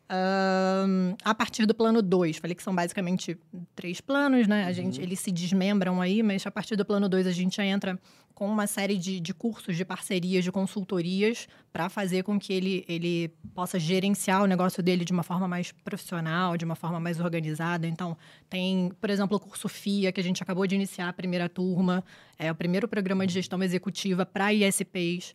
Ahn, 0.08 1.16
a 1.24 1.34
partir 1.34 1.66
do 1.66 1.74
plano 1.74 2.02
2, 2.02 2.38
falei 2.38 2.56
que 2.56 2.62
são 2.62 2.76
basicamente 2.76 3.38
três 3.76 4.00
planos, 4.00 4.48
né? 4.48 4.66
A 4.66 4.72
gente, 4.72 5.02
eles 5.02 5.20
se 5.20 5.32
desmembram 5.32 6.00
aí, 6.00 6.22
mas 6.22 6.46
a 6.46 6.52
partir 6.52 6.76
do 6.76 6.86
plano 6.86 7.10
2 7.10 7.26
a 7.26 7.32
gente 7.32 7.58
já 7.58 7.66
entra 7.66 8.00
com 8.36 8.48
uma 8.48 8.68
série 8.68 8.98
de, 8.98 9.20
de 9.20 9.34
cursos, 9.34 9.78
de 9.78 9.86
parcerias, 9.86 10.44
de 10.44 10.52
consultorias 10.52 11.48
para 11.72 11.88
fazer 11.90 12.22
com 12.24 12.38
que 12.38 12.54
ele, 12.54 12.86
ele 12.88 13.30
possa 13.56 13.80
gerenciar 13.80 14.44
o 14.44 14.46
negócio 14.46 14.84
dele 14.84 15.06
de 15.06 15.14
uma 15.14 15.24
forma 15.24 15.48
mais 15.48 15.72
profissional, 15.72 16.58
de 16.58 16.66
uma 16.66 16.76
forma 16.76 17.00
mais 17.00 17.20
organizada. 17.20 17.88
Então, 17.88 18.16
tem, 18.50 18.92
por 19.00 19.10
exemplo, 19.10 19.38
o 19.38 19.40
curso 19.40 19.70
FIA, 19.70 20.12
que 20.12 20.20
a 20.20 20.24
gente 20.24 20.44
acabou 20.44 20.68
de 20.68 20.76
iniciar 20.76 21.08
a 21.08 21.14
primeira 21.14 21.48
turma, 21.48 22.04
é 22.38 22.52
o 22.52 22.56
primeiro 22.56 22.88
programa 22.88 23.26
de 23.26 23.34
gestão 23.34 23.64
executiva 23.64 24.26
para 24.26 24.54
ISPs. 24.54 25.34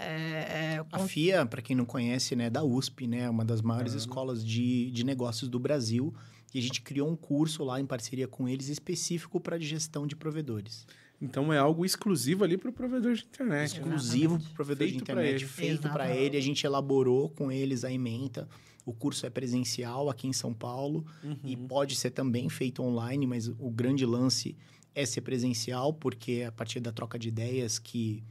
É, 0.00 0.76
é, 0.78 0.84
A 0.92 0.98
FIA, 1.00 1.46
para 1.46 1.62
quem 1.62 1.76
não 1.76 1.84
conhece, 1.84 2.34
né, 2.34 2.46
é 2.46 2.50
da 2.50 2.62
USP, 2.64 3.06
né, 3.06 3.28
uma 3.28 3.44
das 3.44 3.60
maiores 3.60 3.92
escolas 3.92 4.44
de, 4.44 4.90
de 4.90 5.04
negócios 5.04 5.48
do 5.48 5.58
Brasil. 5.58 6.14
E 6.52 6.58
a 6.58 6.62
gente 6.62 6.80
criou 6.80 7.08
um 7.08 7.16
curso 7.16 7.62
lá 7.62 7.80
em 7.80 7.86
parceria 7.86 8.26
com 8.26 8.48
eles 8.48 8.68
específico 8.68 9.38
para 9.38 9.58
gestão 9.58 10.06
de 10.06 10.16
provedores. 10.16 10.86
Então 11.20 11.52
é 11.52 11.58
algo 11.58 11.84
exclusivo 11.84 12.44
ali 12.44 12.56
para 12.56 12.70
o 12.70 12.72
provedor 12.72 13.14
de 13.14 13.22
internet. 13.22 13.50
né? 13.50 13.64
exclusivo 13.64 14.38
para 14.38 14.50
o 14.50 14.54
provedor 14.54 14.86
de 14.86 14.92
Feito 14.94 15.04
pra 15.04 15.14
internet, 15.14 15.44
feito 15.46 15.88
para 15.90 16.16
ele. 16.16 16.36
A 16.36 16.40
gente 16.40 16.64
elaborou 16.64 17.28
com 17.28 17.52
eles 17.52 17.84
a 17.84 17.92
ementa. 17.92 18.48
O 18.86 18.92
curso 18.94 19.26
é 19.26 19.30
presencial 19.30 20.08
aqui 20.08 20.26
em 20.26 20.32
São 20.32 20.54
Paulo 20.54 21.04
e 21.44 21.56
pode 21.56 21.94
ser 21.94 22.10
também 22.10 22.48
feito 22.48 22.82
online, 22.82 23.26
mas 23.26 23.46
o 23.46 23.70
grande 23.70 24.06
lance 24.06 24.56
é 24.94 25.04
ser 25.04 25.20
presencial, 25.20 25.92
porque 25.92 26.32
é 26.42 26.46
a 26.46 26.52
partir 26.52 26.80
da 26.80 26.90
troca 26.90 27.18
de 27.18 27.28
ideias 27.28 27.78
que 27.78 28.24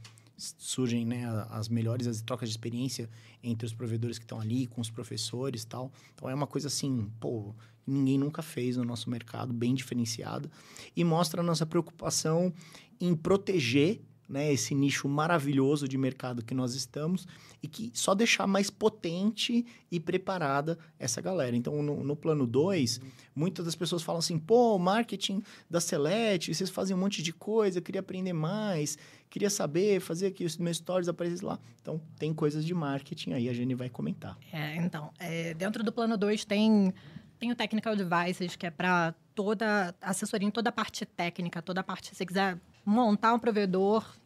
surgem 0.58 1.04
né, 1.04 1.24
as 1.50 1.68
melhores 1.68 2.06
as 2.06 2.20
trocas 2.20 2.48
de 2.48 2.54
experiência 2.54 3.08
entre 3.42 3.66
os 3.66 3.72
provedores 3.72 4.18
que 4.18 4.24
estão 4.24 4.40
ali, 4.40 4.66
com 4.66 4.80
os 4.80 4.90
professores 4.90 5.64
tal. 5.64 5.92
Então 6.14 6.28
é 6.28 6.34
uma 6.34 6.46
coisa 6.46 6.68
assim, 6.68 7.10
pô, 7.20 7.54
ninguém 7.86 8.18
nunca 8.18 8.42
fez 8.42 8.76
no 8.76 8.84
nosso 8.84 9.10
mercado, 9.10 9.52
bem 9.52 9.74
diferenciada, 9.74 10.50
e 10.96 11.04
mostra 11.04 11.40
a 11.40 11.44
nossa 11.44 11.66
preocupação 11.66 12.52
em 13.00 13.14
proteger 13.14 14.00
né, 14.30 14.52
esse 14.52 14.76
nicho 14.76 15.08
maravilhoso 15.08 15.88
de 15.88 15.98
mercado 15.98 16.44
que 16.44 16.54
nós 16.54 16.76
estamos 16.76 17.26
e 17.60 17.66
que 17.66 17.90
só 17.92 18.14
deixar 18.14 18.46
mais 18.46 18.70
potente 18.70 19.66
e 19.90 19.98
preparada 19.98 20.78
essa 21.00 21.20
galera. 21.20 21.56
Então, 21.56 21.82
no, 21.82 22.04
no 22.04 22.14
plano 22.14 22.46
2, 22.46 23.00
muitas 23.34 23.64
das 23.64 23.74
pessoas 23.74 24.04
falam 24.04 24.20
assim, 24.20 24.38
pô, 24.38 24.78
marketing 24.78 25.42
da 25.68 25.80
Select, 25.80 26.54
vocês 26.54 26.70
fazem 26.70 26.94
um 26.94 27.00
monte 27.00 27.24
de 27.24 27.32
coisa, 27.32 27.78
eu 27.78 27.82
queria 27.82 28.00
aprender 28.00 28.32
mais, 28.32 28.96
queria 29.28 29.50
saber, 29.50 30.00
fazer 30.00 30.28
aqui 30.28 30.44
os 30.44 30.56
meus 30.56 30.76
stories 30.76 31.08
aparecer 31.08 31.44
lá. 31.44 31.58
Então, 31.82 32.00
tem 32.16 32.32
coisas 32.32 32.64
de 32.64 32.72
marketing 32.72 33.32
aí, 33.32 33.48
a 33.48 33.52
Jenny 33.52 33.74
vai 33.74 33.90
comentar. 33.90 34.38
É, 34.52 34.76
então, 34.76 35.10
é, 35.18 35.54
dentro 35.54 35.82
do 35.82 35.90
plano 35.90 36.16
2 36.16 36.44
tem, 36.44 36.94
tem 37.40 37.50
o 37.50 37.56
Technical 37.56 37.96
Devices, 37.96 38.54
que 38.54 38.64
é 38.64 38.70
para 38.70 39.12
toda 39.34 39.92
assessoria 40.00 40.46
em 40.46 40.52
toda 40.52 40.68
a 40.68 40.72
parte 40.72 41.04
técnica, 41.04 41.60
toda 41.60 41.80
a 41.80 41.84
parte, 41.84 42.10
se 42.10 42.14
você 42.14 42.24
quiser 42.24 42.60
montar 42.86 43.34
um 43.34 43.38
provedor 43.40 44.19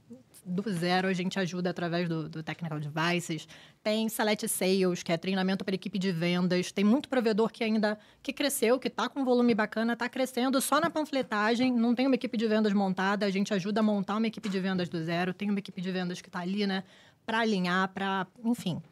do 0.44 0.62
zero, 0.72 1.08
a 1.08 1.12
gente 1.12 1.38
ajuda 1.38 1.70
através 1.70 2.08
do, 2.08 2.28
do 2.28 2.42
Technical 2.42 2.78
Devices. 2.78 3.48
Tem 3.82 4.08
Select 4.08 4.48
Sales, 4.48 5.02
que 5.02 5.12
é 5.12 5.16
treinamento 5.16 5.64
para 5.64 5.74
equipe 5.74 5.98
de 5.98 6.12
vendas. 6.12 6.70
Tem 6.70 6.84
muito 6.84 7.08
provedor 7.08 7.50
que 7.50 7.64
ainda 7.64 7.98
que 8.22 8.32
cresceu, 8.32 8.78
que 8.78 8.88
está 8.88 9.08
com 9.08 9.20
um 9.20 9.24
volume 9.24 9.54
bacana, 9.54 9.94
está 9.94 10.08
crescendo 10.08 10.60
só 10.60 10.80
na 10.80 10.90
panfletagem, 10.90 11.72
não 11.72 11.94
tem 11.94 12.06
uma 12.06 12.14
equipe 12.14 12.36
de 12.36 12.46
vendas 12.46 12.72
montada, 12.72 13.26
a 13.26 13.30
gente 13.30 13.52
ajuda 13.54 13.80
a 13.80 13.82
montar 13.82 14.16
uma 14.16 14.26
equipe 14.26 14.48
de 14.48 14.60
vendas 14.60 14.88
do 14.88 15.02
zero, 15.02 15.32
tem 15.32 15.50
uma 15.50 15.58
equipe 15.58 15.80
de 15.80 15.90
vendas 15.90 16.20
que 16.20 16.28
está 16.28 16.40
ali, 16.40 16.66
né, 16.66 16.84
para 17.24 17.40
alinhar, 17.40 17.88
para, 17.88 18.26
enfim. 18.44 18.82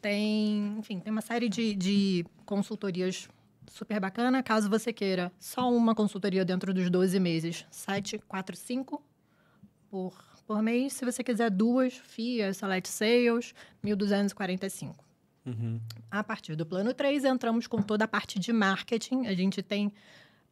Tem, 0.00 0.76
enfim, 0.78 1.00
tem 1.00 1.10
uma 1.10 1.20
série 1.20 1.48
de, 1.48 1.74
de 1.74 2.24
consultorias 2.44 3.28
super 3.70 4.00
bacana. 4.00 4.42
Caso 4.42 4.68
você 4.70 4.92
queira 4.92 5.32
só 5.38 5.70
uma 5.70 5.94
consultoria 5.94 6.44
dentro 6.44 6.72
dos 6.72 6.88
12 6.90 7.18
meses, 7.20 7.66
745 7.70 9.02
por, 9.90 10.14
por 10.46 10.62
mês. 10.62 10.92
Se 10.92 11.04
você 11.04 11.22
quiser 11.22 11.50
duas, 11.50 11.94
FIA, 11.94 12.54
Select 12.54 12.88
Sales, 12.88 13.54
1.245. 13.84 14.94
Uhum. 15.44 15.80
A 16.10 16.24
partir 16.24 16.56
do 16.56 16.64
plano 16.66 16.92
3, 16.92 17.24
entramos 17.24 17.66
com 17.66 17.82
toda 17.82 18.04
a 18.04 18.08
parte 18.08 18.38
de 18.38 18.52
marketing. 18.52 19.26
A 19.26 19.34
gente 19.34 19.62
tem 19.62 19.92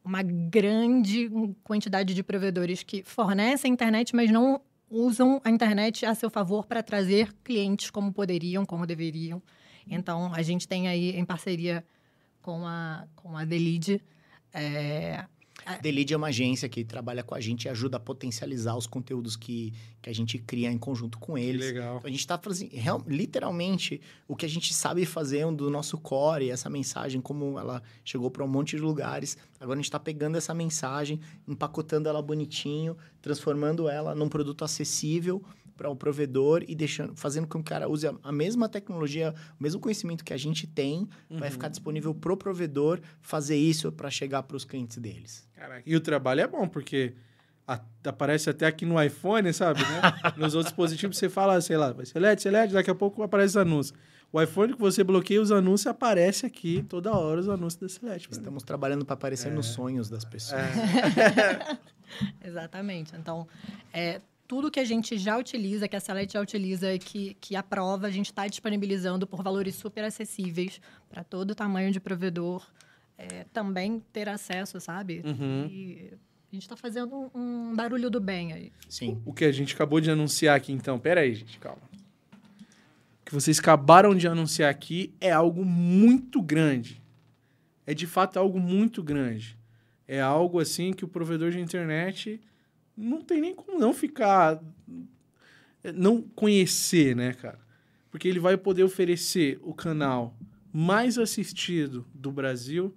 uma 0.03 0.21
grande 0.21 1.29
quantidade 1.63 2.13
de 2.13 2.23
provedores 2.23 2.83
que 2.83 3.03
fornecem 3.03 3.73
internet, 3.73 4.15
mas 4.15 4.31
não 4.31 4.61
usam 4.89 5.41
a 5.43 5.49
internet 5.49 6.05
a 6.05 6.13
seu 6.13 6.29
favor 6.29 6.65
para 6.65 6.83
trazer 6.83 7.33
clientes 7.43 7.89
como 7.89 8.13
poderiam, 8.13 8.65
como 8.65 8.85
deveriam. 8.85 9.41
Então, 9.87 10.33
a 10.33 10.41
gente 10.41 10.67
tem 10.67 10.87
aí 10.87 11.11
em 11.17 11.25
parceria 11.25 11.83
com 12.41 12.65
a, 12.65 13.07
com 13.15 13.35
a 13.35 13.41
Lead, 13.41 14.01
é, 14.53 15.25
The 15.81 15.91
Lead 15.91 16.13
é 16.13 16.17
uma 16.17 16.27
agência 16.27 16.69
que 16.69 16.83
trabalha 16.83 17.23
com 17.23 17.33
a 17.33 17.39
gente 17.41 17.65
e 17.65 17.69
ajuda 17.69 17.97
a 17.97 17.99
potencializar 17.99 18.75
os 18.75 18.85
conteúdos 18.85 19.35
que, 19.35 19.73
que 20.01 20.09
a 20.09 20.13
gente 20.13 20.37
cria 20.37 20.71
em 20.71 20.77
conjunto 20.77 21.17
com 21.17 21.33
Que 21.33 21.41
eles. 21.41 21.65
legal. 21.65 21.97
Então, 21.97 22.07
a 22.07 22.11
gente 22.11 22.19
está 22.19 22.37
fazendo 22.37 22.71
real- 22.73 23.03
literalmente 23.07 23.99
o 24.27 24.35
que 24.35 24.45
a 24.45 24.49
gente 24.49 24.73
sabe 24.73 25.05
fazer 25.05 25.45
do 25.53 25.69
nosso 25.69 25.97
core, 25.97 26.49
essa 26.51 26.69
mensagem, 26.69 27.19
como 27.19 27.57
ela 27.59 27.81
chegou 28.03 28.29
para 28.29 28.43
um 28.43 28.47
monte 28.47 28.75
de 28.75 28.81
lugares. 28.81 29.37
Agora 29.59 29.73
a 29.73 29.81
gente 29.81 29.85
está 29.85 29.99
pegando 29.99 30.37
essa 30.37 30.53
mensagem, 30.53 31.19
empacotando 31.47 32.07
ela 32.07 32.21
bonitinho, 32.21 32.95
transformando 33.21 33.89
ela 33.89 34.13
num 34.13 34.29
produto 34.29 34.63
acessível 34.63 35.43
para 35.75 35.89
o 35.89 35.95
provedor 35.95 36.63
e 36.67 36.73
deixando, 36.75 37.15
fazendo 37.15 37.45
com 37.47 37.59
que 37.59 37.61
o 37.61 37.63
cara 37.63 37.87
use 37.89 38.07
a, 38.07 38.13
a 38.23 38.31
mesma 38.31 38.67
tecnologia, 38.69 39.33
o 39.59 39.63
mesmo 39.63 39.79
conhecimento 39.81 40.23
que 40.23 40.33
a 40.33 40.37
gente 40.37 40.65
tem, 40.67 41.07
vai 41.29 41.49
ficar 41.51 41.67
disponível 41.69 42.13
para 42.13 42.31
o 42.33 42.37
provedor 42.37 42.99
fazer 43.21 43.57
isso 43.57 43.91
para 43.91 44.09
chegar 44.09 44.43
para 44.43 44.55
os 44.57 44.63
clientes 44.65 44.97
deles. 44.97 45.47
Caraca, 45.53 45.83
E 45.85 45.95
o 45.95 45.99
trabalho 45.99 46.41
é 46.41 46.47
bom, 46.47 46.67
porque 46.67 47.13
a- 47.67 47.81
aparece 48.05 48.49
até 48.49 48.65
aqui 48.67 48.85
no 48.85 49.01
iPhone, 49.01 49.51
sabe, 49.53 49.81
né? 49.81 50.01
Nos 50.37 50.53
outros 50.55 50.71
dispositivos 50.71 51.17
você 51.17 51.29
fala, 51.29 51.59
sei 51.61 51.77
lá, 51.77 51.91
vai 51.91 52.05
ser 52.05 52.19
LED, 52.19 52.41
ser 52.41 52.51
LED, 52.51 52.73
daqui 52.73 52.89
a 52.91 52.95
pouco 52.95 53.21
aparece 53.23 53.51
os 53.51 53.57
anúncios. 53.57 53.97
O 54.31 54.41
iPhone 54.41 54.73
que 54.73 54.79
você 54.79 55.01
bloqueia 55.03 55.41
os 55.41 55.49
anúncios, 55.51 55.87
aparece 55.87 56.45
aqui 56.45 56.83
toda 56.89 57.11
hora 57.13 57.39
os 57.39 57.47
anúncios 57.47 57.79
da 57.81 57.87
Select. 57.87 58.27
Estamos 58.31 58.63
trabalhando 58.63 59.05
para 59.05 59.13
aparecer 59.13 59.49
nos 59.51 59.67
sonhos 59.67 60.09
das 60.09 60.25
pessoas. 60.25 60.61
Exatamente. 62.43 63.15
Então, 63.15 63.47
é, 63.93 64.21
tudo 64.47 64.69
que 64.71 64.79
a 64.79 64.85
gente 64.85 65.17
já 65.17 65.37
utiliza, 65.37 65.87
que 65.87 65.95
a 65.95 65.99
Select 65.99 66.33
já 66.33 66.41
utiliza 66.41 66.93
e 66.93 66.99
que, 66.99 67.35
que 67.39 67.55
aprova, 67.55 68.07
a 68.07 68.11
gente 68.11 68.27
está 68.27 68.47
disponibilizando 68.47 69.25
por 69.25 69.41
valores 69.41 69.75
super 69.75 70.03
acessíveis 70.03 70.79
para 71.09 71.23
todo 71.23 71.55
tamanho 71.55 71.91
de 71.91 71.99
provedor 71.99 72.65
é, 73.17 73.45
também 73.51 74.03
ter 74.13 74.29
acesso, 74.29 74.79
sabe? 74.79 75.21
Uhum. 75.25 75.67
E 75.69 76.11
a 76.51 76.55
gente 76.55 76.63
está 76.63 76.75
fazendo 76.75 77.15
um, 77.33 77.71
um 77.71 77.75
barulho 77.75 78.09
do 78.09 78.19
bem 78.19 78.53
aí. 78.53 78.71
Sim. 78.87 79.21
O 79.25 79.33
que 79.33 79.45
a 79.45 79.51
gente 79.51 79.73
acabou 79.73 79.99
de 79.99 80.11
anunciar 80.11 80.55
aqui, 80.55 80.71
então. 80.71 80.99
Pera 80.99 81.21
aí, 81.21 81.33
gente, 81.33 81.57
calma. 81.59 81.81
O 83.21 83.25
que 83.25 83.33
vocês 83.33 83.57
acabaram 83.57 84.13
de 84.15 84.27
anunciar 84.27 84.69
aqui 84.69 85.13
é 85.19 85.31
algo 85.31 85.65
muito 85.65 86.41
grande. 86.41 87.01
É 87.85 87.93
de 87.93 88.05
fato 88.05 88.37
algo 88.37 88.59
muito 88.59 89.01
grande. 89.01 89.57
É 90.07 90.21
algo 90.21 90.59
assim 90.59 90.93
que 90.93 91.03
o 91.03 91.07
provedor 91.07 91.51
de 91.51 91.59
internet 91.59 92.39
não 92.97 93.21
tem 93.21 93.41
nem 93.41 93.53
como 93.55 93.79
não 93.79 93.93
ficar. 93.93 94.61
Não 95.93 96.21
conhecer, 96.21 97.15
né, 97.15 97.33
cara? 97.33 97.59
Porque 98.09 98.27
ele 98.27 98.39
vai 98.39 98.57
poder 98.57 98.83
oferecer 98.83 99.59
o 99.61 99.73
canal 99.73 100.35
mais 100.73 101.17
assistido 101.17 102.05
do 102.13 102.31
Brasil. 102.31 102.95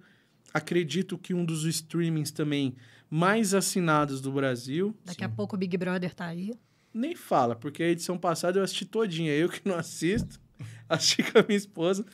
Acredito 0.54 1.18
que 1.18 1.34
um 1.34 1.44
dos 1.44 1.64
streamings 1.64 2.30
também 2.30 2.74
mais 3.10 3.52
assinados 3.52 4.20
do 4.20 4.32
Brasil. 4.32 4.94
Daqui 5.04 5.22
a 5.24 5.28
pouco 5.28 5.54
o 5.54 5.58
Big 5.58 5.76
Brother 5.76 6.14
tá 6.14 6.26
aí. 6.26 6.54
Nem 6.94 7.14
fala, 7.14 7.54
porque 7.54 7.82
a 7.82 7.88
edição 7.88 8.16
passada 8.16 8.58
eu 8.58 8.64
assisti 8.64 8.86
todinha. 8.86 9.32
Eu 9.32 9.48
que 9.50 9.60
não 9.68 9.74
assisto, 9.76 10.40
assisti 10.88 11.22
com 11.22 11.38
a 11.38 11.42
minha 11.46 11.58
esposa 11.58 12.06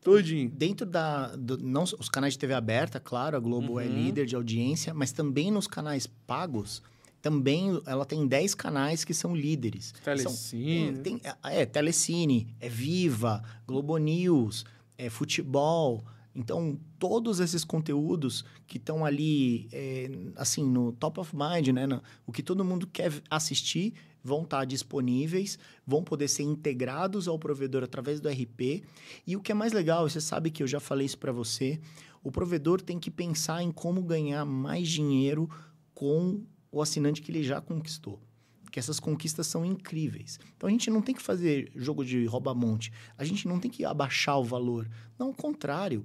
todinho. 0.00 0.48
Dentro 0.48 0.86
da. 0.86 1.34
do- 1.34 1.58
não, 1.58 1.82
os 1.82 2.08
canais 2.08 2.34
de 2.34 2.38
TV 2.38 2.54
aberta, 2.54 3.00
claro, 3.00 3.36
a 3.36 3.40
Globo 3.40 3.80
é 3.80 3.86
Uhum. 3.86 3.94
líder 4.04 4.26
de 4.26 4.36
audiência, 4.36 4.94
mas 4.94 5.10
também 5.10 5.50
nos 5.50 5.66
canais 5.66 6.06
pagos, 6.06 6.80
também 7.22 7.80
ela 7.86 8.04
tem 8.04 8.26
10 8.26 8.54
canais 8.54 9.04
que 9.04 9.12
são 9.14 9.34
líderes. 9.34 9.92
Telecine. 10.04 10.94
São, 10.94 11.02
tem, 11.02 11.18
tem- 11.18 11.32
é, 11.44 11.66
Telecine, 11.66 12.54
é 12.58 12.68
Viva, 12.68 13.42
Globo 13.66 13.96
News, 13.98 14.64
é 14.96 15.10
Futebol. 15.10 16.04
Então, 16.34 16.78
todos 16.98 17.40
esses 17.40 17.64
conteúdos 17.64 18.44
que 18.66 18.76
estão 18.76 19.04
ali, 19.04 19.68
é, 19.72 20.08
assim, 20.36 20.64
no 20.64 20.92
top 20.92 21.18
of 21.20 21.34
mind, 21.36 21.68
né? 21.68 21.86
na- 21.86 22.00
o 22.26 22.30
que 22.32 22.42
todo 22.42 22.64
mundo 22.64 22.86
quer 22.86 23.12
assistir, 23.28 23.94
vão 24.22 24.42
estar 24.42 24.64
disponíveis, 24.64 25.58
vão 25.86 26.04
poder 26.04 26.28
ser 26.28 26.42
integrados 26.44 27.26
ao 27.26 27.38
provedor 27.38 27.82
através 27.82 28.20
do 28.20 28.28
RP. 28.28 28.82
E 29.26 29.34
o 29.36 29.40
que 29.40 29.50
é 29.50 29.54
mais 29.54 29.72
legal, 29.72 30.08
você 30.08 30.20
sabe 30.20 30.50
que 30.50 30.62
eu 30.62 30.66
já 30.66 30.78
falei 30.78 31.06
isso 31.06 31.18
para 31.18 31.32
você, 31.32 31.80
o 32.22 32.30
provedor 32.30 32.80
tem 32.80 32.98
que 32.98 33.10
pensar 33.10 33.62
em 33.62 33.72
como 33.72 34.02
ganhar 34.02 34.44
mais 34.44 34.88
dinheiro 34.88 35.48
com 35.94 36.42
o 36.70 36.80
assinante 36.80 37.22
que 37.22 37.30
ele 37.30 37.42
já 37.42 37.60
conquistou. 37.60 38.20
porque 38.62 38.78
essas 38.78 39.00
conquistas 39.00 39.48
são 39.48 39.64
incríveis. 39.64 40.38
Então 40.56 40.68
a 40.68 40.70
gente 40.70 40.90
não 40.90 41.02
tem 41.02 41.12
que 41.12 41.20
fazer 41.20 41.72
jogo 41.74 42.04
de 42.04 42.24
rouba-monte, 42.26 42.92
a 43.18 43.24
gente 43.24 43.48
não 43.48 43.58
tem 43.58 43.68
que 43.68 43.84
abaixar 43.84 44.38
o 44.38 44.44
valor. 44.44 44.88
Não, 45.18 45.28
ao 45.28 45.34
contrário. 45.34 46.04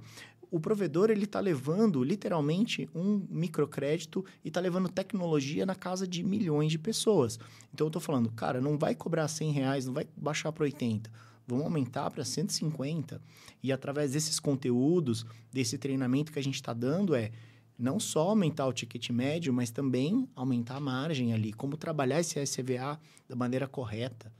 O 0.51 0.59
provedor 0.59 1.09
ele 1.09 1.25
está 1.25 1.39
levando 1.39 2.03
literalmente 2.03 2.89
um 2.95 3.25
microcrédito 3.29 4.23
e 4.43 4.47
está 4.47 4.61
levando 4.61 4.87
tecnologia 4.87 5.65
na 5.65 5.75
casa 5.75 6.07
de 6.07 6.23
milhões 6.23 6.71
de 6.71 6.79
pessoas. 6.79 7.37
Então 7.73 7.85
eu 7.85 7.89
estou 7.89 8.01
falando, 8.01 8.31
cara, 8.31 8.61
não 8.61 8.77
vai 8.77 8.95
cobrar 8.95 9.27
100 9.27 9.51
reais, 9.51 9.85
não 9.85 9.93
vai 9.93 10.07
baixar 10.15 10.51
para 10.51 10.63
80 10.63 11.11
vamos 11.47 11.65
aumentar 11.65 12.09
para 12.11 12.23
150. 12.23 13.21
E 13.61 13.71
através 13.71 14.11
desses 14.11 14.39
conteúdos, 14.39 15.25
desse 15.51 15.77
treinamento 15.77 16.31
que 16.31 16.39
a 16.39 16.43
gente 16.43 16.55
está 16.55 16.73
dando, 16.73 17.15
é 17.15 17.31
não 17.77 17.99
só 17.99 18.29
aumentar 18.29 18.65
o 18.67 18.73
ticket 18.73 19.09
médio, 19.09 19.53
mas 19.53 19.71
também 19.71 20.27
aumentar 20.35 20.77
a 20.77 20.79
margem 20.79 21.33
ali, 21.33 21.51
como 21.51 21.77
trabalhar 21.77 22.19
esse 22.19 22.43
SVA 22.45 22.99
da 23.27 23.35
maneira 23.35 23.67
correta, 23.67 24.31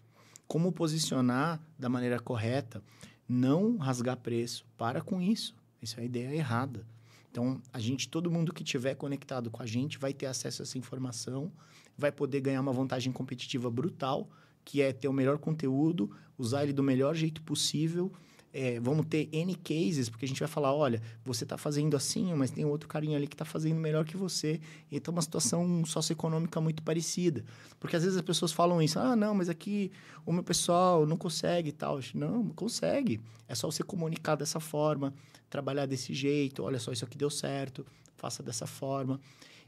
como 0.48 0.72
posicionar 0.72 1.60
da 1.78 1.90
maneira 1.90 2.20
correta, 2.20 2.84
não 3.28 3.78
rasgar 3.78 4.18
preço. 4.18 4.66
Para 4.78 5.02
com 5.02 5.22
isso. 5.22 5.56
Isso 5.82 6.00
é 6.00 6.04
a 6.04 6.06
ideia 6.06 6.36
errada. 6.36 6.86
Então, 7.30 7.62
a 7.74 7.80
gente, 7.80 8.08
todo 8.08 8.32
mundo 8.32 8.54
que 8.54 8.64
tiver 8.64 8.96
conectado 8.96 9.52
com 9.52 9.62
a 9.62 9.66
gente 9.66 9.98
vai 9.98 10.14
ter 10.14 10.26
acesso 10.26 10.62
a 10.62 10.64
essa 10.64 10.78
informação, 10.78 11.52
vai 11.98 12.12
poder 12.12 12.40
ganhar 12.40 12.62
uma 12.62 12.72
vantagem 12.72 13.12
competitiva 13.12 13.70
brutal, 13.70 14.30
que 14.64 14.82
é 14.82 14.94
ter 14.94 15.08
o 15.08 15.14
melhor 15.14 15.38
conteúdo, 15.38 16.10
usar 16.38 16.64
ele 16.64 16.74
do 16.74 16.82
melhor 16.82 17.14
jeito 17.14 17.42
possível 17.42 18.12
é, 18.58 18.80
vamos 18.80 19.06
ter 19.08 19.28
N 19.34 19.54
cases, 19.54 20.08
porque 20.08 20.24
a 20.24 20.28
gente 20.30 20.40
vai 20.40 20.48
falar, 20.48 20.74
olha, 20.74 21.02
você 21.26 21.44
está 21.44 21.58
fazendo 21.58 21.98
assim, 21.98 22.34
mas 22.36 22.52
tem 22.52 22.64
outro 22.64 22.88
carinha 22.88 23.18
ali 23.18 23.28
que 23.28 23.34
está 23.34 23.44
fazendo 23.44 23.76
melhor 23.76 24.06
que 24.06 24.16
você. 24.16 24.62
Então, 24.90 25.12
uma 25.12 25.22
situação 25.22 25.84
socioeconômica 25.84 26.62
muito 26.62 26.82
parecida. 26.82 27.44
Porque 27.82 27.98
às 27.98 28.04
vezes 28.04 28.18
as 28.18 28.24
pessoas 28.24 28.54
falam 28.54 28.82
isso, 28.82 28.98
ah, 28.98 29.14
não, 29.14 29.36
mas 29.36 29.50
aqui 29.50 29.92
o 30.26 30.32
meu 30.32 30.42
pessoal 30.42 31.06
não 31.06 31.18
consegue 31.18 31.68
e 31.68 31.74
tal. 31.74 32.00
Não, 32.14 32.48
consegue. 32.52 33.20
É 33.46 33.54
só 33.54 33.70
você 33.70 33.84
comunicar 33.84 34.38
dessa 34.38 34.62
forma, 34.62 35.14
trabalhar 35.50 35.86
desse 35.86 36.14
jeito, 36.14 36.64
olha 36.64 36.80
só, 36.80 36.94
isso 36.94 37.04
aqui 37.04 37.18
deu 37.18 37.30
certo, 37.30 37.86
faça 38.16 38.42
dessa 38.42 38.66
forma. 38.66 39.20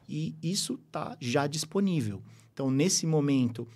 E 0.07 0.33
isso 0.41 0.79
está 0.87 1.17
já 1.19 1.45
disponível. 1.45 2.23
Então, 2.53 2.71
nesse 2.71 3.05
momento, 3.05 3.67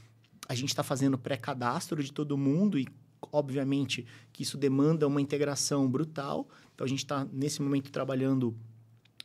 a 0.47 0.55
gente 0.55 0.69
está 0.69 0.83
fazendo 0.83 1.17
pré-cadastro 1.17 2.01
de 2.01 2.13
todo 2.13 2.37
mundo 2.37 2.79
e 2.79 2.87
obviamente 3.31 4.05
que 4.31 4.43
isso 4.43 4.57
demanda 4.57 5.07
uma 5.07 5.21
integração 5.21 5.89
brutal. 5.89 6.47
Então 6.73 6.85
a 6.85 6.87
gente 6.87 6.99
está 6.99 7.25
nesse 7.31 7.61
momento 7.61 7.91
trabalhando 7.91 8.55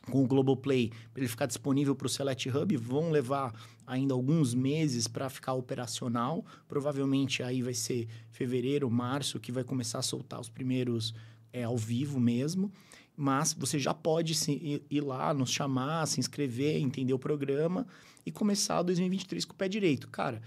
com 0.09 0.23
o 0.23 0.27
Globoplay 0.27 0.91
para 1.13 1.21
ele 1.21 1.27
ficar 1.27 1.45
disponível 1.45 1.95
para 1.95 2.07
o 2.07 2.09
Select 2.09 2.49
Hub. 2.49 2.77
Vão 2.77 3.11
levar 3.11 3.53
ainda 3.85 4.13
alguns 4.13 4.53
meses 4.53 5.07
para 5.07 5.29
ficar 5.29 5.53
operacional. 5.53 6.45
Provavelmente 6.67 7.43
aí 7.43 7.61
vai 7.61 7.73
ser 7.73 8.07
fevereiro, 8.29 8.89
março 8.89 9.39
que 9.39 9.51
vai 9.51 9.63
começar 9.63 9.99
a 9.99 10.03
soltar 10.03 10.39
os 10.39 10.49
primeiros 10.49 11.13
é, 11.51 11.63
ao 11.63 11.77
vivo 11.77 12.19
mesmo. 12.19 12.71
Mas 13.15 13.53
você 13.53 13.79
já 13.79 13.93
pode 13.93 14.35
se, 14.35 14.83
ir 14.89 15.01
lá, 15.01 15.33
nos 15.33 15.49
chamar, 15.49 16.05
se 16.05 16.19
inscrever, 16.19 16.77
entender 16.77 17.13
o 17.13 17.19
programa 17.19 17.87
e 18.25 18.31
começar 18.31 18.83
2023 18.83 19.43
com 19.45 19.53
o 19.53 19.55
pé 19.55 19.67
direito. 19.67 20.07
Cara, 20.09 20.41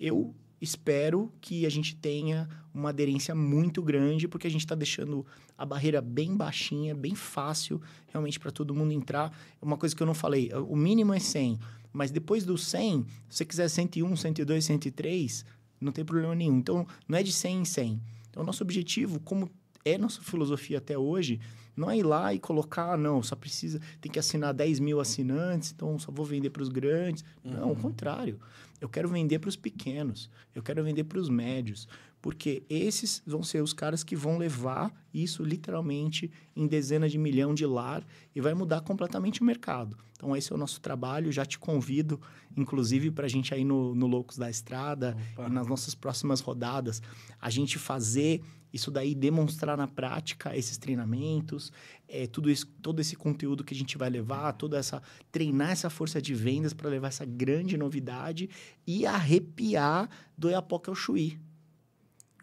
eu 0.00 0.34
espero 0.60 1.32
que 1.40 1.64
a 1.66 1.68
gente 1.70 1.94
tenha 1.96 2.48
uma 2.74 2.90
aderência 2.90 3.34
muito 3.34 3.82
grande, 3.82 4.28
porque 4.28 4.46
a 4.46 4.50
gente 4.50 4.64
está 4.64 4.74
deixando 4.74 5.26
a 5.56 5.64
barreira 5.64 6.00
bem 6.00 6.36
baixinha, 6.36 6.94
bem 6.94 7.14
fácil, 7.14 7.80
realmente 8.08 8.38
para 8.38 8.50
todo 8.50 8.74
mundo 8.74 8.92
entrar. 8.92 9.36
É 9.60 9.64
uma 9.64 9.76
coisa 9.76 9.94
que 9.94 10.02
eu 10.02 10.06
não 10.06 10.14
falei, 10.14 10.50
o 10.52 10.76
mínimo 10.76 11.12
é 11.14 11.18
100, 11.18 11.58
mas 11.92 12.10
depois 12.10 12.44
do 12.44 12.56
100, 12.56 13.06
se 13.28 13.38
você 13.38 13.44
quiser 13.44 13.68
101, 13.68 14.16
102, 14.16 14.64
103, 14.64 15.44
não 15.80 15.92
tem 15.92 16.04
problema 16.04 16.34
nenhum. 16.34 16.58
Então, 16.58 16.86
não 17.06 17.18
é 17.18 17.22
de 17.22 17.32
100 17.32 17.60
em 17.60 17.64
100. 17.64 18.00
Então, 18.30 18.44
nosso 18.44 18.62
objetivo, 18.62 19.20
como 19.20 19.50
é 19.92 19.98
nossa 19.98 20.20
filosofia 20.20 20.78
até 20.78 20.96
hoje, 20.98 21.40
não 21.76 21.90
é 21.90 21.96
ir 21.96 22.02
lá 22.02 22.34
e 22.34 22.38
colocar, 22.38 22.98
não, 22.98 23.22
só 23.22 23.36
precisa, 23.36 23.80
tem 24.00 24.10
que 24.10 24.18
assinar 24.18 24.52
10 24.52 24.80
mil 24.80 25.00
assinantes, 25.00 25.72
então 25.72 25.98
só 25.98 26.10
vou 26.10 26.26
vender 26.26 26.50
para 26.50 26.62
os 26.62 26.68
grandes. 26.68 27.24
Uhum. 27.44 27.52
Não, 27.52 27.68
ao 27.70 27.76
contrário. 27.76 28.38
Eu 28.80 28.88
quero 28.88 29.08
vender 29.08 29.40
para 29.40 29.48
os 29.48 29.56
pequenos, 29.56 30.30
eu 30.54 30.62
quero 30.62 30.84
vender 30.84 31.02
para 31.02 31.18
os 31.18 31.28
médios, 31.28 31.88
porque 32.20 32.62
esses 32.68 33.22
vão 33.26 33.42
ser 33.42 33.62
os 33.62 33.72
caras 33.72 34.02
que 34.02 34.16
vão 34.16 34.38
levar 34.38 34.92
isso 35.12 35.42
literalmente 35.42 36.30
em 36.54 36.66
dezenas 36.66 37.12
de 37.12 37.18
milhão 37.18 37.54
de 37.54 37.64
lar 37.64 38.04
e 38.34 38.40
vai 38.40 38.54
mudar 38.54 38.80
completamente 38.80 39.40
o 39.40 39.44
mercado. 39.44 39.96
Então, 40.12 40.36
esse 40.36 40.52
é 40.52 40.54
o 40.54 40.58
nosso 40.58 40.80
trabalho. 40.80 41.30
Já 41.30 41.46
te 41.46 41.58
convido, 41.58 42.20
inclusive, 42.56 43.10
para 43.10 43.26
a 43.26 43.28
gente 43.28 43.54
aí 43.54 43.64
no, 43.64 43.94
no 43.94 44.06
Loucos 44.06 44.36
da 44.36 44.50
Estrada 44.50 45.16
Opa. 45.34 45.46
e 45.46 45.50
nas 45.50 45.68
nossas 45.68 45.94
próximas 45.94 46.40
rodadas, 46.40 47.00
a 47.40 47.48
gente 47.48 47.78
fazer 47.78 48.42
isso 48.72 48.90
daí, 48.90 49.14
demonstrar 49.14 49.76
na 49.76 49.86
prática 49.86 50.56
esses 50.56 50.76
treinamentos, 50.76 51.72
é, 52.06 52.26
tudo 52.26 52.50
isso, 52.50 52.66
todo 52.82 53.00
esse 53.00 53.16
conteúdo 53.16 53.64
que 53.64 53.72
a 53.72 53.76
gente 53.76 53.96
vai 53.96 54.10
levar, 54.10 54.52
toda 54.52 54.76
essa 54.76 55.02
treinar 55.32 55.70
essa 55.70 55.88
força 55.88 56.20
de 56.20 56.34
vendas 56.34 56.74
para 56.74 56.90
levar 56.90 57.08
essa 57.08 57.24
grande 57.24 57.78
novidade 57.78 58.50
e 58.86 59.06
arrepiar 59.06 60.08
do 60.36 60.50
Iapoca 60.50 60.90
ao 60.90 60.94
Chuí. 60.94 61.38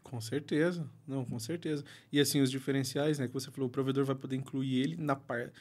Com 0.05 0.21
certeza, 0.21 0.87
não, 1.07 1.25
com 1.25 1.39
certeza. 1.39 1.83
E 2.11 2.19
assim, 2.19 2.39
os 2.39 2.51
diferenciais, 2.51 3.17
né, 3.17 3.27
que 3.27 3.33
você 3.33 3.49
falou, 3.49 3.67
o 3.67 3.71
provedor 3.71 4.05
vai 4.05 4.15
poder 4.15 4.35
incluir 4.35 4.79
ele 4.79 4.95
na 4.95 5.15
par... 5.15 5.51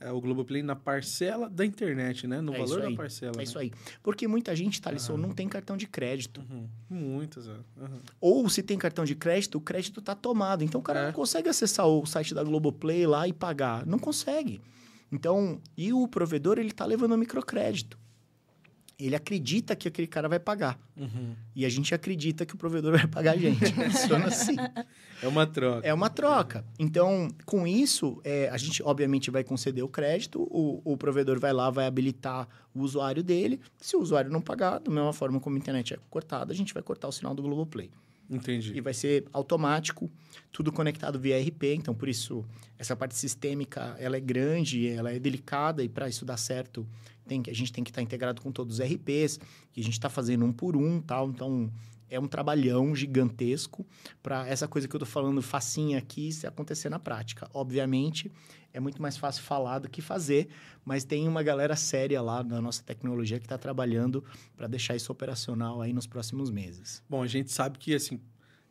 É, 0.00 0.10
o 0.10 0.20
Globoplay 0.20 0.60
na 0.60 0.74
parcela 0.74 1.48
da 1.48 1.64
internet, 1.64 2.26
né? 2.26 2.40
No 2.40 2.52
é 2.52 2.58
valor 2.58 2.82
da 2.82 2.90
parcela. 2.96 3.32
É 3.36 3.38
né? 3.38 3.44
isso 3.44 3.58
aí. 3.58 3.72
Porque 4.02 4.26
muita 4.26 4.54
gente, 4.54 4.82
Thalisson, 4.82 5.14
ah. 5.14 5.18
não 5.18 5.30
tem 5.30 5.48
cartão 5.48 5.76
de 5.76 5.86
crédito. 5.86 6.44
Uhum. 6.50 6.68
Muitas, 6.90 7.48
é. 7.48 7.52
Uhum. 7.52 8.00
Ou 8.20 8.48
se 8.50 8.62
tem 8.62 8.76
cartão 8.76 9.04
de 9.04 9.14
crédito, 9.14 9.56
o 9.56 9.60
crédito 9.60 10.00
está 10.00 10.14
tomado. 10.14 10.64
Então 10.64 10.80
o 10.80 10.84
cara 10.84 11.00
é. 11.00 11.06
não 11.06 11.12
consegue 11.12 11.48
acessar 11.48 11.86
o 11.86 12.04
site 12.04 12.34
da 12.34 12.42
Globoplay 12.42 13.06
lá 13.06 13.26
e 13.28 13.32
pagar. 13.32 13.86
Não 13.86 13.98
consegue. 13.98 14.60
Então, 15.10 15.62
e 15.76 15.92
o 15.92 16.08
provedor, 16.08 16.58
ele 16.58 16.70
está 16.70 16.84
levando 16.84 17.16
microcrédito 17.16 17.96
ele 18.98 19.16
acredita 19.16 19.74
que 19.74 19.88
aquele 19.88 20.06
cara 20.06 20.28
vai 20.28 20.38
pagar. 20.38 20.78
Uhum. 20.96 21.34
E 21.54 21.64
a 21.64 21.68
gente 21.68 21.94
acredita 21.94 22.46
que 22.46 22.54
o 22.54 22.58
provedor 22.58 22.92
vai 22.92 23.06
pagar 23.06 23.32
a 23.32 23.36
gente. 23.36 23.58
Funciona 23.74 24.26
assim. 24.26 24.56
É 25.22 25.28
uma 25.28 25.46
troca. 25.46 25.86
É 25.86 25.94
uma 25.94 26.10
troca. 26.10 26.64
Então, 26.78 27.28
com 27.44 27.66
isso, 27.66 28.20
é, 28.24 28.48
a 28.50 28.56
gente 28.56 28.82
obviamente 28.82 29.30
vai 29.30 29.42
conceder 29.42 29.82
o 29.82 29.88
crédito, 29.88 30.42
o, 30.50 30.80
o 30.84 30.96
provedor 30.96 31.40
vai 31.40 31.52
lá, 31.52 31.70
vai 31.70 31.86
habilitar 31.86 32.48
o 32.74 32.80
usuário 32.80 33.22
dele. 33.22 33.60
Se 33.78 33.96
o 33.96 34.00
usuário 34.00 34.30
não 34.30 34.40
pagar, 34.40 34.78
da 34.78 34.90
mesma 34.90 35.12
forma 35.12 35.40
como 35.40 35.56
a 35.56 35.58
internet 35.58 35.94
é 35.94 35.98
cortada, 36.08 36.52
a 36.52 36.56
gente 36.56 36.72
vai 36.72 36.82
cortar 36.82 37.08
o 37.08 37.12
sinal 37.12 37.34
do 37.34 37.42
Globoplay. 37.42 37.90
Entendi. 38.28 38.72
E 38.74 38.80
vai 38.80 38.94
ser 38.94 39.26
automático, 39.32 40.10
tudo 40.50 40.72
conectado 40.72 41.18
via 41.18 41.38
RP. 41.38 41.74
Então, 41.74 41.94
por 41.94 42.08
isso, 42.08 42.44
essa 42.78 42.96
parte 42.96 43.14
sistêmica, 43.14 43.96
ela 43.98 44.16
é 44.16 44.20
grande, 44.20 44.88
ela 44.88 45.12
é 45.12 45.18
delicada 45.18 45.82
e 45.82 45.88
para 45.88 46.08
isso 46.08 46.24
dar 46.24 46.36
certo, 46.36 46.86
tem 47.26 47.42
que, 47.42 47.50
a 47.50 47.54
gente 47.54 47.72
tem 47.72 47.82
que 47.82 47.90
estar 47.90 48.00
tá 48.00 48.02
integrado 48.02 48.40
com 48.40 48.52
todos 48.52 48.78
os 48.78 48.86
RPs, 48.86 49.38
que 49.72 49.80
a 49.80 49.84
gente 49.84 49.94
está 49.94 50.08
fazendo 50.08 50.44
um 50.44 50.52
por 50.52 50.76
um 50.76 51.00
tal. 51.00 51.28
Então, 51.28 51.70
é 52.08 52.20
um 52.20 52.28
trabalhão 52.28 52.94
gigantesco 52.94 53.86
para 54.22 54.46
essa 54.46 54.68
coisa 54.68 54.86
que 54.86 54.94
eu 54.94 54.98
estou 54.98 55.10
falando 55.10 55.42
facinha 55.42 55.98
aqui 55.98 56.32
se 56.32 56.46
acontecer 56.46 56.88
na 56.88 56.98
prática. 56.98 57.48
Obviamente, 57.52 58.30
é 58.72 58.80
muito 58.80 59.00
mais 59.00 59.16
fácil 59.16 59.42
falar 59.42 59.78
do 59.80 59.88
que 59.88 60.02
fazer, 60.02 60.48
mas 60.84 61.04
tem 61.04 61.26
uma 61.26 61.42
galera 61.42 61.76
séria 61.76 62.20
lá 62.20 62.42
na 62.42 62.60
nossa 62.60 62.82
tecnologia 62.82 63.38
que 63.38 63.46
está 63.46 63.58
trabalhando 63.58 64.22
para 64.56 64.66
deixar 64.66 64.94
isso 64.94 65.10
operacional 65.10 65.80
aí 65.80 65.92
nos 65.92 66.06
próximos 66.06 66.50
meses. 66.50 67.02
Bom, 67.08 67.22
a 67.22 67.26
gente 67.26 67.50
sabe 67.50 67.78
que 67.78 67.94
assim 67.94 68.20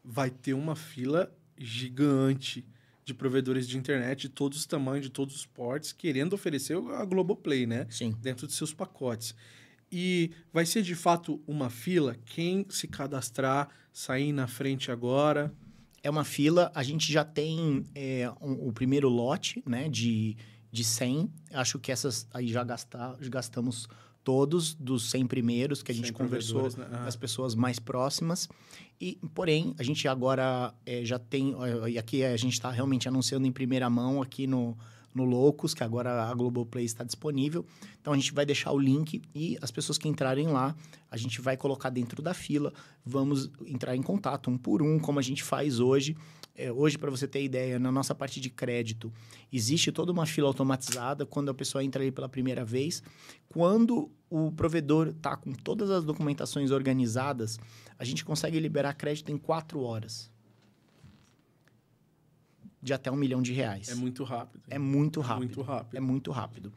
vai 0.03 0.30
ter 0.30 0.53
uma 0.53 0.75
fila 0.75 1.34
gigante 1.57 2.65
de 3.05 3.13
provedores 3.13 3.67
de 3.67 3.77
internet 3.77 4.21
de 4.21 4.30
todos 4.30 4.59
os 4.59 4.65
tamanhos, 4.65 5.05
de 5.05 5.11
todos 5.11 5.35
os 5.35 5.45
portes, 5.45 5.91
querendo 5.91 6.34
oferecer 6.34 6.77
a 6.77 7.03
Globoplay, 7.05 7.65
né? 7.65 7.85
Sim. 7.89 8.15
Dentro 8.21 8.47
de 8.47 8.53
seus 8.53 8.73
pacotes. 8.73 9.35
E 9.91 10.31
vai 10.51 10.65
ser 10.65 10.81
de 10.81 10.95
fato 10.95 11.41
uma 11.45 11.69
fila? 11.69 12.15
Quem 12.25 12.65
se 12.69 12.88
cadastrar, 12.88 13.69
sair 13.91 14.31
na 14.31 14.47
frente 14.47 14.91
agora? 14.91 15.53
É 16.01 16.09
uma 16.09 16.23
fila. 16.23 16.71
A 16.73 16.81
gente 16.81 17.11
já 17.11 17.23
tem 17.23 17.85
é, 17.93 18.31
um, 18.41 18.69
o 18.69 18.73
primeiro 18.73 19.07
lote 19.07 19.61
né, 19.67 19.88
de, 19.88 20.35
de 20.71 20.84
100. 20.84 21.30
Acho 21.51 21.77
que 21.77 21.91
essas 21.91 22.27
aí 22.34 22.47
já, 22.47 22.63
gastar, 22.63 23.15
já 23.21 23.30
gastamos 23.30 23.88
todos 24.24 24.74
dos 24.74 25.10
100 25.10 25.28
primeiros 25.28 25.84
que 25.84 25.91
a 25.91 25.95
gente 25.95 26.14
conversou 26.14 26.64
né? 26.78 26.88
uhum. 26.90 27.08
as 27.08 27.16
pessoas 27.16 27.56
mais 27.56 27.80
próximas. 27.80 28.48
E, 29.00 29.18
porém, 29.34 29.76
a 29.78 29.84
gente 29.84 30.08
agora 30.08 30.74
é, 30.86 31.04
já 31.04 31.20
tem... 31.20 31.54
E 31.90 31.98
aqui 31.98 32.24
a 32.24 32.38
gente 32.38 32.54
está 32.54 32.72
realmente 32.72 33.08
anunciando 33.08 33.45
em 33.45 33.52
primeira 33.52 33.90
mão 33.90 34.22
aqui 34.22 34.48
no, 34.48 34.78
no 35.14 35.26
Loucos, 35.26 35.74
que 35.74 35.84
agora 35.84 36.24
a 36.24 36.34
Globoplay 36.34 36.86
está 36.86 37.04
disponível. 37.04 37.66
Então, 38.02 38.14
a 38.14 38.16
gente 38.16 38.34
vai 38.34 38.45
deixar 38.45 38.72
o 38.72 38.80
link 38.80 39.22
e 39.36 39.58
as 39.62 39.72
pessoas 39.72 39.98
que 39.98 40.08
entrarem 40.08 40.48
lá, 40.48 40.76
a 41.12 41.18
gente 41.18 41.41
vai 41.41 41.58
colocar 41.58 41.90
dentro 41.90 42.22
da 42.22 42.34
fila. 42.34 42.74
Vamos 43.06 43.50
entrar 43.66 43.95
em 43.95 44.02
contato 44.02 44.50
um 44.50 44.58
por 44.58 44.82
um, 44.82 45.00
como 45.00 45.20
a 45.20 45.22
gente 45.22 45.44
faz 45.44 45.80
hoje. 45.80 46.16
É, 46.55 46.71
hoje, 46.71 46.99
para 46.99 47.09
você 47.09 47.27
ter 47.27 47.43
ideia, 47.43 47.80
na 47.80 47.91
nossa 47.91 48.13
parte 48.13 48.39
de 48.39 48.49
crédito, 48.49 49.11
existe 49.51 49.91
toda 49.91 50.11
uma 50.11 50.25
fila 50.25 50.47
automatizada 50.47 51.25
quando 51.25 51.49
a 51.49 51.53
pessoa 51.53 51.84
entra 51.84 52.03
ali 52.03 52.11
pela 52.11 52.30
primeira 52.30 52.63
vez. 52.63 53.01
Quando 53.49 54.11
o 54.30 54.51
provedor 54.51 55.07
está 55.07 55.35
com 55.35 55.51
todas 55.51 55.89
as 55.89 56.03
documentações 56.03 56.69
organizadas, 56.69 57.59
a 57.97 58.03
gente 58.03 58.23
consegue 58.23 58.59
liberar 58.59 58.93
crédito 58.93 59.31
em 59.31 59.38
quatro 59.38 59.81
horas. 59.81 60.31
De 62.80 62.93
até 62.93 63.09
um 63.09 63.15
milhão 63.15 63.41
de 63.41 63.51
reais. 63.51 63.89
É 63.89 63.95
muito 63.95 64.23
rápido. 64.23 64.63
É 64.69 64.77
muito 64.77 65.21
rápido. 65.21 65.45
Muito 65.45 65.61
rápido. 65.61 65.97
É 65.97 65.99
muito 65.99 66.31
rápido. 66.31 66.73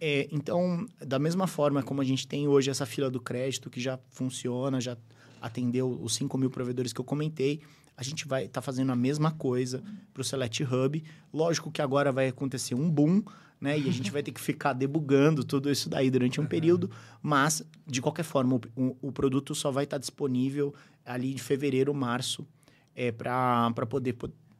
É, 0.00 0.28
então, 0.32 0.86
da 0.98 1.18
mesma 1.18 1.46
forma 1.46 1.82
como 1.82 2.02
a 2.02 2.04
gente 2.04 2.28
tem 2.28 2.46
hoje 2.46 2.68
essa 2.68 2.84
fila 2.84 3.10
do 3.10 3.20
crédito 3.20 3.70
que 3.70 3.80
já 3.80 3.98
funciona, 4.10 4.80
já 4.80 4.98
atendeu 5.40 5.98
os 6.02 6.14
5 6.14 6.36
mil 6.36 6.50
provedores 6.50 6.92
que 6.92 7.00
eu 7.00 7.04
comentei, 7.04 7.62
a 7.96 8.02
gente 8.02 8.26
vai 8.26 8.44
estar 8.44 8.60
tá 8.60 8.62
fazendo 8.62 8.92
a 8.92 8.96
mesma 8.96 9.30
coisa 9.30 9.82
para 10.12 10.20
o 10.20 10.24
Select 10.24 10.64
Hub. 10.64 11.02
Lógico 11.32 11.70
que 11.70 11.80
agora 11.80 12.10
vai 12.10 12.28
acontecer 12.28 12.74
um 12.74 12.90
boom, 12.90 13.22
né? 13.60 13.78
E 13.78 13.88
a 13.88 13.92
gente 13.92 14.10
vai 14.10 14.22
ter 14.22 14.32
que 14.32 14.40
ficar 14.40 14.72
debugando 14.72 15.44
tudo 15.44 15.70
isso 15.70 15.88
daí 15.88 16.10
durante 16.10 16.40
um 16.40 16.42
uhum. 16.42 16.48
período, 16.48 16.90
mas, 17.22 17.62
de 17.86 18.02
qualquer 18.02 18.24
forma, 18.24 18.60
o, 18.76 18.96
o 19.00 19.12
produto 19.12 19.54
só 19.54 19.70
vai 19.70 19.84
estar 19.84 19.96
tá 19.96 20.00
disponível 20.00 20.74
ali 21.04 21.34
de 21.34 21.42
fevereiro, 21.42 21.94
março, 21.94 22.46
é, 22.94 23.12
para 23.12 23.72
poder 23.88 24.16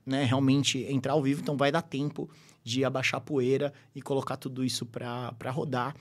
né, 0.06 0.24
realmente 0.24 0.78
entrar 0.84 1.12
ao 1.12 1.22
vivo. 1.22 1.40
Então, 1.40 1.56
vai 1.56 1.72
dar 1.72 1.82
tempo 1.82 2.30
de 2.62 2.84
abaixar 2.84 3.18
a 3.18 3.20
poeira 3.20 3.72
e 3.94 4.00
colocar 4.00 4.36
tudo 4.36 4.64
isso 4.64 4.86
para 4.86 5.50
rodar. 5.50 5.94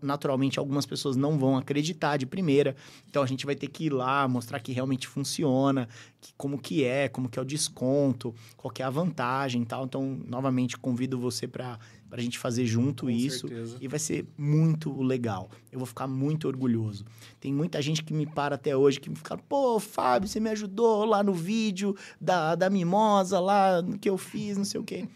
Naturalmente, 0.00 0.58
algumas 0.58 0.86
pessoas 0.86 1.14
não 1.14 1.38
vão 1.38 1.56
acreditar 1.56 2.16
de 2.16 2.24
primeira, 2.24 2.74
então 3.08 3.22
a 3.22 3.26
gente 3.26 3.44
vai 3.44 3.54
ter 3.54 3.68
que 3.68 3.84
ir 3.84 3.90
lá, 3.92 4.26
mostrar 4.26 4.60
que 4.60 4.72
realmente 4.72 5.06
funciona, 5.06 5.86
que, 6.20 6.32
como 6.36 6.58
que 6.58 6.84
é, 6.84 7.08
como 7.08 7.28
que 7.28 7.38
é 7.38 7.42
o 7.42 7.44
desconto, 7.44 8.34
qual 8.56 8.72
que 8.72 8.82
é 8.82 8.84
a 8.84 8.90
vantagem 8.90 9.62
e 9.62 9.66
tal. 9.66 9.84
Então, 9.84 10.18
novamente, 10.26 10.78
convido 10.78 11.18
você 11.18 11.46
para 11.46 11.78
a 12.10 12.20
gente 12.20 12.38
fazer 12.38 12.64
junto 12.64 13.04
Com 13.04 13.10
isso 13.10 13.46
certeza. 13.46 13.76
e 13.78 13.86
vai 13.86 13.98
ser 13.98 14.26
muito 14.38 15.02
legal. 15.02 15.50
Eu 15.70 15.78
vou 15.78 15.86
ficar 15.86 16.06
muito 16.06 16.48
orgulhoso. 16.48 17.04
Tem 17.38 17.52
muita 17.52 17.82
gente 17.82 18.02
que 18.02 18.14
me 18.14 18.26
para 18.26 18.54
até 18.54 18.74
hoje 18.74 18.98
que 18.98 19.10
me 19.10 19.16
fica, 19.16 19.36
pô, 19.36 19.78
Fábio, 19.78 20.28
você 20.28 20.40
me 20.40 20.48
ajudou 20.50 21.04
lá 21.04 21.22
no 21.22 21.34
vídeo 21.34 21.94
da, 22.18 22.54
da 22.54 22.70
mimosa, 22.70 23.38
lá 23.38 23.82
no 23.82 23.98
que 23.98 24.08
eu 24.08 24.16
fiz, 24.16 24.56
não 24.56 24.64
sei 24.64 24.80
o 24.80 24.84
quê. 24.84 25.06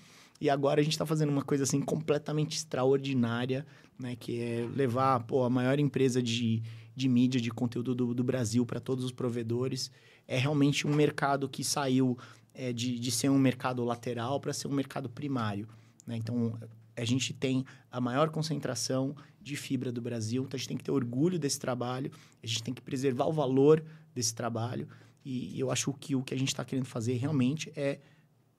E 0.43 0.51
agora 0.51 0.81
a 0.81 0.82
gente 0.82 0.94
está 0.94 1.06
fazendo 1.06 1.31
uma 1.31 1.44
coisa 1.44 1.62
assim 1.62 1.81
completamente 1.81 2.56
extraordinária, 2.56 3.64
né? 3.97 4.16
Que 4.16 4.40
é 4.40 4.69
levar 4.74 5.20
pô, 5.20 5.44
a 5.44 5.48
maior 5.48 5.78
empresa 5.78 6.20
de, 6.20 6.60
de 6.97 7.09
mídia, 7.09 7.40
de 7.40 7.48
conteúdo 7.48 7.94
do, 7.94 8.12
do 8.12 8.24
Brasil 8.24 8.66
para 8.66 8.81
todos 8.81 9.05
os 9.05 9.12
provedores. 9.12 9.89
É 10.27 10.36
realmente 10.36 10.85
um 10.85 10.93
mercado 10.93 11.48
que 11.48 11.62
saiu 11.62 12.19
é, 12.52 12.73
de, 12.73 12.98
de 12.98 13.12
ser 13.12 13.28
um 13.28 13.39
mercado 13.39 13.85
lateral 13.85 14.40
para 14.40 14.52
ser 14.52 14.66
um 14.66 14.73
mercado 14.73 15.09
primário. 15.09 15.69
Né? 16.05 16.16
Então, 16.16 16.59
a 16.97 17.05
gente 17.05 17.32
tem 17.32 17.64
a 17.89 18.01
maior 18.01 18.28
concentração 18.31 19.14
de 19.40 19.55
fibra 19.55 19.93
do 19.93 20.02
Brasil, 20.02 20.43
então 20.43 20.56
a 20.56 20.59
gente 20.59 20.69
tem 20.69 20.77
que 20.77 20.82
ter 20.82 20.90
orgulho 20.90 21.39
desse 21.39 21.60
trabalho, 21.60 22.10
a 22.43 22.47
gente 22.48 22.64
tem 22.64 22.74
que 22.74 22.82
preservar 22.82 23.27
o 23.27 23.32
valor 23.32 23.81
desse 24.12 24.35
trabalho. 24.35 24.89
E 25.24 25.60
eu 25.60 25.70
acho 25.70 25.93
que 25.93 26.16
o 26.16 26.23
que 26.24 26.35
a 26.35 26.36
gente 26.36 26.48
está 26.48 26.64
querendo 26.64 26.86
fazer 26.86 27.12
realmente 27.12 27.73
é 27.77 28.01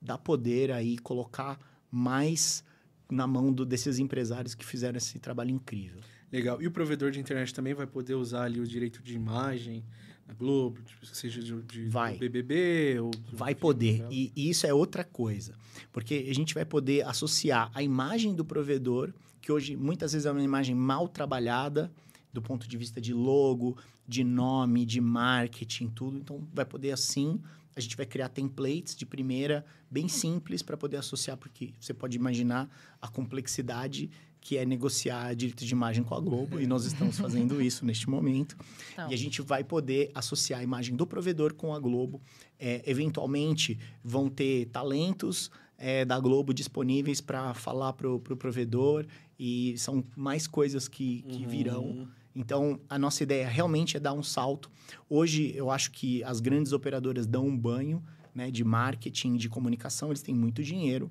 dar 0.00 0.16
poder 0.16 0.72
aí, 0.72 0.96
colocar 0.96 1.58
mais 1.94 2.64
na 3.08 3.26
mão 3.26 3.52
do, 3.52 3.64
desses 3.64 3.98
empresários 3.98 4.54
que 4.54 4.66
fizeram 4.66 4.96
esse 4.96 5.18
trabalho 5.20 5.50
incrível. 5.50 6.00
Legal. 6.32 6.60
E 6.60 6.66
o 6.66 6.70
provedor 6.70 7.12
de 7.12 7.20
internet 7.20 7.54
também 7.54 7.74
vai 7.74 7.86
poder 7.86 8.14
usar 8.14 8.44
ali 8.44 8.58
o 8.60 8.66
direito 8.66 9.00
de 9.00 9.14
imagem 9.14 9.84
na 10.26 10.34
Globo, 10.34 10.82
tipo, 10.82 11.06
seja 11.06 11.40
de, 11.40 11.62
de 11.62 11.88
vai. 11.88 12.16
BBB 12.16 12.98
ou 12.98 13.10
vai 13.32 13.54
poder. 13.54 14.04
E, 14.10 14.32
e, 14.34 14.50
isso 14.50 14.66
é 14.66 14.74
outra 14.74 15.04
coisa, 15.04 15.54
porque 15.92 16.26
a 16.28 16.34
gente 16.34 16.52
vai 16.54 16.64
poder 16.64 17.06
associar 17.06 17.70
a 17.74 17.82
imagem 17.82 18.34
do 18.34 18.44
provedor, 18.44 19.12
que 19.40 19.52
hoje 19.52 19.76
muitas 19.76 20.12
vezes 20.12 20.26
é 20.26 20.32
uma 20.32 20.42
imagem 20.42 20.74
mal 20.74 21.06
trabalhada 21.06 21.92
do 22.32 22.42
ponto 22.42 22.66
de 22.66 22.76
vista 22.76 23.00
de 23.00 23.14
logo, 23.14 23.76
de 24.08 24.24
nome, 24.24 24.84
de 24.84 25.00
marketing, 25.00 25.88
tudo. 25.88 26.18
Então 26.18 26.48
vai 26.52 26.64
poder 26.64 26.90
assim 26.90 27.40
a 27.76 27.80
gente 27.80 27.96
vai 27.96 28.06
criar 28.06 28.28
templates 28.28 28.94
de 28.94 29.04
primeira, 29.04 29.64
bem 29.90 30.08
simples, 30.08 30.62
para 30.62 30.76
poder 30.76 30.98
associar, 30.98 31.36
porque 31.36 31.72
você 31.78 31.92
pode 31.92 32.16
imaginar 32.16 32.68
a 33.00 33.08
complexidade 33.08 34.10
que 34.40 34.58
é 34.58 34.66
negociar 34.66 35.34
direito 35.34 35.64
de 35.64 35.72
imagem 35.72 36.04
com 36.04 36.14
a 36.14 36.20
Globo, 36.20 36.60
e 36.60 36.66
nós 36.66 36.84
estamos 36.84 37.18
fazendo 37.18 37.62
isso 37.62 37.84
neste 37.86 38.10
momento. 38.10 38.56
Então. 38.92 39.10
E 39.10 39.14
a 39.14 39.16
gente 39.16 39.40
vai 39.40 39.64
poder 39.64 40.10
associar 40.14 40.60
a 40.60 40.62
imagem 40.62 40.94
do 40.94 41.06
provedor 41.06 41.54
com 41.54 41.72
a 41.72 41.78
Globo. 41.78 42.20
É, 42.58 42.82
eventualmente, 42.84 43.78
vão 44.02 44.28
ter 44.28 44.66
talentos 44.66 45.50
é, 45.78 46.04
da 46.04 46.20
Globo 46.20 46.52
disponíveis 46.52 47.22
para 47.22 47.54
falar 47.54 47.94
para 47.94 48.08
o 48.08 48.20
pro 48.20 48.36
provedor, 48.36 49.06
e 49.38 49.76
são 49.78 50.04
mais 50.14 50.46
coisas 50.46 50.88
que, 50.88 51.22
que 51.22 51.42
uhum. 51.42 51.48
virão 51.48 52.08
então, 52.34 52.80
a 52.88 52.98
nossa 52.98 53.22
ideia 53.22 53.48
realmente 53.48 53.96
é 53.96 54.00
dar 54.00 54.12
um 54.12 54.22
salto. 54.22 54.70
Hoje, 55.08 55.52
eu 55.54 55.70
acho 55.70 55.92
que 55.92 56.22
as 56.24 56.40
grandes 56.40 56.72
operadoras 56.72 57.26
dão 57.26 57.46
um 57.46 57.56
banho 57.56 58.02
né, 58.34 58.50
de 58.50 58.64
marketing, 58.64 59.36
de 59.36 59.48
comunicação, 59.48 60.08
eles 60.08 60.22
têm 60.22 60.34
muito 60.34 60.62
dinheiro. 60.62 61.10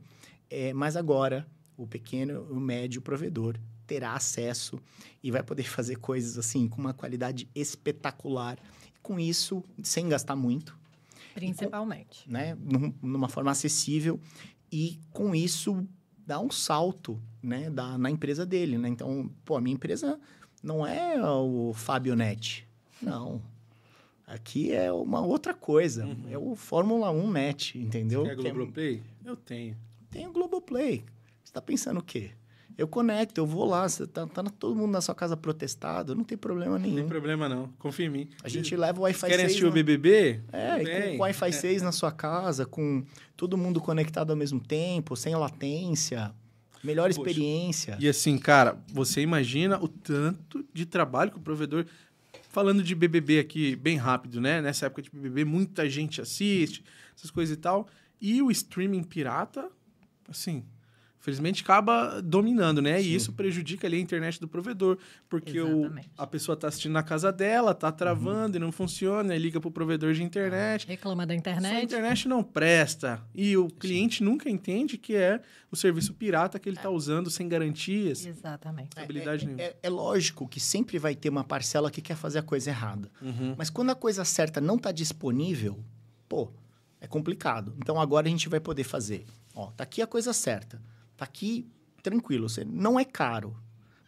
É, 0.50 0.74
mas 0.74 0.98
agora, 0.98 1.48
o 1.78 1.88
pequeno 1.88 2.34
e 2.50 2.54
o 2.54 2.60
médio 2.60 3.02
provedor 3.02 3.58
terá 3.88 4.14
acesso 4.14 4.80
e 5.22 5.32
vai 5.32 5.42
poder 5.42 5.64
fazer 5.70 5.96
coisas 5.96 6.38
assim 6.38 6.68
com 6.68 6.82
uma 6.82 6.94
qualidade 6.94 7.50
espetacular. 7.56 8.60
Com 9.02 9.20
isso, 9.20 9.64
sem 9.82 10.10
gastar 10.10 10.36
muito. 10.36 10.78
Principalmente. 11.34 12.26
Com, 12.26 12.32
né, 12.32 12.58
numa 13.02 13.30
forma 13.30 13.52
acessível. 13.52 14.20
E 14.72 15.00
com 15.12 15.34
isso, 15.34 15.88
dá 16.26 16.40
um 16.40 16.50
salto 16.50 17.22
né, 17.42 17.70
da, 17.70 17.98
na 17.98 18.10
empresa 18.10 18.46
dele. 18.46 18.78
Né? 18.78 18.90
Então, 18.90 19.30
pô, 19.46 19.56
a 19.56 19.62
minha 19.62 19.74
empresa 19.74 20.20
não 20.64 20.88
é 20.88 21.22
o 21.22 21.74
Fábio 21.76 22.16
Net. 22.16 22.66
Não. 23.02 23.42
Aqui 24.26 24.72
é 24.72 24.92
uma 24.92 25.20
outra 25.20 25.54
coisa. 25.54 26.06
Uhum. 26.06 26.26
É 26.32 26.38
o 26.38 26.56
Fórmula 26.56 27.12
1 27.12 27.32
Net, 27.32 27.78
entendeu? 27.78 28.26
Você 28.26 28.36
quer 28.38 28.54
Globoplay? 28.54 29.04
É... 29.26 29.30
Eu 29.30 29.36
tenho. 29.36 29.78
Tenho 30.10 30.32
Globoplay. 30.32 31.04
Você 31.44 31.50
está 31.50 31.62
pensando 31.62 32.00
o 32.00 32.04
quê? 32.04 32.32
Eu 32.76 32.88
conecto, 32.88 33.40
eu 33.40 33.46
vou 33.46 33.66
lá, 33.66 33.88
você 33.88 34.08
tá, 34.08 34.26
tá 34.26 34.44
todo 34.44 34.76
mundo 34.76 34.92
na 34.92 35.02
sua 35.02 35.14
casa 35.14 35.38
protestado, 35.38 36.16
não 36.16 36.24
tem 36.24 36.36
problema 36.36 36.80
nenhum. 36.80 36.96
Não 36.96 37.02
tem 37.04 37.10
problema 37.10 37.48
não, 37.48 37.68
confia 37.78 38.08
em 38.08 38.10
mim. 38.10 38.30
A 38.44 38.50
gente 38.50 38.76
leva 38.76 39.00
o 39.00 39.04
Wi-Fi 39.04 39.20
6. 39.20 39.32
Querem 39.32 39.46
assistir 39.46 39.66
o 39.66 39.72
BBB? 39.72 40.42
É, 40.52 40.82
e 40.82 40.86
com, 40.86 41.10
com 41.10 41.16
o 41.18 41.20
Wi-Fi 41.20 41.50
é. 41.50 41.52
6 41.52 41.82
na 41.84 41.92
sua 41.92 42.12
casa, 42.12 42.66
com 42.66 43.04
todo 43.38 43.56
mundo 43.58 43.80
conectado 43.80 44.32
ao 44.32 44.36
mesmo 44.36 44.60
tempo, 44.60 45.16
sem 45.16 45.36
latência. 45.36 46.34
Melhor 46.84 47.14
Poxa. 47.14 47.20
experiência. 47.20 47.98
E 48.00 48.08
assim, 48.08 48.38
cara, 48.38 48.78
você 48.92 49.22
imagina 49.22 49.82
o 49.82 49.88
tanto 49.88 50.66
de 50.74 50.86
trabalho 50.86 51.32
que 51.32 51.38
o 51.38 51.42
provedor. 51.42 51.86
Falando 52.50 52.84
de 52.84 52.94
BBB 52.94 53.40
aqui, 53.40 53.76
bem 53.76 53.98
rápido, 53.98 54.40
né? 54.40 54.62
Nessa 54.62 54.86
época 54.86 55.02
de 55.02 55.10
BBB, 55.10 55.44
muita 55.44 55.90
gente 55.90 56.22
assiste, 56.22 56.84
essas 57.18 57.32
coisas 57.32 57.56
e 57.56 57.60
tal. 57.60 57.88
E 58.22 58.42
o 58.42 58.52
streaming 58.52 59.04
pirata, 59.04 59.70
assim, 60.30 60.64
Felizmente 61.24 61.64
acaba 61.64 62.22
dominando, 62.22 62.82
né? 62.82 63.02
Sim. 63.02 63.08
E 63.08 63.16
isso 63.16 63.32
prejudica 63.32 63.88
ali 63.88 63.96
a 63.96 64.00
internet 64.02 64.42
do 64.42 64.48
provedor, 64.48 64.98
porque 65.30 65.58
o, 65.62 65.90
a 66.18 66.28
pessoa 66.28 66.54
está 66.54 66.68
assistindo 66.68 66.92
na 66.92 67.02
casa 67.02 67.32
dela, 67.32 67.72
está 67.72 67.94
travando 67.94 68.58
uhum. 68.58 68.64
e 68.64 68.66
não 68.66 68.74
funciona, 68.74 69.34
liga 69.38 69.58
para 69.58 69.70
o 69.70 69.72
provedor 69.72 70.14
de 70.14 70.22
internet. 70.22 70.86
Reclama 70.86 71.26
da 71.26 71.34
internet. 71.34 71.78
A 71.78 71.82
internet 71.82 72.28
não 72.28 72.44
presta. 72.44 73.24
E 73.34 73.56
o 73.56 73.70
cliente 73.70 74.18
Sim. 74.18 74.26
nunca 74.26 74.50
entende 74.50 74.98
que 74.98 75.16
é 75.16 75.40
o 75.72 75.78
serviço 75.78 76.14
pirata 76.14 76.60
que 76.60 76.68
ele 76.68 76.76
está 76.76 76.90
é. 76.90 76.92
usando 76.92 77.30
sem 77.30 77.48
garantias. 77.48 78.26
Exatamente. 78.26 78.90
Habilidade 79.00 79.44
é, 79.44 79.46
nenhuma. 79.46 79.64
É, 79.64 79.78
é, 79.82 79.90
lógico 79.90 80.46
que 80.46 80.60
sempre 80.60 81.00
vai 81.00 81.16
ter 81.16 81.30
uma 81.30 81.46
parcela 81.46 81.90
que 81.90 82.02
quer 82.02 82.18
fazer 82.18 82.40
a 82.40 82.44
coisa 82.44 82.70
errada. 82.70 83.10
Uhum. 83.22 83.56
Mas 83.58 83.70
quando 83.70 83.92
a 83.92 83.96
coisa 83.96 84.26
certa 84.26 84.60
não 84.60 84.76
está 84.76 84.92
disponível, 84.92 85.80
pô, 86.28 86.52
é 87.00 87.08
complicado. 87.08 87.74
Então 87.78 87.98
agora 87.98 88.28
a 88.28 88.30
gente 88.30 88.50
vai 88.50 88.60
poder 88.60 88.84
fazer. 88.84 89.26
Ó, 89.56 89.68
tá 89.68 89.86
aqui 89.86 90.02
a 90.02 90.08
coisa 90.08 90.34
certa 90.34 90.82
Tá 91.18 91.26
aqui 91.26 91.68
tranquilo, 92.02 92.50
você 92.50 92.66
não 92.66 93.00
é 93.00 93.06
caro. 93.06 93.56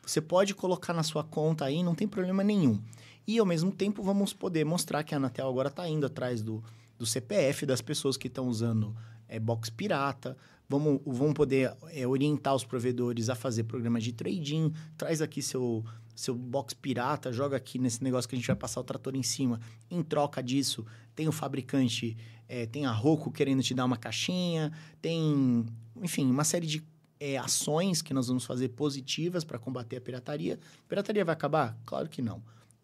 Você 0.05 0.21
pode 0.21 0.53
colocar 0.53 0.93
na 0.93 1.01
sua 1.01 1.23
conta 1.23 1.65
aí, 1.65 1.81
não 1.81 1.95
tem 1.95 2.07
problema 2.07 2.43
nenhum. 2.43 2.79
E 3.27 3.39
ao 3.39 3.45
mesmo 3.45 3.71
tempo 3.71 4.03
vamos 4.03 4.33
poder 4.33 4.63
mostrar 4.63 5.03
que 5.03 5.15
a 5.15 5.17
Anatel 5.17 5.47
agora 5.47 5.69
está 5.69 5.87
indo 5.89 6.05
atrás 6.05 6.43
do, 6.43 6.63
do 6.97 7.05
CPF 7.05 7.65
das 7.65 7.81
pessoas 7.81 8.17
que 8.17 8.27
estão 8.27 8.47
usando 8.47 8.95
é, 9.27 9.39
box 9.39 9.69
pirata. 9.69 10.37
Vamos, 10.69 11.01
vamos 11.05 11.33
poder 11.33 11.75
é, 11.91 12.05
orientar 12.05 12.53
os 12.55 12.63
provedores 12.63 13.29
a 13.29 13.35
fazer 13.35 13.63
programas 13.63 14.03
de 14.03 14.11
trading. 14.11 14.71
Traz 14.95 15.21
aqui 15.21 15.41
seu, 15.41 15.83
seu 16.15 16.35
box 16.35 16.73
pirata, 16.73 17.31
joga 17.31 17.57
aqui 17.57 17.79
nesse 17.79 18.03
negócio 18.03 18.29
que 18.29 18.35
a 18.35 18.37
gente 18.37 18.47
vai 18.47 18.55
passar 18.55 18.81
o 18.81 18.83
trator 18.83 19.15
em 19.15 19.23
cima. 19.23 19.59
Em 19.89 20.03
troca 20.03 20.41
disso, 20.43 20.85
tem 21.15 21.27
o 21.27 21.31
fabricante, 21.31 22.15
é, 22.47 22.67
tem 22.67 22.85
a 22.85 22.91
Roku 22.91 23.31
querendo 23.31 23.63
te 23.63 23.73
dar 23.73 23.85
uma 23.85 23.97
caixinha, 23.97 24.71
tem, 25.01 25.65
enfim, 26.01 26.29
uma 26.29 26.43
série 26.43 26.67
de 26.67 26.83
é, 27.25 27.37
ações 27.37 28.03
que 28.03 28.13
nós 28.13 28.27
vamos 28.27 28.45
fazer 28.45 28.69
positivas 28.69 29.43
para 29.43 29.57
combater 29.57 29.97
a 29.97 30.01
pirataria. 30.01 30.59
A 30.85 30.87
pirataria 30.87 31.25
vai 31.25 31.33
acabar? 31.33 31.75
Claro 31.83 32.07
que 32.07 32.21
não. 32.21 32.43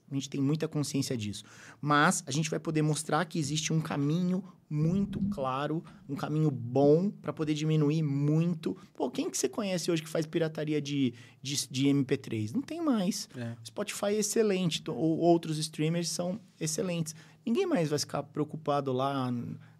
A 0.10 0.14
gente 0.16 0.30
tem 0.30 0.42
muita 0.42 0.68
consciência 0.68 1.16
disso. 1.16 1.44
Mas 1.80 2.24
a 2.26 2.32
gente 2.32 2.50
vai 2.50 2.60
poder 2.60 2.82
mostrar 2.82 3.24
que 3.26 3.38
existe 3.38 3.72
um 3.72 3.80
caminho 3.80 4.44
muito 4.68 5.22
claro, 5.30 5.84
um 6.10 6.16
caminho 6.16 6.50
bom 6.50 7.12
para 7.12 7.32
poder 7.32 7.54
diminuir 7.54 8.02
muito. 8.02 8.76
Pô, 8.96 9.12
quem 9.12 9.30
que 9.30 9.38
você 9.38 9.48
conhece 9.48 9.92
hoje 9.92 10.02
que 10.02 10.10
faz 10.10 10.26
pirataria 10.26 10.82
de, 10.82 11.14
de, 11.42 11.68
de 11.70 11.86
MP3? 11.88 12.52
Não 12.54 12.62
tem 12.62 12.82
mais. 12.82 13.30
É. 13.36 13.56
Spotify 13.64 14.08
é 14.08 14.20
excelente, 14.20 14.82
ou 14.88 15.20
outros 15.20 15.60
streamers 15.60 16.10
são 16.10 16.40
excelentes. 16.60 17.14
Ninguém 17.46 17.66
mais 17.66 17.90
vai 17.90 18.00
ficar 18.00 18.24
preocupado 18.24 18.92
lá, 18.92 19.32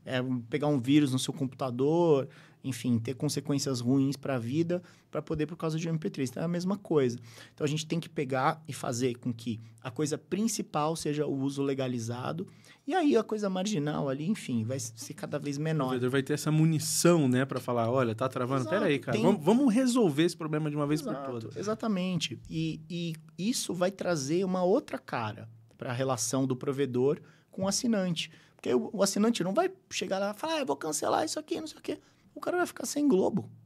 é, 0.06 0.22
pegar 0.50 0.68
um 0.68 0.80
vírus 0.80 1.12
no 1.12 1.20
seu 1.20 1.34
computador, 1.34 2.28
enfim, 2.64 3.00
ter 3.00 3.16
consequências 3.16 3.80
ruins 3.80 4.16
para 4.16 4.36
a 4.36 4.40
vida 4.40 4.82
para 5.10 5.22
poder 5.22 5.46
por 5.46 5.58
causa 5.58 5.78
de 5.78 5.90
um 5.90 5.98
MP3. 5.98 6.30
Então 6.30 6.44
é 6.44 6.46
a 6.46 6.50
mesma 6.50 6.78
coisa. 6.78 7.18
Então 7.54 7.66
a 7.66 7.68
gente 7.68 7.86
tem 7.86 8.00
que 8.00 8.08
pegar 8.08 8.64
e 8.68 8.74
fazer 8.74 9.16
com 9.18 9.34
que 9.34 9.60
a 9.82 9.90
coisa 9.92 10.18
principal 10.18 10.96
seja 10.96 11.26
o 11.26 11.34
uso 11.38 11.62
legalizado 11.64 12.48
e 12.88 12.94
aí 12.96 13.16
a 13.18 13.24
coisa 13.24 13.50
marginal 13.50 14.10
ali, 14.10 14.28
enfim, 14.30 14.64
vai 14.64 14.80
ser 14.80 15.14
cada 15.14 15.38
vez 15.38 15.58
O 15.58 15.62
menor. 15.62 15.86
provedor 15.90 16.10
vai 16.10 16.24
ter 16.24 16.34
essa 16.34 16.52
munição, 16.52 17.28
né, 17.28 17.46
para 17.46 17.60
falar, 17.60 17.90
olha, 17.92 18.16
tá 18.16 18.28
travando, 18.28 18.62
Exato, 18.62 18.76
pera 18.76 18.86
aí, 18.88 19.00
cara, 19.00 19.18
tem- 19.18 19.26
vamos, 19.26 19.44
vamos 19.44 19.74
resolver 19.74 20.24
esse 20.24 20.36
problema 20.38 20.70
de 20.70 20.76
uma 20.76 20.88
vez 20.88 21.02
por 21.02 21.12
Exato, 21.12 21.32
todas. 21.32 21.56
Exatamente. 21.58 22.40
E, 22.50 22.82
e 22.90 23.14
isso 23.38 23.74
vai 23.74 23.92
trazer 23.92 24.44
uma 24.46 24.64
outra 24.64 24.98
cara 24.98 25.48
para 25.78 25.90
a 25.92 25.94
relação 25.94 26.46
do 26.48 26.56
provedor 26.56 27.20
com 27.52 27.64
o 27.64 27.68
assinante. 27.68 28.32
Porque 28.56 28.74
o, 28.74 28.90
o 28.94 29.04
assinante 29.04 29.44
não 29.44 29.54
vai 29.54 29.72
chegar 29.90 30.20
lá 30.20 30.34
e 30.36 30.40
falar, 30.40 30.56
ah, 30.56 30.60
eu 30.60 30.66
vou 30.66 30.76
cancelar 30.76 31.26
isso 31.26 31.40
aqui, 31.40 31.60
não 31.60 31.68
sei 31.68 31.78
o 31.80 31.82
quê. 31.82 32.00
O 32.36 32.40
cara 32.40 32.58
vai 32.58 32.66
ficar 32.66 32.86
sem 32.86 33.08
Globo. 33.08 33.50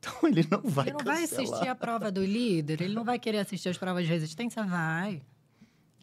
Então 0.00 0.28
ele 0.28 0.46
não 0.48 0.62
vai 0.62 0.86
Ele 0.86 0.92
não 0.92 1.04
vai 1.04 1.20
cancelar. 1.22 1.44
assistir 1.44 1.68
a 1.68 1.74
prova 1.74 2.12
do 2.12 2.24
líder? 2.24 2.80
Ele 2.82 2.94
não 2.94 3.02
vai 3.02 3.18
querer 3.18 3.38
assistir 3.38 3.68
as 3.68 3.76
provas 3.76 4.04
de 4.04 4.08
resistência? 4.12 4.62
Vai. 4.62 5.22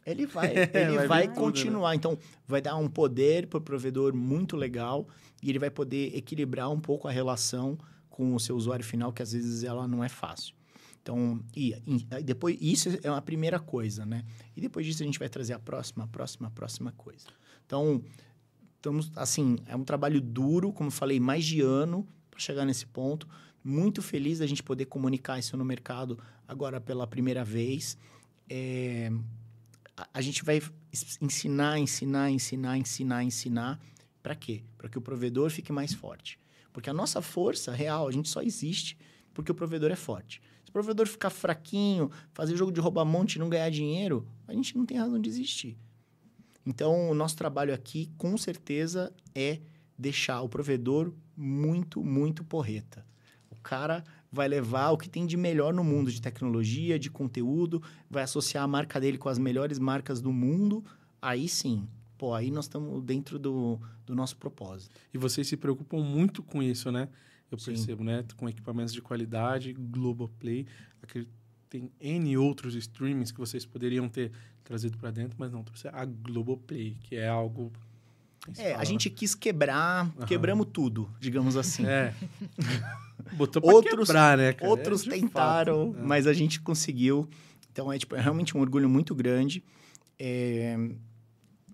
Ele 0.06 0.26
vai, 0.26 0.52
É, 0.74 0.84
ele 0.84 0.98
vai 0.98 1.08
vai, 1.08 1.22
ver 1.22 1.28
tudo, 1.30 1.40
continuar. 1.40 1.96
Então, 1.96 2.18
vai 2.46 2.62
dar 2.62 2.76
um 2.76 2.90
poder 2.90 3.48
para 3.48 3.58
o 3.58 3.62
provedor 3.62 4.14
muito 4.14 4.58
legal 4.58 5.08
e 5.42 5.50
ele 5.50 5.60
vai 5.60 5.70
poder 5.70 6.14
equilibrar 6.14 6.70
um 6.70 6.80
pouco 6.80 7.08
a 7.08 7.12
relação 7.12 7.78
com 8.10 8.36
o 8.36 8.40
seu 8.40 8.58
usuário 8.58 8.84
final, 8.84 9.14
que 9.14 9.22
às 9.24 9.32
vezes 9.32 9.64
ela 9.64 9.88
não 9.88 10.04
é 10.04 10.10
fácil. 10.10 10.54
Então, 11.02 11.40
e, 11.56 11.74
e 12.20 12.24
depois, 12.24 12.58
isso 12.60 12.90
é 13.04 13.10
uma 13.10 13.22
primeira 13.22 13.60
coisa, 13.60 14.06
né? 14.06 14.26
E 14.58 14.60
depois 14.60 14.86
disso 14.86 15.04
a 15.04 15.06
gente 15.06 15.20
vai 15.20 15.30
trazer 15.30 15.54
a 15.54 15.60
próxima, 15.60 16.04
a 16.04 16.08
próxima, 16.08 16.48
a 16.48 16.52
próxima 16.52 16.92
coisa. 16.94 17.28
Então, 17.66 18.02
estamos, 18.86 19.12
assim, 19.16 19.58
é 19.66 19.76
um 19.76 19.84
trabalho 19.84 20.22
duro, 20.22 20.72
como 20.72 20.88
eu 20.88 20.92
falei, 20.92 21.20
mais 21.20 21.44
de 21.44 21.60
ano 21.62 22.08
para 22.30 22.40
chegar 22.40 22.66
nesse 22.66 22.86
ponto. 22.86 23.28
Muito 23.64 24.02
feliz 24.02 24.40
da 24.40 24.46
gente 24.46 24.62
poder 24.62 24.86
comunicar 24.86 25.40
isso 25.40 25.58
no 25.58 25.66
mercado 25.66 26.20
agora 26.48 26.80
pela 26.80 27.08
primeira 27.08 27.44
vez. 27.44 27.98
É, 28.48 29.12
a, 29.98 30.08
a 30.14 30.22
gente 30.22 30.44
vai 30.44 30.62
ensinar, 31.20 31.80
ensinar, 31.80 32.30
ensinar, 32.30 32.78
ensinar, 32.78 33.24
ensinar. 33.24 33.80
Para 34.22 34.36
quê? 34.36 34.64
Para 34.78 34.88
que 34.88 35.00
o 35.00 35.02
provedor 35.02 35.50
fique 35.50 35.72
mais 35.72 35.92
forte. 35.92 36.40
Porque 36.72 36.90
a 36.90 36.94
nossa 36.94 37.24
força 37.24 37.74
real, 37.74 38.08
a 38.08 38.12
gente 38.12 38.30
só 38.30 38.42
existe 38.42 38.98
porque 39.34 39.52
o 39.52 39.56
provedor 39.56 39.92
é 39.92 39.96
forte. 39.96 40.42
Se 40.64 40.70
o 40.70 40.74
provedor 40.74 41.08
ficar 41.08 41.32
fraquinho, 41.32 42.12
fazer 42.34 42.56
jogo 42.56 42.72
de 42.72 42.80
rouba-monte 42.80 43.36
e 43.36 43.40
não 43.40 43.50
ganhar 43.50 43.70
dinheiro, 43.72 44.28
a 44.48 44.54
gente 44.54 44.78
não 44.78 44.86
tem 44.86 44.98
razão 44.98 45.20
de 45.20 45.28
existir. 45.28 45.76
Então, 46.66 47.10
o 47.10 47.14
nosso 47.14 47.36
trabalho 47.36 47.74
aqui, 47.74 48.10
com 48.18 48.38
certeza, 48.38 49.14
é 49.34 49.60
deixar 49.98 50.42
o 50.42 50.50
provedor 50.50 51.14
muito, 51.38 52.04
muito 52.04 52.44
porreta. 52.44 53.06
O 53.50 53.56
cara 53.56 54.04
vai 54.32 54.48
levar 54.48 54.92
o 54.92 54.98
que 54.98 55.08
tem 55.08 55.26
de 55.26 55.38
melhor 55.38 55.74
no 55.74 55.84
mundo 55.84 56.12
de 56.12 56.22
tecnologia, 56.22 57.00
de 57.00 57.10
conteúdo, 57.10 57.82
vai 58.10 58.24
associar 58.24 58.64
a 58.64 58.68
marca 58.68 59.00
dele 59.00 59.18
com 59.18 59.30
as 59.30 59.38
melhores 59.38 59.80
marcas 59.80 60.22
do 60.22 60.32
mundo. 60.32 60.84
Aí 61.22 61.48
sim, 61.48 61.88
pô, 62.18 62.34
aí 62.34 62.52
nós 62.52 62.66
estamos 62.66 63.02
dentro 63.04 63.40
do, 63.40 63.80
do 64.06 64.16
nosso 64.16 64.36
propósito. 64.38 64.96
E 65.14 65.18
vocês 65.18 65.48
se 65.48 65.56
preocupam 65.56 66.00
muito 66.00 66.44
com 66.44 66.62
isso, 66.62 66.92
né? 66.92 67.08
Eu 67.50 67.60
Sim. 67.60 67.68
percebo, 67.68 68.04
né? 68.04 68.26
Com 68.36 68.50
equipamentos 68.50 68.94
de 68.94 69.02
qualidade, 69.02 69.72
Globoplay, 69.74 70.66
aquele 71.02 71.30
tem 71.70 71.92
N 72.00 72.38
outros 72.38 72.76
streamings 72.76 73.32
que 73.32 73.40
vocês 73.40 73.66
poderiam 73.66 74.08
ter 74.08 74.32
trazido 74.66 74.98
para 74.98 75.12
dentro, 75.12 75.38
mas 75.40 75.52
não 75.54 75.64
trouxe 75.64 75.88
a 75.88 76.04
Globoplay, 76.04 76.98
que 77.04 77.16
é 77.16 77.28
algo 77.30 77.72
É, 78.58 78.72
fala, 78.72 78.82
a 78.82 78.84
gente 78.84 79.10
quis 79.10 79.34
quebrar, 79.34 80.12
Aham. 80.18 80.26
quebramos 80.26 80.68
tudo, 80.74 81.10
digamos 81.20 81.56
assim. 81.56 81.84
né? 81.84 82.08
É. 82.10 82.14
Botou 83.38 83.62
pra 83.62 83.72
Outros- 83.74 84.08
quebrar, 84.08 84.38
né, 84.38 84.52
cara? 84.54 84.70
Outros 84.70 85.08
É, 85.08 85.12
tentaram, 85.12 85.94
fato, 85.94 86.00
é. 86.00 86.04
mas 86.06 86.28
a 86.28 86.34
gente 86.34 86.60
conseguiu. 86.62 87.30
Então 87.72 87.92
é, 87.92 87.98
tipo, 87.98 88.16
é 88.16 88.22
realmente 88.22 88.58
um 88.58 88.60
orgulho 88.62 88.90
muito 88.90 89.16
grande. 89.16 89.64
É, 90.20 90.78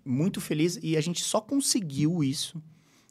muito 0.06 0.40
feliz. 0.42 0.80
E 0.82 0.96
a 0.98 1.02
gente 1.02 1.24
só 1.24 1.42
conseguiu 1.42 2.24
isso 2.24 2.62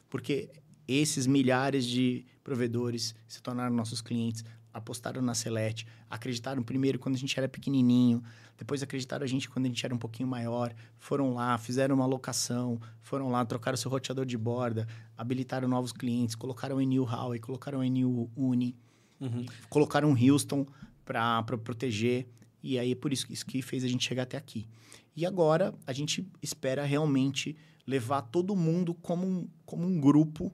porque 0.09 0.51
esses 0.89 1.27
milhares 1.27 1.85
de 1.87 2.25
provedores 2.43 3.15
se 3.29 3.41
tornaram 3.43 3.75
nossos 3.75 4.01
clientes, 4.01 4.45
apostaram 4.73 5.21
na 5.23 5.35
Select, 5.35 5.87
acreditaram 6.09 6.63
primeiro 6.63 6.99
quando 6.99 7.15
a 7.15 7.19
gente 7.19 7.37
era 7.39 7.49
pequenininho, 7.49 8.23
depois 8.57 8.83
acreditaram 8.83 9.25
a 9.25 9.27
gente 9.27 9.49
quando 9.49 9.67
a 9.67 9.69
gente 9.69 9.85
era 9.85 9.95
um 9.95 9.99
pouquinho 9.99 10.29
maior, 10.29 10.75
foram 10.99 11.35
lá, 11.35 11.57
fizeram 11.59 11.95
uma 11.97 12.07
locação, 12.07 12.81
foram 13.01 13.31
lá, 13.31 13.45
trocaram 13.45 13.77
seu 13.77 13.91
roteador 13.91 14.25
de 14.27 14.37
borda, 14.39 14.87
habilitaram 15.17 15.67
novos 15.69 15.93
clientes, 15.93 16.35
colocaram 16.35 16.77
o 16.77 16.81
Enil 16.81 17.05
Huawei, 17.05 17.39
colocaram 17.41 17.81
o 17.81 17.85
Enil 17.85 18.31
Uni, 18.37 18.77
Uhum. 19.21 19.45
colocaram 19.69 20.09
um 20.11 20.17
Houston 20.17 20.67
para 21.05 21.43
proteger. 21.63 22.27
E 22.63 22.79
aí, 22.79 22.93
é 22.93 22.95
por 22.95 23.13
isso, 23.13 23.27
isso 23.31 23.45
que 23.45 23.61
fez 23.61 23.85
a 23.85 23.89
gente 23.89 24.03
chegar 24.07 24.23
até 24.23 24.37
aqui. 24.39 24.67
E 25.15 25.27
agora, 25.27 25.75
a 25.87 25.93
gente 25.93 26.27
espera 26.43 26.85
realmente 26.85 27.55
levar 27.87 28.23
todo 28.23 28.57
mundo 28.57 28.95
como 28.95 29.27
um, 29.27 29.49
como 29.67 29.87
um 29.87 30.01
grupo 30.01 30.53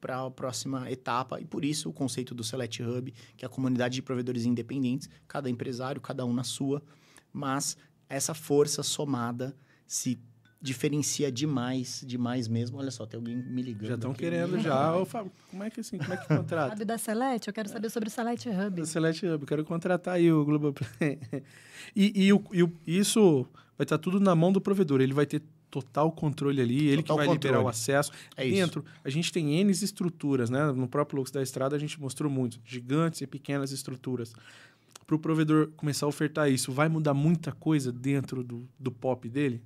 para 0.00 0.24
a 0.24 0.30
próxima 0.30 0.90
etapa. 0.90 1.40
E 1.40 1.44
por 1.44 1.64
isso, 1.64 1.88
o 1.88 1.92
conceito 1.92 2.34
do 2.34 2.44
Select 2.44 2.82
Hub, 2.82 3.12
que 3.36 3.44
é 3.44 3.46
a 3.46 3.48
comunidade 3.50 3.94
de 3.96 4.02
provedores 4.02 4.44
independentes, 4.44 5.08
cada 5.26 5.48
empresário, 5.50 6.00
cada 6.00 6.24
um 6.24 6.32
na 6.32 6.44
sua. 6.44 6.82
Mas 7.32 7.76
essa 8.08 8.32
força 8.34 8.82
somada 8.82 9.54
se 9.86 10.18
diferencia 10.60 11.30
demais, 11.30 12.02
demais 12.06 12.48
mesmo. 12.48 12.78
Olha 12.78 12.90
só, 12.90 13.06
tem 13.06 13.16
alguém 13.18 13.36
me 13.36 13.62
ligando. 13.62 13.88
Já 13.88 13.94
estão 13.94 14.12
querendo 14.12 14.58
já. 14.58 14.94
Ô, 14.98 15.04
Fábio, 15.04 15.30
como 15.50 15.62
é 15.62 15.70
que 15.70 15.80
assim, 15.80 15.98
como 15.98 16.12
é 16.12 16.16
que 16.16 16.26
contrata? 16.26 16.70
Sabe 16.70 16.84
da 16.84 16.98
Select? 16.98 17.46
Eu 17.46 17.54
quero 17.54 17.68
saber 17.68 17.90
sobre 17.90 18.08
o 18.08 18.10
Select 18.10 18.48
Hub. 18.48 18.70
Do 18.80 18.86
Select 18.86 19.24
Hub, 19.26 19.46
quero 19.46 19.64
contratar 19.64 20.14
aí 20.14 20.32
o 20.32 20.44
Globoplay. 20.44 21.20
e, 21.94 22.26
e, 22.26 22.32
o, 22.32 22.42
e 22.52 22.62
o- 22.64 22.72
isso 22.86 23.46
vai 23.76 23.84
estar 23.84 23.98
tudo 23.98 24.18
na 24.18 24.34
mão 24.34 24.50
do 24.52 24.60
provedor. 24.60 25.00
Ele 25.00 25.14
vai 25.14 25.26
ter 25.26 25.42
total 25.70 26.10
controle 26.12 26.60
ali, 26.60 26.88
ele 26.88 27.02
Total 27.02 27.18
que 27.18 27.26
vai 27.26 27.34
liberar 27.34 27.58
o 27.60 27.64
controle. 27.64 27.70
acesso. 27.70 28.12
É 28.36 28.46
isso. 28.46 28.54
Dentro, 28.56 28.84
a 29.04 29.10
gente 29.10 29.32
tem 29.32 29.54
N 29.60 29.70
estruturas, 29.70 30.50
né? 30.50 30.72
No 30.72 30.88
próprio 30.88 31.18
Lux 31.18 31.30
da 31.30 31.42
Estrada, 31.42 31.76
a 31.76 31.78
gente 31.78 32.00
mostrou 32.00 32.30
muito. 32.30 32.58
Gigantes 32.64 33.20
e 33.20 33.26
pequenas 33.26 33.70
estruturas. 33.72 34.32
Para 35.06 35.16
o 35.16 35.18
provedor 35.18 35.68
começar 35.76 36.06
a 36.06 36.08
ofertar 36.08 36.50
isso, 36.50 36.70
vai 36.70 36.88
mudar 36.88 37.14
muita 37.14 37.52
coisa 37.52 37.90
dentro 37.90 38.42
do, 38.44 38.68
do 38.78 38.90
pop 38.90 39.28
dele? 39.28 39.62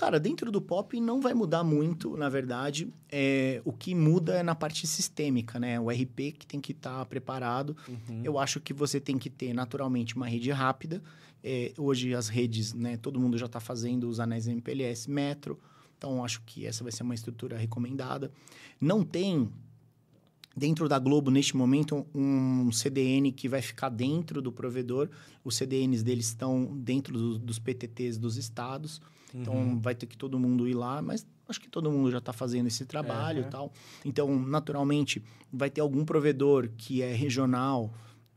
Cara, 0.00 0.18
dentro 0.18 0.50
do 0.50 0.62
pop 0.62 0.98
não 0.98 1.20
vai 1.20 1.34
mudar 1.34 1.62
muito, 1.62 2.16
na 2.16 2.30
verdade. 2.30 2.88
É, 3.12 3.60
o 3.66 3.70
que 3.72 3.94
muda 3.94 4.32
é 4.36 4.42
na 4.42 4.54
parte 4.54 4.86
sistêmica, 4.86 5.60
né? 5.60 5.78
O 5.78 5.90
RP 5.90 6.32
que 6.38 6.46
tem 6.46 6.58
que 6.58 6.72
estar 6.72 7.04
preparado. 7.04 7.76
Uhum. 7.86 8.22
Eu 8.24 8.38
acho 8.38 8.60
que 8.62 8.72
você 8.72 8.98
tem 8.98 9.18
que 9.18 9.28
ter, 9.28 9.52
naturalmente, 9.52 10.16
uma 10.16 10.26
rede 10.26 10.50
rápida. 10.50 11.02
É, 11.44 11.74
hoje, 11.76 12.14
as 12.14 12.28
redes, 12.28 12.72
né? 12.72 12.96
Todo 12.96 13.20
mundo 13.20 13.36
já 13.36 13.44
está 13.44 13.60
fazendo 13.60 14.08
os 14.08 14.18
anéis 14.20 14.48
MPLS 14.48 15.10
Metro. 15.10 15.58
Então, 15.98 16.24
acho 16.24 16.40
que 16.46 16.64
essa 16.64 16.82
vai 16.82 16.90
ser 16.92 17.02
uma 17.02 17.14
estrutura 17.14 17.58
recomendada. 17.58 18.32
Não 18.80 19.04
tem, 19.04 19.50
dentro 20.56 20.88
da 20.88 20.98
Globo, 20.98 21.30
neste 21.30 21.54
momento, 21.54 22.06
um 22.14 22.72
CDN 22.72 23.30
que 23.32 23.50
vai 23.50 23.60
ficar 23.60 23.90
dentro 23.90 24.40
do 24.40 24.50
provedor. 24.50 25.10
Os 25.44 25.56
CDNs 25.56 26.02
deles 26.02 26.28
estão 26.28 26.74
dentro 26.74 27.12
do- 27.18 27.38
dos 27.38 27.58
PTTs 27.58 28.16
dos 28.18 28.38
estados. 28.38 28.98
Então, 29.34 29.54
Uhum. 29.54 29.80
vai 29.80 29.94
ter 29.94 30.06
que 30.06 30.16
todo 30.16 30.38
mundo 30.38 30.66
ir 30.68 30.74
lá, 30.74 31.00
mas 31.02 31.26
acho 31.48 31.60
que 31.60 31.68
todo 31.68 31.90
mundo 31.90 32.10
já 32.10 32.18
está 32.18 32.32
fazendo 32.32 32.66
esse 32.66 32.84
trabalho 32.86 33.44
É. 33.44 33.46
e 33.46 33.50
tal. 33.50 33.72
Então, 34.04 34.38
naturalmente, 34.38 35.22
vai 35.52 35.68
ter 35.70 35.80
algum 35.80 36.04
provedor 36.04 36.68
que 36.76 37.02
é 37.02 37.12
regional, 37.14 37.92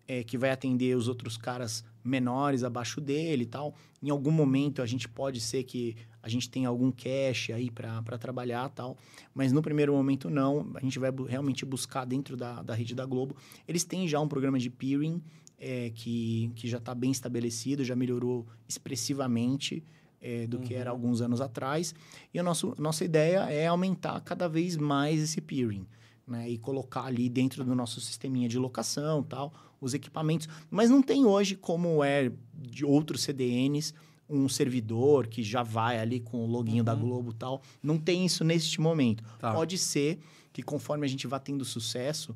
é, 0.08 0.24
que 0.24 0.38
vai 0.38 0.50
atender 0.52 0.96
os 0.98 1.08
outros 1.08 1.38
caras 1.38 1.84
menores 2.04 2.64
abaixo 2.64 3.00
dele 3.00 3.44
e 3.44 3.46
tal. 3.48 3.74
Em 4.02 4.10
algum 4.10 4.32
momento, 4.32 4.82
a 4.82 4.86
gente 4.86 5.08
pode 5.08 5.40
ser 5.40 5.64
que 5.64 5.96
a 6.22 6.28
gente 6.30 6.50
tenha 6.50 6.68
algum 6.68 6.92
cache 6.92 7.54
aí 7.54 7.70
para 7.72 8.18
trabalhar 8.18 8.68
tal. 8.70 8.98
Mas 9.34 9.52
no 9.54 9.62
primeiro 9.62 9.94
momento, 9.94 10.30
não. 10.30 10.70
A 10.76 10.80
gente 10.82 11.00
vai 11.00 11.10
realmente 11.28 11.66
buscar 11.66 12.04
dentro 12.06 12.36
da, 12.36 12.62
da 12.62 12.74
rede 12.76 12.94
da 12.96 13.06
Globo. 13.06 13.36
Eles 13.68 13.84
têm 13.86 14.08
já 14.08 14.20
um 14.20 14.28
programa 14.28 14.60
de 14.60 14.70
peering 14.70 15.22
é, 15.58 15.92
que, 15.96 16.52
que 16.56 16.68
já 16.68 16.78
está 16.80 16.94
bem 16.94 17.12
estabelecido, 17.12 17.84
já 17.86 17.96
melhorou 17.96 18.46
expressivamente 18.68 19.84
é, 20.24 20.48
do 20.48 20.60
que 20.60 20.74
era 20.74 20.90
alguns 20.90 21.22
anos 21.22 21.42
atrás. 21.42 21.94
E 22.34 22.40
a 22.40 22.44
nosso, 22.44 22.74
nossa 22.80 23.04
ideia 23.04 23.50
é 23.52 23.68
aumentar 23.68 24.20
cada 24.22 24.48
vez 24.48 24.78
mais 24.78 25.22
esse 25.22 25.42
peering. 25.42 25.86
Né, 26.26 26.50
e 26.50 26.58
colocar 26.58 27.04
ali 27.04 27.28
dentro 27.28 27.66
do 27.66 27.76
nosso 27.76 28.00
sisteminha 28.00 28.48
de 28.48 28.58
locação 28.58 29.22
tal, 29.22 29.54
os 29.82 29.94
equipamentos. 29.94 30.48
Mas 30.72 30.90
não 30.90 31.02
tem 31.02 31.26
hoje 31.26 31.54
como 31.54 32.02
é 32.02 32.32
de 32.56 32.86
outros 32.86 33.24
CDNs, 33.24 33.94
um 34.30 34.48
servidor 34.48 35.28
que 35.28 35.44
já 35.44 35.64
vai 35.64 36.00
ali 36.00 36.22
com 36.22 36.38
o 36.38 36.48
loginho 36.48 36.82
da 36.82 36.96
Globo 36.96 37.32
e 37.32 37.34
tal. 37.34 37.62
Não 37.84 37.98
tem 37.98 38.26
isso 38.26 38.46
neste 38.46 38.80
momento. 38.80 39.22
Tá. 39.38 39.54
Pode 39.54 39.78
ser 39.78 40.18
que 40.54 40.64
conforme 40.64 41.06
a 41.06 41.10
gente 41.10 41.28
vá 41.28 41.40
tendo 41.40 41.66
sucesso 41.66 42.34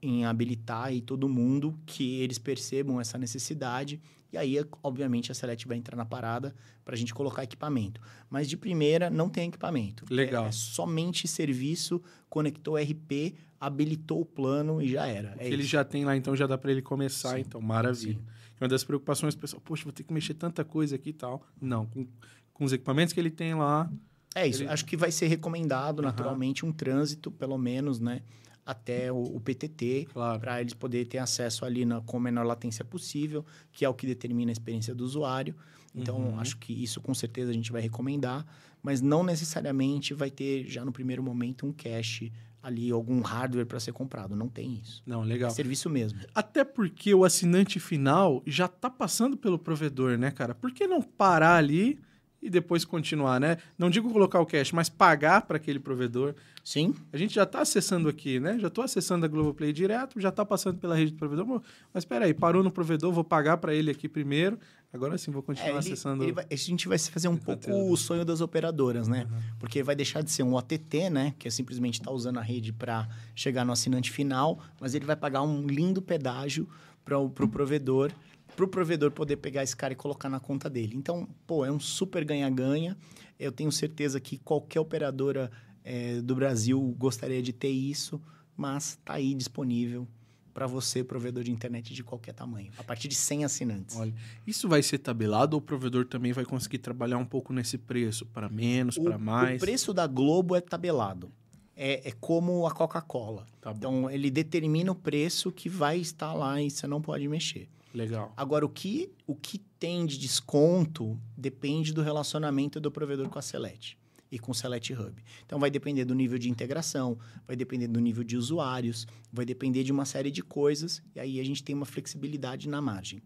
em 0.00 0.24
habilitar 0.24 0.84
aí 0.84 1.02
todo 1.02 1.28
mundo, 1.28 1.78
que 1.84 2.20
eles 2.20 2.38
percebam 2.38 2.98
essa 2.98 3.18
necessidade. 3.18 4.00
E 4.32 4.36
aí, 4.36 4.56
obviamente, 4.82 5.30
a 5.30 5.34
Select 5.34 5.66
vai 5.68 5.76
entrar 5.76 5.96
na 5.96 6.04
parada 6.04 6.54
para 6.84 6.94
a 6.94 6.96
gente 6.98 7.14
colocar 7.14 7.44
equipamento. 7.44 8.00
Mas 8.28 8.48
de 8.48 8.56
primeira, 8.56 9.08
não 9.08 9.28
tem 9.28 9.48
equipamento. 9.48 10.04
Legal. 10.10 10.46
É, 10.46 10.48
é 10.48 10.52
somente 10.52 11.26
serviço, 11.28 12.02
conectou 12.28 12.76
RP, 12.76 13.34
habilitou 13.60 14.20
o 14.20 14.24
plano 14.26 14.82
e 14.82 14.88
já 14.88 15.06
era. 15.06 15.34
É 15.38 15.46
ele 15.48 15.62
isso. 15.62 15.70
já 15.70 15.84
tem 15.84 16.04
lá, 16.04 16.16
então 16.16 16.34
já 16.36 16.46
dá 16.46 16.58
para 16.58 16.70
ele 16.70 16.82
começar, 16.82 17.34
Sim. 17.36 17.40
então, 17.46 17.60
maravilha. 17.60 18.18
Uma 18.60 18.68
das 18.68 18.84
preocupações, 18.84 19.34
pessoal, 19.34 19.60
poxa, 19.64 19.84
vou 19.84 19.92
ter 19.92 20.02
que 20.02 20.12
mexer 20.12 20.34
tanta 20.34 20.64
coisa 20.64 20.96
aqui 20.96 21.10
e 21.10 21.12
tal. 21.12 21.46
Não, 21.60 21.86
com, 21.86 22.06
com 22.52 22.64
os 22.64 22.72
equipamentos 22.72 23.12
que 23.12 23.20
ele 23.20 23.30
tem 23.30 23.54
lá, 23.54 23.90
É 24.34 24.46
isso. 24.46 24.62
Ele- 24.62 24.70
Acho 24.70 24.84
que 24.84 24.96
vai 24.96 25.10
ser 25.10 25.28
recomendado, 25.28 26.00
Aham. 26.00 26.08
naturalmente, 26.10 26.64
um 26.66 26.72
trânsito, 26.72 27.30
pelo 27.30 27.56
menos, 27.56 28.00
né? 28.00 28.22
Até 28.66 29.12
o, 29.12 29.16
o 29.36 29.40
PTT, 29.40 30.08
claro. 30.12 30.40
para 30.40 30.60
eles 30.60 30.74
poderem 30.74 31.06
ter 31.06 31.18
acesso 31.18 31.64
ali 31.64 31.84
na, 31.86 32.00
com 32.00 32.16
a 32.16 32.20
menor 32.20 32.44
latência 32.44 32.84
possível, 32.84 33.46
que 33.70 33.84
é 33.84 33.88
o 33.88 33.94
que 33.94 34.06
determina 34.08 34.50
a 34.50 34.52
experiência 34.52 34.92
do 34.92 35.04
usuário. 35.04 35.54
Então, 35.94 36.18
Uhum. 36.18 36.40
acho 36.40 36.58
que 36.58 36.72
isso 36.72 37.00
com 37.00 37.14
certeza 37.14 37.50
a 37.52 37.54
gente 37.54 37.70
vai 37.72 37.80
recomendar, 37.80 38.44
mas 38.82 39.00
não 39.00 39.22
necessariamente 39.22 40.12
vai 40.12 40.30
ter 40.30 40.66
já 40.68 40.84
no 40.84 40.90
primeiro 40.92 41.22
momento 41.22 41.64
um 41.64 41.72
cache 41.72 42.32
ali, 42.62 42.90
algum 42.90 43.20
hardware 43.20 43.64
para 43.64 43.78
ser 43.78 43.92
comprado. 43.92 44.34
Não 44.34 44.48
tem 44.48 44.74
isso. 44.82 45.00
Não, 45.06 45.22
É 45.22 45.26
legal. 45.26 45.50
serviço 45.50 45.88
mesmo. 45.88 46.18
Até 46.34 46.64
porque 46.64 47.14
o 47.14 47.24
assinante 47.24 47.78
final 47.78 48.42
já 48.44 48.66
tá 48.66 48.90
passando 48.90 49.36
pelo 49.36 49.58
provedor, 49.58 50.18
né, 50.18 50.32
cara? 50.32 50.52
Por 50.54 50.72
que 50.72 50.86
não 50.88 51.00
parar 51.00 51.54
ali 51.56 52.00
e 52.42 52.50
depois 52.50 52.84
continuar, 52.84 53.40
né? 53.40 53.56
Não 53.78 53.88
digo 53.88 54.12
colocar 54.12 54.40
o 54.40 54.46
cash, 54.46 54.72
mas 54.72 54.88
pagar 54.88 55.42
para 55.42 55.56
aquele 55.56 55.78
provedor. 55.78 56.34
Sim, 56.68 56.92
A 57.12 57.16
gente 57.16 57.32
já 57.32 57.44
está 57.44 57.60
acessando 57.60 58.08
aqui, 58.08 58.40
né? 58.40 58.58
Já 58.58 58.66
estou 58.66 58.82
acessando 58.82 59.24
a 59.24 59.28
Globoplay 59.28 59.72
direto, 59.72 60.20
já 60.20 60.30
está 60.30 60.44
passando 60.44 60.78
pela 60.80 60.96
rede 60.96 61.12
do 61.12 61.16
provedor. 61.16 61.62
Mas 61.94 62.02
espera 62.02 62.24
aí, 62.24 62.34
parou 62.34 62.60
no 62.60 62.72
provedor, 62.72 63.12
vou 63.12 63.22
pagar 63.22 63.58
para 63.58 63.72
ele 63.72 63.88
aqui 63.88 64.08
primeiro. 64.08 64.58
Agora 64.92 65.16
sim, 65.16 65.30
vou 65.30 65.42
É, 65.42 65.46
continuar 65.46 65.68
ele- 65.68 65.78
acessando. 65.78 66.24
ele 66.24 66.32
vai- 66.32 66.44
a 66.50 66.56
gente 66.56 66.88
vai 66.88 66.98
fazer 66.98 67.28
um 67.28 67.34
o 67.34 67.38
pouco 67.38 67.60
conteúdo. 67.66 67.92
o 67.92 67.96
sonho 67.96 68.24
das 68.24 68.40
operadoras, 68.40 69.06
né? 69.06 69.28
Uhum. 69.30 69.38
Porque 69.60 69.80
vai 69.80 69.94
deixar 69.94 70.22
de 70.22 70.30
ser 70.32 70.42
um 70.42 70.54
OTT, 70.54 71.08
né? 71.08 71.34
Que 71.38 71.46
é 71.46 71.50
simplesmente 71.52 72.00
estar 72.00 72.10
usando 72.10 72.38
a 72.38 72.42
rede 72.42 72.72
para 72.72 73.08
chegar 73.32 73.64
no 73.64 73.70
assinante 73.70 74.10
final, 74.10 74.58
mas 74.80 74.92
ele 74.96 75.04
vai 75.06 75.14
pagar 75.14 75.42
um 75.42 75.68
lindo 75.68 76.02
pedágio 76.02 76.68
para 77.04 77.16
o 77.16 77.30
pro 77.30 77.48
provedor, 77.48 78.10
para 78.56 78.64
o 78.64 78.68
provedor 78.68 79.12
poder 79.12 79.36
pegar 79.36 79.62
esse 79.62 79.76
cara 79.76 79.92
e 79.92 79.96
colocar 79.96 80.28
na 80.28 80.40
conta 80.40 80.68
dele. 80.68 80.96
Então, 80.96 81.28
pô, 81.46 81.64
é 81.64 81.70
um 81.70 81.78
super 81.78 82.24
ganha-ganha. 82.24 82.96
Eu 83.38 83.52
tenho 83.52 83.70
certeza 83.70 84.18
que 84.18 84.38
qualquer 84.38 84.80
operadora 84.80 85.48
eh, 85.86 86.20
do 86.20 86.34
Brasil 86.34 86.80
gostaria 86.98 87.40
de 87.40 87.52
ter 87.52 87.68
isso, 87.68 88.20
mas 88.56 88.98
tá 89.04 89.14
aí 89.14 89.32
disponível 89.34 90.06
para 90.52 90.66
você, 90.66 91.04
provedor 91.04 91.44
de 91.44 91.52
internet 91.52 91.94
de 91.94 92.02
qualquer 92.02 92.32
tamanho, 92.32 92.72
a 92.78 92.82
partir 92.82 93.06
de 93.08 93.14
100 93.14 93.44
assinantes. 93.44 93.96
Olha, 93.96 94.12
isso 94.46 94.68
vai 94.68 94.82
ser 94.82 94.98
tabelado 94.98 95.54
ou 95.54 95.60
o 95.60 95.62
provedor 95.62 96.06
também 96.06 96.32
vai 96.32 96.44
conseguir 96.44 96.78
trabalhar 96.78 97.18
um 97.18 97.26
pouco 97.26 97.52
nesse 97.52 97.78
preço? 97.78 98.26
Para 98.26 98.48
menos, 98.48 98.98
para 98.98 99.16
mais? 99.16 99.58
O 99.58 99.64
preço 99.64 99.94
da 99.94 100.06
Globo 100.06 100.56
é 100.56 100.60
tabelado. 100.60 101.30
É, 101.76 102.08
é 102.08 102.12
como 102.12 102.66
a 102.66 102.72
Coca-Cola. 102.72 103.46
Tá 103.60 103.70
Então, 103.70 104.10
ele 104.10 104.30
determina 104.30 104.90
o 104.90 104.94
preço 104.94 105.52
que 105.52 105.68
vai 105.68 105.98
estar 105.98 106.32
lá 106.32 106.60
e 106.60 106.70
você 106.70 106.86
não 106.86 107.00
pode 107.02 107.28
mexer. 107.28 107.68
legal. 107.92 108.32
Agora, 108.34 108.64
o 108.64 108.68
que, 108.68 109.10
o 109.26 109.36
que 109.36 109.58
tem 109.78 110.06
de 110.06 110.18
desconto 110.18 111.20
depende 111.36 111.92
do 111.92 112.02
relacionamento 112.02 112.80
do 112.80 112.90
provedor 112.90 113.28
com 113.28 113.38
a 113.38 113.42
Select 113.42 113.98
e 114.36 114.38
com 114.38 114.54
Select 114.54 114.92
Hub. 114.92 115.14
Então, 115.44 115.58
vai 115.58 115.70
depender 115.70 116.04
do 116.04 116.14
nível 116.14 116.38
de 116.38 116.48
integração, 116.48 117.18
vai 117.46 117.56
depender 117.56 117.88
do 117.88 117.98
nível 117.98 118.22
de 118.22 118.36
usuários, 118.36 119.06
vai 119.32 119.44
depender 119.44 119.82
de 119.82 119.90
uma 119.90 120.04
série 120.04 120.30
de 120.30 120.42
coisas, 120.42 121.02
e 121.14 121.20
aí 121.20 121.40
a 121.40 121.44
gente 121.44 121.64
tem 121.64 121.74
uma 121.74 121.86
flexibilidade 121.86 122.68
na 122.68 122.80
margem. 122.80 123.22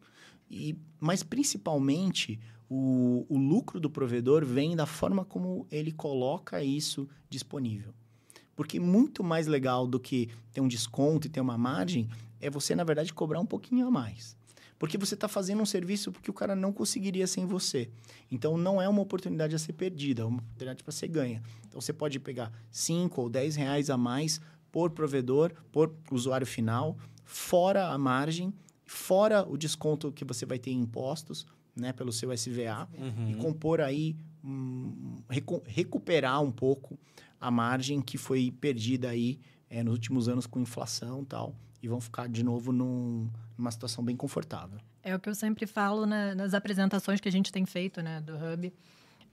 E, 0.50 0.76
mas, 0.98 1.22
principalmente, 1.22 2.40
o, 2.68 3.26
o 3.28 3.36
lucro 3.36 3.78
do 3.80 3.90
provedor 3.90 4.44
vem 4.44 4.74
da 4.74 4.86
forma 4.86 5.24
como 5.24 5.66
ele 5.70 5.92
coloca 5.92 6.62
isso 6.62 7.08
disponível. 7.28 7.92
Porque 8.54 8.78
muito 8.78 9.24
mais 9.24 9.46
legal 9.46 9.86
do 9.86 9.98
que 9.98 10.28
ter 10.52 10.60
um 10.60 10.68
desconto 10.68 11.26
e 11.26 11.30
ter 11.30 11.40
uma 11.40 11.58
margem 11.58 12.08
é 12.40 12.48
você, 12.48 12.74
na 12.74 12.84
verdade, 12.84 13.12
cobrar 13.12 13.40
um 13.40 13.46
pouquinho 13.46 13.86
a 13.86 13.90
mais. 13.90 14.36
Porque 14.80 14.96
você 14.98 15.14
está 15.14 15.28
fazendo 15.28 15.60
um 15.62 15.66
serviço 15.66 16.10
que 16.10 16.30
o 16.30 16.32
cara 16.32 16.56
não 16.56 16.72
conseguiria 16.72 17.26
sem 17.26 17.44
você. 17.46 17.88
Então, 18.32 18.56
não 18.56 18.80
é 18.82 18.88
uma 18.88 19.02
oportunidade 19.02 19.54
a 19.54 19.58
ser 19.58 19.74
perdida, 19.74 20.22
é 20.22 20.24
uma 20.24 20.38
oportunidade 20.38 20.82
para 20.82 20.90
ser 20.90 21.06
ganha. 21.08 21.42
Então, 21.68 21.78
você 21.80 21.92
pode 21.92 22.18
pegar 22.18 22.50
5 22.70 23.20
ou 23.20 23.28
10 23.28 23.56
reais 23.56 23.90
a 23.90 23.96
mais 23.98 24.40
por 24.72 24.90
provedor, 24.90 25.52
por 25.70 25.94
usuário 26.10 26.46
final, 26.46 26.96
fora 27.26 27.88
a 27.88 27.98
margem, 27.98 28.54
fora 28.86 29.46
o 29.46 29.56
desconto 29.58 30.10
que 30.10 30.24
você 30.24 30.46
vai 30.46 30.58
ter 30.58 30.70
em 30.70 30.80
impostos, 30.80 31.46
né, 31.76 31.92
pelo 31.92 32.10
seu 32.12 32.32
SVA, 32.32 32.88
e 33.28 33.34
Uhum. 33.34 33.38
compor 33.38 33.80
aí, 33.82 34.16
hum, 34.42 35.16
recu- 35.28 35.62
recuperar 35.66 36.40
um 36.42 36.50
pouco 36.50 36.98
a 37.40 37.50
margem 37.50 38.00
que 38.00 38.16
foi 38.18 38.50
perdida 38.60 39.10
aí 39.10 39.38
eh, 39.68 39.82
nos 39.84 39.92
últimos 39.94 40.28
anos 40.28 40.46
com 40.46 40.58
inflação 40.60 41.22
e 41.22 41.26
tal, 41.26 41.54
e 41.82 41.88
vão 41.88 42.00
ficar 42.00 42.28
de 42.28 42.42
novo 42.42 42.72
num- 42.72 43.28
numa 43.56 43.70
situação 43.70 44.04
bem 44.04 44.16
confortável. 44.16 44.78
É 45.02 45.14
o 45.14 45.20
que 45.20 45.28
eu 45.28 45.34
sempre 45.34 45.66
falo 45.66 46.06
na- 46.06 46.34
nas 46.34 46.52
apresentações 46.54 47.20
que 47.20 47.28
a 47.28 47.32
gente 47.32 47.50
tem 47.50 47.64
feito, 47.64 48.02
né, 48.02 48.20
do 48.20 48.34
Hub. 48.36 48.72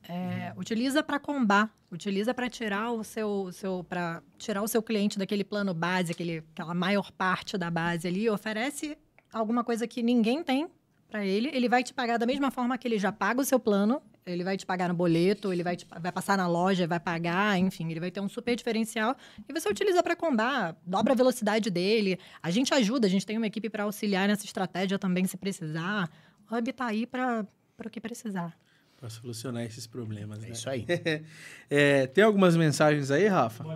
É, 0.07 0.53
Utiliza 0.55 1.03
para 1.03 1.19
combar, 1.19 1.69
utiliza 1.91 2.33
para 2.33 2.49
tirar 2.49 2.91
o 2.91 3.03
seu, 3.03 3.49
seu 3.51 3.83
para 3.83 4.21
tirar 4.37 4.61
o 4.61 4.67
seu 4.67 4.81
cliente 4.81 5.17
daquele 5.19 5.43
plano 5.43 5.73
base, 5.73 6.11
aquele, 6.13 6.43
aquela 6.53 6.73
maior 6.73 7.11
parte 7.11 7.57
da 7.57 7.69
base 7.69 8.07
ali, 8.07 8.29
oferece 8.29 8.97
alguma 9.33 9.63
coisa 9.63 9.85
que 9.87 10.01
ninguém 10.01 10.43
tem 10.43 10.69
para 11.09 11.25
ele, 11.25 11.49
ele 11.53 11.67
vai 11.67 11.83
te 11.83 11.93
pagar 11.93 12.17
da 12.17 12.25
mesma 12.25 12.51
forma 12.51 12.77
que 12.77 12.87
ele 12.87 12.97
já 12.99 13.11
paga 13.11 13.41
o 13.41 13.45
seu 13.45 13.59
plano, 13.59 14.01
ele 14.31 14.43
vai 14.43 14.57
te 14.57 14.65
pagar 14.65 14.87
no 14.89 14.93
boleto, 14.93 15.51
ele 15.53 15.63
vai, 15.63 15.75
te- 15.75 15.87
vai 16.01 16.11
passar 16.11 16.37
na 16.37 16.47
loja, 16.47 16.85
vai 16.87 16.99
pagar, 16.99 17.57
enfim, 17.57 17.89
ele 17.89 17.99
vai 17.99 18.11
ter 18.11 18.19
um 18.19 18.27
super 18.29 18.55
diferencial 18.55 19.15
e 19.47 19.53
você 19.53 19.69
utiliza 19.69 20.03
para 20.03 20.15
combar, 20.15 20.75
dobra 20.85 21.13
a 21.13 21.15
velocidade 21.15 21.69
dele. 21.69 22.19
A 22.41 22.51
gente 22.51 22.73
ajuda, 22.73 23.07
a 23.07 23.09
gente 23.09 23.25
tem 23.25 23.37
uma 23.37 23.47
equipe 23.47 23.69
para 23.69 23.83
auxiliar 23.83 24.27
nessa 24.27 24.45
estratégia 24.45 24.99
também 24.99 25.25
se 25.25 25.37
precisar. 25.37 26.09
O 26.49 26.55
Hub 26.55 26.73
tá 26.73 26.85
aí 26.87 27.05
para 27.05 27.45
o 27.85 27.89
que 27.89 27.99
precisar. 28.01 28.57
Para 28.97 29.09
solucionar 29.09 29.63
esses 29.63 29.85
problemas, 29.87 30.39
É 30.39 30.47
né? 30.47 30.51
isso 30.51 30.69
aí. 30.69 30.85
É, 31.69 32.07
tem 32.07 32.23
algumas 32.23 32.55
mensagens 32.55 33.11
aí, 33.11 33.27
Rafa? 33.27 33.67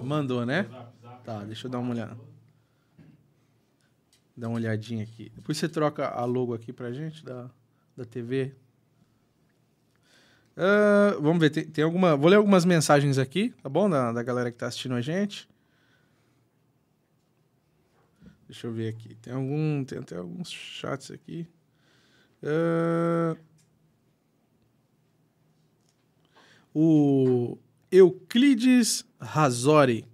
Mandou, 0.00 0.46
né? 0.46 0.66
Tá, 1.22 1.44
deixa 1.44 1.66
eu 1.66 1.70
dar 1.70 1.78
uma 1.78 1.92
olhada. 1.92 2.16
Dá 4.36 4.48
uma 4.48 4.56
olhadinha 4.56 5.04
aqui. 5.04 5.30
Depois 5.34 5.58
você 5.58 5.68
troca 5.68 6.06
a 6.08 6.24
logo 6.24 6.54
aqui 6.54 6.72
pra 6.72 6.92
gente 6.92 7.24
da, 7.24 7.50
da 7.96 8.04
TV. 8.04 8.54
Ah, 10.62 11.16
vamos 11.18 11.40
ver, 11.40 11.48
tem, 11.48 11.64
tem 11.64 11.82
alguma. 11.82 12.14
Vou 12.14 12.28
ler 12.28 12.36
algumas 12.36 12.66
mensagens 12.66 13.16
aqui, 13.16 13.54
tá 13.62 13.68
bom? 13.68 13.88
Da, 13.88 14.12
da 14.12 14.22
galera 14.22 14.52
que 14.52 14.58
tá 14.58 14.66
assistindo 14.66 14.94
a 14.94 15.00
gente. 15.00 15.48
Deixa 18.46 18.66
eu 18.66 18.72
ver 18.72 18.88
aqui. 18.88 19.14
Tem 19.14 19.32
algum. 19.32 19.82
Tem 19.82 19.98
até 20.00 20.16
alguns 20.16 20.50
chats 20.52 21.10
aqui. 21.10 21.48
Ah, 22.42 23.34
o 26.74 27.56
Euclides 27.90 29.06
Razori 29.18 30.04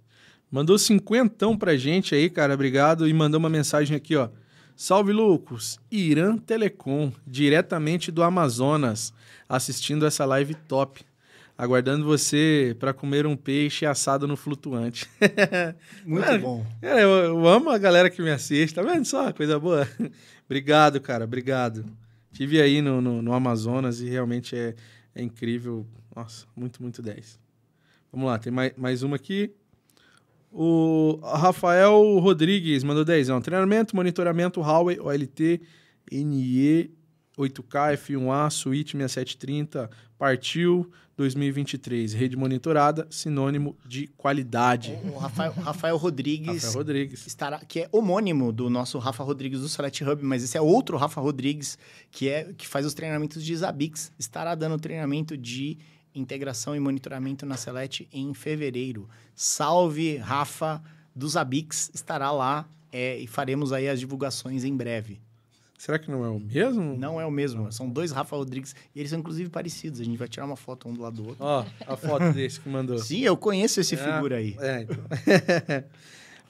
mandou 0.49 0.79
cinquentão 0.79 1.57
pra 1.57 1.75
gente 1.75 2.15
aí, 2.15 2.29
cara. 2.29 2.53
Obrigado. 2.53 3.05
E 3.05 3.13
mandou 3.13 3.37
uma 3.37 3.49
mensagem 3.49 3.97
aqui, 3.97 4.15
ó. 4.15 4.29
Salve, 4.79 5.11
Lucas. 5.11 5.79
Irã 5.91 6.37
Telecom, 6.37 7.11
diretamente 7.25 8.11
do 8.11 8.21
Amazonas, 8.21 9.11
assistindo 9.49 10.05
essa 10.05 10.23
live 10.23 10.53
top. 10.53 11.03
Aguardando 11.57 12.05
você 12.05 12.75
para 12.79 12.93
comer 12.93 13.25
um 13.25 13.35
peixe 13.35 13.87
assado 13.87 14.27
no 14.27 14.37
flutuante. 14.37 15.09
Muito 16.05 16.27
Mano, 16.27 16.39
bom. 16.39 16.65
Cara, 16.79 17.01
eu, 17.01 17.09
eu 17.09 17.47
amo 17.47 17.71
a 17.71 17.79
galera 17.79 18.07
que 18.07 18.21
me 18.21 18.29
assiste, 18.29 18.75
tá 18.75 18.83
vendo 18.83 19.03
só? 19.03 19.33
Coisa 19.33 19.59
boa. 19.59 19.89
obrigado, 20.45 21.01
cara, 21.01 21.23
obrigado. 21.23 21.83
Tive 22.31 22.61
aí 22.61 22.79
no, 22.79 23.01
no, 23.01 23.19
no 23.19 23.33
Amazonas 23.33 23.99
e 23.99 24.07
realmente 24.07 24.55
é, 24.55 24.75
é 25.15 25.23
incrível. 25.23 25.87
Nossa, 26.15 26.45
muito, 26.55 26.83
muito 26.83 27.01
10. 27.01 27.39
Vamos 28.11 28.27
lá, 28.27 28.37
tem 28.37 28.53
mais, 28.53 28.73
mais 28.77 29.01
uma 29.01 29.15
aqui. 29.15 29.51
O 30.51 31.19
Rafael 31.23 32.17
Rodrigues 32.19 32.83
mandou 32.83 33.03
10. 33.03 33.27
Treinamento, 33.43 33.95
monitoramento, 33.95 34.61
Huawei, 34.61 34.99
OLT, 34.99 35.61
NE, 36.11 36.89
8K, 37.37 37.97
F1A, 37.97 38.49
Switch 38.49 38.93
6730, 38.93 39.89
partiu 40.17 40.89
2023. 41.15 42.13
Rede 42.13 42.35
monitorada, 42.35 43.07
sinônimo 43.09 43.77
de 43.85 44.07
qualidade. 44.17 44.97
O 45.03 45.17
Rafael, 45.17 45.51
Rafael 45.51 45.97
Rodrigues. 45.97 46.63
Rafael 46.63 46.73
Rodrigues. 46.73 47.27
Estará, 47.27 47.59
que 47.59 47.81
é 47.81 47.89
homônimo 47.91 48.51
do 48.51 48.69
nosso 48.69 48.97
Rafa 48.99 49.23
Rodrigues 49.23 49.61
do 49.61 49.67
Select 49.67 50.03
Hub, 50.03 50.23
mas 50.23 50.43
esse 50.43 50.57
é 50.57 50.61
outro 50.61 50.97
Rafa 50.97 51.19
Rodrigues, 51.19 51.77
que 52.09 52.29
é 52.29 52.53
que 52.53 52.67
faz 52.67 52.85
os 52.85 52.93
treinamentos 52.93 53.43
de 53.43 53.55
Zabix. 53.55 54.11
Estará 54.17 54.55
dando 54.55 54.79
treinamento 54.79 55.37
de 55.37 55.77
integração 56.19 56.75
e 56.75 56.79
monitoramento 56.79 57.45
na 57.45 57.57
Select 57.57 58.07
em 58.11 58.33
fevereiro. 58.33 59.07
Salve, 59.35 60.17
Rafa 60.17 60.81
do 61.15 61.27
Zabix, 61.27 61.89
estará 61.93 62.31
lá 62.31 62.67
é, 62.91 63.17
e 63.17 63.27
faremos 63.27 63.73
aí 63.73 63.87
as 63.87 63.99
divulgações 63.99 64.63
em 64.63 64.75
breve. 64.75 65.19
Será 65.77 65.99
que 65.99 66.09
não 66.09 66.25
é 66.25 66.29
o 66.29 66.39
mesmo? 66.39 66.97
Não 66.97 67.21
é 67.21 67.25
o 67.25 67.29
mesmo. 67.29 67.71
São 67.71 67.87
dois 67.87 68.11
Rafa 68.11 68.35
Rodrigues. 68.35 68.75
E 68.95 68.99
eles 68.99 69.11
são, 69.11 69.19
inclusive, 69.19 69.47
parecidos. 69.47 69.99
A 70.01 70.03
gente 70.03 70.17
vai 70.17 70.27
tirar 70.27 70.45
uma 70.45 70.55
foto 70.55 70.89
um 70.89 70.93
do 70.93 71.01
lado 71.03 71.21
do 71.21 71.29
outro. 71.29 71.45
Ó, 71.45 71.63
a 71.85 71.95
foto 71.95 72.33
desse 72.33 72.59
que 72.59 72.67
mandou. 72.67 72.97
Sim, 72.97 73.21
eu 73.21 73.37
conheço 73.37 73.79
esse 73.79 73.93
É, 73.93 73.97
figura 73.97 74.37
aí. 74.37 74.55
É, 74.59 74.81
então. 74.81 74.97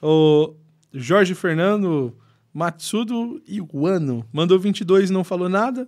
o 0.00 0.54
Jorge 0.94 1.34
Fernando 1.34 2.16
Matsudo 2.54 3.42
Iwano 3.46 4.26
mandou 4.32 4.58
22 4.58 5.10
e 5.10 5.12
não 5.12 5.22
falou 5.22 5.48
nada. 5.48 5.86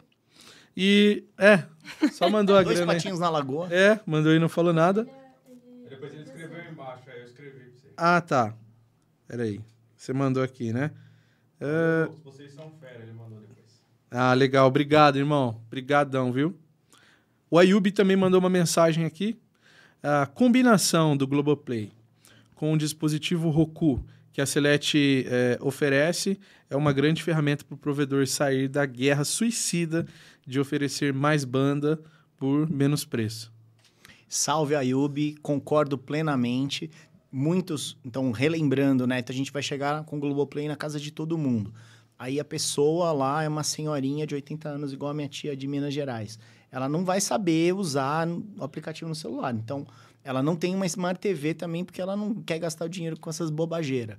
E, 0.77 1.25
é, 1.37 1.65
só 2.13 2.29
mandou 2.31 2.57
a 2.57 2.63
Dois 2.63 2.77
grana 2.79 2.93
aí. 2.93 2.99
patinhos 2.99 3.19
na 3.19 3.29
lagoa. 3.29 3.69
É, 3.73 4.01
mandou 4.07 4.33
e 4.35 4.39
não 4.39 4.49
falou 4.49 4.73
nada. 4.73 5.07
Depois 5.89 6.13
ele 6.13 6.23
escreveu 6.23 6.71
embaixo, 6.71 7.11
aí 7.11 7.21
eu 7.21 7.27
escrevi 7.27 7.59
pra 7.59 7.71
você. 7.71 7.89
Ah, 7.97 8.21
tá. 8.21 8.55
Peraí. 9.27 9.61
Você 9.97 10.13
mandou 10.13 10.43
aqui, 10.43 10.73
né? 10.73 10.91
É, 11.61 12.09
Vocês 12.25 12.53
são 12.55 12.71
fera, 12.81 13.03
ele 13.03 13.13
mandou 13.13 13.39
depois. 13.41 13.83
Ah, 14.11 14.33
legal. 14.33 14.67
Obrigado, 14.67 15.17
irmão. 15.19 15.61
Obrigadão, 15.67 16.33
viu? 16.33 16.57
O 17.51 17.59
Ayub 17.59 17.91
também 17.93 18.17
mandou 18.17 18.41
uma 18.41 18.49
mensagem 18.49 19.05
aqui. 19.05 19.39
A 20.03 20.25
combinação 20.25 21.15
do 21.17 21.27
Globoplay 21.27 21.93
com 22.55 22.73
o 22.73 22.79
dispositivo 22.79 23.51
Roku 23.51 24.03
que 24.33 24.41
a 24.41 24.47
Celete 24.47 25.27
eh, 25.29 25.59
oferece 25.61 26.39
é 26.71 26.77
uma 26.77 26.93
grande 26.93 27.23
ferramenta 27.23 27.65
para 27.65 27.75
o 27.75 27.79
provedor 27.79 28.27
sair 28.27 28.69
da 28.69 28.87
guerra 28.87 29.25
suicida 29.25 30.07
de 30.47 30.61
oferecer 30.61 31.13
mais 31.13 31.45
banda 31.45 32.01
por 32.37 32.71
menos 32.71 33.05
preço. 33.05 33.53
Salve 34.29 34.75
Ayub, 34.75 35.37
concordo 35.43 35.99
plenamente. 35.99 36.91
Muitos, 37.33 37.97
então, 38.05 38.31
relembrando, 38.33 39.07
né? 39.07 39.19
Então 39.19 39.35
a 39.35 39.37
gente 39.37 39.53
vai 39.53 39.63
chegar 39.63 40.05
com 40.05 40.17
o 40.17 40.21
Globoplay 40.21 40.69
na 40.69 40.77
casa 40.77 40.99
de 40.99 41.11
todo 41.11 41.37
mundo. 41.37 41.73
Aí 42.19 42.39
a 42.39 42.45
pessoa 42.45 43.13
lá 43.13 43.43
é 43.43 43.49
uma 43.49 43.63
senhorinha 43.63 44.27
de 44.27 44.35
80 44.35 44.69
anos, 44.69 44.93
igual 44.93 45.11
a 45.11 45.15
minha 45.15 45.29
tia 45.29 45.57
de 45.57 45.67
Minas 45.67 45.95
Gerais. 45.95 46.39
Ela 46.71 46.89
não 46.89 47.05
vai 47.05 47.21
saber 47.21 47.75
usar 47.75 48.29
o 48.29 48.63
aplicativo 48.63 49.09
no 49.09 49.15
celular. 49.15 49.55
Então, 49.55 49.87
ela 50.23 50.43
não 50.43 50.55
tem 50.57 50.75
uma 50.75 50.87
Smart 50.87 51.19
TV 51.21 51.55
também, 51.55 51.85
porque 51.85 52.01
ela 52.01 52.17
não 52.17 52.35
quer 52.35 52.59
gastar 52.59 52.85
o 52.85 52.89
dinheiro 52.89 53.19
com 53.19 53.31
essas 53.31 53.51
bobageiras. 53.51 54.17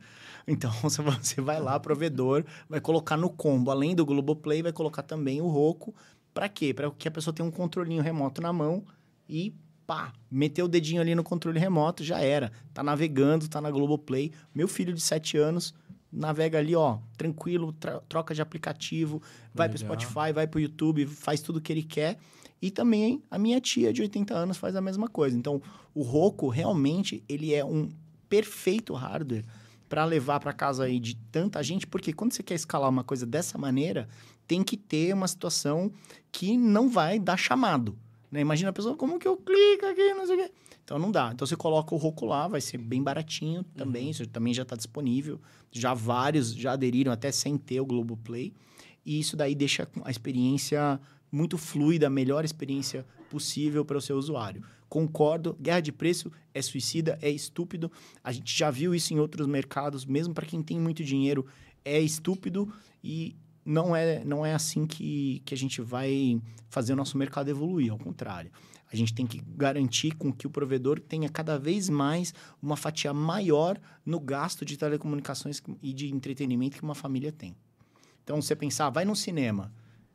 Então, 0.48 0.72
você 0.82 1.40
vai- 1.41 1.60
lá, 1.61 1.80
provedor, 1.80 2.44
vai 2.68 2.82
colocar 2.82 3.18
no 3.18 3.30
combo, 3.30 3.69
além 3.72 3.95
do 3.95 4.06
Globoplay, 4.06 4.61
vai 4.64 4.72
colocar 4.73 5.03
também 5.03 5.41
o 5.41 5.48
Roku. 5.48 5.94
Para 6.34 6.48
quê? 6.49 6.73
Para 6.73 6.90
que 6.91 7.07
a 7.07 7.11
pessoa 7.11 7.34
tenha 7.34 7.48
um 7.48 7.52
controlinho 7.52 8.02
remoto 8.02 8.41
na 8.41 8.52
mão 8.53 8.84
e 9.28 9.53
pá, 9.86 10.14
meteu 10.30 10.65
o 10.65 10.69
dedinho 10.69 11.02
ali 11.02 11.14
no 11.14 11.23
controle 11.23 11.60
remoto, 11.60 12.03
já 12.03 12.19
era. 12.19 12.52
Tá 12.73 12.82
navegando, 12.82 13.48
tá 13.49 13.60
na 13.60 13.69
Globoplay. 13.69 14.32
Meu 14.56 14.68
filho 14.68 14.94
de 14.94 15.02
7 15.02 15.38
anos 15.38 15.73
navega 16.11 16.57
ali, 16.57 16.76
ó, 16.76 16.98
tranquilo, 17.18 17.72
tra- 17.73 18.02
troca 18.07 18.34
de 18.34 18.41
aplicativo, 18.41 19.22
vai 19.53 19.69
pro 19.69 19.78
Legal. 19.80 19.99
Spotify, 19.99 20.34
vai 20.34 20.48
pro 20.48 20.60
YouTube, 20.60 21.06
faz 21.06 21.41
tudo 21.41 21.57
o 21.57 21.61
que 21.61 21.72
ele 21.72 21.84
quer. 21.84 22.18
E 22.62 22.70
também 22.70 23.24
a 23.30 23.40
minha 23.40 23.60
tia 23.60 23.92
de 23.92 24.02
80 24.02 24.34
anos 24.34 24.58
faz 24.58 24.76
a 24.76 24.82
mesma 24.82 25.08
coisa. 25.08 25.38
Então, 25.38 25.62
o 25.94 26.04
Roku 26.04 26.48
realmente 26.48 27.24
ele 27.28 27.54
é 27.54 27.66
um 27.66 27.90
perfeito 28.30 28.94
hardware 28.94 29.44
para 29.90 30.06
levar 30.06 30.40
para 30.40 30.54
casa 30.54 30.86
aí 30.86 31.00
de 31.00 31.16
tanta 31.32 31.62
gente, 31.62 31.86
porque 31.86 32.14
quando 32.14 32.32
você 32.32 32.42
quer 32.42 32.56
escalar 32.56 32.90
uma 32.90 33.04
coisa 33.04 33.26
dessa 33.26 33.58
maneira, 33.58 34.08
tem 34.48 34.64
que 34.64 34.78
ter 34.78 35.14
uma 35.14 35.28
situação 35.28 35.92
que 36.32 36.56
não 36.56 36.90
vai 36.90 37.20
dar 37.20 37.36
chamado. 37.36 37.98
Né? 38.32 38.40
Imagina 38.40 38.70
a 38.70 38.74
pessoa, 38.74 38.96
como 38.96 39.20
que 39.20 39.28
eu 39.28 39.36
clico 39.36 39.86
aqui, 39.86 40.14
não 40.14 40.26
sei 40.26 40.36
o 40.36 40.40
quê. 40.40 40.52
Então 40.84 40.98
não 40.98 41.12
dá. 41.12 41.32
Então 41.34 41.46
você 41.46 41.56
coloca 41.56 41.94
o 41.94 41.98
Roku 41.98 42.26
lá, 42.26 42.48
vai 42.48 42.62
ser 42.62 42.78
bem 42.78 43.04
baratinho 43.04 43.64
também, 43.76 44.10
isso 44.10 44.26
também 44.28 44.54
já 44.54 44.64
está 44.64 44.76
disponível. 44.76 45.42
Já 45.72 45.94
vários 45.94 46.54
já 46.54 46.74
aderiram 46.74 47.12
até 47.12 47.32
sem 47.32 47.58
ter 47.58 47.82
o 47.82 47.86
Globoplay. 47.86 48.54
E 49.06 49.20
isso 49.20 49.36
daí 49.36 49.56
deixa 49.56 49.88
a 50.04 50.12
experiência 50.12 51.00
muito 51.32 51.58
fluida, 51.58 52.08
a 52.08 52.10
melhor 52.10 52.44
experiência 52.44 53.06
possível 53.30 53.86
para 53.86 53.98
o 53.98 54.02
seu 54.02 54.18
usuário. 54.18 54.64
Concordo, 54.90 55.56
guerra 55.60 55.80
de 55.80 55.91
preço 55.91 56.32
é 56.53 56.62
suicida, 56.62 57.18
é 57.22 57.30
estúpido. 57.30 57.90
A 58.24 58.32
gente 58.32 58.58
já 58.58 58.70
viu 58.70 58.94
isso 58.94 59.14
em 59.14 59.20
outros 59.20 59.48
mercados, 59.48 60.06
mesmo 60.06 60.34
para 60.34 60.45
quem 60.45 60.62
tem 60.62 60.80
muito 60.80 61.03
dinheiro, 61.03 61.45
é 61.86 61.99
estúpido 61.99 62.72
e 63.03 63.36
não 63.64 63.95
é, 63.95 64.24
não 64.26 64.45
é 64.45 64.53
assim 64.53 64.86
que, 64.86 65.41
que 65.45 65.53
a 65.53 65.58
gente 65.58 65.82
vai 65.82 66.41
fazer 66.70 66.94
o 66.94 66.95
nosso 66.95 67.18
mercado 67.18 67.49
evoluir, 67.49 67.91
ao 67.91 67.98
contrário. 67.98 68.52
A 68.91 68.95
gente 68.95 69.14
tem 69.14 69.26
que 69.26 69.41
garantir 69.56 70.12
com 70.12 70.34
que 70.34 70.45
o 70.45 70.49
provedor 70.49 70.99
tenha 70.99 71.30
cada 71.30 71.58
vez 71.58 71.88
mais 71.88 72.34
uma 72.62 72.76
fatia 72.76 73.14
maior 73.14 73.80
no 74.06 74.20
gasto 74.20 74.66
de 74.66 74.76
telecomunicações 74.76 75.64
e 75.82 75.94
de 75.94 76.14
entretenimento 76.14 76.76
que 76.76 76.84
uma 76.84 76.95
família 76.95 77.32
tem. 77.32 77.56
Então, 78.24 78.41
você 78.41 78.53
pensar, 78.56 78.90
vai 78.90 79.06
no 79.06 79.16
cinema. 79.16 79.72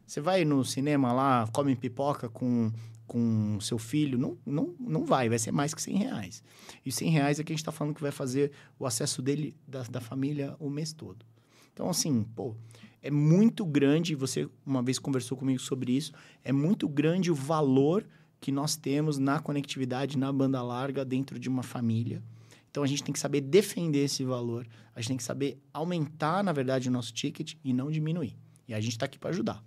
Você 0.07 0.21
vai 0.21 0.45
no 0.45 0.65
cinema 0.65 1.13
lá, 1.13 1.49
come 1.53 1.75
pipoca 1.75 2.29
com, 2.29 2.71
com 3.07 3.59
seu 3.61 3.77
filho? 3.77 4.17
Não, 4.17 4.39
não, 4.47 4.75
não 4.79 5.05
vai, 5.05 5.29
vai 5.29 5.39
ser 5.39 5.51
mais 5.51 5.75
que 5.75 5.83
100 5.83 5.97
reais. 5.97 6.43
E 6.85 6.93
100 6.93 7.11
reais 7.11 7.41
é 7.41 7.45
que 7.45 7.53
a 7.53 7.55
gente 7.55 7.63
está 7.63 7.73
falando 7.73 7.95
que 7.95 8.03
vai 8.03 8.13
fazer 8.13 8.53
o 8.79 8.87
acesso 8.87 9.21
dele, 9.21 9.57
da, 9.67 9.83
da 9.83 10.01
família, 10.01 10.55
o 10.61 10.71
mês 10.71 10.93
todo. 10.93 11.27
Então, 11.73 11.91
assim, 11.91 12.23
pô, 12.37 12.55
é 13.03 13.11
muito 13.11 13.67
grande, 13.67 14.15
você 14.15 14.49
uma 14.65 14.81
vez 14.81 14.99
conversou 14.99 15.37
comigo 15.37 15.61
sobre 15.61 15.93
isso, 15.93 16.13
é 16.45 16.53
muito 16.53 16.89
grande 16.89 17.31
o 17.31 17.35
valor 17.35 18.07
que 18.41 18.53
nós 18.53 18.77
temos 18.77 19.19
na 19.19 19.41
conectividade, 19.41 20.17
na 20.17 20.33
banda 20.33 20.63
larga, 20.63 21.05
dentro 21.05 21.39
de 21.39 21.49
uma 21.49 21.65
família. 21.65 22.23
Então, 22.71 22.83
a 22.85 22.87
gente 22.87 23.03
tem 23.03 23.13
que 23.13 23.19
saber 23.19 23.41
defender 23.41 24.05
esse 24.05 24.23
valor, 24.23 24.69
a 24.95 25.01
gente 25.01 25.09
tem 25.09 25.17
que 25.17 25.25
saber 25.25 25.59
aumentar, 25.73 26.45
na 26.45 26.53
verdade, 26.53 26.89
o 26.89 26.93
nosso 26.93 27.13
ticket 27.13 27.55
e 27.65 27.73
não 27.73 27.91
diminuir. 27.91 28.37
E 28.69 28.75
a 28.75 28.81
gente 28.81 28.93
está 28.93 29.07
aqui 29.07 29.19
para 29.19 29.31
ajudar. 29.31 29.65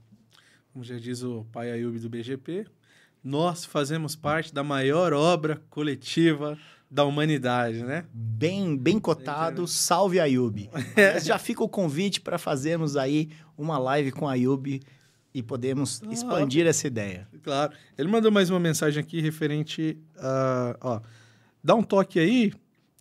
Como 0.71 0.83
já 0.83 0.97
diz 0.97 1.23
o 1.23 1.45
pai 1.51 1.71
Ayub 1.71 1.97
do 1.99 2.09
BGP, 2.09 2.65
nós 3.23 3.65
fazemos 3.65 4.15
parte 4.15 4.53
da 4.53 4.63
maior 4.63 5.13
obra 5.13 5.61
coletiva 5.69 6.57
da 6.89 7.03
humanidade, 7.03 7.83
né? 7.83 8.05
Bem, 8.13 8.75
bem 8.77 8.99
cotado, 8.99 9.67
salve 9.67 10.19
Ayub. 10.19 10.69
Mas 10.95 11.25
Já 11.25 11.37
fica 11.37 11.63
o 11.63 11.69
convite 11.69 12.21
para 12.21 12.37
fazermos 12.37 12.95
aí 12.97 13.29
uma 13.57 13.77
live 13.77 14.11
com 14.11 14.27
a 14.27 14.31
Ayub 14.31 14.79
e 15.33 15.43
podemos 15.43 16.01
Ah, 16.03 16.11
expandir 16.11 16.65
essa 16.65 16.87
ideia. 16.87 17.27
Claro. 17.43 17.73
Ele 17.97 18.07
mandou 18.07 18.31
mais 18.31 18.49
uma 18.49 18.59
mensagem 18.59 19.01
aqui 19.01 19.21
referente 19.21 19.97
a. 20.17 20.77
Ó, 20.81 21.01
dá 21.63 21.75
um 21.75 21.83
toque 21.83 22.19
aí, 22.19 22.53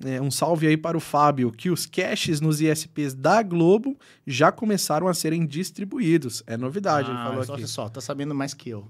é, 0.05 0.21
um 0.21 0.31
salve 0.31 0.67
aí 0.67 0.77
para 0.77 0.97
o 0.97 1.01
Fábio, 1.01 1.51
que 1.51 1.71
os 1.71 1.87
caches 1.87 2.41
nos 2.41 2.61
ISPs 2.61 3.15
da 3.15 3.43
Globo 3.43 3.97
já 4.27 4.53
começaram 4.53 5.09
a 5.09 5.15
serem 5.15 5.47
distribuídos. 5.47 6.43
É 6.47 6.57
novidade, 6.57 7.11
ele 7.11 7.19
Ah, 7.19 7.25
falou 7.25 7.41
olha 7.41 7.55
aqui. 7.55 7.67
só, 7.67 7.89
tá 7.89 8.01
sabendo 8.01 8.35
mais 8.35 8.55
que 8.55 8.71
eu. 8.71 8.87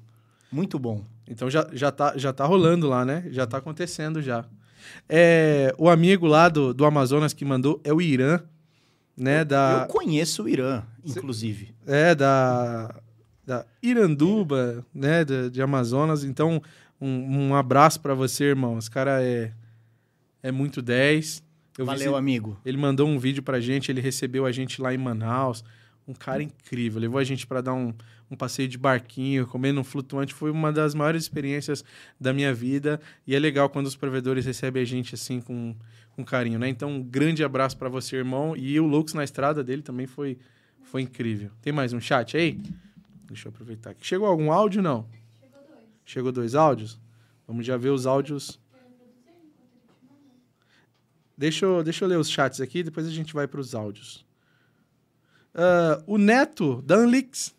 Muito 0.52 0.78
bom. 0.78 1.04
Então 1.26 1.50
já, 1.50 1.68
já, 1.72 1.90
tá, 1.90 2.14
já 2.16 2.32
tá 2.32 2.44
rolando 2.46 2.88
lá, 2.88 3.04
né? 3.04 3.24
Já 3.30 3.46
tá 3.46 3.58
acontecendo 3.58 4.20
já. 4.22 4.44
É, 5.08 5.74
o 5.78 5.88
amigo 5.88 6.26
lá 6.26 6.48
do, 6.48 6.72
do 6.72 6.84
Amazonas 6.84 7.32
que 7.32 7.44
mandou 7.44 7.80
é 7.84 7.92
o 7.92 8.00
Irã, 8.00 8.40
né? 9.16 9.44
Da, 9.44 9.82
Eu 9.82 9.92
conheço 9.92 10.44
o 10.44 10.48
Irã, 10.48 10.82
inclusive. 11.04 11.74
É, 11.86 12.14
da, 12.14 12.94
da 13.46 13.66
Iranduba, 13.82 14.84
né, 14.94 15.24
de, 15.24 15.50
de 15.50 15.60
Amazonas. 15.60 16.24
Então, 16.24 16.62
um, 17.00 17.48
um 17.48 17.54
abraço 17.54 18.00
pra 18.00 18.14
você, 18.14 18.44
irmão. 18.44 18.78
Esse 18.78 18.90
cara 18.90 19.22
é, 19.22 19.52
é 20.42 20.52
muito 20.52 20.80
10. 20.82 21.42
Eu 21.76 21.86
Valeu, 21.86 22.16
amigo. 22.16 22.58
ele 22.64 22.76
mandou 22.76 23.08
um 23.08 23.18
vídeo 23.18 23.42
pra 23.42 23.60
gente, 23.60 23.90
ele 23.90 24.00
recebeu 24.00 24.44
a 24.44 24.50
gente 24.52 24.82
lá 24.82 24.92
em 24.92 24.98
Manaus. 24.98 25.64
Um 26.06 26.14
cara 26.14 26.42
incrível. 26.42 27.00
Levou 27.00 27.20
a 27.20 27.24
gente 27.24 27.46
pra 27.46 27.60
dar 27.60 27.74
um, 27.74 27.92
um 28.30 28.34
passeio 28.34 28.66
de 28.66 28.78
barquinho, 28.78 29.46
comendo 29.46 29.80
um 29.80 29.84
flutuante. 29.84 30.32
Foi 30.32 30.50
uma 30.50 30.72
das 30.72 30.94
maiores 30.94 31.22
experiências 31.22 31.84
da 32.18 32.32
minha 32.32 32.52
vida. 32.52 33.00
E 33.26 33.34
é 33.34 33.38
legal 33.38 33.68
quando 33.68 33.86
os 33.86 33.94
provedores 33.94 34.46
recebem 34.46 34.82
a 34.82 34.86
gente 34.86 35.14
assim 35.14 35.40
com, 35.40 35.76
com 36.16 36.24
carinho, 36.24 36.58
né? 36.58 36.68
Então, 36.68 36.90
um 36.90 37.02
grande 37.02 37.44
abraço 37.44 37.76
pra 37.76 37.88
você, 37.90 38.16
irmão. 38.16 38.56
E 38.56 38.80
o 38.80 38.86
Lux 38.86 39.12
na 39.12 39.22
estrada 39.22 39.62
dele 39.62 39.82
também 39.82 40.06
foi, 40.06 40.38
foi 40.82 41.02
incrível. 41.02 41.50
Tem 41.60 41.72
mais 41.72 41.92
um 41.92 42.00
chat 42.00 42.36
aí? 42.36 42.58
Deixa 43.26 43.48
eu 43.48 43.50
aproveitar 43.50 43.90
aqui. 43.90 44.06
Chegou 44.06 44.26
algum 44.26 44.50
áudio, 44.50 44.82
não? 44.82 45.06
Chegou 45.42 45.60
dois. 45.62 45.86
Chegou 46.06 46.32
dois 46.32 46.54
áudios? 46.54 46.98
Vamos 47.46 47.66
já 47.66 47.76
ver 47.76 47.90
os 47.90 48.06
áudios. 48.06 48.58
Deixa 51.38 51.64
eu, 51.64 51.84
deixa 51.84 52.04
eu 52.04 52.08
ler 52.08 52.18
os 52.18 52.28
chats 52.28 52.60
aqui, 52.60 52.82
depois 52.82 53.06
a 53.06 53.10
gente 53.10 53.32
vai 53.32 53.46
para 53.46 53.60
os 53.60 53.72
áudios. 53.72 54.26
Ah, 55.54 56.02
o 56.04 56.18
Neto, 56.18 56.82
da 56.82 56.96
Anlix, 56.96 57.54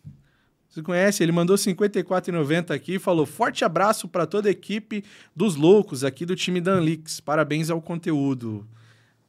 Você 0.70 0.84
conhece? 0.84 1.24
Ele 1.24 1.32
mandou 1.32 1.56
54,90 1.56 2.72
aqui 2.72 2.96
e 2.96 3.00
falou: 3.00 3.26
Forte 3.26 3.66
abraço 3.66 4.08
para 4.08 4.28
toda 4.28 4.50
a 4.50 4.52
equipe 4.52 5.04
dos 5.36 5.56
loucos 5.56 6.04
aqui 6.04 6.26
do 6.26 6.36
time 6.36 6.62
da 6.62 6.74
Anlix. 6.74 7.20
Parabéns 7.20 7.70
ao 7.70 7.82
conteúdo. 7.82 8.68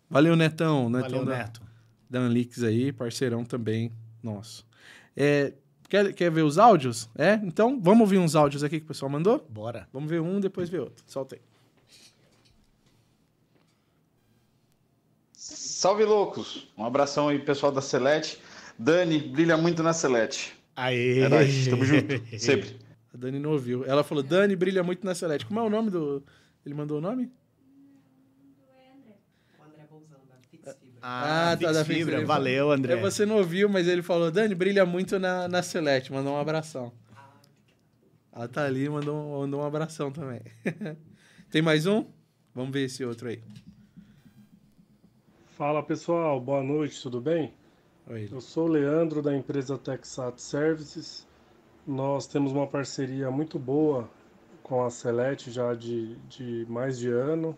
Valeu, 0.09 0.37
Netão. 0.37 0.91
Netão 0.91 1.11
Valeu, 1.11 1.25
da, 1.25 1.39
Neto. 1.39 1.63
da 2.11 2.19
Anlix 2.19 2.63
aí, 2.63 2.93
parceirão 2.93 3.45
também 3.45 3.93
nosso. 4.23 4.67
É, 5.17 5.55
quer, 5.89 6.13
quer 6.13 6.31
ver 6.31 6.43
os 6.43 6.59
áudios? 6.59 7.09
É? 7.17 7.35
Então, 7.43 7.81
vamos 7.81 8.03
ouvir 8.03 8.19
uns 8.19 8.35
áudios 8.35 8.63
aqui 8.63 8.79
que 8.79 8.85
o 8.85 8.89
pessoal 8.89 9.11
mandou? 9.11 9.47
Bora. 9.49 9.89
Vamos 9.93 10.11
ver 10.11 10.21
um, 10.21 10.41
depois 10.41 10.69
ver 10.69 10.81
outro. 10.81 11.05
Solta 11.07 11.37
aí. 11.37 11.50
Salve 15.81 16.05
loucos! 16.05 16.69
Um 16.77 16.85
abração 16.85 17.29
aí, 17.29 17.39
pessoal 17.39 17.73
da 17.73 17.81
Celete. 17.81 18.39
Dani, 18.79 19.19
brilha 19.19 19.57
muito 19.57 19.83
na 19.83 19.95
Celete. 19.95 20.53
Aê! 20.77 21.21
É 21.21 21.29
nóis, 21.31 21.69
tamo 21.69 21.87
junto, 21.87 22.21
sempre. 22.39 22.77
A 23.15 23.17
Dani 23.17 23.39
não 23.39 23.53
ouviu. 23.53 23.83
Ela 23.87 24.05
falou: 24.05 24.23
Dani 24.23 24.55
brilha 24.55 24.83
muito 24.83 25.07
na 25.07 25.15
Celeste. 25.15 25.47
Como 25.47 25.59
é 25.59 25.63
o 25.63 25.71
nome 25.71 25.89
do. 25.89 26.23
Ele 26.67 26.75
mandou 26.75 26.99
o 26.99 27.01
nome? 27.01 27.33
O 29.59 29.65
André 29.65 29.87
Bolzão, 29.91 30.19
da 30.29 30.37
Fix 30.51 30.63
Fibra. 30.79 30.99
Ah, 31.01 31.57
tá, 31.59 31.73
da 31.73 31.83
Fix 31.83 31.97
Fibra. 31.99 32.19
Fibra. 32.19 32.27
Valeu, 32.27 32.71
André. 32.71 32.93
É, 32.93 32.97
você 33.01 33.25
não 33.25 33.39
ouviu, 33.39 33.67
mas 33.67 33.89
ele 33.89 34.03
falou: 34.03 34.31
Dani 34.31 34.55
brilha 34.55 34.85
muito 34.85 35.19
na, 35.19 35.49
na 35.49 35.63
Celeste. 35.63 36.13
Mandou 36.13 36.35
um 36.35 36.39
abração. 36.39 36.93
Ela 38.31 38.47
tá 38.49 38.67
ali 38.67 38.87
mandou, 38.87 39.17
um- 39.17 39.41
mandou 39.41 39.63
um 39.63 39.65
abração 39.65 40.13
também. 40.13 40.43
Tem 41.51 41.63
mais 41.63 41.87
um? 41.87 42.05
Vamos 42.55 42.71
ver 42.71 42.85
esse 42.85 43.03
outro 43.03 43.29
aí. 43.31 43.43
Fala 45.61 45.83
pessoal, 45.83 46.41
boa 46.41 46.63
noite, 46.63 47.03
tudo 47.03 47.21
bem? 47.21 47.53
Ele. 48.09 48.31
Eu 48.33 48.41
sou 48.41 48.65
o 48.65 48.67
Leandro 48.67 49.21
da 49.21 49.37
empresa 49.37 49.77
Texat 49.77 50.41
Services. 50.41 51.29
Nós 51.87 52.27
temos 52.27 52.51
uma 52.51 52.67
parceria 52.67 53.31
muito 53.31 53.59
boa 53.59 54.09
com 54.63 54.83
a 54.83 54.89
Celete 54.89 55.51
já 55.51 55.75
de, 55.75 56.17
de 56.31 56.65
mais 56.67 56.99
de 56.99 57.11
ano. 57.11 57.55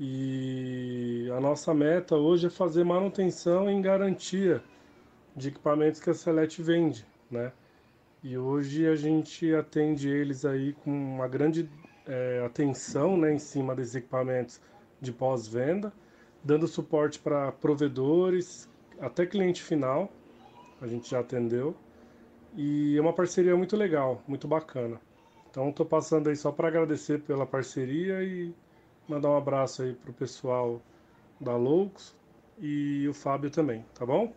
E 0.00 1.28
a 1.36 1.38
nossa 1.38 1.74
meta 1.74 2.16
hoje 2.16 2.46
é 2.46 2.50
fazer 2.50 2.82
manutenção 2.82 3.68
em 3.68 3.82
garantia 3.82 4.64
de 5.36 5.48
equipamentos 5.48 6.00
que 6.00 6.08
a 6.08 6.14
Celete 6.14 6.62
vende, 6.62 7.06
né? 7.30 7.52
E 8.24 8.38
hoje 8.38 8.88
a 8.88 8.96
gente 8.96 9.54
atende 9.54 10.08
eles 10.08 10.46
aí 10.46 10.72
com 10.82 10.90
uma 10.90 11.28
grande 11.28 11.68
eh, 12.06 12.42
atenção, 12.46 13.18
né, 13.18 13.34
em 13.34 13.38
cima 13.38 13.74
desses 13.76 13.96
equipamentos 13.96 14.62
de 14.98 15.12
pós-venda, 15.12 15.92
dando 16.44 16.66
suporte 16.66 17.18
para 17.18 17.52
provedores, 17.52 18.68
até 19.00 19.26
cliente 19.26 19.62
final, 19.62 20.10
a 20.80 20.86
gente 20.86 21.10
já 21.10 21.20
atendeu. 21.20 21.76
E 22.56 22.96
é 22.96 23.00
uma 23.00 23.12
parceria 23.12 23.56
muito 23.56 23.76
legal, 23.76 24.22
muito 24.26 24.46
bacana. 24.46 25.00
Então 25.50 25.70
estou 25.70 25.86
passando 25.86 26.28
aí 26.28 26.36
só 26.36 26.50
para 26.50 26.68
agradecer 26.68 27.20
pela 27.20 27.46
parceria 27.46 28.22
e 28.22 28.54
mandar 29.08 29.30
um 29.30 29.36
abraço 29.36 29.82
aí 29.82 29.94
pro 29.94 30.12
pessoal 30.12 30.80
da 31.40 31.56
Loucos 31.56 32.14
e 32.58 33.06
o 33.08 33.14
Fábio 33.14 33.50
também, 33.50 33.84
tá 33.94 34.06
bom? 34.06 34.32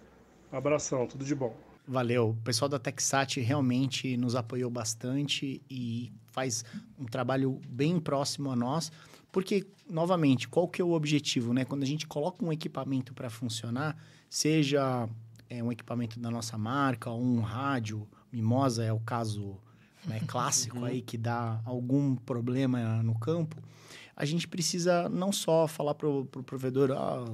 Abração, 0.52 1.06
tudo 1.08 1.24
de 1.24 1.36
bom. 1.36 1.56
Valeu. 1.88 2.30
O 2.30 2.44
pessoal 2.44 2.68
da 2.68 2.80
Texat 2.80 3.40
realmente 3.40 4.18
nos 4.18 4.36
apoiou 4.36 4.72
bastante 4.72 5.62
e 5.70 6.12
faz 6.32 6.66
um 6.98 7.06
trabalho 7.06 7.62
bem 7.68 8.00
próximo 8.00 8.50
a 8.52 8.56
nós. 8.56 8.92
Porque, 9.36 9.68
novamente, 9.90 10.48
qual 10.48 10.66
que 10.66 10.82
é 10.82 10.86
o 10.86 10.94
objetivo, 10.94 11.54
né? 11.54 11.66
Quando 11.66 11.84
a 11.84 11.86
gente 11.86 12.08
coloca 12.08 12.46
um 12.46 12.54
equipamento 12.54 13.14
para 13.14 13.30
funcionar, 13.30 13.98
seja 14.30 15.10
é, 15.50 15.62
um 15.62 15.74
equipamento 15.74 16.18
da 16.22 16.32
nossa 16.32 16.58
marca, 16.58 17.10
ou 17.10 17.22
um 17.22 17.42
rádio, 17.42 18.08
Mimosa 18.32 18.86
é 18.86 18.94
o 18.94 19.00
caso 19.02 19.58
né, 20.06 20.22
clássico 20.26 20.86
aí 20.86 21.02
que 21.02 21.18
dá 21.18 21.60
algum 21.66 22.16
problema 22.16 23.04
no 23.04 23.20
campo, 23.20 23.62
a 24.16 24.24
gente 24.24 24.48
precisa 24.48 25.10
não 25.10 25.34
só 25.34 25.68
falar 25.68 25.96
pro, 25.96 26.24
pro 26.28 26.42
provedor, 26.42 26.92
ah, 26.94 27.26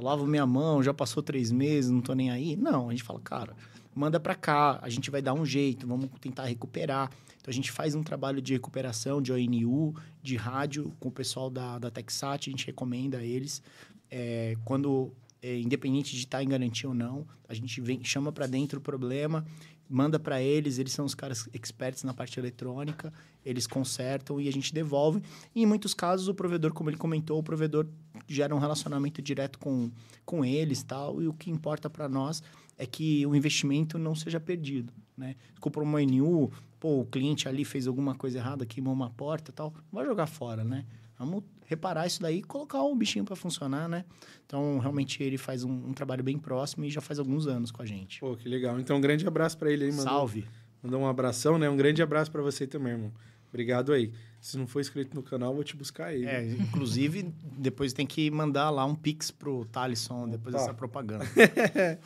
lavo 0.00 0.26
minha 0.26 0.44
mão, 0.44 0.82
já 0.82 0.92
passou 0.92 1.22
três 1.22 1.52
meses, 1.52 1.92
não 1.92 2.00
tô 2.00 2.12
nem 2.12 2.32
aí. 2.32 2.56
Não, 2.56 2.88
a 2.88 2.90
gente 2.90 3.04
fala, 3.04 3.20
cara, 3.20 3.54
manda 3.94 4.18
para 4.18 4.34
cá, 4.34 4.80
a 4.82 4.88
gente 4.88 5.12
vai 5.12 5.22
dar 5.22 5.34
um 5.34 5.46
jeito, 5.46 5.86
vamos 5.86 6.10
tentar 6.20 6.46
recuperar. 6.46 7.08
Então 7.40 7.50
a 7.50 7.54
gente 7.54 7.72
faz 7.72 7.94
um 7.94 8.02
trabalho 8.02 8.40
de 8.40 8.52
recuperação 8.52 9.20
de 9.20 9.32
ONU, 9.32 9.94
de 10.22 10.36
rádio 10.36 10.94
com 11.00 11.08
o 11.08 11.12
pessoal 11.12 11.50
da, 11.50 11.78
da 11.78 11.90
Texat, 11.90 12.48
a 12.48 12.50
gente 12.50 12.66
recomenda 12.66 13.18
a 13.18 13.24
eles. 13.24 13.62
É, 14.10 14.56
quando, 14.64 15.12
é, 15.42 15.58
independente 15.58 16.12
de 16.12 16.18
estar 16.18 16.42
em 16.42 16.48
garantia 16.48 16.88
ou 16.88 16.94
não, 16.94 17.26
a 17.48 17.54
gente 17.54 17.80
vem, 17.80 18.04
chama 18.04 18.30
para 18.30 18.46
dentro 18.46 18.78
o 18.78 18.82
problema, 18.82 19.44
manda 19.88 20.20
para 20.20 20.40
eles, 20.40 20.78
eles 20.78 20.92
são 20.92 21.04
os 21.04 21.14
caras 21.14 21.48
experts 21.52 22.04
na 22.04 22.14
parte 22.14 22.38
eletrônica, 22.38 23.12
eles 23.44 23.66
consertam 23.66 24.40
e 24.40 24.46
a 24.46 24.52
gente 24.52 24.72
devolve. 24.72 25.22
E 25.54 25.62
em 25.62 25.66
muitos 25.66 25.94
casos, 25.94 26.28
o 26.28 26.34
provedor, 26.34 26.72
como 26.72 26.90
ele 26.90 26.96
comentou, 26.96 27.38
o 27.38 27.42
provedor 27.42 27.88
gera 28.28 28.54
um 28.54 28.58
relacionamento 28.58 29.22
direto 29.22 29.58
com, 29.58 29.90
com 30.24 30.44
eles 30.44 30.82
tal. 30.82 31.20
E 31.20 31.26
o 31.26 31.32
que 31.32 31.50
importa 31.50 31.88
para 31.90 32.08
nós 32.08 32.42
é 32.80 32.86
que 32.86 33.26
o 33.26 33.36
investimento 33.36 33.98
não 33.98 34.14
seja 34.14 34.40
perdido. 34.40 34.90
Né? 35.14 35.36
Comprou 35.60 35.84
uma 35.84 36.00
NU, 36.00 36.50
pô, 36.80 37.00
o 37.00 37.04
cliente 37.04 37.46
ali 37.46 37.62
fez 37.62 37.86
alguma 37.86 38.14
coisa 38.14 38.38
errada, 38.38 38.64
queimou 38.64 38.94
uma 38.94 39.10
porta 39.10 39.52
tal, 39.52 39.70
não 39.92 39.98
vai 39.98 40.06
jogar 40.06 40.26
fora, 40.26 40.64
né? 40.64 40.86
Vamos 41.18 41.44
reparar 41.66 42.06
isso 42.06 42.22
daí 42.22 42.38
e 42.38 42.42
colocar 42.42 42.82
o 42.82 42.94
bichinho 42.96 43.26
para 43.26 43.36
funcionar, 43.36 43.86
né? 43.86 44.06
Então, 44.46 44.78
realmente, 44.78 45.22
ele 45.22 45.36
faz 45.36 45.62
um, 45.62 45.70
um 45.70 45.92
trabalho 45.92 46.24
bem 46.24 46.38
próximo 46.38 46.86
e 46.86 46.90
já 46.90 47.02
faz 47.02 47.18
alguns 47.18 47.46
anos 47.46 47.70
com 47.70 47.82
a 47.82 47.86
gente. 47.86 48.20
Pô, 48.20 48.34
que 48.34 48.48
legal. 48.48 48.80
Então, 48.80 48.96
um 48.96 49.00
grande 49.00 49.26
abraço 49.26 49.58
pra 49.58 49.70
ele 49.70 49.84
aí, 49.84 49.90
mano. 49.90 50.02
Salve! 50.02 50.46
Mandou 50.82 51.00
um 51.00 51.06
abração, 51.06 51.58
né? 51.58 51.68
Um 51.68 51.76
grande 51.76 52.02
abraço 52.02 52.32
pra 52.32 52.40
você 52.40 52.66
também, 52.66 52.94
irmão. 52.94 53.12
Obrigado 53.50 53.92
aí. 53.92 54.10
Se 54.40 54.56
não 54.56 54.66
for 54.66 54.80
inscrito 54.80 55.14
no 55.14 55.22
canal, 55.22 55.54
vou 55.54 55.62
te 55.62 55.76
buscar 55.76 56.06
aí. 56.06 56.24
É, 56.24 56.52
inclusive, 56.52 57.34
depois 57.58 57.92
tem 57.92 58.06
que 58.06 58.30
mandar 58.30 58.70
lá 58.70 58.86
um 58.86 58.94
pix 58.94 59.30
pro 59.30 59.66
Thalisson, 59.66 60.30
depois 60.30 60.54
Opa. 60.54 60.64
dessa 60.64 60.74
propaganda. 60.74 61.26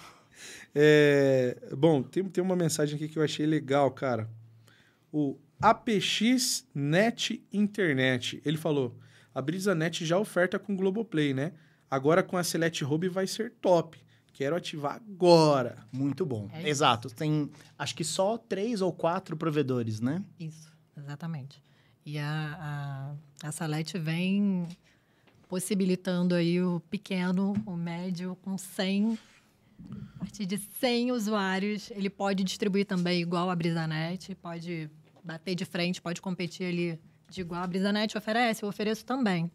É, 0.75 1.57
bom, 1.77 2.03
tem, 2.03 2.25
tem 2.25 2.43
uma 2.43 2.57
mensagem 2.57 2.97
aqui 2.97 3.09
que 3.09 3.19
eu 3.19 3.23
achei 3.23 3.47
legal, 3.47 3.91
cara. 3.91 4.29
O 5.13 5.39
APX 5.61 6.67
Net 6.75 7.43
Internet. 7.53 8.43
Ele 8.45 8.57
falou: 8.57 8.99
a 9.35 9.41
BrisaNet 9.41 10.05
já 10.05 10.19
oferta 10.19 10.59
com 10.59 10.77
Globoplay, 10.77 11.33
né? 11.33 11.53
Agora 11.91 12.23
com 12.23 12.37
a 12.37 12.45
Select 12.45 12.85
Hub 12.85 13.09
vai 13.09 13.27
ser 13.27 13.53
top. 13.61 13.99
Quero 14.33 14.57
ativar 14.57 14.97
agora. 14.97 15.79
Muito 15.93 16.27
bom. 16.27 16.51
É. 16.53 16.69
Exato. 16.69 17.09
Tem, 17.09 17.49
acho 17.79 17.95
que 17.95 18.03
só 18.03 18.37
três 18.37 18.81
ou 18.81 18.93
quatro 18.93 19.37
provedores, 19.37 20.01
né? 20.01 20.25
Isso, 20.41 20.73
exatamente. 20.97 21.63
E 22.05 22.19
a, 22.19 23.15
a, 23.43 23.49
a 23.49 23.53
Salete 23.53 23.97
vem 23.97 24.67
possibilitando 25.49 26.35
aí 26.35 26.61
o 26.61 26.81
pequeno, 26.91 27.55
o 27.65 27.77
médio, 27.77 28.37
com 28.43 28.59
100, 28.59 29.17
a 30.17 30.19
partir 30.19 30.47
de 30.47 30.59
100 30.59 31.13
usuários, 31.13 31.91
ele 31.91 32.09
pode 32.11 32.43
distribuir 32.45 32.87
também 32.87 33.21
igual 33.21 33.51
a 33.51 33.57
BrisaNet, 33.57 34.35
pode 34.37 34.91
bater 35.23 35.55
de 35.55 35.65
frente, 35.65 36.01
pode 36.01 36.21
competir 36.21 36.67
ali 36.67 37.01
de 37.29 37.41
igual 37.41 37.63
a 37.63 37.67
BrisaNet 37.67 38.17
oferece, 38.17 38.63
eu 38.63 38.69
ofereço 38.69 39.05
também. 39.05 39.51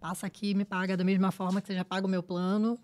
Passa 0.00 0.26
aqui 0.26 0.50
e 0.50 0.54
me 0.54 0.64
paga 0.64 0.96
da 0.96 1.04
mesma 1.04 1.30
forma 1.32 1.60
que 1.60 1.66
você 1.68 1.74
já 1.74 1.84
paga 1.84 2.06
o 2.06 2.10
meu 2.10 2.22
plano. 2.22 2.78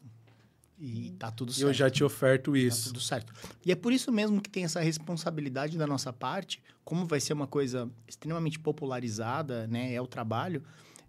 E 0.78 1.10
tá 1.18 1.30
tudo 1.30 1.52
certo. 1.52 1.68
eu 1.68 1.74
já 1.74 1.90
te 1.90 2.02
oferto 2.02 2.52
Tá 2.52 2.58
isso. 2.58 2.88
tudo 2.88 3.00
certo. 3.00 3.34
E 3.66 3.70
é 3.70 3.74
por 3.74 3.92
isso 3.92 4.10
mesmo 4.10 4.40
que 4.40 4.48
tem 4.48 4.64
essa 4.64 4.80
responsabilidade 4.80 5.76
da 5.76 5.86
nossa 5.86 6.10
parte, 6.10 6.62
como 6.82 7.04
vai 7.04 7.20
ser 7.20 7.34
uma 7.34 7.46
coisa 7.46 7.90
extremamente 8.08 8.58
popularizada, 8.58 9.66
né? 9.66 9.92
É 9.92 10.00
o 10.00 10.06
trabalho, 10.06 10.62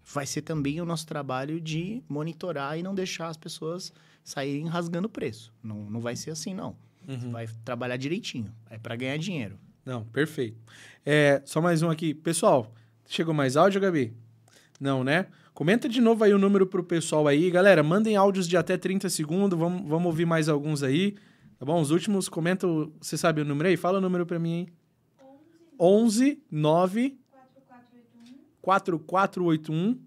vai 0.04 0.26
ser 0.26 0.42
também 0.42 0.78
o 0.80 0.84
nosso 0.84 1.06
trabalho 1.06 1.58
de 1.58 2.02
monitorar 2.06 2.78
e 2.78 2.82
não 2.82 2.94
deixar 2.94 3.28
as 3.28 3.36
pessoas 3.38 3.90
saírem 4.24 4.66
rasgando 4.66 5.06
o 5.06 5.10
preço. 5.10 5.52
Não, 5.62 5.88
não 5.90 6.00
vai 6.00 6.16
ser 6.16 6.30
assim, 6.30 6.54
não. 6.54 6.76
Uhum. 7.08 7.32
Vai 7.32 7.48
trabalhar 7.64 7.96
direitinho. 7.96 8.52
É 8.70 8.78
para 8.78 8.94
ganhar 8.96 9.16
dinheiro. 9.18 9.58
Não, 9.84 10.04
perfeito. 10.04 10.56
É, 11.04 11.42
só 11.44 11.60
mais 11.60 11.82
um 11.82 11.90
aqui. 11.90 12.14
Pessoal, 12.14 12.72
chegou 13.08 13.34
mais 13.34 13.56
áudio, 13.56 13.80
Gabi? 13.80 14.12
Não, 14.80 15.02
né? 15.02 15.26
Comenta 15.52 15.88
de 15.88 16.00
novo 16.00 16.22
aí 16.24 16.32
o 16.32 16.38
número 16.38 16.66
pro 16.66 16.82
pessoal 16.84 17.26
aí. 17.26 17.50
Galera, 17.50 17.82
mandem 17.82 18.16
áudios 18.16 18.46
de 18.48 18.56
até 18.56 18.76
30 18.76 19.08
segundos. 19.10 19.58
Vamos, 19.58 19.88
vamos 19.88 20.06
ouvir 20.06 20.24
mais 20.24 20.48
alguns 20.48 20.82
aí. 20.82 21.16
Tá 21.58 21.66
bom? 21.66 21.80
Os 21.80 21.90
últimos, 21.90 22.28
comenta. 22.28 22.66
o- 22.66 22.92
Você 23.00 23.16
sabe 23.18 23.40
o 23.40 23.44
número 23.44 23.68
aí? 23.68 23.76
Fala 23.76 23.98
o 23.98 24.00
número 24.00 24.24
pra 24.24 24.38
mim 24.38 24.54
aí. 24.54 24.68
11 25.78 26.40
9 26.50 27.18
4481 28.60 29.98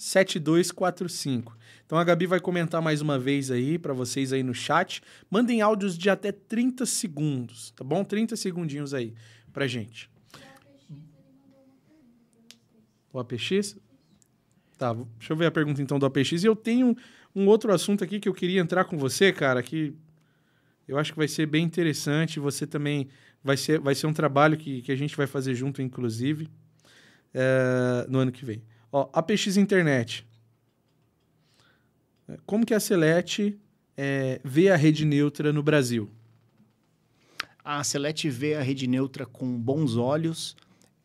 7245. 0.00 1.54
Então 1.84 1.98
a 1.98 2.04
Gabi 2.04 2.24
vai 2.24 2.40
comentar 2.40 2.80
mais 2.80 3.02
uma 3.02 3.18
vez 3.18 3.50
aí 3.50 3.78
pra 3.78 3.92
vocês 3.92 4.32
aí 4.32 4.42
no 4.42 4.54
chat. 4.54 5.02
Mandem 5.30 5.60
áudios 5.60 5.98
de 5.98 6.08
até 6.08 6.32
30 6.32 6.86
segundos, 6.86 7.70
tá 7.72 7.84
bom? 7.84 8.02
30 8.02 8.34
segundinhos 8.34 8.94
aí 8.94 9.12
pra 9.52 9.66
gente. 9.66 10.10
O 13.12 13.18
APX? 13.18 13.76
Tá, 14.78 14.94
deixa 14.94 15.34
eu 15.34 15.36
ver 15.36 15.44
a 15.44 15.50
pergunta 15.50 15.82
então 15.82 15.98
do 15.98 16.06
APX. 16.06 16.44
E 16.44 16.46
eu 16.46 16.56
tenho 16.56 16.96
um 17.36 17.46
outro 17.46 17.70
assunto 17.70 18.02
aqui 18.02 18.18
que 18.18 18.28
eu 18.28 18.32
queria 18.32 18.58
entrar 18.58 18.84
com 18.84 18.96
você, 18.96 19.30
cara, 19.30 19.62
que 19.62 19.94
eu 20.88 20.96
acho 20.96 21.12
que 21.12 21.18
vai 21.18 21.28
ser 21.28 21.44
bem 21.44 21.62
interessante. 21.62 22.40
Você 22.40 22.66
também 22.66 23.06
vai 23.44 23.58
ser, 23.58 23.78
vai 23.78 23.94
ser 23.94 24.06
um 24.06 24.14
trabalho 24.14 24.56
que, 24.56 24.80
que 24.80 24.92
a 24.92 24.96
gente 24.96 25.14
vai 25.14 25.26
fazer 25.26 25.54
junto, 25.54 25.82
inclusive, 25.82 26.48
é, 27.34 28.06
no 28.08 28.18
ano 28.18 28.32
que 28.32 28.46
vem. 28.46 28.62
Ó, 28.92 29.08
APX 29.12 29.56
Internet. 29.56 30.26
Como 32.46 32.66
que 32.66 32.74
a 32.74 32.80
Celete 32.80 33.58
é, 33.96 34.40
vê 34.44 34.70
a 34.70 34.76
rede 34.76 35.04
neutra 35.04 35.52
no 35.52 35.62
Brasil? 35.62 36.08
A 37.64 37.84
Celeste 37.84 38.28
vê 38.28 38.54
a 38.54 38.62
rede 38.62 38.86
neutra 38.86 39.26
com 39.26 39.58
bons 39.58 39.96
olhos. 39.96 40.56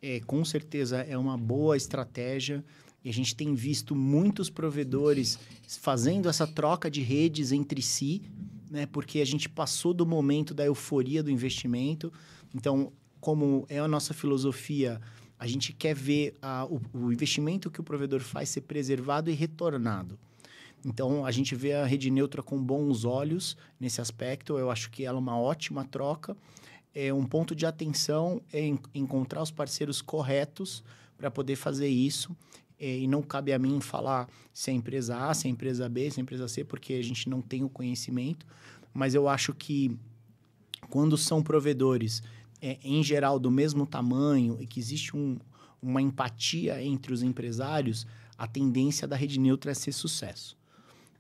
É, 0.02 0.20
com 0.22 0.44
certeza 0.46 0.98
é 1.02 1.18
uma 1.18 1.38
boa 1.38 1.78
estratégia. 1.78 2.64
E 3.04 3.10
a 3.10 3.14
gente 3.14 3.36
tem 3.36 3.54
visto 3.54 3.96
muitos 3.96 4.50
provedores 4.50 5.38
fazendo 5.68 6.28
essa 6.28 6.48
troca 6.48 6.90
de 6.90 7.02
redes 7.02 7.52
entre 7.52 7.82
si, 7.82 8.24
né? 8.70 8.88
Porque 8.88 9.20
a 9.20 9.26
gente 9.26 9.48
passou 9.48 9.94
do 9.94 10.08
momento 10.08 10.56
da 10.56 10.66
euforia 10.66 11.22
do 11.22 11.30
investimento. 11.30 12.12
Então, 12.54 12.92
como 13.20 13.66
é 13.70 13.78
a 13.78 13.88
nossa 13.88 14.14
filosofia, 14.14 15.00
a 15.38 15.48
gente 15.48 15.74
quer 15.74 15.94
ver 15.94 16.34
a, 16.42 16.66
o, 16.66 16.82
o 16.94 17.12
investimento 17.12 17.70
que 17.70 17.82
o 17.82 17.84
provedor 17.84 18.22
faz 18.22 18.50
ser 18.50 18.62
preservado 18.62 19.30
e 19.30 19.34
retornado. 19.34 20.18
Então, 20.86 21.26
a 21.26 21.32
gente 21.32 21.56
vê 21.56 21.74
a 21.74 21.86
rede 21.86 22.12
neutra 22.12 22.44
com 22.44 22.62
bons 22.62 23.06
olhos 23.06 23.58
nesse 23.80 24.00
aspecto. 24.00 24.58
Eu 24.58 24.70
acho 24.70 24.92
que 24.92 25.04
ela 25.04 25.18
é 25.18 25.20
uma 25.20 25.38
ótima 25.38 25.84
troca. 25.84 26.38
É 26.94 27.12
um 27.12 27.26
ponto 27.26 27.56
de 27.56 27.66
atenção 27.66 28.40
é 28.54 28.62
en 28.62 28.80
encontrar 28.94 29.42
os 29.42 29.52
parceiros 29.52 30.02
corretos 30.02 30.84
para 31.18 31.32
poder 31.32 31.56
fazer 31.56 31.88
isso. 31.88 32.36
É, 32.80 33.00
e 33.00 33.08
não 33.08 33.22
cabe 33.22 33.52
a 33.52 33.58
mim 33.58 33.82
falar 33.82 34.30
se 34.54 34.70
é 34.70 34.74
empresa 34.74 35.18
A, 35.18 35.34
se 35.34 35.48
é 35.48 35.50
empresa 35.50 35.90
B, 35.90 36.12
se 36.12 36.20
é 36.20 36.22
empresa 36.22 36.48
C, 36.48 36.64
porque 36.64 36.94
a 36.94 37.04
gente 37.04 37.28
não 37.30 37.42
tem 37.42 37.64
o 37.64 37.70
conhecimento. 37.70 38.46
Mas 38.94 39.16
eu 39.16 39.28
acho 39.28 39.54
que 39.54 39.98
quando 40.90 41.18
são 41.18 41.42
provedores, 41.42 42.22
é, 42.62 42.78
em 42.84 43.04
geral, 43.04 43.40
do 43.40 43.52
mesmo 43.52 43.86
tamanho 43.86 44.58
e 44.60 44.68
que 44.68 44.80
existe 44.80 45.16
um, 45.16 45.38
uma 45.82 46.02
empatia 46.02 46.82
entre 46.84 47.14
os 47.14 47.24
empresários, 47.24 48.06
a 48.38 48.48
tendência 48.48 49.08
da 49.08 49.16
rede 49.16 49.40
neutra 49.40 49.72
é 49.72 49.74
ser 49.74 49.92
sucesso 49.92 50.58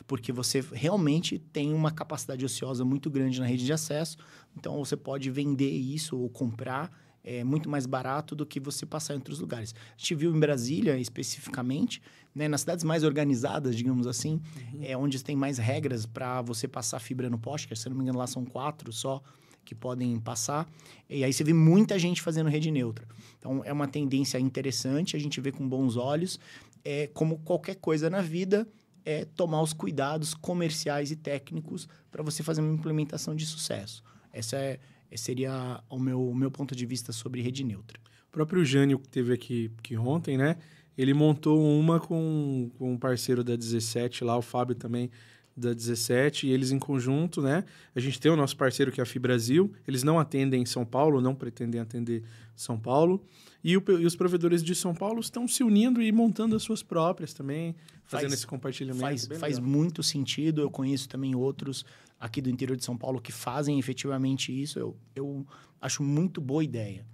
porque 0.07 0.31
você 0.31 0.63
realmente 0.71 1.39
tem 1.39 1.73
uma 1.73 1.89
capacidade 1.89 2.45
ociosa 2.45 2.85
muito 2.85 3.09
grande 3.09 3.39
na 3.39 3.47
rede 3.47 3.65
de 3.65 3.73
acesso, 3.73 4.17
então 4.55 4.77
você 4.77 4.95
pode 4.95 5.31
vender 5.31 5.71
isso 5.71 6.15
ou 6.15 6.29
comprar 6.29 6.91
é 7.25 7.43
muito 7.43 7.67
mais 7.67 7.87
barato 7.87 8.35
do 8.35 8.45
que 8.45 8.59
você 8.59 8.85
passar 8.85 9.15
em 9.15 9.17
outros 9.17 9.39
lugares. 9.39 9.73
A 9.73 9.97
gente 9.97 10.13
viu 10.13 10.33
em 10.33 10.39
Brasília, 10.39 10.95
especificamente, 10.99 11.99
né, 12.35 12.47
nas 12.47 12.61
cidades 12.61 12.83
mais 12.83 13.03
organizadas, 13.03 13.75
digamos 13.75 14.05
assim, 14.05 14.39
uhum. 14.73 14.83
é 14.83 14.95
onde 14.95 15.23
tem 15.23 15.35
mais 15.35 15.57
regras 15.57 16.05
para 16.05 16.43
você 16.43 16.67
passar 16.67 16.99
fibra 16.99 17.27
no 17.27 17.39
poste, 17.39 17.67
que 17.67 17.75
se 17.75 17.89
não 17.89 17.97
me 17.97 18.03
engano 18.03 18.19
lá 18.19 18.27
são 18.27 18.45
quatro 18.45 18.93
só 18.93 19.23
que 19.65 19.75
podem 19.75 20.19
passar. 20.19 20.69
E 21.09 21.23
aí 21.23 21.33
você 21.33 21.43
vê 21.43 21.53
muita 21.53 21.97
gente 21.99 22.21
fazendo 22.21 22.49
rede 22.49 22.71
neutra. 22.71 23.07
Então 23.39 23.61
é 23.65 23.73
uma 23.73 23.87
tendência 23.87 24.39
interessante, 24.39 25.15
a 25.15 25.19
gente 25.19 25.41
vê 25.41 25.51
com 25.51 25.67
bons 25.67 25.97
olhos. 25.97 26.39
É 26.83 27.07
como 27.07 27.39
qualquer 27.39 27.75
coisa 27.75 28.09
na 28.09 28.21
vida, 28.21 28.67
é 29.03 29.25
tomar 29.25 29.61
os 29.61 29.73
cuidados 29.73 30.33
comerciais 30.33 31.11
e 31.11 31.15
técnicos 31.15 31.87
para 32.11 32.23
você 32.23 32.43
fazer 32.43 32.61
uma 32.61 32.73
implementação 32.73 33.35
de 33.35 33.45
sucesso. 33.45 34.03
Essa 34.31 34.57
é, 34.57 34.79
seria 35.15 35.83
o 35.89 35.99
meu, 35.99 36.29
o 36.29 36.35
meu 36.35 36.51
ponto 36.51 36.75
de 36.75 36.85
vista 36.85 37.11
sobre 37.11 37.41
rede 37.41 37.63
neutra. 37.63 37.99
O 38.29 38.31
próprio 38.31 38.63
Jânio 38.63 38.99
que 38.99 39.07
teve 39.07 39.33
aqui, 39.33 39.71
aqui 39.79 39.97
ontem, 39.97 40.37
né? 40.37 40.57
Ele 40.97 41.13
montou 41.13 41.61
uma 41.61 41.99
com, 41.99 42.69
com 42.77 42.93
um 42.93 42.97
parceiro 42.97 43.43
da 43.43 43.55
17 43.55 44.23
lá, 44.23 44.37
o 44.37 44.41
Fábio 44.41 44.75
também 44.75 45.09
da 45.55 45.73
17, 45.73 46.47
e 46.47 46.51
eles 46.51 46.71
em 46.71 46.79
conjunto, 46.79 47.41
né? 47.41 47.63
A 47.95 47.99
gente 47.99 48.19
tem 48.19 48.31
o 48.31 48.35
nosso 48.35 48.57
parceiro 48.57 48.91
que 48.91 48.99
é 48.99 49.03
a 49.03 49.05
Fibrasil, 49.05 49.71
eles 49.87 50.03
não 50.03 50.19
atendem 50.19 50.65
São 50.65 50.85
Paulo, 50.85 51.21
não 51.21 51.33
pretendem 51.33 51.79
atender 51.79 52.23
São 52.55 52.77
Paulo. 52.77 53.23
E, 53.63 53.77
o, 53.77 53.83
e, 53.87 54.05
os 54.05 54.15
provedores 54.15 54.61
de 54.61 54.75
São 54.75 54.93
Paulo 54.93 55.19
estão 55.19 55.47
se 55.47 55.63
unindo 55.63 56.01
e 56.01 56.11
montando 56.11 56.55
as 56.55 56.63
suas 56.63 56.83
próprias 56.83 57.33
também, 57.33 57.75
fazendo 58.03 58.29
faz, 58.29 58.39
esse 58.39 58.47
compartilhamento. 58.47 59.01
Faz, 59.01 59.27
faz 59.39 59.59
muito 59.59 60.03
sentido. 60.03 60.61
Eu 60.61 60.69
conheço 60.69 61.07
também 61.07 61.33
outros 61.35 61.85
aqui 62.19 62.41
do 62.41 62.49
interior 62.49 62.75
de 62.75 62.83
São 62.83 62.97
Paulo 62.97 63.21
que 63.21 63.31
fazem 63.31 63.79
efetivamente 63.79 64.51
isso. 64.51 64.77
Eu, 64.77 64.95
eu 65.15 65.47
acho 65.81 66.03
muito 66.03 66.41
boa 66.41 66.63
ideia. 66.63 67.05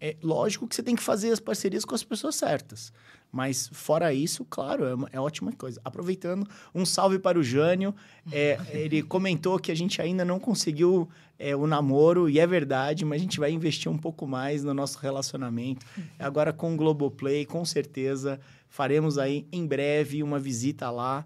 É 0.00 0.16
lógico 0.22 0.66
que 0.66 0.74
você 0.74 0.82
tem 0.82 0.94
que 0.94 1.02
fazer 1.02 1.30
as 1.30 1.40
parcerias 1.40 1.84
com 1.84 1.94
as 1.94 2.02
pessoas 2.02 2.36
certas. 2.36 2.92
Mas, 3.32 3.68
fora 3.72 4.14
isso, 4.14 4.44
claro, 4.44 4.84
é, 4.84 4.94
uma, 4.94 5.08
é 5.12 5.20
ótima 5.20 5.52
coisa. 5.52 5.80
Aproveitando, 5.84 6.46
um 6.74 6.86
salve 6.86 7.18
para 7.18 7.38
o 7.38 7.42
Jânio. 7.42 7.94
É, 8.30 8.58
ele 8.72 9.02
comentou 9.02 9.58
que 9.58 9.70
a 9.70 9.74
gente 9.74 10.00
ainda 10.00 10.24
não 10.24 10.38
conseguiu 10.38 11.08
é, 11.38 11.54
o 11.54 11.66
namoro, 11.66 12.30
e 12.30 12.38
é 12.38 12.46
verdade, 12.46 13.04
mas 13.04 13.20
a 13.20 13.22
gente 13.22 13.38
vai 13.38 13.50
investir 13.50 13.90
um 13.90 13.98
pouco 13.98 14.26
mais 14.26 14.64
no 14.64 14.72
nosso 14.72 14.98
relacionamento. 14.98 15.84
Agora, 16.18 16.52
com 16.52 16.72
o 16.72 16.76
Globoplay, 16.76 17.44
com 17.44 17.64
certeza, 17.64 18.40
faremos 18.68 19.18
aí 19.18 19.46
em 19.52 19.66
breve 19.66 20.22
uma 20.22 20.38
visita 20.38 20.90
lá 20.90 21.24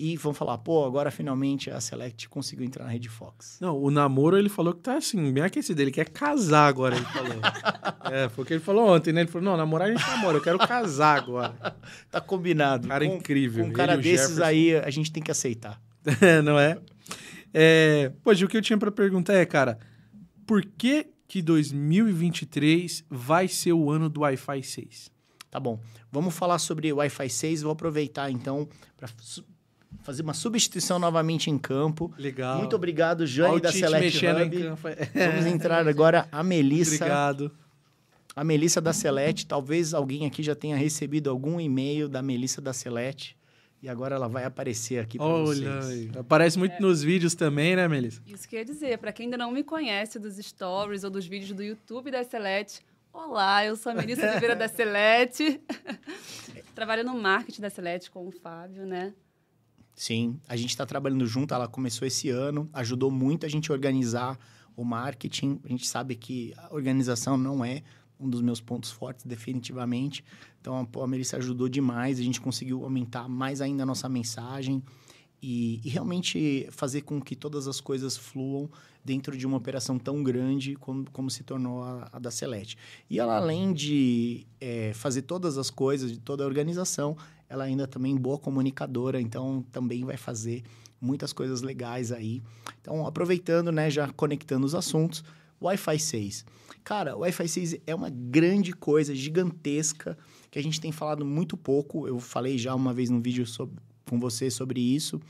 e 0.00 0.16
vão 0.16 0.32
falar, 0.32 0.56
pô, 0.56 0.86
agora 0.86 1.10
finalmente 1.10 1.70
a 1.70 1.78
Select 1.78 2.26
conseguiu 2.30 2.64
entrar 2.64 2.86
na 2.86 2.90
rede 2.90 3.10
Fox. 3.10 3.58
Não, 3.60 3.76
o 3.76 3.90
namoro 3.90 4.38
ele 4.38 4.48
falou 4.48 4.72
que 4.72 4.80
tá 4.80 4.96
assim, 4.96 5.30
bem 5.30 5.44
aquecido, 5.44 5.82
ele 5.82 5.90
quer 5.90 6.08
casar 6.08 6.66
agora, 6.66 6.96
ele 6.96 7.04
falou. 7.04 7.36
é, 8.10 8.26
foi 8.30 8.42
o 8.42 8.46
que 8.46 8.54
ele 8.54 8.62
falou 8.62 8.88
ontem, 8.88 9.12
né? 9.12 9.20
Ele 9.20 9.30
falou, 9.30 9.50
não, 9.50 9.58
namorar 9.58 9.88
a 9.88 9.92
gente 9.92 10.08
namora, 10.08 10.38
eu 10.38 10.42
quero 10.42 10.58
casar 10.58 11.18
agora. 11.18 11.54
tá 12.10 12.18
combinado. 12.18 12.88
Cara 12.88 13.04
com, 13.04 13.14
incrível. 13.14 13.62
Com 13.62 13.70
um 13.70 13.72
cara 13.74 13.94
desses 13.94 14.30
Jefferson. 14.30 14.42
aí, 14.42 14.74
a 14.74 14.88
gente 14.88 15.12
tem 15.12 15.22
que 15.22 15.30
aceitar. 15.30 15.78
não 16.42 16.58
é? 16.58 16.78
é? 17.52 18.10
Pois, 18.24 18.40
o 18.40 18.48
que 18.48 18.56
eu 18.56 18.62
tinha 18.62 18.78
para 18.78 18.90
perguntar 18.90 19.34
é, 19.34 19.44
cara, 19.44 19.78
por 20.46 20.64
que 20.64 21.08
que 21.28 21.42
2023 21.42 23.04
vai 23.10 23.48
ser 23.48 23.74
o 23.74 23.90
ano 23.90 24.08
do 24.08 24.20
Wi-Fi 24.22 24.62
6? 24.62 25.10
Tá 25.50 25.60
bom. 25.60 25.78
Vamos 26.10 26.34
falar 26.34 26.58
sobre 26.58 26.90
Wi-Fi 26.90 27.28
6. 27.28 27.62
Vou 27.62 27.72
aproveitar 27.72 28.30
então 28.30 28.66
para 28.96 29.08
fazer 30.02 30.22
uma 30.22 30.34
substituição 30.34 30.98
novamente 30.98 31.50
em 31.50 31.58
campo. 31.58 32.12
Legal. 32.18 32.58
Muito 32.58 32.76
obrigado, 32.76 33.26
Jane 33.26 33.60
da 33.60 33.72
Select 33.72 34.26
Hub. 34.26 34.56
Vamos 35.14 35.46
entrar 35.46 35.86
agora 35.86 36.28
a 36.30 36.42
Melissa. 36.42 36.96
Obrigado. 36.96 37.50
A 38.34 38.44
Melissa 38.44 38.80
da 38.80 38.92
Select. 38.92 39.46
Talvez 39.46 39.92
alguém 39.92 40.26
aqui 40.26 40.42
já 40.42 40.54
tenha 40.54 40.76
recebido 40.76 41.28
algum 41.30 41.60
e-mail 41.60 42.08
da 42.08 42.22
Melissa 42.22 42.60
da 42.60 42.72
Select. 42.72 43.36
E 43.82 43.88
agora 43.88 44.14
ela 44.14 44.28
vai 44.28 44.44
aparecer 44.44 44.98
aqui 44.98 45.16
para 45.16 45.26
vocês. 45.26 45.66
Olha, 45.66 46.20
aparece 46.20 46.58
muito 46.58 46.74
é. 46.74 46.80
nos 46.80 47.02
vídeos 47.02 47.34
também, 47.34 47.74
né, 47.74 47.88
Melissa? 47.88 48.20
Isso 48.26 48.46
que 48.46 48.56
eu 48.56 48.60
ia 48.60 48.64
dizer. 48.64 48.98
Para 48.98 49.10
quem 49.10 49.24
ainda 49.24 49.38
não 49.38 49.50
me 49.50 49.64
conhece 49.64 50.18
dos 50.18 50.36
stories 50.36 51.02
ou 51.02 51.10
dos 51.10 51.26
vídeos 51.26 51.52
do 51.52 51.62
YouTube 51.62 52.10
da 52.10 52.22
Select, 52.22 52.82
Olá, 53.12 53.64
eu 53.64 53.74
sou 53.74 53.90
a 53.90 53.94
Melissa 53.94 54.30
Oliveira 54.30 54.54
da 54.54 54.68
Select. 54.68 55.60
Trabalho 56.76 57.02
no 57.04 57.14
marketing 57.20 57.60
da 57.60 57.68
Select 57.68 58.08
com 58.08 58.28
o 58.28 58.30
Fábio, 58.30 58.86
né? 58.86 59.12
Sim, 60.00 60.40
a 60.48 60.56
gente 60.56 60.70
está 60.70 60.86
trabalhando 60.86 61.26
junto, 61.26 61.52
ela 61.52 61.68
começou 61.68 62.08
esse 62.08 62.30
ano, 62.30 62.70
ajudou 62.72 63.10
muito 63.10 63.44
a 63.44 63.50
gente 63.50 63.70
a 63.70 63.74
organizar 63.74 64.38
o 64.74 64.82
marketing. 64.82 65.60
A 65.62 65.68
gente 65.68 65.86
sabe 65.86 66.14
que 66.14 66.54
a 66.56 66.72
organização 66.74 67.36
não 67.36 67.62
é 67.62 67.82
um 68.18 68.26
dos 68.26 68.40
meus 68.40 68.62
pontos 68.62 68.90
fortes, 68.90 69.26
definitivamente. 69.26 70.24
Então, 70.58 70.88
a 71.02 71.06
Melissa 71.06 71.36
ajudou 71.36 71.68
demais, 71.68 72.18
a 72.18 72.22
gente 72.22 72.40
conseguiu 72.40 72.82
aumentar 72.82 73.28
mais 73.28 73.60
ainda 73.60 73.82
a 73.82 73.86
nossa 73.86 74.08
mensagem 74.08 74.82
e, 75.42 75.82
e, 75.84 75.90
realmente 75.90 76.66
fazer 76.70 77.02
com 77.02 77.20
que 77.20 77.36
todas 77.36 77.68
as 77.68 77.78
coisas 77.78 78.16
fluam 78.16 78.70
dentro 79.04 79.36
de 79.36 79.46
uma 79.46 79.58
operação 79.58 79.98
tão 79.98 80.22
grande 80.22 80.76
como, 80.76 81.10
como 81.10 81.30
se 81.30 81.42
tornou 81.42 81.82
a, 81.82 82.08
a 82.10 82.18
da 82.18 82.30
Celeste. 82.30 82.76
E 83.08 83.18
ela, 83.18 83.36
além 83.36 83.70
de 83.74 84.46
é, 84.58 84.92
fazer 84.94 85.22
todas 85.22 85.58
as 85.58 85.68
coisas, 85.68 86.10
de 86.10 86.18
toda 86.18 86.42
a 86.42 86.46
organização, 86.46 87.18
ela 87.50 87.64
ainda 87.64 87.86
também 87.88 88.14
é 88.14 88.18
boa 88.18 88.38
comunicadora, 88.38 89.20
então 89.20 89.62
também 89.72 90.04
vai 90.04 90.16
fazer 90.16 90.62
muitas 91.00 91.32
coisas 91.32 91.62
legais 91.62 92.12
aí. 92.12 92.40
Então, 92.80 93.04
aproveitando, 93.04 93.72
né, 93.72 93.90
já 93.90 94.08
conectando 94.12 94.64
os 94.64 94.74
assuntos, 94.74 95.24
Wi-Fi 95.60 95.98
6. 95.98 96.44
Cara, 96.84 97.16
o 97.16 97.20
Wi-Fi 97.20 97.48
6 97.48 97.76
é 97.88 97.94
uma 97.94 98.08
grande 98.08 98.72
coisa, 98.72 99.12
gigantesca, 99.14 100.16
que 100.48 100.60
a 100.60 100.62
gente 100.62 100.80
tem 100.80 100.92
falado 100.92 101.26
muito 101.26 101.56
pouco. 101.56 102.06
Eu 102.06 102.20
falei 102.20 102.56
já 102.56 102.72
uma 102.72 102.94
vez 102.94 103.10
no 103.10 103.20
vídeo 103.20 103.44
sobre, 103.44 103.76
com 104.08 104.20
você 104.20 104.48
sobre 104.48 104.80
isso. 104.80 105.20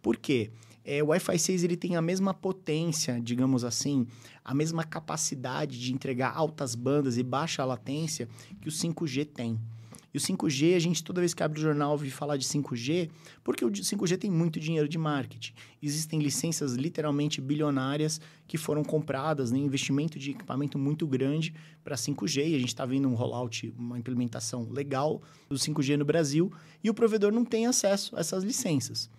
Por 0.00 0.16
quê? 0.16 0.50
É, 0.82 1.02
o 1.02 1.08
Wi-Fi 1.08 1.38
6 1.38 1.62
ele 1.62 1.76
tem 1.76 1.94
a 1.94 2.02
mesma 2.02 2.32
potência, 2.32 3.20
digamos 3.20 3.64
assim, 3.64 4.06
a 4.42 4.54
mesma 4.54 4.82
capacidade 4.82 5.78
de 5.78 5.92
entregar 5.92 6.32
altas 6.34 6.74
bandas 6.74 7.18
e 7.18 7.22
baixa 7.22 7.64
latência 7.66 8.28
que 8.62 8.68
o 8.68 8.72
5G 8.72 9.26
tem. 9.26 9.60
E 10.16 10.18
o 10.18 10.20
5G, 10.20 10.74
a 10.74 10.78
gente 10.78 11.04
toda 11.04 11.20
vez 11.20 11.34
que 11.34 11.42
abre 11.42 11.58
o 11.58 11.62
jornal 11.62 11.90
ouve 11.90 12.08
falar 12.10 12.38
de 12.38 12.46
5G, 12.46 13.10
porque 13.44 13.62
o 13.62 13.70
de- 13.70 13.84
5G 13.84 14.16
tem 14.16 14.30
muito 14.30 14.58
dinheiro 14.58 14.88
de 14.88 14.96
marketing. 14.96 15.52
Existem 15.82 16.20
licenças 16.20 16.72
literalmente 16.72 17.38
bilionárias 17.38 18.18
que 18.46 18.56
foram 18.56 18.82
compradas, 18.82 19.50
né, 19.52 19.58
investimento 19.58 20.18
de 20.18 20.30
equipamento 20.30 20.78
muito 20.78 21.06
grande 21.06 21.52
para 21.84 21.96
5G, 21.98 22.48
e 22.48 22.54
a 22.54 22.58
gente 22.58 22.68
está 22.68 22.86
vendo 22.86 23.06
um 23.06 23.14
rollout, 23.14 23.74
uma 23.76 23.98
implementação 23.98 24.66
legal 24.70 25.20
do 25.50 25.58
5G 25.58 25.98
no 25.98 26.04
Brasil, 26.06 26.50
e 26.82 26.88
o 26.88 26.94
provedor 26.94 27.30
não 27.30 27.44
tem 27.44 27.66
acesso 27.66 28.16
a 28.16 28.20
essas 28.20 28.42
licenças. 28.42 29.10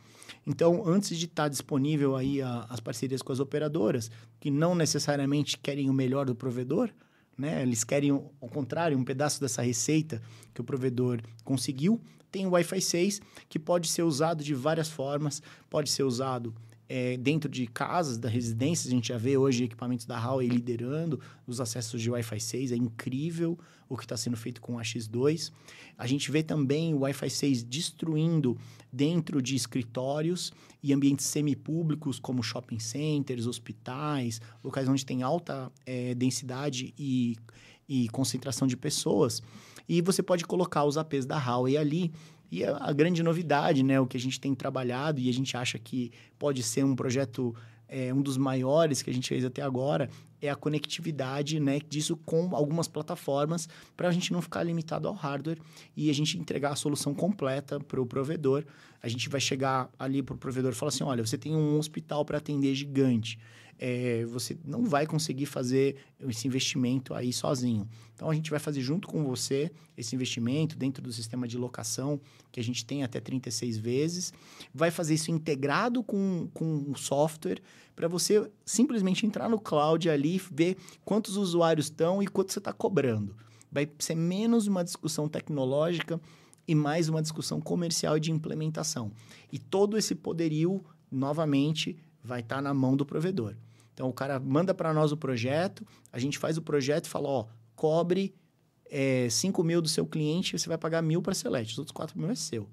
Então, 0.47 0.81
antes 0.83 1.15
de 1.15 1.25
estar 1.25 1.47
disponível 1.47 2.15
aí 2.15 2.41
a- 2.41 2.65
as 2.71 2.79
parcerias 2.79 3.21
com 3.21 3.31
as 3.31 3.39
operadoras, 3.39 4.09
que 4.39 4.49
não 4.49 4.73
necessariamente 4.73 5.59
querem 5.59 5.91
o 5.91 5.93
melhor 5.93 6.25
do 6.25 6.33
provedor, 6.33 6.89
né? 7.38 7.61
Eles 7.61 7.84
querem, 7.84 8.11
ao 8.11 8.49
contrário, 8.49 8.97
um 8.97 9.03
pedaço 9.03 9.39
dessa 9.39 9.61
receita 9.61 10.22
que 10.53 10.61
o 10.61 10.64
provedor 10.64 11.22
conseguiu. 11.43 12.01
Tem 12.31 12.45
o 12.45 12.51
Wi-Fi 12.51 12.81
6, 12.81 13.22
que 13.47 13.59
pode 13.59 13.88
ser 13.88 14.03
usado 14.03 14.43
de 14.43 14.53
várias 14.53 14.89
formas. 14.89 15.41
Pode 15.69 15.89
ser 15.89 16.03
usado 16.03 16.53
eh, 16.89 17.18
dentro 17.18 17.49
de 17.49 17.68
casas, 17.68 18.18
da 18.18 18.30
residência. 18.30 18.88
A 18.88 18.91
gente 18.91 19.09
já 19.09 19.18
vê 19.18 19.38
hoje 19.38 19.64
equipamentos 19.64 20.05
da 20.05 20.18
Huawei 20.18 20.47
liderando 20.47 21.19
os 21.45 21.59
acessos 21.59 22.01
de 22.01 22.09
Wi-Fi 22.09 22.39
6. 22.39 22.72
É 22.72 22.76
incrível 22.76 23.57
o 23.89 23.97
que 23.97 24.03
está 24.03 24.18
sendo 24.18 24.38
feito 24.38 24.61
com 24.61 24.76
o 24.76 24.80
X2. 24.80 25.51
A 25.97 26.07
gente 26.07 26.31
vê 26.31 26.43
também 26.43 26.93
o 26.93 26.99
Wi-Fi 26.99 27.30
6 27.30 27.64
destruindo 27.64 28.57
dentro 28.91 29.41
de 29.41 29.55
escritórios 29.55 30.51
e 30.81 30.93
ambientes 30.93 31.26
semipúblicos, 31.26 32.19
como 32.19 32.43
shopping 32.43 32.80
centers, 32.80 33.45
hospitais, 33.45 34.41
locais 34.64 34.88
onde 34.88 35.05
tem 35.05 35.23
alta 35.23 35.72
eh, 35.85 36.14
densidade 36.15 36.93
e, 36.97 37.35
e 37.88 38.07
concentração 38.09 38.68
de 38.68 38.77
pessoas. 38.77 39.41
E 39.89 40.01
você 40.01 40.22
pode 40.22 40.43
colocar 40.45 40.84
os 40.84 40.97
APs 40.97 41.26
da 41.26 41.38
Huawei 41.38 41.77
ali. 41.77 42.11
E 42.51 42.63
a, 42.63 42.77
a 42.77 42.93
grande 42.93 43.21
novidade, 43.21 43.83
né, 43.83 43.99
o 43.99 44.07
que 44.07 44.17
a 44.17 44.19
gente 44.19 44.39
tem 44.39 44.53
trabalhado 44.55 45.19
e 45.19 45.29
a 45.29 45.33
gente 45.33 45.55
acha 45.55 45.77
que 45.77 46.11
pode 46.37 46.63
ser 46.63 46.83
um 46.83 46.95
projeto, 46.95 47.55
eh, 47.87 48.13
um 48.13 48.21
dos 48.21 48.37
maiores 48.37 49.01
que 49.01 49.09
a 49.09 49.13
gente 49.13 49.27
fez 49.27 49.43
até 49.43 49.61
agora, 49.61 50.09
é 50.41 50.49
a 50.49 50.55
conectividade 50.55 51.59
né, 51.59 51.79
disso 51.79 52.15
com 52.17 52.55
algumas 52.55 52.87
plataformas 52.87 53.67
para 53.95 54.07
a 54.07 54.11
gente 54.11 54.31
não 54.31 54.41
ficar 54.41 54.63
limitado 54.63 55.07
ao 55.07 55.13
hardware 55.13 55.59
e 55.95 56.09
a 56.09 56.13
gente 56.13 56.37
entregar 56.37 56.71
a 56.71 56.75
solução 56.75 57.13
completa 57.13 57.79
para 57.79 57.99
o 57.99 58.05
provedor. 58.05 58.63
A 59.01 59.07
gente 59.07 59.29
vai 59.29 59.41
chegar 59.41 59.89
ali 59.97 60.21
para 60.21 60.35
o 60.35 60.37
provedor 60.37 60.71
e 60.71 60.75
falar 60.75 60.89
assim: 60.89 61.03
olha, 61.03 61.25
você 61.25 61.37
tem 61.37 61.55
um 61.55 61.77
hospital 61.77 62.23
para 62.23 62.37
atender 62.37 62.73
gigante. 62.75 63.39
É, 63.79 64.25
você 64.25 64.57
não 64.65 64.85
vai 64.85 65.05
conseguir 65.05 65.45
fazer 65.45 65.97
esse 66.27 66.47
investimento 66.47 67.13
aí 67.13 67.31
sozinho. 67.31 67.87
Então 68.15 68.29
a 68.29 68.33
gente 68.33 68.49
vai 68.49 68.59
fazer 68.59 68.81
junto 68.81 69.07
com 69.07 69.23
você 69.23 69.71
esse 69.95 70.15
investimento 70.15 70.75
dentro 70.75 71.03
do 71.03 71.13
sistema 71.13 71.47
de 71.47 71.57
locação 71.57 72.19
que 72.51 72.59
a 72.59 72.63
gente 72.63 72.83
tem 72.83 73.03
até 73.03 73.19
36 73.19 73.77
vezes. 73.77 74.33
Vai 74.73 74.89
fazer 74.89 75.13
isso 75.13 75.29
integrado 75.29 76.01
com, 76.01 76.49
com 76.53 76.89
o 76.89 76.95
software 76.95 77.61
para 77.95 78.07
você 78.07 78.49
simplesmente 78.65 79.25
entrar 79.25 79.49
no 79.49 79.59
cloud 79.59 80.09
ali, 80.09 80.41
ver 80.51 80.77
quantos 81.05 81.37
usuários 81.37 81.87
estão 81.87 82.21
e 82.21 82.27
quanto 82.27 82.53
você 82.53 82.59
está 82.59 82.73
cobrando. 82.73 83.35
Vai 83.71 83.89
ser 83.99 84.15
menos 84.15 84.65
uma 84.65 84.83
discussão 84.83 85.27
tecnológica 85.27 86.19
e 86.67 86.75
mais 86.75 87.07
uma 87.09 87.21
discussão 87.21 87.61
comercial 87.61 88.19
de 88.19 88.31
implementação. 88.31 89.11
E 89.51 89.57
todo 89.57 89.97
esse 89.97 90.13
poderio, 90.13 90.83
novamente, 91.11 91.97
vai 92.27 92.41
estar 92.41 92.61
na 92.61 92.73
mão 92.73 92.95
do 92.95 93.05
provedor. 93.05 93.55
Então, 93.93 94.07
o 94.07 94.13
cara 94.13 94.39
manda 94.39 94.73
para 94.73 94.93
nós 94.93 95.11
o 95.11 95.17
projeto, 95.17 95.87
a 96.11 96.19
gente 96.19 96.37
faz 96.37 96.57
o 96.57 96.61
projeto 96.61 97.05
e 97.05 97.09
fala, 97.09 97.27
ó, 97.27 97.45
cobre 97.75 98.35
é, 98.85 99.27
5 99.29 99.63
mil 99.63 99.81
do 99.81 99.89
seu 99.89 100.05
cliente, 100.05 100.57
você 100.57 100.69
vai 100.69 100.77
pagar 100.77 101.01
mil 101.01 101.21
para 101.21 101.31
a 101.31 101.35
Select, 101.35 101.73
os 101.73 101.79
outros 101.79 101.93
4 101.93 102.19
mil 102.19 102.29
é 102.29 102.35
seu. 102.35 102.69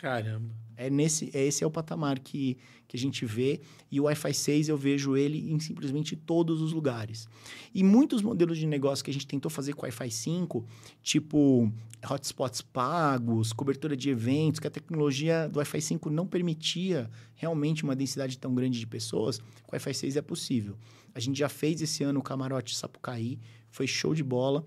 Caramba. 0.00 0.54
É 0.78 0.88
nesse, 0.88 1.30
é, 1.34 1.44
esse 1.46 1.62
é 1.62 1.66
o 1.66 1.70
patamar 1.70 2.18
que, 2.20 2.56
que 2.88 2.96
a 2.96 2.98
gente 2.98 3.26
vê. 3.26 3.60
E 3.92 4.00
o 4.00 4.04
Wi-Fi 4.04 4.32
6 4.32 4.70
eu 4.70 4.76
vejo 4.78 5.14
ele 5.14 5.52
em 5.52 5.60
simplesmente 5.60 6.16
todos 6.16 6.62
os 6.62 6.72
lugares. 6.72 7.28
E 7.74 7.84
muitos 7.84 8.22
modelos 8.22 8.56
de 8.56 8.66
negócio 8.66 9.04
que 9.04 9.10
a 9.10 9.12
gente 9.12 9.26
tentou 9.26 9.50
fazer 9.50 9.74
com 9.74 9.82
o 9.82 9.84
Wi-Fi 9.84 10.10
5, 10.10 10.64
tipo 11.02 11.70
hotspots 12.02 12.62
pagos, 12.62 13.52
cobertura 13.52 13.94
de 13.94 14.08
eventos, 14.08 14.58
que 14.58 14.66
a 14.66 14.70
tecnologia 14.70 15.50
do 15.50 15.58
Wi-Fi 15.58 15.82
5 15.82 16.08
não 16.08 16.26
permitia 16.26 17.10
realmente 17.34 17.84
uma 17.84 17.94
densidade 17.94 18.38
tão 18.38 18.54
grande 18.54 18.80
de 18.80 18.86
pessoas, 18.86 19.36
com 19.36 19.72
o 19.72 19.74
Wi-Fi 19.74 19.92
6 19.92 20.16
é 20.16 20.22
possível. 20.22 20.78
A 21.14 21.20
gente 21.20 21.38
já 21.38 21.50
fez 21.50 21.82
esse 21.82 22.02
ano 22.02 22.20
o 22.20 22.22
Camarote 22.22 22.74
Sapucaí, 22.74 23.38
foi 23.70 23.86
show 23.86 24.14
de 24.14 24.24
bola. 24.24 24.64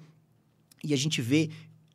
E 0.84 0.94
a 0.94 0.98
gente 0.98 1.24
vê 1.24 1.50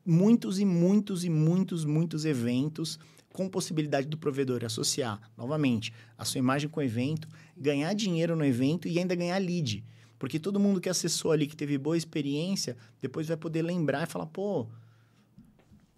muitos 0.05 0.59
e 0.59 0.65
muitos 0.65 1.23
e 1.23 1.31
muitos, 1.31 1.85
muitos 1.85 2.25
eventos 2.25 2.99
com 3.33 3.49
possibilidade 3.49 4.09
do 4.09 4.17
provedor 4.17 4.65
associar, 4.65 5.21
novamente, 5.37 5.93
a 6.17 6.25
sua 6.25 6.39
imagem 6.39 6.69
com 6.69 6.81
o 6.81 6.83
evento, 6.83 7.29
ganhar 7.57 7.93
dinheiro 7.95 8.35
no 8.35 8.45
evento 8.45 8.89
e 8.89 8.99
ainda 8.99 9.15
ganhar 9.15 9.39
lead. 9.39 9.85
Porque 10.19 10.39
todo 10.39 10.59
mundo 10.59 10.81
que 10.81 10.89
acessou 10.89 11.31
ali, 11.31 11.47
que 11.47 11.57
teve 11.57 11.79
boa 11.79 11.97
experiência, 11.97 12.77
depois 13.01 13.29
vai 13.29 13.37
poder 13.37 13.63
lembrar 13.63 14.03
e 14.03 14.11
falar, 14.11 14.27
pô, 14.27 14.67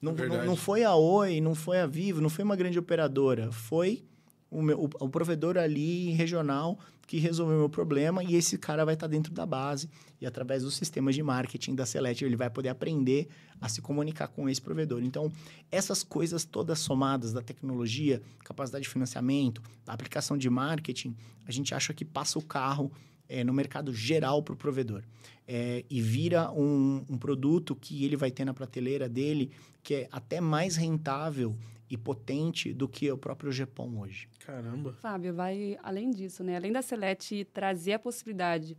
não, 0.01 0.13
não, 0.13 0.15
Verdade. 0.15 0.47
não 0.47 0.57
foi 0.57 0.85
a 0.85 0.95
Oi, 0.95 1.41
não 1.41 1.55
foi 1.55 1.81
a 1.81 1.87
Vivo, 1.87 2.21
não 2.21 2.29
foi 2.29 2.45
uma 2.45 2.57
grande 2.57 2.79
operadora, 2.79 3.51
foi 3.53 4.05
o, 4.51 4.63
meu, 4.63 4.79
o, 4.79 4.91
o 5.05 5.09
provedor 5.09 5.57
ali 5.57 6.11
regional 6.11 6.79
que 7.07 7.19
resolveu 7.19 7.57
o 7.57 7.59
meu 7.61 7.69
problema 7.69 8.23
e 8.23 8.35
esse 8.35 8.57
cara 8.57 8.85
vai 8.85 8.95
estar 8.95 9.07
dentro 9.07 9.33
da 9.33 9.45
base 9.45 9.89
e 10.21 10.27
através 10.27 10.63
do 10.63 10.71
sistema 10.71 11.13
de 11.13 11.23
marketing 11.23 11.75
da 11.75 11.85
Select 11.85 12.25
ele 12.25 12.37
vai 12.37 12.49
poder 12.49 12.69
aprender 12.69 13.29
a 13.61 13.69
se 13.69 13.81
comunicar 13.81 14.29
com 14.29 14.49
esse 14.49 14.61
provedor. 14.61 15.03
Então, 15.03 15.31
essas 15.71 16.03
coisas 16.03 16.45
todas 16.45 16.79
somadas 16.79 17.33
da 17.33 17.43
tecnologia, 17.43 18.23
capacidade 18.45 18.85
de 18.85 18.89
financiamento, 18.89 19.61
da 19.85 19.93
aplicação 19.93 20.39
de 20.39 20.49
marketing, 20.49 21.17
a 21.47 21.51
gente 21.51 21.75
acha 21.75 21.93
que 21.93 22.05
passa 22.05 22.39
o 22.39 22.43
carro 22.43 22.93
é, 23.29 23.45
no 23.45 23.53
mercado 23.53 23.95
geral 23.95 24.43
para 24.43 24.55
o 24.55 24.57
provedor. 24.57 25.03
É, 25.47 25.85
e 25.91 26.01
vira 26.01 26.51
um, 26.53 27.05
um 27.09 27.19
produto 27.19 27.75
que 27.75 28.05
ele 28.05 28.17
vai 28.17 28.31
ter 28.31 28.45
na 28.45 28.55
prateleira 28.55 29.09
dele 29.09 29.51
que 29.83 29.95
é 29.95 30.09
até 30.13 30.41
mais 30.41 30.77
rentável 30.77 31.57
e 31.91 31.99
potente 31.99 32.73
do 32.73 32.89
que 32.89 33.11
o 33.11 33.19
próprio 33.19 33.51
GPON 33.51 33.99
hoje. 33.99 34.29
Caramba. 34.47 34.93
Fábio, 35.01 35.35
vai 35.35 35.77
além 35.83 36.11
disso, 36.11 36.45
né? 36.45 36.57
Além 36.57 36.71
da 36.71 36.81
Celete 36.81 37.45
trazer 37.53 37.95
a 37.95 37.99
possibilidade 37.99 38.79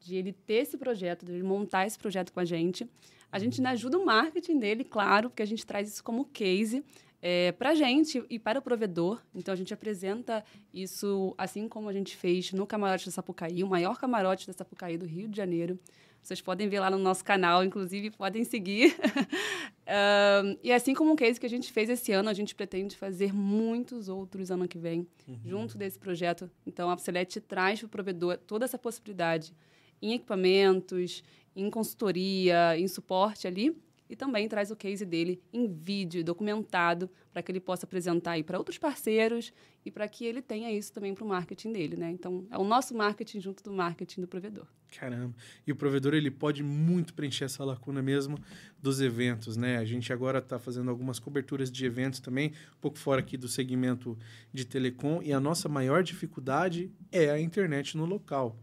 de 0.00 0.16
ele 0.16 0.32
ter 0.32 0.62
esse 0.62 0.78
projeto, 0.78 1.26
de 1.26 1.32
ele 1.32 1.42
montar 1.42 1.86
esse 1.86 1.98
projeto 1.98 2.32
com 2.32 2.40
a 2.40 2.44
gente, 2.44 2.88
a 3.30 3.38
gente 3.38 3.64
ajuda 3.64 3.98
o 3.98 4.06
marketing 4.06 4.58
dele, 4.58 4.84
claro, 4.84 5.28
porque 5.28 5.42
a 5.42 5.46
gente 5.46 5.66
traz 5.66 5.88
isso 5.88 6.02
como 6.02 6.24
case 6.24 6.82
é, 7.20 7.52
para 7.52 7.70
a 7.70 7.74
gente 7.74 8.24
e 8.30 8.38
para 8.38 8.58
o 8.58 8.62
provedor. 8.62 9.20
Então, 9.34 9.52
a 9.52 9.56
gente 9.56 9.74
apresenta 9.74 10.44
isso 10.72 11.34
assim 11.36 11.68
como 11.68 11.88
a 11.88 11.92
gente 11.92 12.16
fez 12.16 12.52
no 12.52 12.66
Camarote 12.66 13.06
da 13.06 13.12
Sapucaí, 13.12 13.62
o 13.62 13.68
maior 13.68 13.98
camarote 13.98 14.46
da 14.46 14.52
Sapucaí 14.52 14.96
do 14.96 15.04
Rio 15.04 15.28
de 15.28 15.36
Janeiro. 15.36 15.78
Vocês 16.26 16.40
podem 16.40 16.68
ver 16.68 16.80
lá 16.80 16.90
no 16.90 16.98
nosso 16.98 17.24
canal, 17.24 17.62
inclusive 17.62 18.10
podem 18.10 18.42
seguir. 18.42 18.96
Ahn, 19.86 20.56
e 20.60 20.72
assim 20.72 20.92
como 20.92 21.12
o 21.12 21.16
case 21.16 21.38
que 21.38 21.46
a 21.46 21.48
gente 21.48 21.72
fez 21.72 21.88
esse 21.88 22.10
ano, 22.10 22.28
a 22.28 22.32
gente 22.32 22.52
pretende 22.52 22.96
fazer 22.96 23.32
muitos 23.32 24.08
outros 24.08 24.50
ano 24.50 24.66
que 24.66 24.76
vem, 24.76 25.06
junto 25.44 25.78
desse 25.78 25.96
projeto. 25.96 26.50
Então, 26.66 26.90
a 26.90 26.98
Celete 26.98 27.40
traz 27.40 27.78
para 27.78 27.86
o 27.86 27.88
provedor 27.88 28.38
toda 28.38 28.64
essa 28.64 28.76
possibilidade 28.76 29.54
em 30.02 30.14
equipamentos, 30.14 31.22
em 31.54 31.70
consultoria, 31.70 32.76
em 32.76 32.88
suporte 32.88 33.46
ali. 33.46 33.80
E 34.08 34.16
também 34.16 34.48
traz 34.48 34.70
o 34.70 34.76
case 34.76 35.04
dele 35.04 35.42
em 35.52 35.66
vídeo, 35.66 36.22
documentado, 36.22 37.10
para 37.32 37.42
que 37.42 37.50
ele 37.50 37.60
possa 37.60 37.86
apresentar 37.86 38.32
aí 38.32 38.42
para 38.42 38.58
outros 38.58 38.78
parceiros 38.78 39.52
e 39.84 39.90
para 39.90 40.08
que 40.08 40.24
ele 40.24 40.40
tenha 40.40 40.72
isso 40.72 40.92
também 40.92 41.14
para 41.14 41.24
o 41.24 41.28
marketing 41.28 41.72
dele, 41.72 41.96
né? 41.96 42.10
Então, 42.10 42.46
é 42.50 42.58
o 42.58 42.64
nosso 42.64 42.94
marketing 42.94 43.40
junto 43.40 43.62
do 43.62 43.72
marketing 43.72 44.20
do 44.20 44.28
provedor. 44.28 44.66
Caramba. 44.96 45.34
E 45.66 45.72
o 45.72 45.76
provedor 45.76 46.14
ele 46.14 46.30
pode 46.30 46.62
muito 46.62 47.12
preencher 47.12 47.44
essa 47.44 47.64
lacuna 47.64 48.00
mesmo 48.00 48.38
dos 48.80 49.00
eventos, 49.00 49.56
né? 49.56 49.78
A 49.78 49.84
gente 49.84 50.12
agora 50.12 50.38
está 50.38 50.58
fazendo 50.58 50.90
algumas 50.90 51.18
coberturas 51.18 51.70
de 51.70 51.84
eventos 51.84 52.20
também, 52.20 52.52
um 52.76 52.80
pouco 52.80 52.98
fora 52.98 53.20
aqui 53.20 53.36
do 53.36 53.48
segmento 53.48 54.16
de 54.52 54.64
telecom, 54.64 55.20
e 55.22 55.32
a 55.32 55.40
nossa 55.40 55.68
maior 55.68 56.02
dificuldade 56.02 56.90
é 57.10 57.30
a 57.30 57.40
internet 57.40 57.96
no 57.96 58.06
local. 58.06 58.56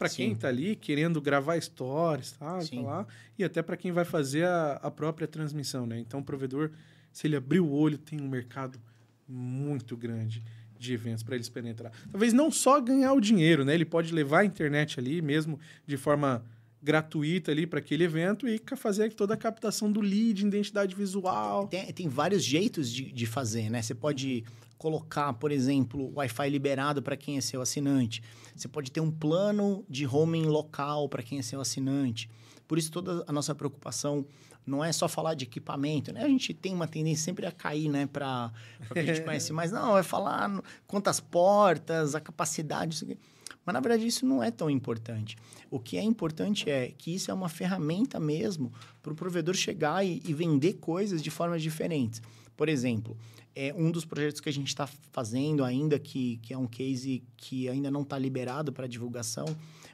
Para 0.00 0.08
quem 0.08 0.32
está 0.32 0.48
ali 0.48 0.74
querendo 0.74 1.20
gravar 1.20 1.60
stories, 1.60 2.32
tá, 2.32 2.58
tá 2.58 2.80
lá, 2.80 3.06
e 3.38 3.44
até 3.44 3.60
para 3.60 3.76
quem 3.76 3.92
vai 3.92 4.06
fazer 4.06 4.46
a, 4.46 4.80
a 4.82 4.90
própria 4.90 5.28
transmissão, 5.28 5.86
né? 5.86 5.98
Então 5.98 6.20
o 6.20 6.24
provedor, 6.24 6.70
se 7.12 7.26
ele 7.26 7.36
abrir 7.36 7.60
o 7.60 7.70
olho, 7.70 7.98
tem 7.98 8.18
um 8.18 8.26
mercado 8.26 8.80
muito 9.28 9.98
grande 9.98 10.42
de 10.78 10.94
eventos 10.94 11.22
para 11.22 11.34
eles 11.34 11.50
penetrar. 11.50 11.92
Talvez 12.10 12.32
não 12.32 12.50
só 12.50 12.80
ganhar 12.80 13.12
o 13.12 13.20
dinheiro, 13.20 13.62
né? 13.62 13.74
Ele 13.74 13.84
pode 13.84 14.14
levar 14.14 14.40
a 14.40 14.44
internet 14.46 14.98
ali 14.98 15.20
mesmo 15.20 15.60
de 15.86 15.98
forma 15.98 16.42
gratuita 16.82 17.50
ali 17.50 17.66
para 17.66 17.78
aquele 17.78 18.04
evento 18.04 18.48
e 18.48 18.58
fazer 18.76 19.12
toda 19.12 19.34
a 19.34 19.36
captação 19.36 19.92
do 19.92 20.00
lead, 20.00 20.46
identidade 20.46 20.94
visual. 20.94 21.68
Tem, 21.68 21.92
tem 21.92 22.08
vários 22.08 22.42
jeitos 22.42 22.90
de, 22.90 23.12
de 23.12 23.26
fazer, 23.26 23.68
né? 23.68 23.82
Você 23.82 23.94
pode 23.94 24.44
colocar, 24.80 25.34
por 25.34 25.52
exemplo, 25.52 26.10
Wi-Fi 26.16 26.48
liberado 26.48 27.02
para 27.02 27.14
quem 27.14 27.36
é 27.36 27.40
seu 27.42 27.60
assinante. 27.60 28.22
Você 28.56 28.66
pode 28.66 28.90
ter 28.90 29.02
um 29.02 29.10
plano 29.10 29.84
de 29.86 30.06
roaming 30.06 30.46
local 30.46 31.06
para 31.06 31.22
quem 31.22 31.38
é 31.38 31.42
seu 31.42 31.60
assinante. 31.60 32.30
Por 32.66 32.78
isso, 32.78 32.90
toda 32.90 33.22
a 33.26 33.30
nossa 33.30 33.54
preocupação 33.54 34.24
não 34.66 34.82
é 34.82 34.90
só 34.90 35.06
falar 35.06 35.34
de 35.34 35.44
equipamento, 35.44 36.14
né? 36.14 36.24
A 36.24 36.28
gente 36.28 36.54
tem 36.54 36.72
uma 36.72 36.88
tendência 36.88 37.26
sempre 37.26 37.44
a 37.44 37.52
cair, 37.52 37.90
né, 37.90 38.06
para 38.06 38.50
o 38.88 38.94
que 38.94 39.00
a 39.00 39.04
gente 39.04 39.20
conhece, 39.22 39.52
mas 39.52 39.70
não, 39.70 39.98
é 39.98 40.02
falar 40.02 40.50
quantas 40.86 41.20
portas, 41.20 42.14
a 42.14 42.20
capacidade, 42.20 42.94
isso 42.94 43.04
aqui. 43.04 43.18
Mas 43.66 43.74
na 43.74 43.80
verdade 43.80 44.06
isso 44.06 44.24
não 44.24 44.42
é 44.42 44.50
tão 44.50 44.70
importante. 44.70 45.36
O 45.70 45.78
que 45.78 45.98
é 45.98 46.02
importante 46.02 46.70
é 46.70 46.90
que 46.96 47.14
isso 47.14 47.30
é 47.30 47.34
uma 47.34 47.50
ferramenta 47.50 48.18
mesmo 48.18 48.72
para 49.02 49.12
o 49.12 49.14
provedor 49.14 49.54
chegar 49.54 50.02
e, 50.06 50.22
e 50.24 50.32
vender 50.32 50.74
coisas 50.74 51.22
de 51.22 51.30
formas 51.30 51.62
diferentes. 51.62 52.22
Por 52.56 52.68
exemplo, 52.68 53.16
é 53.54 53.74
um 53.76 53.90
dos 53.90 54.04
projetos 54.04 54.40
que 54.40 54.48
a 54.48 54.52
gente 54.52 54.68
está 54.68 54.86
fazendo 55.12 55.64
ainda, 55.64 55.98
que, 55.98 56.38
que 56.38 56.54
é 56.54 56.58
um 56.58 56.66
case 56.66 57.22
que 57.36 57.68
ainda 57.68 57.90
não 57.90 58.02
está 58.02 58.18
liberado 58.18 58.72
para 58.72 58.86
divulgação, 58.86 59.46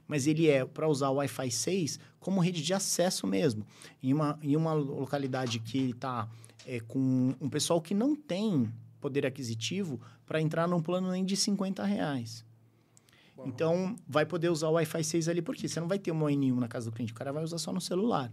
mas 0.07 0.27
ele 0.27 0.49
é 0.49 0.65
para 0.65 0.89
usar 0.89 1.11
o 1.11 1.15
Wi-Fi 1.15 1.51
6 1.51 1.99
como 2.21 2.41
rede 2.41 2.63
de 2.63 2.75
acesso 2.75 3.27
mesmo. 3.27 3.67
Em 4.03 4.13
uma, 4.13 4.39
em 4.43 4.57
uma 4.57 4.73
localidade 4.73 5.59
que 5.59 5.91
está 5.91 6.29
com 6.89 7.35
um 7.41 7.49
pessoal 7.49 7.81
que 7.81 7.95
não 7.95 8.15
tem 8.15 8.73
poder 9.01 9.25
aquisitivo 9.25 10.01
para 10.27 10.41
entrar 10.41 10.67
num 10.67 10.83
plano 10.83 11.11
nem 11.11 11.25
de 11.25 11.37
50 11.37 11.85
reais. 11.85 12.45
Então, 13.45 13.95
vai 14.09 14.25
poder 14.25 14.49
usar 14.49 14.69
o 14.69 14.73
Wi-Fi 14.73 15.05
6 15.05 15.29
ali, 15.29 15.43
porque 15.43 15.69
você 15.69 15.79
não 15.79 15.87
vai 15.87 15.99
ter 15.99 16.11
uma 16.11 16.27
ONI1 16.27 16.59
na 16.59 16.69
casa 16.69 16.91
do 16.91 16.95
cliente, 16.95 17.13
o 17.13 17.15
cara 17.15 17.33
vai 17.33 17.45
usar 17.45 17.59
só 17.59 17.73
no 17.73 17.81
celular. 17.81 18.33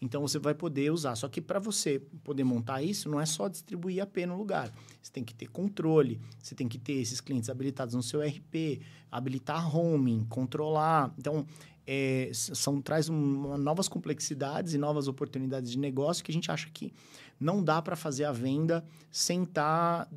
Então, 0.00 0.22
você 0.22 0.38
vai 0.38 0.54
poder 0.54 0.90
usar. 0.92 1.16
Só 1.16 1.28
que 1.28 1.40
para 1.40 1.58
você 1.58 1.98
poder 2.22 2.44
montar 2.44 2.82
isso, 2.82 3.08
não 3.08 3.20
é 3.20 3.26
só 3.26 3.48
distribuir 3.48 4.02
AP 4.02 4.18
no 4.26 4.36
lugar. 4.36 4.72
Você 5.02 5.10
tem 5.12 5.24
que 5.24 5.34
ter 5.34 5.48
controle, 5.48 6.20
você 6.40 6.54
tem 6.54 6.68
que 6.68 6.78
ter 6.78 6.94
esses 6.94 7.20
clientes 7.20 7.50
habilitados 7.50 7.94
no 7.94 8.02
seu 8.02 8.20
RP, 8.22 8.80
habilitar 9.10 9.68
roaming, 9.68 10.24
controlar. 10.28 11.12
Então, 11.18 11.44
é, 11.86 12.30
são, 12.32 12.80
traz 12.82 13.08
um- 13.08 13.56
novas 13.56 13.88
complexidades 13.88 14.74
e 14.74 14.78
novas 14.78 15.08
oportunidades 15.08 15.70
de 15.70 15.78
negócio 15.78 16.22
que 16.22 16.30
a 16.30 16.34
gente 16.34 16.50
acha 16.50 16.68
que 16.70 16.92
não 17.40 17.62
dá 17.64 17.80
para 17.80 17.96
fazer 17.96 18.24
a 18.24 18.32
venda 18.32 18.84
sem 19.10 19.44
estar 19.44 20.08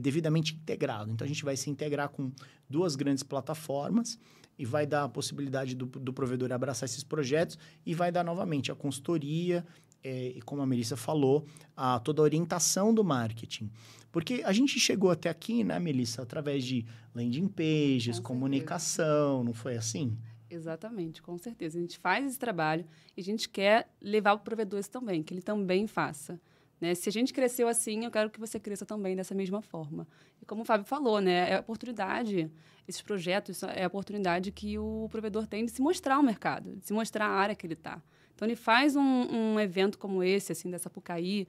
devidamente 0.00 0.54
integrado. 0.54 1.10
Então, 1.10 1.24
a 1.24 1.28
gente 1.28 1.44
vai 1.44 1.56
se 1.56 1.70
integrar 1.70 2.08
com 2.10 2.30
duas 2.68 2.94
grandes 2.94 3.22
plataformas 3.22 4.18
e 4.58 4.64
vai 4.64 4.86
dar 4.86 5.04
a 5.04 5.08
possibilidade 5.08 5.74
do, 5.74 5.86
do 5.86 6.12
provedor 6.12 6.52
abraçar 6.52 6.88
esses 6.88 7.04
projetos 7.04 7.58
e 7.86 7.94
vai 7.94 8.10
dar 8.10 8.24
novamente 8.24 8.72
a 8.72 8.74
consultoria 8.74 9.64
é, 10.02 10.28
e, 10.36 10.42
como 10.42 10.62
a 10.62 10.66
Melissa 10.66 10.96
falou, 10.96 11.44
a, 11.76 11.98
toda 12.00 12.22
a 12.22 12.24
orientação 12.24 12.92
do 12.92 13.04
marketing. 13.04 13.70
Porque 14.10 14.42
a 14.44 14.52
gente 14.52 14.78
chegou 14.80 15.10
até 15.10 15.28
aqui, 15.28 15.62
né, 15.62 15.78
Melissa, 15.78 16.22
através 16.22 16.64
de 16.64 16.84
landing 17.14 17.48
pages, 17.48 18.04
certeza. 18.04 18.22
comunicação, 18.22 19.44
não 19.44 19.52
foi 19.52 19.76
assim? 19.76 20.16
Exatamente, 20.50 21.20
com 21.20 21.36
certeza. 21.36 21.78
A 21.78 21.80
gente 21.80 21.98
faz 21.98 22.26
esse 22.26 22.38
trabalho 22.38 22.86
e 23.16 23.20
a 23.20 23.24
gente 23.24 23.48
quer 23.48 23.88
levar 24.00 24.36
para 24.36 24.40
o 24.40 24.44
provedor 24.44 24.82
também, 24.84 25.22
que 25.22 25.34
ele 25.34 25.42
também 25.42 25.86
faça. 25.86 26.40
Né? 26.80 26.94
Se 26.94 27.08
a 27.08 27.12
gente 27.12 27.32
cresceu 27.32 27.68
assim, 27.68 28.04
eu 28.04 28.10
quero 28.10 28.30
que 28.30 28.38
você 28.38 28.58
cresça 28.60 28.86
também 28.86 29.16
dessa 29.16 29.34
mesma 29.34 29.60
forma. 29.60 30.06
E 30.40 30.46
como 30.46 30.62
o 30.62 30.64
Fábio 30.64 30.86
falou, 30.86 31.20
né, 31.20 31.50
é 31.50 31.56
a 31.56 31.60
oportunidade, 31.60 32.50
esses 32.86 33.02
projetos 33.02 33.62
é 33.62 33.84
a 33.84 33.86
oportunidade 33.86 34.52
que 34.52 34.78
o 34.78 35.08
provedor 35.10 35.46
tem 35.46 35.64
de 35.64 35.72
se 35.72 35.82
mostrar 35.82 36.16
ao 36.16 36.22
mercado, 36.22 36.76
de 36.76 36.86
se 36.86 36.92
mostrar 36.92 37.26
a 37.26 37.30
área 37.30 37.54
que 37.54 37.66
ele 37.66 37.74
está. 37.74 38.00
Então, 38.34 38.46
ele 38.46 38.56
faz 38.56 38.94
um, 38.94 39.02
um 39.02 39.58
evento 39.58 39.98
como 39.98 40.22
esse, 40.22 40.52
assim, 40.52 40.70
dessa 40.70 40.88
Pucaí, 40.88 41.48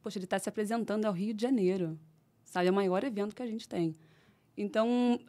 poxa, 0.00 0.18
ele 0.18 0.24
está 0.24 0.38
se 0.38 0.48
apresentando 0.48 1.04
ao 1.04 1.12
Rio 1.12 1.34
de 1.34 1.42
Janeiro, 1.42 1.98
sabe? 2.44 2.68
É 2.68 2.70
o 2.70 2.74
maior 2.74 3.04
evento 3.04 3.36
que 3.36 3.42
a 3.42 3.46
gente 3.46 3.68
tem. 3.68 3.94
Então, 4.56 5.20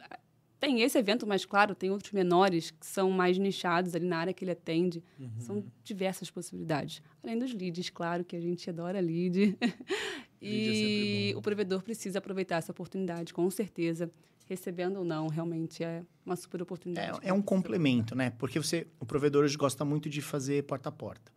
tem 0.58 0.80
esse 0.82 0.98
evento, 0.98 1.26
mas, 1.26 1.44
claro, 1.44 1.74
tem 1.74 1.90
outros 1.90 2.12
menores 2.12 2.70
que 2.70 2.86
são 2.86 3.10
mais 3.10 3.36
nichados 3.36 3.94
ali 3.94 4.06
na 4.06 4.18
área 4.18 4.32
que 4.32 4.44
ele 4.44 4.52
atende. 4.52 5.02
São 5.38 5.64
diversas 5.84 6.30
possibilidades. 6.30 7.02
Além 7.22 7.38
dos 7.38 7.52
leads, 7.52 7.90
claro, 7.90 8.24
que 8.24 8.34
a 8.34 8.40
gente 8.40 8.68
adora 8.68 9.00
lead. 9.00 9.56
É 10.38 10.46
e 10.46 11.30
bom. 11.32 11.38
o 11.38 11.42
provedor 11.42 11.82
precisa 11.82 12.18
aproveitar 12.18 12.56
essa 12.56 12.70
oportunidade, 12.70 13.32
com 13.32 13.50
certeza. 13.50 14.10
Recebendo 14.44 14.98
ou 14.98 15.04
não, 15.04 15.28
realmente 15.28 15.82
é 15.82 16.04
uma 16.26 16.36
super 16.36 16.60
oportunidade. 16.60 17.18
É, 17.22 17.30
é 17.30 17.32
um 17.32 17.40
complemento, 17.40 18.14
né? 18.14 18.30
Porque 18.38 18.58
você, 18.58 18.86
o 19.00 19.06
provedor 19.06 19.44
hoje 19.44 19.56
gosta 19.56 19.82
muito 19.82 20.10
de 20.10 20.20
fazer 20.20 20.62
porta 20.64 20.90
a 20.90 20.92
porta. 20.92 21.32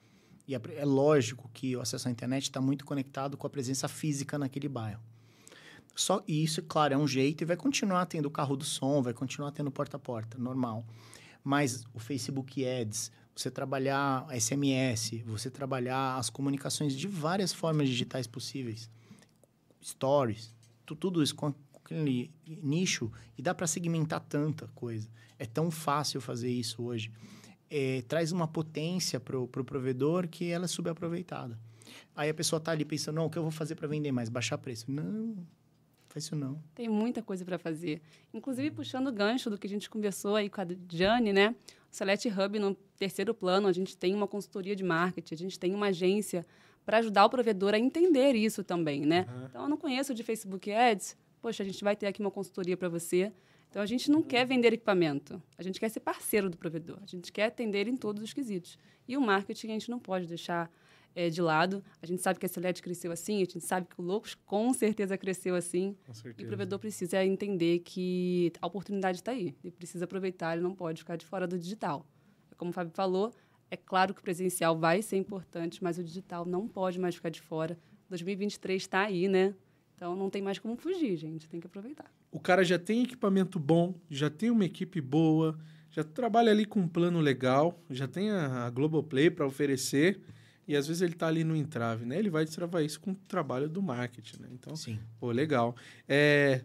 E 0.46 0.54
é, 0.54 0.62
é 0.76 0.86
lógico 0.86 1.50
que 1.54 1.78
o 1.78 1.82
acesso 1.82 2.10
à 2.10 2.12
internet 2.12 2.44
está 2.44 2.60
muito 2.60 2.86
conectado 2.86 3.38
com 3.38 3.48
a 3.48 3.50
presença 3.50 3.88
física 3.88 4.38
naquele 4.38 4.68
bairro. 4.68 5.02
Só 5.96 6.24
isso, 6.28 6.62
claro, 6.64 6.94
é 6.94 6.98
um 6.98 7.08
jeito 7.08 7.42
e 7.44 7.46
vai 7.46 7.58
continuar 7.58 8.06
tendo 8.06 8.28
o 8.28 8.32
carro 8.32 8.56
do 8.56 8.64
som, 8.64 9.02
vai 9.02 9.14
continuar 9.14 9.52
tendo 9.52 9.70
porta 9.70 9.98
a 9.98 10.00
porta, 10.00 10.38
normal. 10.38 10.86
Mas 11.44 11.84
o 11.94 12.00
Facebook 12.00 12.66
Ads, 12.66 13.12
você 13.36 13.52
trabalhar 13.52 14.26
SMS, 14.34 15.22
você 15.26 15.50
trabalhar 15.50 16.18
as 16.18 16.30
comunicações 16.30 16.94
de 16.94 17.08
várias 17.08 17.52
formas 17.54 17.90
digitais 17.90 18.28
possíveis, 18.28 18.90
stories, 19.84 20.54
tu- 20.86 20.96
tudo 20.96 21.22
isso 21.24 21.36
com 21.36 21.54
aquele 21.84 22.32
nicho 22.48 23.12
e 23.38 23.42
dá 23.42 23.54
para 23.54 23.68
segmentar 23.68 24.20
tanta 24.22 24.68
coisa. 24.76 25.10
É 25.38 25.46
tão 25.46 25.72
fácil 25.72 26.20
fazer 26.22 26.50
isso 26.52 26.84
hoje. 26.84 27.12
É, 27.70 28.02
traz 28.08 28.32
uma 28.32 28.48
potência 28.48 29.20
para 29.20 29.38
o 29.40 29.48
pro 29.48 29.64
provedor 29.64 30.28
que 30.28 30.50
ela 30.50 30.66
é 30.66 30.68
subaproveitada. 30.68 31.58
Aí 32.16 32.30
a 32.30 32.34
pessoa 32.34 32.60
tá 32.60 32.72
ali 32.72 32.84
pensando, 32.84 33.16
não, 33.16 33.26
o 33.26 33.30
que 33.30 33.38
eu 33.38 33.42
vou 33.44 33.52
fazer 33.52 33.76
para 33.76 33.88
vender 33.88 34.12
mais? 34.12 34.28
Baixar 34.30 34.58
preço. 34.58 34.90
Não, 34.92 35.36
faz 36.10 36.26
isso 36.26 36.36
não. 36.36 36.62
Tem 36.76 36.90
muita 36.90 37.22
coisa 37.22 37.46
para 37.46 37.58
fazer. 37.58 38.02
Inclusive, 38.34 38.72
puxando 38.72 39.08
o 39.08 39.12
gancho 39.12 39.50
do 39.50 39.58
que 39.58 39.68
a 39.68 39.70
gente 39.70 39.90
conversou 39.90 40.36
aí 40.36 40.50
com 40.50 40.60
a 40.60 40.68
Jane, 40.92 41.32
né? 41.32 41.56
O 41.92 41.96
Select 41.96 42.28
Hub, 42.28 42.60
no 42.60 42.76
terceiro 42.98 43.34
plano, 43.34 43.68
a 43.68 43.72
gente 43.72 43.96
tem 43.96 44.14
uma 44.14 44.28
consultoria 44.28 44.76
de 44.76 44.84
marketing, 44.84 45.34
a 45.34 45.38
gente 45.38 45.60
tem 45.60 45.74
uma 45.74 45.88
agência 45.88 46.46
para 46.86 46.98
ajudar 46.98 47.26
o 47.26 47.30
provedor 47.30 47.74
a 47.74 47.80
entender 47.80 48.34
isso 48.34 48.64
também, 48.64 49.06
né? 49.06 49.28
Então, 49.48 49.64
eu 49.64 49.70
não 49.70 49.78
conheço 49.78 50.14
de 50.14 50.24
Facebook 50.24 50.72
Ads. 50.72 51.16
Poxa, 51.42 51.64
a 51.64 51.66
gente 51.66 51.84
vai 51.84 51.96
ter 51.96 52.08
aqui 52.08 52.20
uma 52.20 52.32
consultoria 52.32 52.76
para 52.76 52.90
você. 52.90 53.32
Então, 53.70 53.82
a 53.82 53.86
gente 53.86 54.10
não 54.10 54.24
quer 54.24 54.46
vender 54.46 54.74
equipamento. 54.74 55.42
A 55.58 55.62
gente 55.62 55.80
quer 55.80 55.90
ser 55.90 56.00
parceiro 56.00 56.50
do 56.50 56.58
provedor. 56.58 56.98
A 57.04 57.06
gente 57.06 57.32
quer 57.32 57.46
atender 57.46 57.88
em 57.88 57.96
todos 57.96 58.24
os 58.24 58.34
quesitos. 58.34 58.78
E 59.08 59.16
o 59.16 59.22
marketing 59.22 59.68
a 59.68 59.74
gente 59.74 59.92
não 59.92 60.00
pode 60.00 60.26
deixar 60.26 60.72
eh, 61.16 61.30
de 61.30 61.42
lado. 61.42 61.84
A 62.02 62.06
gente 62.06 62.22
sabe 62.22 62.40
que 62.40 62.46
a 62.46 62.50
Select 62.50 62.82
cresceu 62.82 63.12
assim, 63.12 63.36
a 63.38 63.40
gente 63.40 63.62
sabe 63.62 63.88
que 63.88 64.00
o 64.00 64.04
Loucos 64.04 64.36
com 64.46 64.74
certeza 64.74 65.18
cresceu 65.18 65.56
assim. 65.56 65.96
Com 66.06 66.12
E 66.12 66.12
o 66.12 66.16
certeza. 66.16 66.48
provedor 66.48 66.80
precisa 66.80 67.24
entender 67.26 67.80
que 67.80 68.52
a 68.62 68.68
oportunidade 68.68 69.20
está 69.20 69.32
aí. 69.32 69.56
Ele 69.64 69.72
precisa 69.72 70.06
aproveitar, 70.06 70.54
ele 70.54 70.62
não 70.64 70.74
pode 70.76 71.00
ficar 71.00 71.16
de 71.16 71.26
fora 71.26 71.48
do 71.48 71.58
digital. 71.58 72.06
Como 72.58 72.72
o 72.72 72.74
Fábio 72.74 72.92
falou, 72.94 73.34
é 73.72 73.78
claro 73.78 74.14
que 74.14 74.20
o 74.20 74.24
presencial 74.24 74.78
vai 74.78 75.02
ser 75.02 75.18
importante, 75.18 75.84
mas 75.84 75.98
o 75.98 76.04
digital 76.04 76.46
não 76.46 76.68
pode 76.68 77.00
mais 77.00 77.16
ficar 77.16 77.30
de 77.30 77.42
fora. 77.42 77.78
2023 78.10 78.82
está 78.82 79.02
aí, 79.02 79.28
né? 79.28 79.54
Então 79.96 80.16
não 80.16 80.30
tem 80.30 80.42
mais 80.42 80.58
como 80.60 80.76
fugir, 80.76 81.16
gente. 81.18 81.48
Tem 81.48 81.60
que 81.60 81.68
aproveitar. 81.68 82.12
O 82.32 82.40
cara 82.40 82.64
já 82.64 82.80
tem 82.80 83.04
equipamento 83.04 83.60
bom, 83.60 83.94
já 84.10 84.30
tem 84.30 84.50
uma 84.50 84.66
equipe 84.66 85.02
boa, 85.02 85.58
já 85.92 86.04
trabalha 86.04 86.52
ali 86.52 86.66
com 86.66 86.80
um 86.82 86.88
plano 86.88 87.20
legal, 87.20 87.80
já 87.90 88.08
tem 88.08 88.30
a, 88.32 88.66
a 88.66 88.70
Globoplay 88.70 89.30
para 89.30 89.46
oferecer. 89.46 90.20
E 90.70 90.78
às 90.78 90.88
vezes 90.88 91.02
ele 91.02 91.16
tá 91.16 91.26
ali 91.26 91.44
no 91.44 91.56
entrave, 91.56 92.06
né? 92.06 92.20
Ele 92.20 92.30
vai 92.30 92.46
destravar 92.46 92.84
isso 92.84 93.00
com 93.00 93.10
o 93.10 93.16
trabalho 93.16 93.68
do 93.68 93.82
marketing, 93.82 94.44
né? 94.44 94.50
Então, 94.52 94.76
Sim. 94.76 95.00
pô, 95.20 95.32
legal. 95.32 95.76
É... 96.08 96.62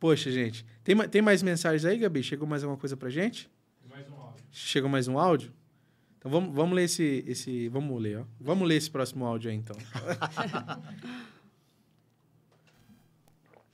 Poxa, 0.00 0.28
gente, 0.28 0.66
tem, 0.82 0.96
tem 1.08 1.22
mais 1.22 1.40
mensagens 1.40 1.84
aí, 1.84 1.98
Gabi? 1.98 2.20
Chegou 2.20 2.48
mais 2.48 2.64
alguma 2.64 2.76
coisa 2.76 2.96
pra 2.96 3.08
gente? 3.08 3.48
Mais 3.88 4.10
um 4.10 4.16
áudio. 4.16 4.44
Chegou 4.50 4.90
mais 4.90 5.06
um 5.06 5.16
áudio? 5.16 5.52
Então 6.18 6.28
vamos, 6.28 6.52
vamos 6.52 6.74
ler 6.74 6.82
esse, 6.82 7.22
esse. 7.28 7.68
Vamos 7.68 8.02
ler, 8.02 8.18
ó. 8.18 8.24
Vamos 8.40 8.66
ler 8.66 8.74
esse 8.74 8.90
próximo 8.90 9.24
áudio 9.24 9.52
aí, 9.52 9.56
então. 9.56 9.76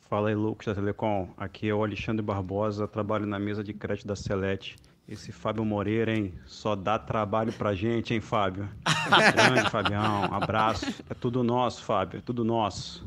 Fala 0.00 0.28
aí, 0.28 0.34
Lucas 0.34 0.66
da 0.66 0.74
Telecom. 0.74 1.32
Aqui 1.38 1.70
é 1.70 1.74
o 1.74 1.82
Alexandre 1.82 2.22
Barbosa, 2.22 2.86
trabalho 2.86 3.24
na 3.24 3.38
mesa 3.38 3.64
de 3.64 3.72
crédito 3.72 4.06
da 4.06 4.14
Celete. 4.14 4.76
Esse 5.06 5.32
Fábio 5.32 5.64
Moreira, 5.64 6.16
hein? 6.16 6.32
Só 6.46 6.74
dá 6.74 6.98
trabalho 6.98 7.52
pra 7.52 7.74
gente, 7.74 8.14
hein, 8.14 8.20
Fábio? 8.20 8.68
Grande, 9.34 9.70
Fabião. 9.70 10.24
Abraço. 10.32 10.86
É 11.10 11.14
tudo 11.14 11.44
nosso, 11.44 11.82
Fábio. 11.82 12.18
É 12.18 12.20
tudo 12.22 12.42
nosso. 12.42 13.06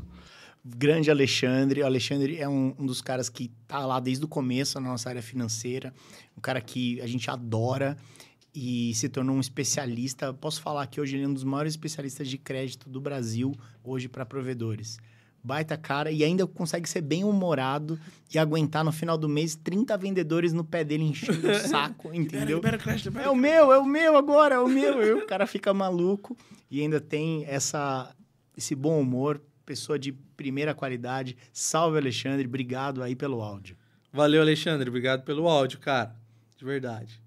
grande 0.64 1.10
Alexandre. 1.10 1.82
O 1.82 1.86
Alexandre 1.86 2.36
é 2.38 2.48
um, 2.48 2.72
um 2.78 2.86
dos 2.86 3.02
caras 3.02 3.28
que 3.28 3.50
tá 3.66 3.84
lá 3.84 3.98
desde 3.98 4.24
o 4.24 4.28
começo 4.28 4.80
na 4.80 4.88
nossa 4.88 5.08
área 5.08 5.22
financeira. 5.22 5.92
Um 6.36 6.40
cara 6.40 6.60
que 6.60 7.00
a 7.00 7.06
gente 7.06 7.28
adora 7.30 7.96
e 8.54 8.94
se 8.94 9.08
tornou 9.08 9.34
um 9.34 9.40
especialista. 9.40 10.32
Posso 10.32 10.62
falar 10.62 10.86
que 10.86 11.00
hoje 11.00 11.16
ele 11.16 11.24
é 11.24 11.28
um 11.28 11.34
dos 11.34 11.44
maiores 11.44 11.72
especialistas 11.72 12.28
de 12.28 12.38
crédito 12.38 12.88
do 12.88 13.00
Brasil, 13.00 13.52
hoje 13.82 14.08
para 14.08 14.24
provedores. 14.24 14.98
Baita 15.42 15.76
cara 15.76 16.10
e 16.10 16.24
ainda 16.24 16.46
consegue 16.46 16.88
ser 16.88 17.00
bem 17.00 17.24
humorado 17.24 17.98
e 18.32 18.38
aguentar 18.38 18.84
no 18.84 18.92
final 18.92 19.16
do 19.16 19.28
mês 19.28 19.54
30 19.54 19.96
vendedores 19.96 20.52
no 20.52 20.64
pé 20.64 20.84
dele 20.84 21.04
enchendo 21.04 21.48
o 21.48 21.54
saco, 21.68 22.12
entendeu? 22.12 22.56
Libera 22.56 22.76
crédito, 22.76 23.06
libera 23.06 23.26
É 23.26 23.30
o 23.30 23.36
meu, 23.36 23.72
é 23.72 23.78
o 23.78 23.84
meu 23.84 24.16
agora, 24.16 24.56
é 24.56 24.58
o 24.58 24.68
meu. 24.68 25.02
E 25.02 25.12
o 25.12 25.26
cara 25.26 25.46
fica 25.46 25.72
maluco 25.72 26.36
e 26.70 26.80
ainda 26.80 27.00
tem 27.00 27.44
essa, 27.46 28.14
esse 28.56 28.74
bom 28.74 29.00
humor, 29.00 29.40
pessoa 29.64 29.98
de 29.98 30.12
primeira 30.12 30.74
qualidade. 30.74 31.36
Salve, 31.52 31.98
Alexandre. 31.98 32.46
Obrigado 32.46 33.02
aí 33.02 33.14
pelo 33.14 33.40
áudio. 33.40 33.76
Valeu, 34.12 34.40
Alexandre. 34.40 34.88
Obrigado 34.88 35.22
pelo 35.24 35.48
áudio, 35.48 35.78
cara. 35.78 36.14
De 36.56 36.64
verdade. 36.64 37.20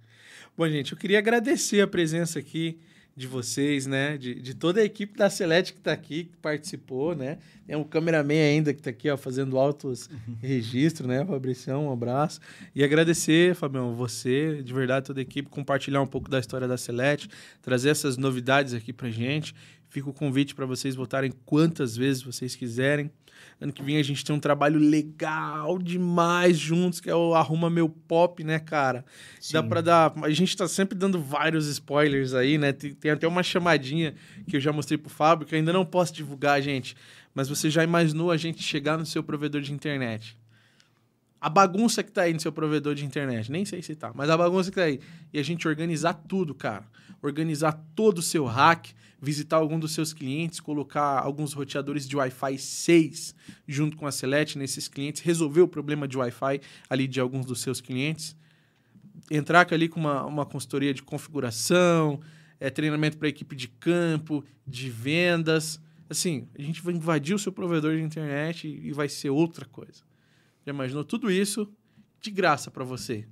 Bom, 0.58 0.68
gente, 0.68 0.92
eu 0.92 0.98
queria 0.98 1.20
agradecer 1.20 1.82
a 1.82 1.88
presença 1.88 2.40
aqui 2.40 2.80
de 3.16 3.28
vocês, 3.28 3.86
né? 3.86 4.18
De, 4.18 4.36
de 4.36 4.54
toda 4.54 4.80
a 4.80 4.84
equipe 4.84 5.18
da 5.18 5.30
Celeste 5.30 5.74
que 5.74 5.80
está 5.80 5.92
aqui, 5.92 6.26
que 6.26 6.38
participou, 6.38 7.16
né? 7.16 7.38
Tem 7.68 7.76
um 7.76 7.84
cameraman 7.84 8.34
ainda 8.34 8.74
que 8.74 8.80
está 8.80 8.90
aqui, 8.90 9.10
ó, 9.10 9.18
fazendo 9.18 9.58
altos 9.58 10.10
registros, 10.42 11.08
né? 11.08 11.26
Fabricião, 11.26 11.88
um 11.88 11.92
abraço. 11.92 12.40
E 12.74 12.84
agradecer, 12.84 13.56
Fabião, 13.56 13.94
você, 13.94 14.64
de 14.64 14.74
verdade, 14.74 15.06
toda 15.06 15.20
a 15.20 15.24
equipe, 15.24 15.50
compartilhar 15.50 16.02
um 16.02 16.08
pouco 16.08 16.30
da 16.30 16.40
história 16.40 16.68
da 16.68 16.78
Celeste, 16.78 17.30
trazer 17.62 17.90
essas 17.90 18.18
novidades 18.18 18.74
aqui 18.74 18.94
pra 18.94 19.10
gente. 19.10 19.54
Fica 19.90 20.10
o 20.10 20.14
convite 20.14 20.56
para 20.56 20.66
vocês 20.66 20.96
votarem 20.96 21.34
quantas 21.46 21.98
vezes 21.98 22.24
vocês 22.24 22.56
quiserem. 22.56 23.12
Ano 23.60 23.72
que 23.72 23.84
vem 23.84 23.98
a 23.98 24.04
gente 24.04 24.26
tem 24.26 24.36
um 24.36 24.40
trabalho 24.40 24.80
legal 24.80 25.78
demais 25.78 26.58
juntos, 26.58 27.00
que 27.00 27.10
é 27.10 27.16
o 27.16 27.36
Arruma 27.36 27.70
Meu 27.70 27.88
Pop, 27.88 28.44
né, 28.44 28.60
cara? 28.60 29.06
Dá 29.52 29.62
Sim. 29.62 29.70
pra 29.70 29.82
dar. 29.82 30.14
A 30.24 30.30
gente 30.32 30.58
tá 30.58 30.68
sempre 30.68 30.98
dando 30.98 31.20
vários 31.22 31.68
spoilers 31.68 32.34
aí, 32.34 32.58
né? 32.58 32.72
Tem, 32.74 32.94
tem 32.94 33.12
até 33.12 33.28
uma 33.28 33.44
chamadinha 33.44 34.16
que 34.48 34.58
eu 34.58 34.60
já 34.60 34.72
mostrei 34.72 34.98
pro 34.98 35.10
Fábio, 35.10 35.46
que 35.46 35.54
eu 35.54 35.60
ainda 35.60 35.72
não 35.72 35.86
posso 35.86 36.14
divulgar, 36.14 36.62
gente. 36.62 36.96
Mas 37.34 37.48
você 37.48 37.70
já 37.70 37.84
imaginou 37.84 38.32
a 38.32 38.38
gente 38.38 38.62
chegar 38.64 38.98
no 38.98 39.06
seu 39.06 39.24
provedor 39.24 39.62
de 39.62 39.72
internet? 39.72 40.38
A 41.42 41.50
bagunça 41.50 42.04
que 42.04 42.12
tá 42.12 42.22
aí 42.22 42.34
no 42.34 42.40
seu 42.40 42.52
provedor 42.52 42.94
de 42.94 43.04
internet, 43.04 43.52
nem 43.52 43.66
sei 43.66 43.82
se 43.82 43.96
tá, 43.96 44.12
mas 44.14 44.30
a 44.30 44.38
bagunça 44.38 44.70
que 44.70 44.76
tá 44.76 44.84
aí. 44.84 45.00
E 45.34 45.40
a 45.40 45.44
gente 45.44 45.68
organizar 45.68 46.14
tudo, 46.14 46.54
cara. 46.54 46.86
Organizar 47.20 47.84
todo 47.96 48.20
o 48.20 48.22
seu 48.22 48.46
hack, 48.46 48.90
visitar 49.20 49.56
algum 49.56 49.80
dos 49.80 49.92
seus 49.92 50.14
clientes, 50.14 50.60
colocar 50.60 51.20
alguns 51.20 51.54
roteadores 51.54 52.08
de 52.08 52.16
Wi-Fi 52.16 52.60
6 52.60 53.34
junto 53.68 53.98
com 53.98 54.06
a 54.06 54.12
Select 54.12 54.56
nesses 54.56 54.88
clientes, 54.88 55.24
resolver 55.24 55.62
o 55.62 55.68
problema 55.68 56.08
de 56.08 56.16
Wi-Fi 56.16 56.62
ali 56.88 57.08
de 57.08 57.20
alguns 57.20 57.48
dos 57.48 57.60
seus 57.60 57.82
clientes. 57.82 58.36
Entrar 59.30 59.66
ali 59.74 59.90
com 59.90 60.00
uma, 60.00 60.24
uma 60.24 60.46
consultoria 60.46 60.94
de 60.94 61.02
configuração, 61.02 62.22
é, 62.60 62.70
treinamento 62.70 63.18
para 63.18 63.28
equipe 63.28 63.56
de 63.56 63.68
campo, 63.68 64.46
de 64.68 64.92
vendas. 64.92 65.82
Assim, 66.08 66.48
a 66.56 66.62
gente 66.62 66.84
vai 66.84 66.94
invadir 66.94 67.34
o 67.34 67.40
seu 67.40 67.52
provedor 67.52 67.96
de 67.96 68.04
internet 68.04 68.68
e, 68.68 68.90
e 68.90 68.92
vai 68.92 69.10
ser 69.10 69.32
outra 69.32 69.66
coisa. 69.66 70.11
Já 70.66 70.72
imaginou 70.72 71.04
tudo 71.04 71.32
isso 71.32 71.72
de 72.20 72.32
graça 72.32 72.70
para 72.70 72.84
você? 72.84 73.28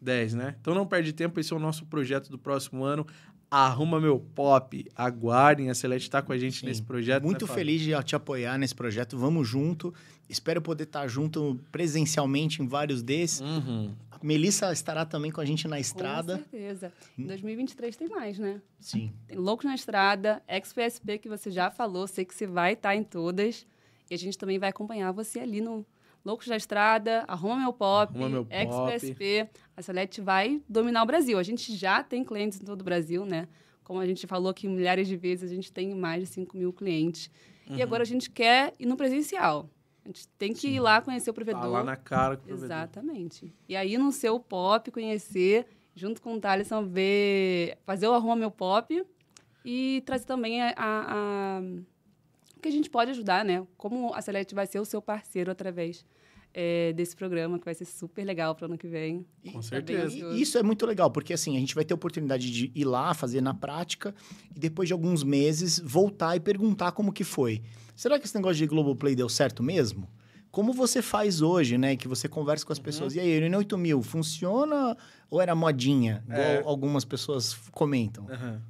10, 0.00 0.34
né? 0.34 0.56
Então 0.60 0.74
não 0.74 0.86
perde 0.86 1.12
tempo, 1.12 1.38
esse 1.40 1.52
é 1.52 1.56
o 1.56 1.58
nosso 1.58 1.84
projeto 1.86 2.30
do 2.30 2.38
próximo 2.38 2.84
ano. 2.84 3.06
Arruma 3.50 3.98
meu 3.98 4.20
pop, 4.20 4.84
aguardem, 4.94 5.70
a 5.70 5.74
Celeste 5.74 6.06
está 6.08 6.20
com 6.20 6.32
a 6.32 6.38
gente 6.38 6.60
Sim. 6.60 6.66
nesse 6.66 6.82
projeto. 6.82 7.22
Muito 7.24 7.46
né, 7.46 7.54
feliz 7.54 7.80
de 7.80 7.92
te 8.04 8.14
apoiar 8.14 8.58
nesse 8.58 8.74
projeto. 8.74 9.16
Vamos 9.16 9.48
junto. 9.48 9.92
Espero 10.28 10.60
poder 10.60 10.84
estar 10.84 11.08
junto 11.08 11.58
presencialmente 11.72 12.62
em 12.62 12.68
vários 12.68 13.02
desses. 13.02 13.40
Uhum. 13.40 13.94
A 14.10 14.18
Melissa 14.22 14.70
estará 14.70 15.06
também 15.06 15.30
com 15.30 15.40
a 15.40 15.46
gente 15.46 15.66
na 15.66 15.76
Com 15.76 15.80
estrada. 15.80 16.36
certeza. 16.36 16.92
Em 17.18 17.26
2023 17.26 17.96
tem 17.96 18.08
mais, 18.08 18.38
né? 18.38 18.60
Sim. 18.78 19.12
Tem 19.26 19.38
Loucos 19.38 19.64
na 19.64 19.74
Estrada, 19.74 20.42
XPSP, 20.46 21.18
que 21.18 21.28
você 21.28 21.50
já 21.50 21.70
falou, 21.70 22.06
sei 22.06 22.26
que 22.26 22.34
você 22.34 22.46
vai 22.46 22.74
estar 22.74 22.94
em 22.94 23.02
todas. 23.02 23.66
E 24.10 24.14
a 24.14 24.18
gente 24.18 24.36
também 24.36 24.58
vai 24.58 24.68
acompanhar 24.68 25.10
você 25.12 25.40
ali 25.40 25.62
no 25.62 25.86
Loucos 26.28 26.46
na 26.46 26.56
Estrada, 26.56 27.24
Arruma 27.26 27.56
Meu 27.56 27.72
Pop, 27.72 28.12
Arruma 28.12 28.28
Meu 28.28 28.44
Pop. 28.44 28.92
XPSP. 28.92 29.48
A 29.74 29.80
Celeste 29.80 30.20
vai 30.20 30.60
dominar 30.68 31.02
o 31.02 31.06
Brasil. 31.06 31.38
A 31.38 31.42
gente 31.42 31.74
já 31.74 32.02
tem 32.02 32.22
clientes 32.22 32.60
em 32.60 32.64
todo 32.66 32.82
o 32.82 32.84
Brasil, 32.84 33.24
né? 33.24 33.48
Como 33.82 33.98
a 33.98 34.06
gente 34.06 34.26
falou 34.26 34.50
aqui 34.50 34.68
milhares 34.68 35.08
de 35.08 35.16
vezes, 35.16 35.50
a 35.50 35.54
gente 35.54 35.72
tem 35.72 35.94
mais 35.94 36.20
de 36.20 36.26
5 36.26 36.54
mil 36.54 36.70
clientes. 36.70 37.30
Uhum. 37.66 37.76
E 37.76 37.82
agora 37.82 38.02
a 38.02 38.06
gente 38.06 38.28
quer 38.30 38.74
ir 38.78 38.84
no 38.84 38.94
presencial. 38.94 39.70
A 40.04 40.08
gente 40.08 40.28
tem 40.36 40.52
que 40.52 40.68
ir 40.68 40.80
lá 40.80 41.00
conhecer 41.00 41.30
o 41.30 41.34
provedor. 41.34 41.62
Tá 41.62 41.66
lá 41.68 41.82
na 41.82 41.96
cara 41.96 42.36
com 42.36 42.42
o 42.42 42.46
provedor. 42.48 42.66
Exatamente. 42.66 43.50
E 43.66 43.74
aí, 43.74 43.96
no 43.96 44.12
seu 44.12 44.38
pop, 44.38 44.90
conhecer, 44.90 45.66
junto 45.94 46.20
com 46.20 46.34
o 46.34 46.40
Thaleson, 46.40 46.84
ver, 46.84 47.78
fazer 47.86 48.06
o 48.06 48.12
Arruma 48.12 48.36
Meu 48.36 48.50
Pop 48.50 49.02
e 49.64 50.02
trazer 50.04 50.26
também 50.26 50.60
a, 50.62 50.74
a- 50.76 51.56
a- 51.56 51.62
o 52.54 52.60
que 52.60 52.68
a 52.68 52.72
gente 52.72 52.90
pode 52.90 53.12
ajudar, 53.12 53.44
né? 53.46 53.66
Como 53.78 54.12
a 54.12 54.20
Celeste 54.20 54.54
vai 54.54 54.66
ser 54.66 54.78
o 54.80 54.84
seu 54.84 55.00
parceiro 55.00 55.50
através 55.50 56.04
eh, 56.60 56.92
desse 56.92 57.14
programa, 57.14 57.56
que 57.56 57.64
vai 57.64 57.74
ser 57.74 57.84
super 57.84 58.24
legal 58.24 58.52
para 58.54 58.64
o 58.64 58.68
ano 58.68 58.76
que 58.76 58.88
vem. 58.88 59.24
Com 59.52 59.52
Tá 59.60 59.62
certeza. 59.62 60.16
E 60.16 60.42
isso 60.42 60.58
é 60.58 60.62
muito 60.62 60.84
legal, 60.84 61.08
porque 61.08 61.32
assim, 61.32 61.56
a 61.56 61.60
gente 61.60 61.72
vai 61.72 61.84
ter 61.84 61.94
a 61.94 61.96
oportunidade 61.96 62.50
de 62.50 62.72
ir 62.74 62.84
lá, 62.84 63.14
fazer 63.14 63.40
na 63.40 63.54
prática, 63.54 64.12
e 64.54 64.58
depois 64.58 64.88
de 64.88 64.92
alguns 64.92 65.22
meses, 65.22 65.78
voltar 65.78 66.34
e 66.34 66.40
perguntar 66.40 66.90
como 66.90 67.12
que 67.12 67.22
foi. 67.22 67.62
Será 67.94 68.18
que 68.18 68.26
esse 68.26 68.34
negócio 68.34 68.56
de 68.56 68.66
Globoplay 68.66 69.14
deu 69.14 69.28
certo 69.28 69.62
mesmo? 69.62 70.08
Como 70.50 70.72
você 70.72 71.00
faz 71.00 71.42
hoje, 71.42 71.78
né? 71.78 71.94
Que 71.94 72.08
você 72.08 72.26
conversa 72.28 72.64
com 72.66 72.72
as 72.72 72.78
pessoas. 72.80 73.14
E 73.14 73.20
aí, 73.20 73.28
Irene 73.28 73.54
8000, 73.54 74.02
funciona 74.02 74.96
ou 75.30 75.40
era 75.40 75.54
modinha? 75.54 76.24
Igual 76.26 76.40
É. 76.40 76.62
algumas 76.64 77.04
pessoas 77.04 77.54
comentam. 77.70 78.26
Aham. 78.28 78.60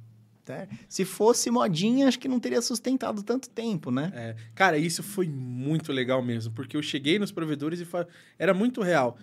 Se 0.87 1.05
fosse 1.05 1.51
modinha, 1.51 2.07
acho 2.07 2.19
que 2.19 2.27
não 2.27 2.39
teria 2.39 2.61
sustentado 2.61 3.23
tanto 3.23 3.49
tempo, 3.49 3.91
né? 3.91 4.11
É. 4.13 4.35
Cara, 4.55 4.77
isso 4.77 5.03
foi 5.03 5.27
muito 5.27 5.91
legal 5.91 6.21
mesmo, 6.21 6.53
porque 6.53 6.75
eu 6.75 6.81
cheguei 6.81 7.19
nos 7.19 7.31
provedores 7.31 7.79
e 7.79 7.85
fa... 7.85 8.07
era 8.37 8.53
muito 8.53 8.81
real. 8.81 9.17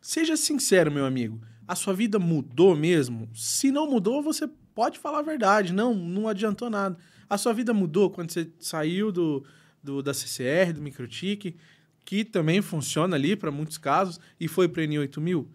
Seja 0.00 0.36
sincero, 0.36 0.90
meu 0.90 1.04
amigo. 1.04 1.40
A 1.66 1.74
sua 1.74 1.92
vida 1.92 2.18
mudou 2.18 2.76
mesmo? 2.76 3.28
Se 3.34 3.70
não 3.70 3.90
mudou, 3.90 4.22
você 4.22 4.48
pode 4.74 4.98
falar 4.98 5.18
a 5.18 5.22
verdade. 5.22 5.72
Não, 5.72 5.94
não 5.94 6.28
adiantou 6.28 6.70
nada. 6.70 6.96
A 7.28 7.36
sua 7.36 7.52
vida 7.52 7.74
mudou 7.74 8.10
quando 8.10 8.30
você 8.30 8.48
saiu 8.60 9.10
do, 9.10 9.44
do 9.82 10.02
da 10.02 10.14
CCR, 10.14 10.72
do 10.72 10.80
Microtik, 10.80 11.56
que 12.04 12.24
também 12.24 12.62
funciona 12.62 13.16
ali 13.16 13.34
para 13.34 13.50
muitos 13.50 13.78
casos, 13.78 14.20
e 14.38 14.46
foi 14.46 14.68
para 14.68 14.84
N8000. 14.84 15.46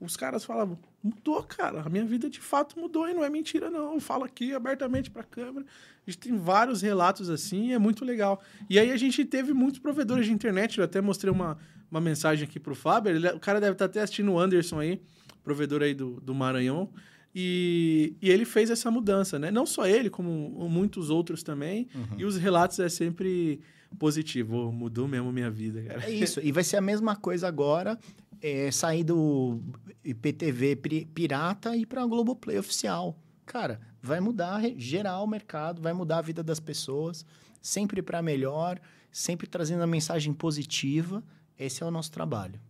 Os 0.00 0.16
caras 0.16 0.44
falavam, 0.44 0.78
mudou, 1.02 1.42
cara. 1.42 1.82
A 1.82 1.88
minha 1.88 2.04
vida 2.04 2.28
de 2.28 2.40
fato 2.40 2.78
mudou 2.78 3.08
e 3.08 3.14
não 3.14 3.24
é 3.24 3.30
mentira, 3.30 3.70
não. 3.70 3.94
Eu 3.94 4.00
falo 4.00 4.24
aqui 4.24 4.52
abertamente 4.54 5.10
para 5.10 5.22
a 5.22 5.24
câmera. 5.24 5.64
A 6.06 6.10
gente 6.10 6.18
tem 6.18 6.36
vários 6.36 6.82
relatos 6.82 7.28
assim 7.30 7.68
e 7.68 7.72
é 7.72 7.78
muito 7.78 8.04
legal. 8.04 8.42
E 8.68 8.78
aí 8.78 8.90
a 8.92 8.96
gente 8.96 9.24
teve 9.24 9.52
muitos 9.52 9.78
provedores 9.80 10.26
de 10.26 10.32
internet. 10.32 10.78
Eu 10.78 10.84
até 10.84 11.00
mostrei 11.00 11.32
uma, 11.32 11.56
uma 11.90 12.00
mensagem 12.00 12.44
aqui 12.46 12.58
pro 12.60 12.74
Fábio. 12.74 13.14
Ele- 13.14 13.28
o 13.28 13.40
cara 13.40 13.60
deve 13.60 13.72
estar 13.72 13.86
até 13.86 14.00
assistindo 14.02 14.30
o 14.32 14.38
Anderson 14.38 14.78
aí, 14.80 15.00
provedor 15.42 15.82
aí 15.82 15.94
do, 15.94 16.20
do 16.20 16.34
Maranhão. 16.34 16.90
E, 17.34 18.14
e 18.20 18.28
ele 18.28 18.44
fez 18.44 18.70
essa 18.70 18.90
mudança, 18.90 19.38
né? 19.38 19.50
Não 19.52 19.64
só 19.64 19.86
ele, 19.86 20.10
como 20.10 20.30
muitos 20.68 21.10
outros 21.10 21.42
também. 21.42 21.86
E 22.18 22.24
os 22.24 22.36
relatos 22.36 22.78
é 22.80 22.88
sempre 22.88 23.60
positivo. 23.98 24.72
Mudou 24.72 25.06
mesmo 25.06 25.30
minha 25.32 25.50
vida, 25.50 25.80
cara. 25.82 26.04
É 26.04 26.10
isso. 26.10 26.40
E 26.42 26.50
vai 26.50 26.64
ser 26.64 26.76
a 26.76 26.80
mesma 26.80 27.14
coisa 27.14 27.46
agora, 27.46 27.98
é, 28.42 28.70
sair 28.70 29.04
do 29.04 29.60
IPTV 30.04 30.76
pirata 31.14 31.76
e 31.76 31.82
ir 31.82 31.86
para 31.86 32.02
a 32.02 32.06
Globoplay 32.06 32.58
oficial. 32.58 33.18
Cara, 33.44 33.80
vai 34.02 34.20
mudar 34.20 34.62
geral 34.76 35.24
o 35.24 35.28
mercado, 35.28 35.82
vai 35.82 35.92
mudar 35.92 36.18
a 36.18 36.22
vida 36.22 36.42
das 36.42 36.60
pessoas, 36.60 37.24
sempre 37.60 38.00
para 38.02 38.22
melhor, 38.22 38.80
sempre 39.10 39.46
trazendo 39.46 39.82
a 39.82 39.86
mensagem 39.86 40.32
positiva. 40.32 41.22
Esse 41.58 41.82
é 41.82 41.86
o 41.86 41.90
nosso 41.90 42.10
trabalho. 42.10 42.60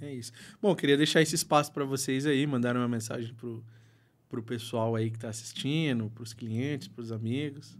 É 0.00 0.12
isso. 0.12 0.32
Bom, 0.60 0.74
queria 0.74 0.96
deixar 0.96 1.20
esse 1.20 1.34
espaço 1.34 1.72
para 1.72 1.84
vocês 1.84 2.26
aí, 2.26 2.46
mandarem 2.46 2.80
uma 2.80 2.88
mensagem 2.88 3.34
pro, 3.34 3.64
pro 4.28 4.42
pessoal 4.42 4.94
aí 4.94 5.10
que 5.10 5.18
tá 5.18 5.28
assistindo, 5.28 6.10
pros 6.10 6.32
clientes, 6.32 6.88
pros 6.88 7.12
amigos. 7.12 7.76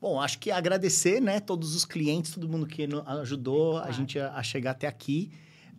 Bom, 0.00 0.20
acho 0.20 0.38
que 0.38 0.50
agradecer, 0.50 1.20
né, 1.20 1.40
todos 1.40 1.74
os 1.74 1.84
clientes, 1.84 2.32
todo 2.32 2.48
mundo 2.48 2.66
que 2.66 2.86
ajudou 3.22 3.78
a 3.78 3.90
gente 3.90 4.18
a, 4.18 4.34
a 4.34 4.42
chegar 4.42 4.72
até 4.72 4.86
aqui. 4.86 5.32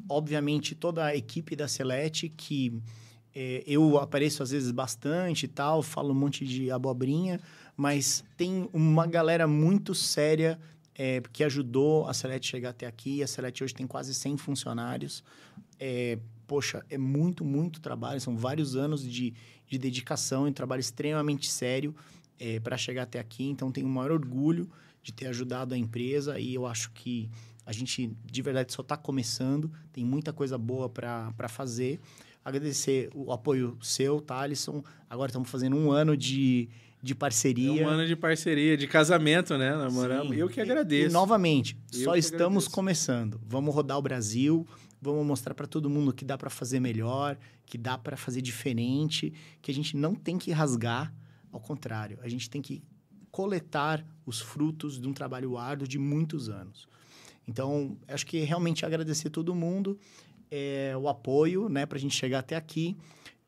Obviamente, 0.09 0.75
toda 0.75 1.05
a 1.05 1.15
equipe 1.15 1.55
da 1.55 1.67
Celete, 1.67 2.29
que 2.29 2.81
eh, 3.39 3.63
eu 3.67 3.99
apareço 3.99 4.41
às 4.41 4.49
vezes 4.49 4.71
bastante 4.71 5.43
e 5.43 5.47
tal, 5.47 5.83
falo 5.83 6.11
um 6.11 6.15
monte 6.15 6.43
de 6.43 6.71
abobrinha, 6.71 7.39
mas 7.75 8.23
tem 8.35 8.67
uma 8.73 9.05
galera 9.05 9.47
muito 9.47 9.93
séria 9.93 10.59
eh, 10.95 11.21
que 11.31 11.43
ajudou 11.43 12.07
a 12.07 12.15
Celete 12.15 12.47
chegar 12.47 12.69
até 12.69 12.87
aqui. 12.87 13.21
A 13.21 13.27
Celete 13.27 13.63
hoje 13.63 13.75
tem 13.75 13.85
quase 13.85 14.15
100 14.15 14.37
funcionários. 14.37 15.23
Eh, 15.79 16.17
poxa, 16.47 16.83
é 16.89 16.97
muito, 16.97 17.45
muito 17.45 17.79
trabalho, 17.79 18.19
são 18.19 18.35
vários 18.35 18.75
anos 18.75 19.03
de, 19.03 19.35
de 19.67 19.77
dedicação 19.77 20.47
e 20.47 20.49
um 20.49 20.53
trabalho 20.53 20.79
extremamente 20.79 21.51
sério 21.51 21.93
para 22.63 22.77
chegar 22.77 23.03
até 23.03 23.19
aqui. 23.19 23.49
Então, 23.49 23.71
tenho 23.71 23.87
o 23.87 23.89
maior 23.89 24.11
orgulho 24.11 24.69
de 25.01 25.11
ter 25.11 25.25
ajudado 25.27 25.73
a 25.73 25.77
empresa 25.77 26.39
e 26.39 26.53
eu 26.53 26.65
acho 26.67 26.91
que 26.91 27.29
a 27.67 27.73
gente, 27.73 28.11
de 28.25 28.41
verdade, 28.41 28.71
só 28.73 28.81
está 28.81 28.95
começando. 28.97 29.69
Tem 29.91 30.03
muita 30.05 30.31
coisa 30.31 30.57
boa 30.57 30.89
para 30.89 31.47
fazer. 31.49 31.99
Agradecer 32.43 33.09
o 33.13 33.31
apoio 33.31 33.77
seu, 33.81 34.21
Thalisson. 34.21 34.81
Agora 35.09 35.29
estamos 35.29 35.49
fazendo 35.49 35.75
um 35.75 35.91
ano 35.91 36.15
de, 36.15 36.69
de 37.03 37.11
É 37.11 37.15
parceria. 37.15 37.85
um 37.85 37.87
ano 37.89 38.07
de 38.07 38.15
parceria, 38.15 38.77
de 38.77 38.87
casamento, 38.87 39.57
né? 39.57 39.75
Namoramos. 39.75 40.29
Sim. 40.33 40.37
Eu 40.41 40.47
que 40.47 40.59
E- 40.59 40.63
agradeço. 40.63 41.09
E, 41.09 41.13
novamente, 41.13 41.77
Eu 41.93 42.05
só 42.05 42.15
estamos 42.15 42.45
agradeço. 42.63 42.71
começando. 42.71 43.41
Vamos 43.45 43.75
rodar 43.75 43.97
o 43.97 44.01
Brasil, 44.01 44.65
vamos 45.01 45.25
mostrar 45.27 45.53
para 45.53 45.67
todo 45.67 45.89
mundo 45.89 46.13
que 46.13 46.23
dá 46.23 46.37
para 46.37 46.49
fazer 46.49 46.79
melhor, 46.79 47.37
que 47.65 47.77
dá 47.77 47.97
para 47.97 48.15
fazer 48.15 48.41
diferente, 48.41 49.33
que 49.61 49.69
a 49.69 49.73
gente 49.73 49.97
não 49.97 50.15
tem 50.15 50.37
que 50.37 50.51
rasgar, 50.51 51.13
ao 51.51 51.59
contrário, 51.59 52.17
a 52.21 52.29
gente 52.29 52.49
tem 52.49 52.61
que 52.61 52.81
coletar 53.29 54.05
os 54.25 54.39
frutos 54.39 54.99
de 54.99 55.07
um 55.07 55.13
trabalho 55.13 55.57
árduo 55.57 55.85
de 55.87 55.99
muitos 55.99 56.47
anos. 56.49 56.87
Então, 57.47 57.97
acho 58.07 58.25
que 58.25 58.39
realmente 58.39 58.85
agradecer 58.85 59.29
todo 59.29 59.55
mundo, 59.55 59.97
é, 60.51 60.93
o 60.99 61.07
apoio, 61.07 61.69
né, 61.69 61.85
para 61.85 61.97
a 61.97 62.01
gente 62.01 62.15
chegar 62.15 62.39
até 62.39 62.55
aqui. 62.55 62.97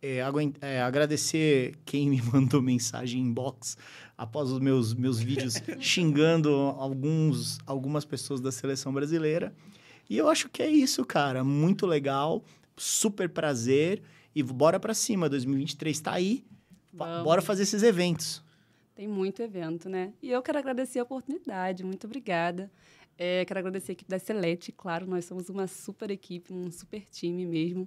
é, 0.02 0.22
é, 0.62 0.82
agradecer 0.82 1.76
quem 1.86 2.10
me 2.10 2.22
mandou 2.32 2.62
mensagem 2.62 3.22
inbox 3.22 3.78
após 4.18 4.50
os 4.50 4.60
meus, 4.60 4.94
meus 4.94 5.20
vídeos 5.20 5.56
xingando 5.80 6.50
alguns, 6.78 7.60
algumas 7.66 8.06
pessoas 8.06 8.40
da 8.40 8.52
seleção 8.52 8.94
brasileira. 8.94 9.54
E 10.10 10.18
eu 10.18 10.28
acho 10.28 10.50
que 10.50 10.64
é 10.64 10.70
isso, 10.70 11.06
cara. 11.06 11.44
Muito 11.44 11.86
legal, 11.86 12.44
super 12.76 13.30
prazer. 13.30 14.02
E 14.34 14.42
bora 14.42 14.80
pra 14.80 14.94
cima, 14.94 15.30
2023 15.30 16.00
tá 16.00 16.14
aí. 16.14 16.46
Vamos. 16.94 17.24
Bora 17.24 17.42
fazer 17.42 17.64
esses 17.64 17.84
eventos. 17.84 18.44
Tem 18.96 19.08
muito 19.08 19.42
evento, 19.42 19.88
né? 19.88 20.12
E 20.22 20.30
eu 20.30 20.42
quero 20.42 20.58
agradecer 20.58 21.00
a 21.00 21.04
oportunidade, 21.04 21.84
muito 21.86 22.06
obrigada. 22.06 22.70
É, 23.22 23.44
quero 23.44 23.60
agradecer 23.60 23.92
a 23.92 23.94
equipe 23.94 24.10
da 24.10 24.18
Celete, 24.18 24.72
claro, 24.72 25.06
nós 25.06 25.26
somos 25.26 25.50
uma 25.50 25.68
super 25.68 26.10
equipe, 26.10 26.54
um 26.54 26.72
super 26.72 27.06
time 27.12 27.46
mesmo. 27.46 27.86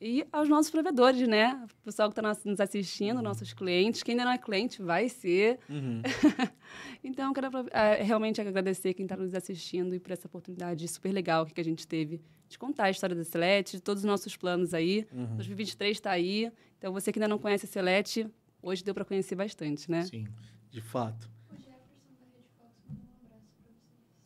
E 0.00 0.24
aos 0.32 0.48
nossos 0.48 0.70
provedores, 0.70 1.26
né? 1.26 1.60
O 1.64 1.84
pessoal 1.84 2.08
que 2.08 2.18
está 2.18 2.36
nos 2.48 2.60
assistindo, 2.60 3.20
nossos 3.20 3.52
clientes. 3.52 4.02
Quem 4.02 4.12
ainda 4.12 4.24
não 4.24 4.32
é 4.32 4.38
cliente, 4.38 4.80
vai 4.80 5.08
ser. 5.08 5.58
então, 7.04 7.28
eu 7.28 7.34
quero 7.34 7.48
eh, 7.70 8.02
realmente 8.02 8.40
agradecer 8.40 8.94
quem 8.94 9.04
está 9.04 9.16
nos 9.16 9.34
assistindo 9.34 9.92
e 9.94 9.98
por 9.98 10.12
essa 10.12 10.26
oportunidade 10.26 10.86
super 10.88 11.12
legal 11.12 11.44
que 11.44 11.60
a 11.60 11.64
gente 11.64 11.86
teve 11.86 12.22
de 12.48 12.58
contar 12.58 12.84
a 12.84 12.90
história 12.90 13.14
da 13.14 13.24
Celete, 13.24 13.76
de 13.76 13.82
todos 13.82 14.02
os 14.02 14.06
nossos 14.08 14.36
planos 14.36 14.72
aí. 14.72 15.06
2023 15.34 15.96
está 15.96 16.12
aí. 16.12 16.50
Então, 16.78 16.92
você 16.92 17.12
que 17.12 17.18
ainda 17.18 17.28
não 17.28 17.38
conhece 17.38 17.66
a 17.66 17.68
Celete, 17.68 18.26
hoje 18.62 18.84
deu 18.84 18.94
para 18.94 19.04
conhecer 19.04 19.34
bastante, 19.34 19.90
né? 19.90 20.04
Sim. 20.04 20.26
De 20.70 20.80
fato. 20.80 21.28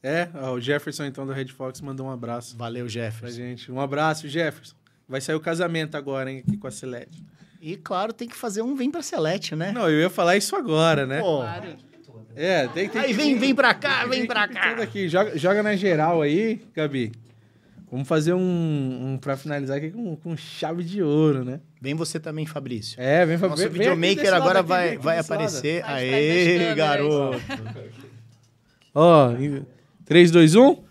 É, 0.07 0.29
ó, 0.35 0.53
o 0.53 0.61
Jefferson, 0.61 1.05
então, 1.07 1.27
do 1.27 1.33
Red 1.33 1.47
Fox, 1.49 1.81
mandou 1.81 2.07
um 2.07 2.11
abraço 2.11 2.57
Valeu, 2.59 2.85
pra 2.85 2.93
Jefferson. 2.93 3.37
gente. 3.37 3.73
Um 3.73 3.81
abraço, 3.81 4.29
Jefferson. 4.29 4.75
Vai 5.09 5.21
sair 5.21 5.35
o 5.35 5.41
casamento 5.41 5.97
agora, 5.97 6.31
hein, 6.31 6.43
aqui 6.47 6.59
com 6.59 6.67
a 6.67 6.71
Celeste. 6.71 7.25
E 7.61 7.75
claro, 7.77 8.13
tem 8.13 8.29
que 8.29 8.37
fazer 8.37 8.61
um 8.61 8.75
Vem 8.77 8.91
pra 8.91 9.03
Celete, 9.03 9.57
né? 9.57 9.73
Não, 9.73 9.89
eu 9.89 10.01
ia 10.01 10.11
falar 10.11 10.37
isso 10.37 10.55
agora, 10.55 11.07
né? 11.07 11.21
Pô, 11.21 11.39
Claro. 11.39 11.77
É, 12.37 12.67
tem, 12.69 12.89
tem 12.89 13.01
Aí 13.01 13.07
que 13.09 13.15
vem, 13.15 13.39
vem 13.39 13.55
pra 13.55 13.73
cá, 13.73 14.01
tem 14.01 14.11
vem 14.11 14.27
pra 14.27 14.47
cá. 14.49 14.71
tudo 14.71 14.83
Aqui. 14.83 15.09
Joga, 15.09 15.39
joga 15.39 15.63
na 15.63 15.75
geral 15.77 16.21
aí, 16.21 16.61
Gabi. 16.75 17.13
Vamos 17.91 18.09
fazer 18.09 18.35
um, 18.35 18.41
um 19.13 19.19
pra 19.19 19.37
finalizar 19.37 19.77
aqui 19.79 19.91
com, 19.93 20.17
com 20.17 20.37
chave 20.37 20.83
de 20.83 21.01
ouro, 21.01 21.45
né? 21.45 21.61
Vem 21.81 21.95
você 21.95 22.19
também, 22.19 22.45
Fabrício. 22.45 23.01
É, 23.01 23.25
vem, 23.25 23.39
Nosso 23.39 23.57
vem- 23.57 23.69
vem 23.69 23.81
aqui 23.87 23.91
videomaker 24.01 24.35
agora 24.35 24.63
vai, 24.63 24.89
aqui 24.95 24.99
vai 24.99 25.19
aparecer. 25.21 25.83
Pra 25.85 25.95
Aê, 25.95 26.75
garoto. 26.75 27.41
Ó, 28.95 29.33
em 29.33 29.65
3, 30.05 30.31
2, 30.31 30.55
1. 30.55 30.85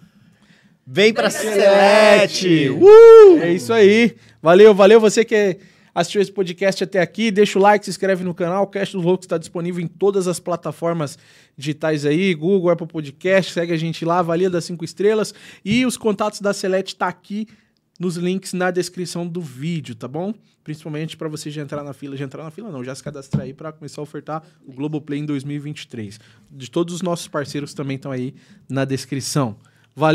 Vem 0.85 1.13
pra 1.13 1.29
Celeste! 1.29 1.59
Celeste! 1.59 2.69
Uh! 2.69 3.37
É 3.39 3.53
isso 3.53 3.71
aí. 3.71 4.15
Valeu, 4.41 4.73
valeu. 4.73 4.99
Você 4.99 5.23
que 5.23 5.57
assistiu 5.93 6.21
esse 6.21 6.31
podcast 6.31 6.83
até 6.83 6.99
aqui, 6.99 7.31
deixa 7.31 7.57
o 7.57 7.61
like, 7.61 7.85
se 7.85 7.91
inscreve 7.91 8.23
no 8.23 8.33
canal. 8.33 8.63
O 8.63 8.67
Cast 8.67 8.95
dos 8.95 9.05
Loucos 9.05 9.25
está 9.25 9.37
disponível 9.37 9.83
em 9.83 9.87
todas 9.87 10.27
as 10.27 10.39
plataformas 10.39 11.17
digitais 11.55 12.05
aí, 12.05 12.33
Google, 12.33 12.71
Apple 12.71 12.87
Podcast. 12.87 13.53
Segue 13.53 13.71
a 13.71 13.77
gente 13.77 14.03
lá, 14.03 14.19
avalia 14.19 14.49
das 14.49 14.65
cinco 14.65 14.83
estrelas. 14.83 15.33
E 15.63 15.85
os 15.85 15.95
contatos 15.95 16.41
da 16.41 16.53
Select 16.53 16.95
tá 16.95 17.07
aqui 17.07 17.47
nos 18.03 18.17
links 18.17 18.51
na 18.51 18.69
descrição 18.69 19.25
do 19.25 19.39
vídeo, 19.39 19.95
tá 19.95 20.09
bom? 20.09 20.33
Principalmente 20.61 21.15
para 21.15 21.29
você 21.29 21.49
já 21.49 21.61
entrar 21.61 21.83
na 21.83 21.93
fila, 21.93 22.17
já 22.17 22.25
entrar 22.25 22.43
na 22.43 22.51
fila 22.51 22.69
não, 22.69 22.83
já 22.83 22.93
se 22.93 23.01
cadastrar 23.01 23.43
aí 23.43 23.53
para 23.53 23.71
começar 23.71 24.01
a 24.01 24.03
ofertar 24.03 24.43
o 24.65 24.73
Globoplay 24.73 25.19
em 25.19 25.25
2023. 25.25 26.19
De 26.51 26.69
todos 26.69 26.95
os 26.95 27.01
nossos 27.01 27.29
parceiros 27.29 27.73
também 27.73 27.95
estão 27.95 28.11
aí 28.11 28.35
na 28.69 28.83
descrição. 28.83 29.55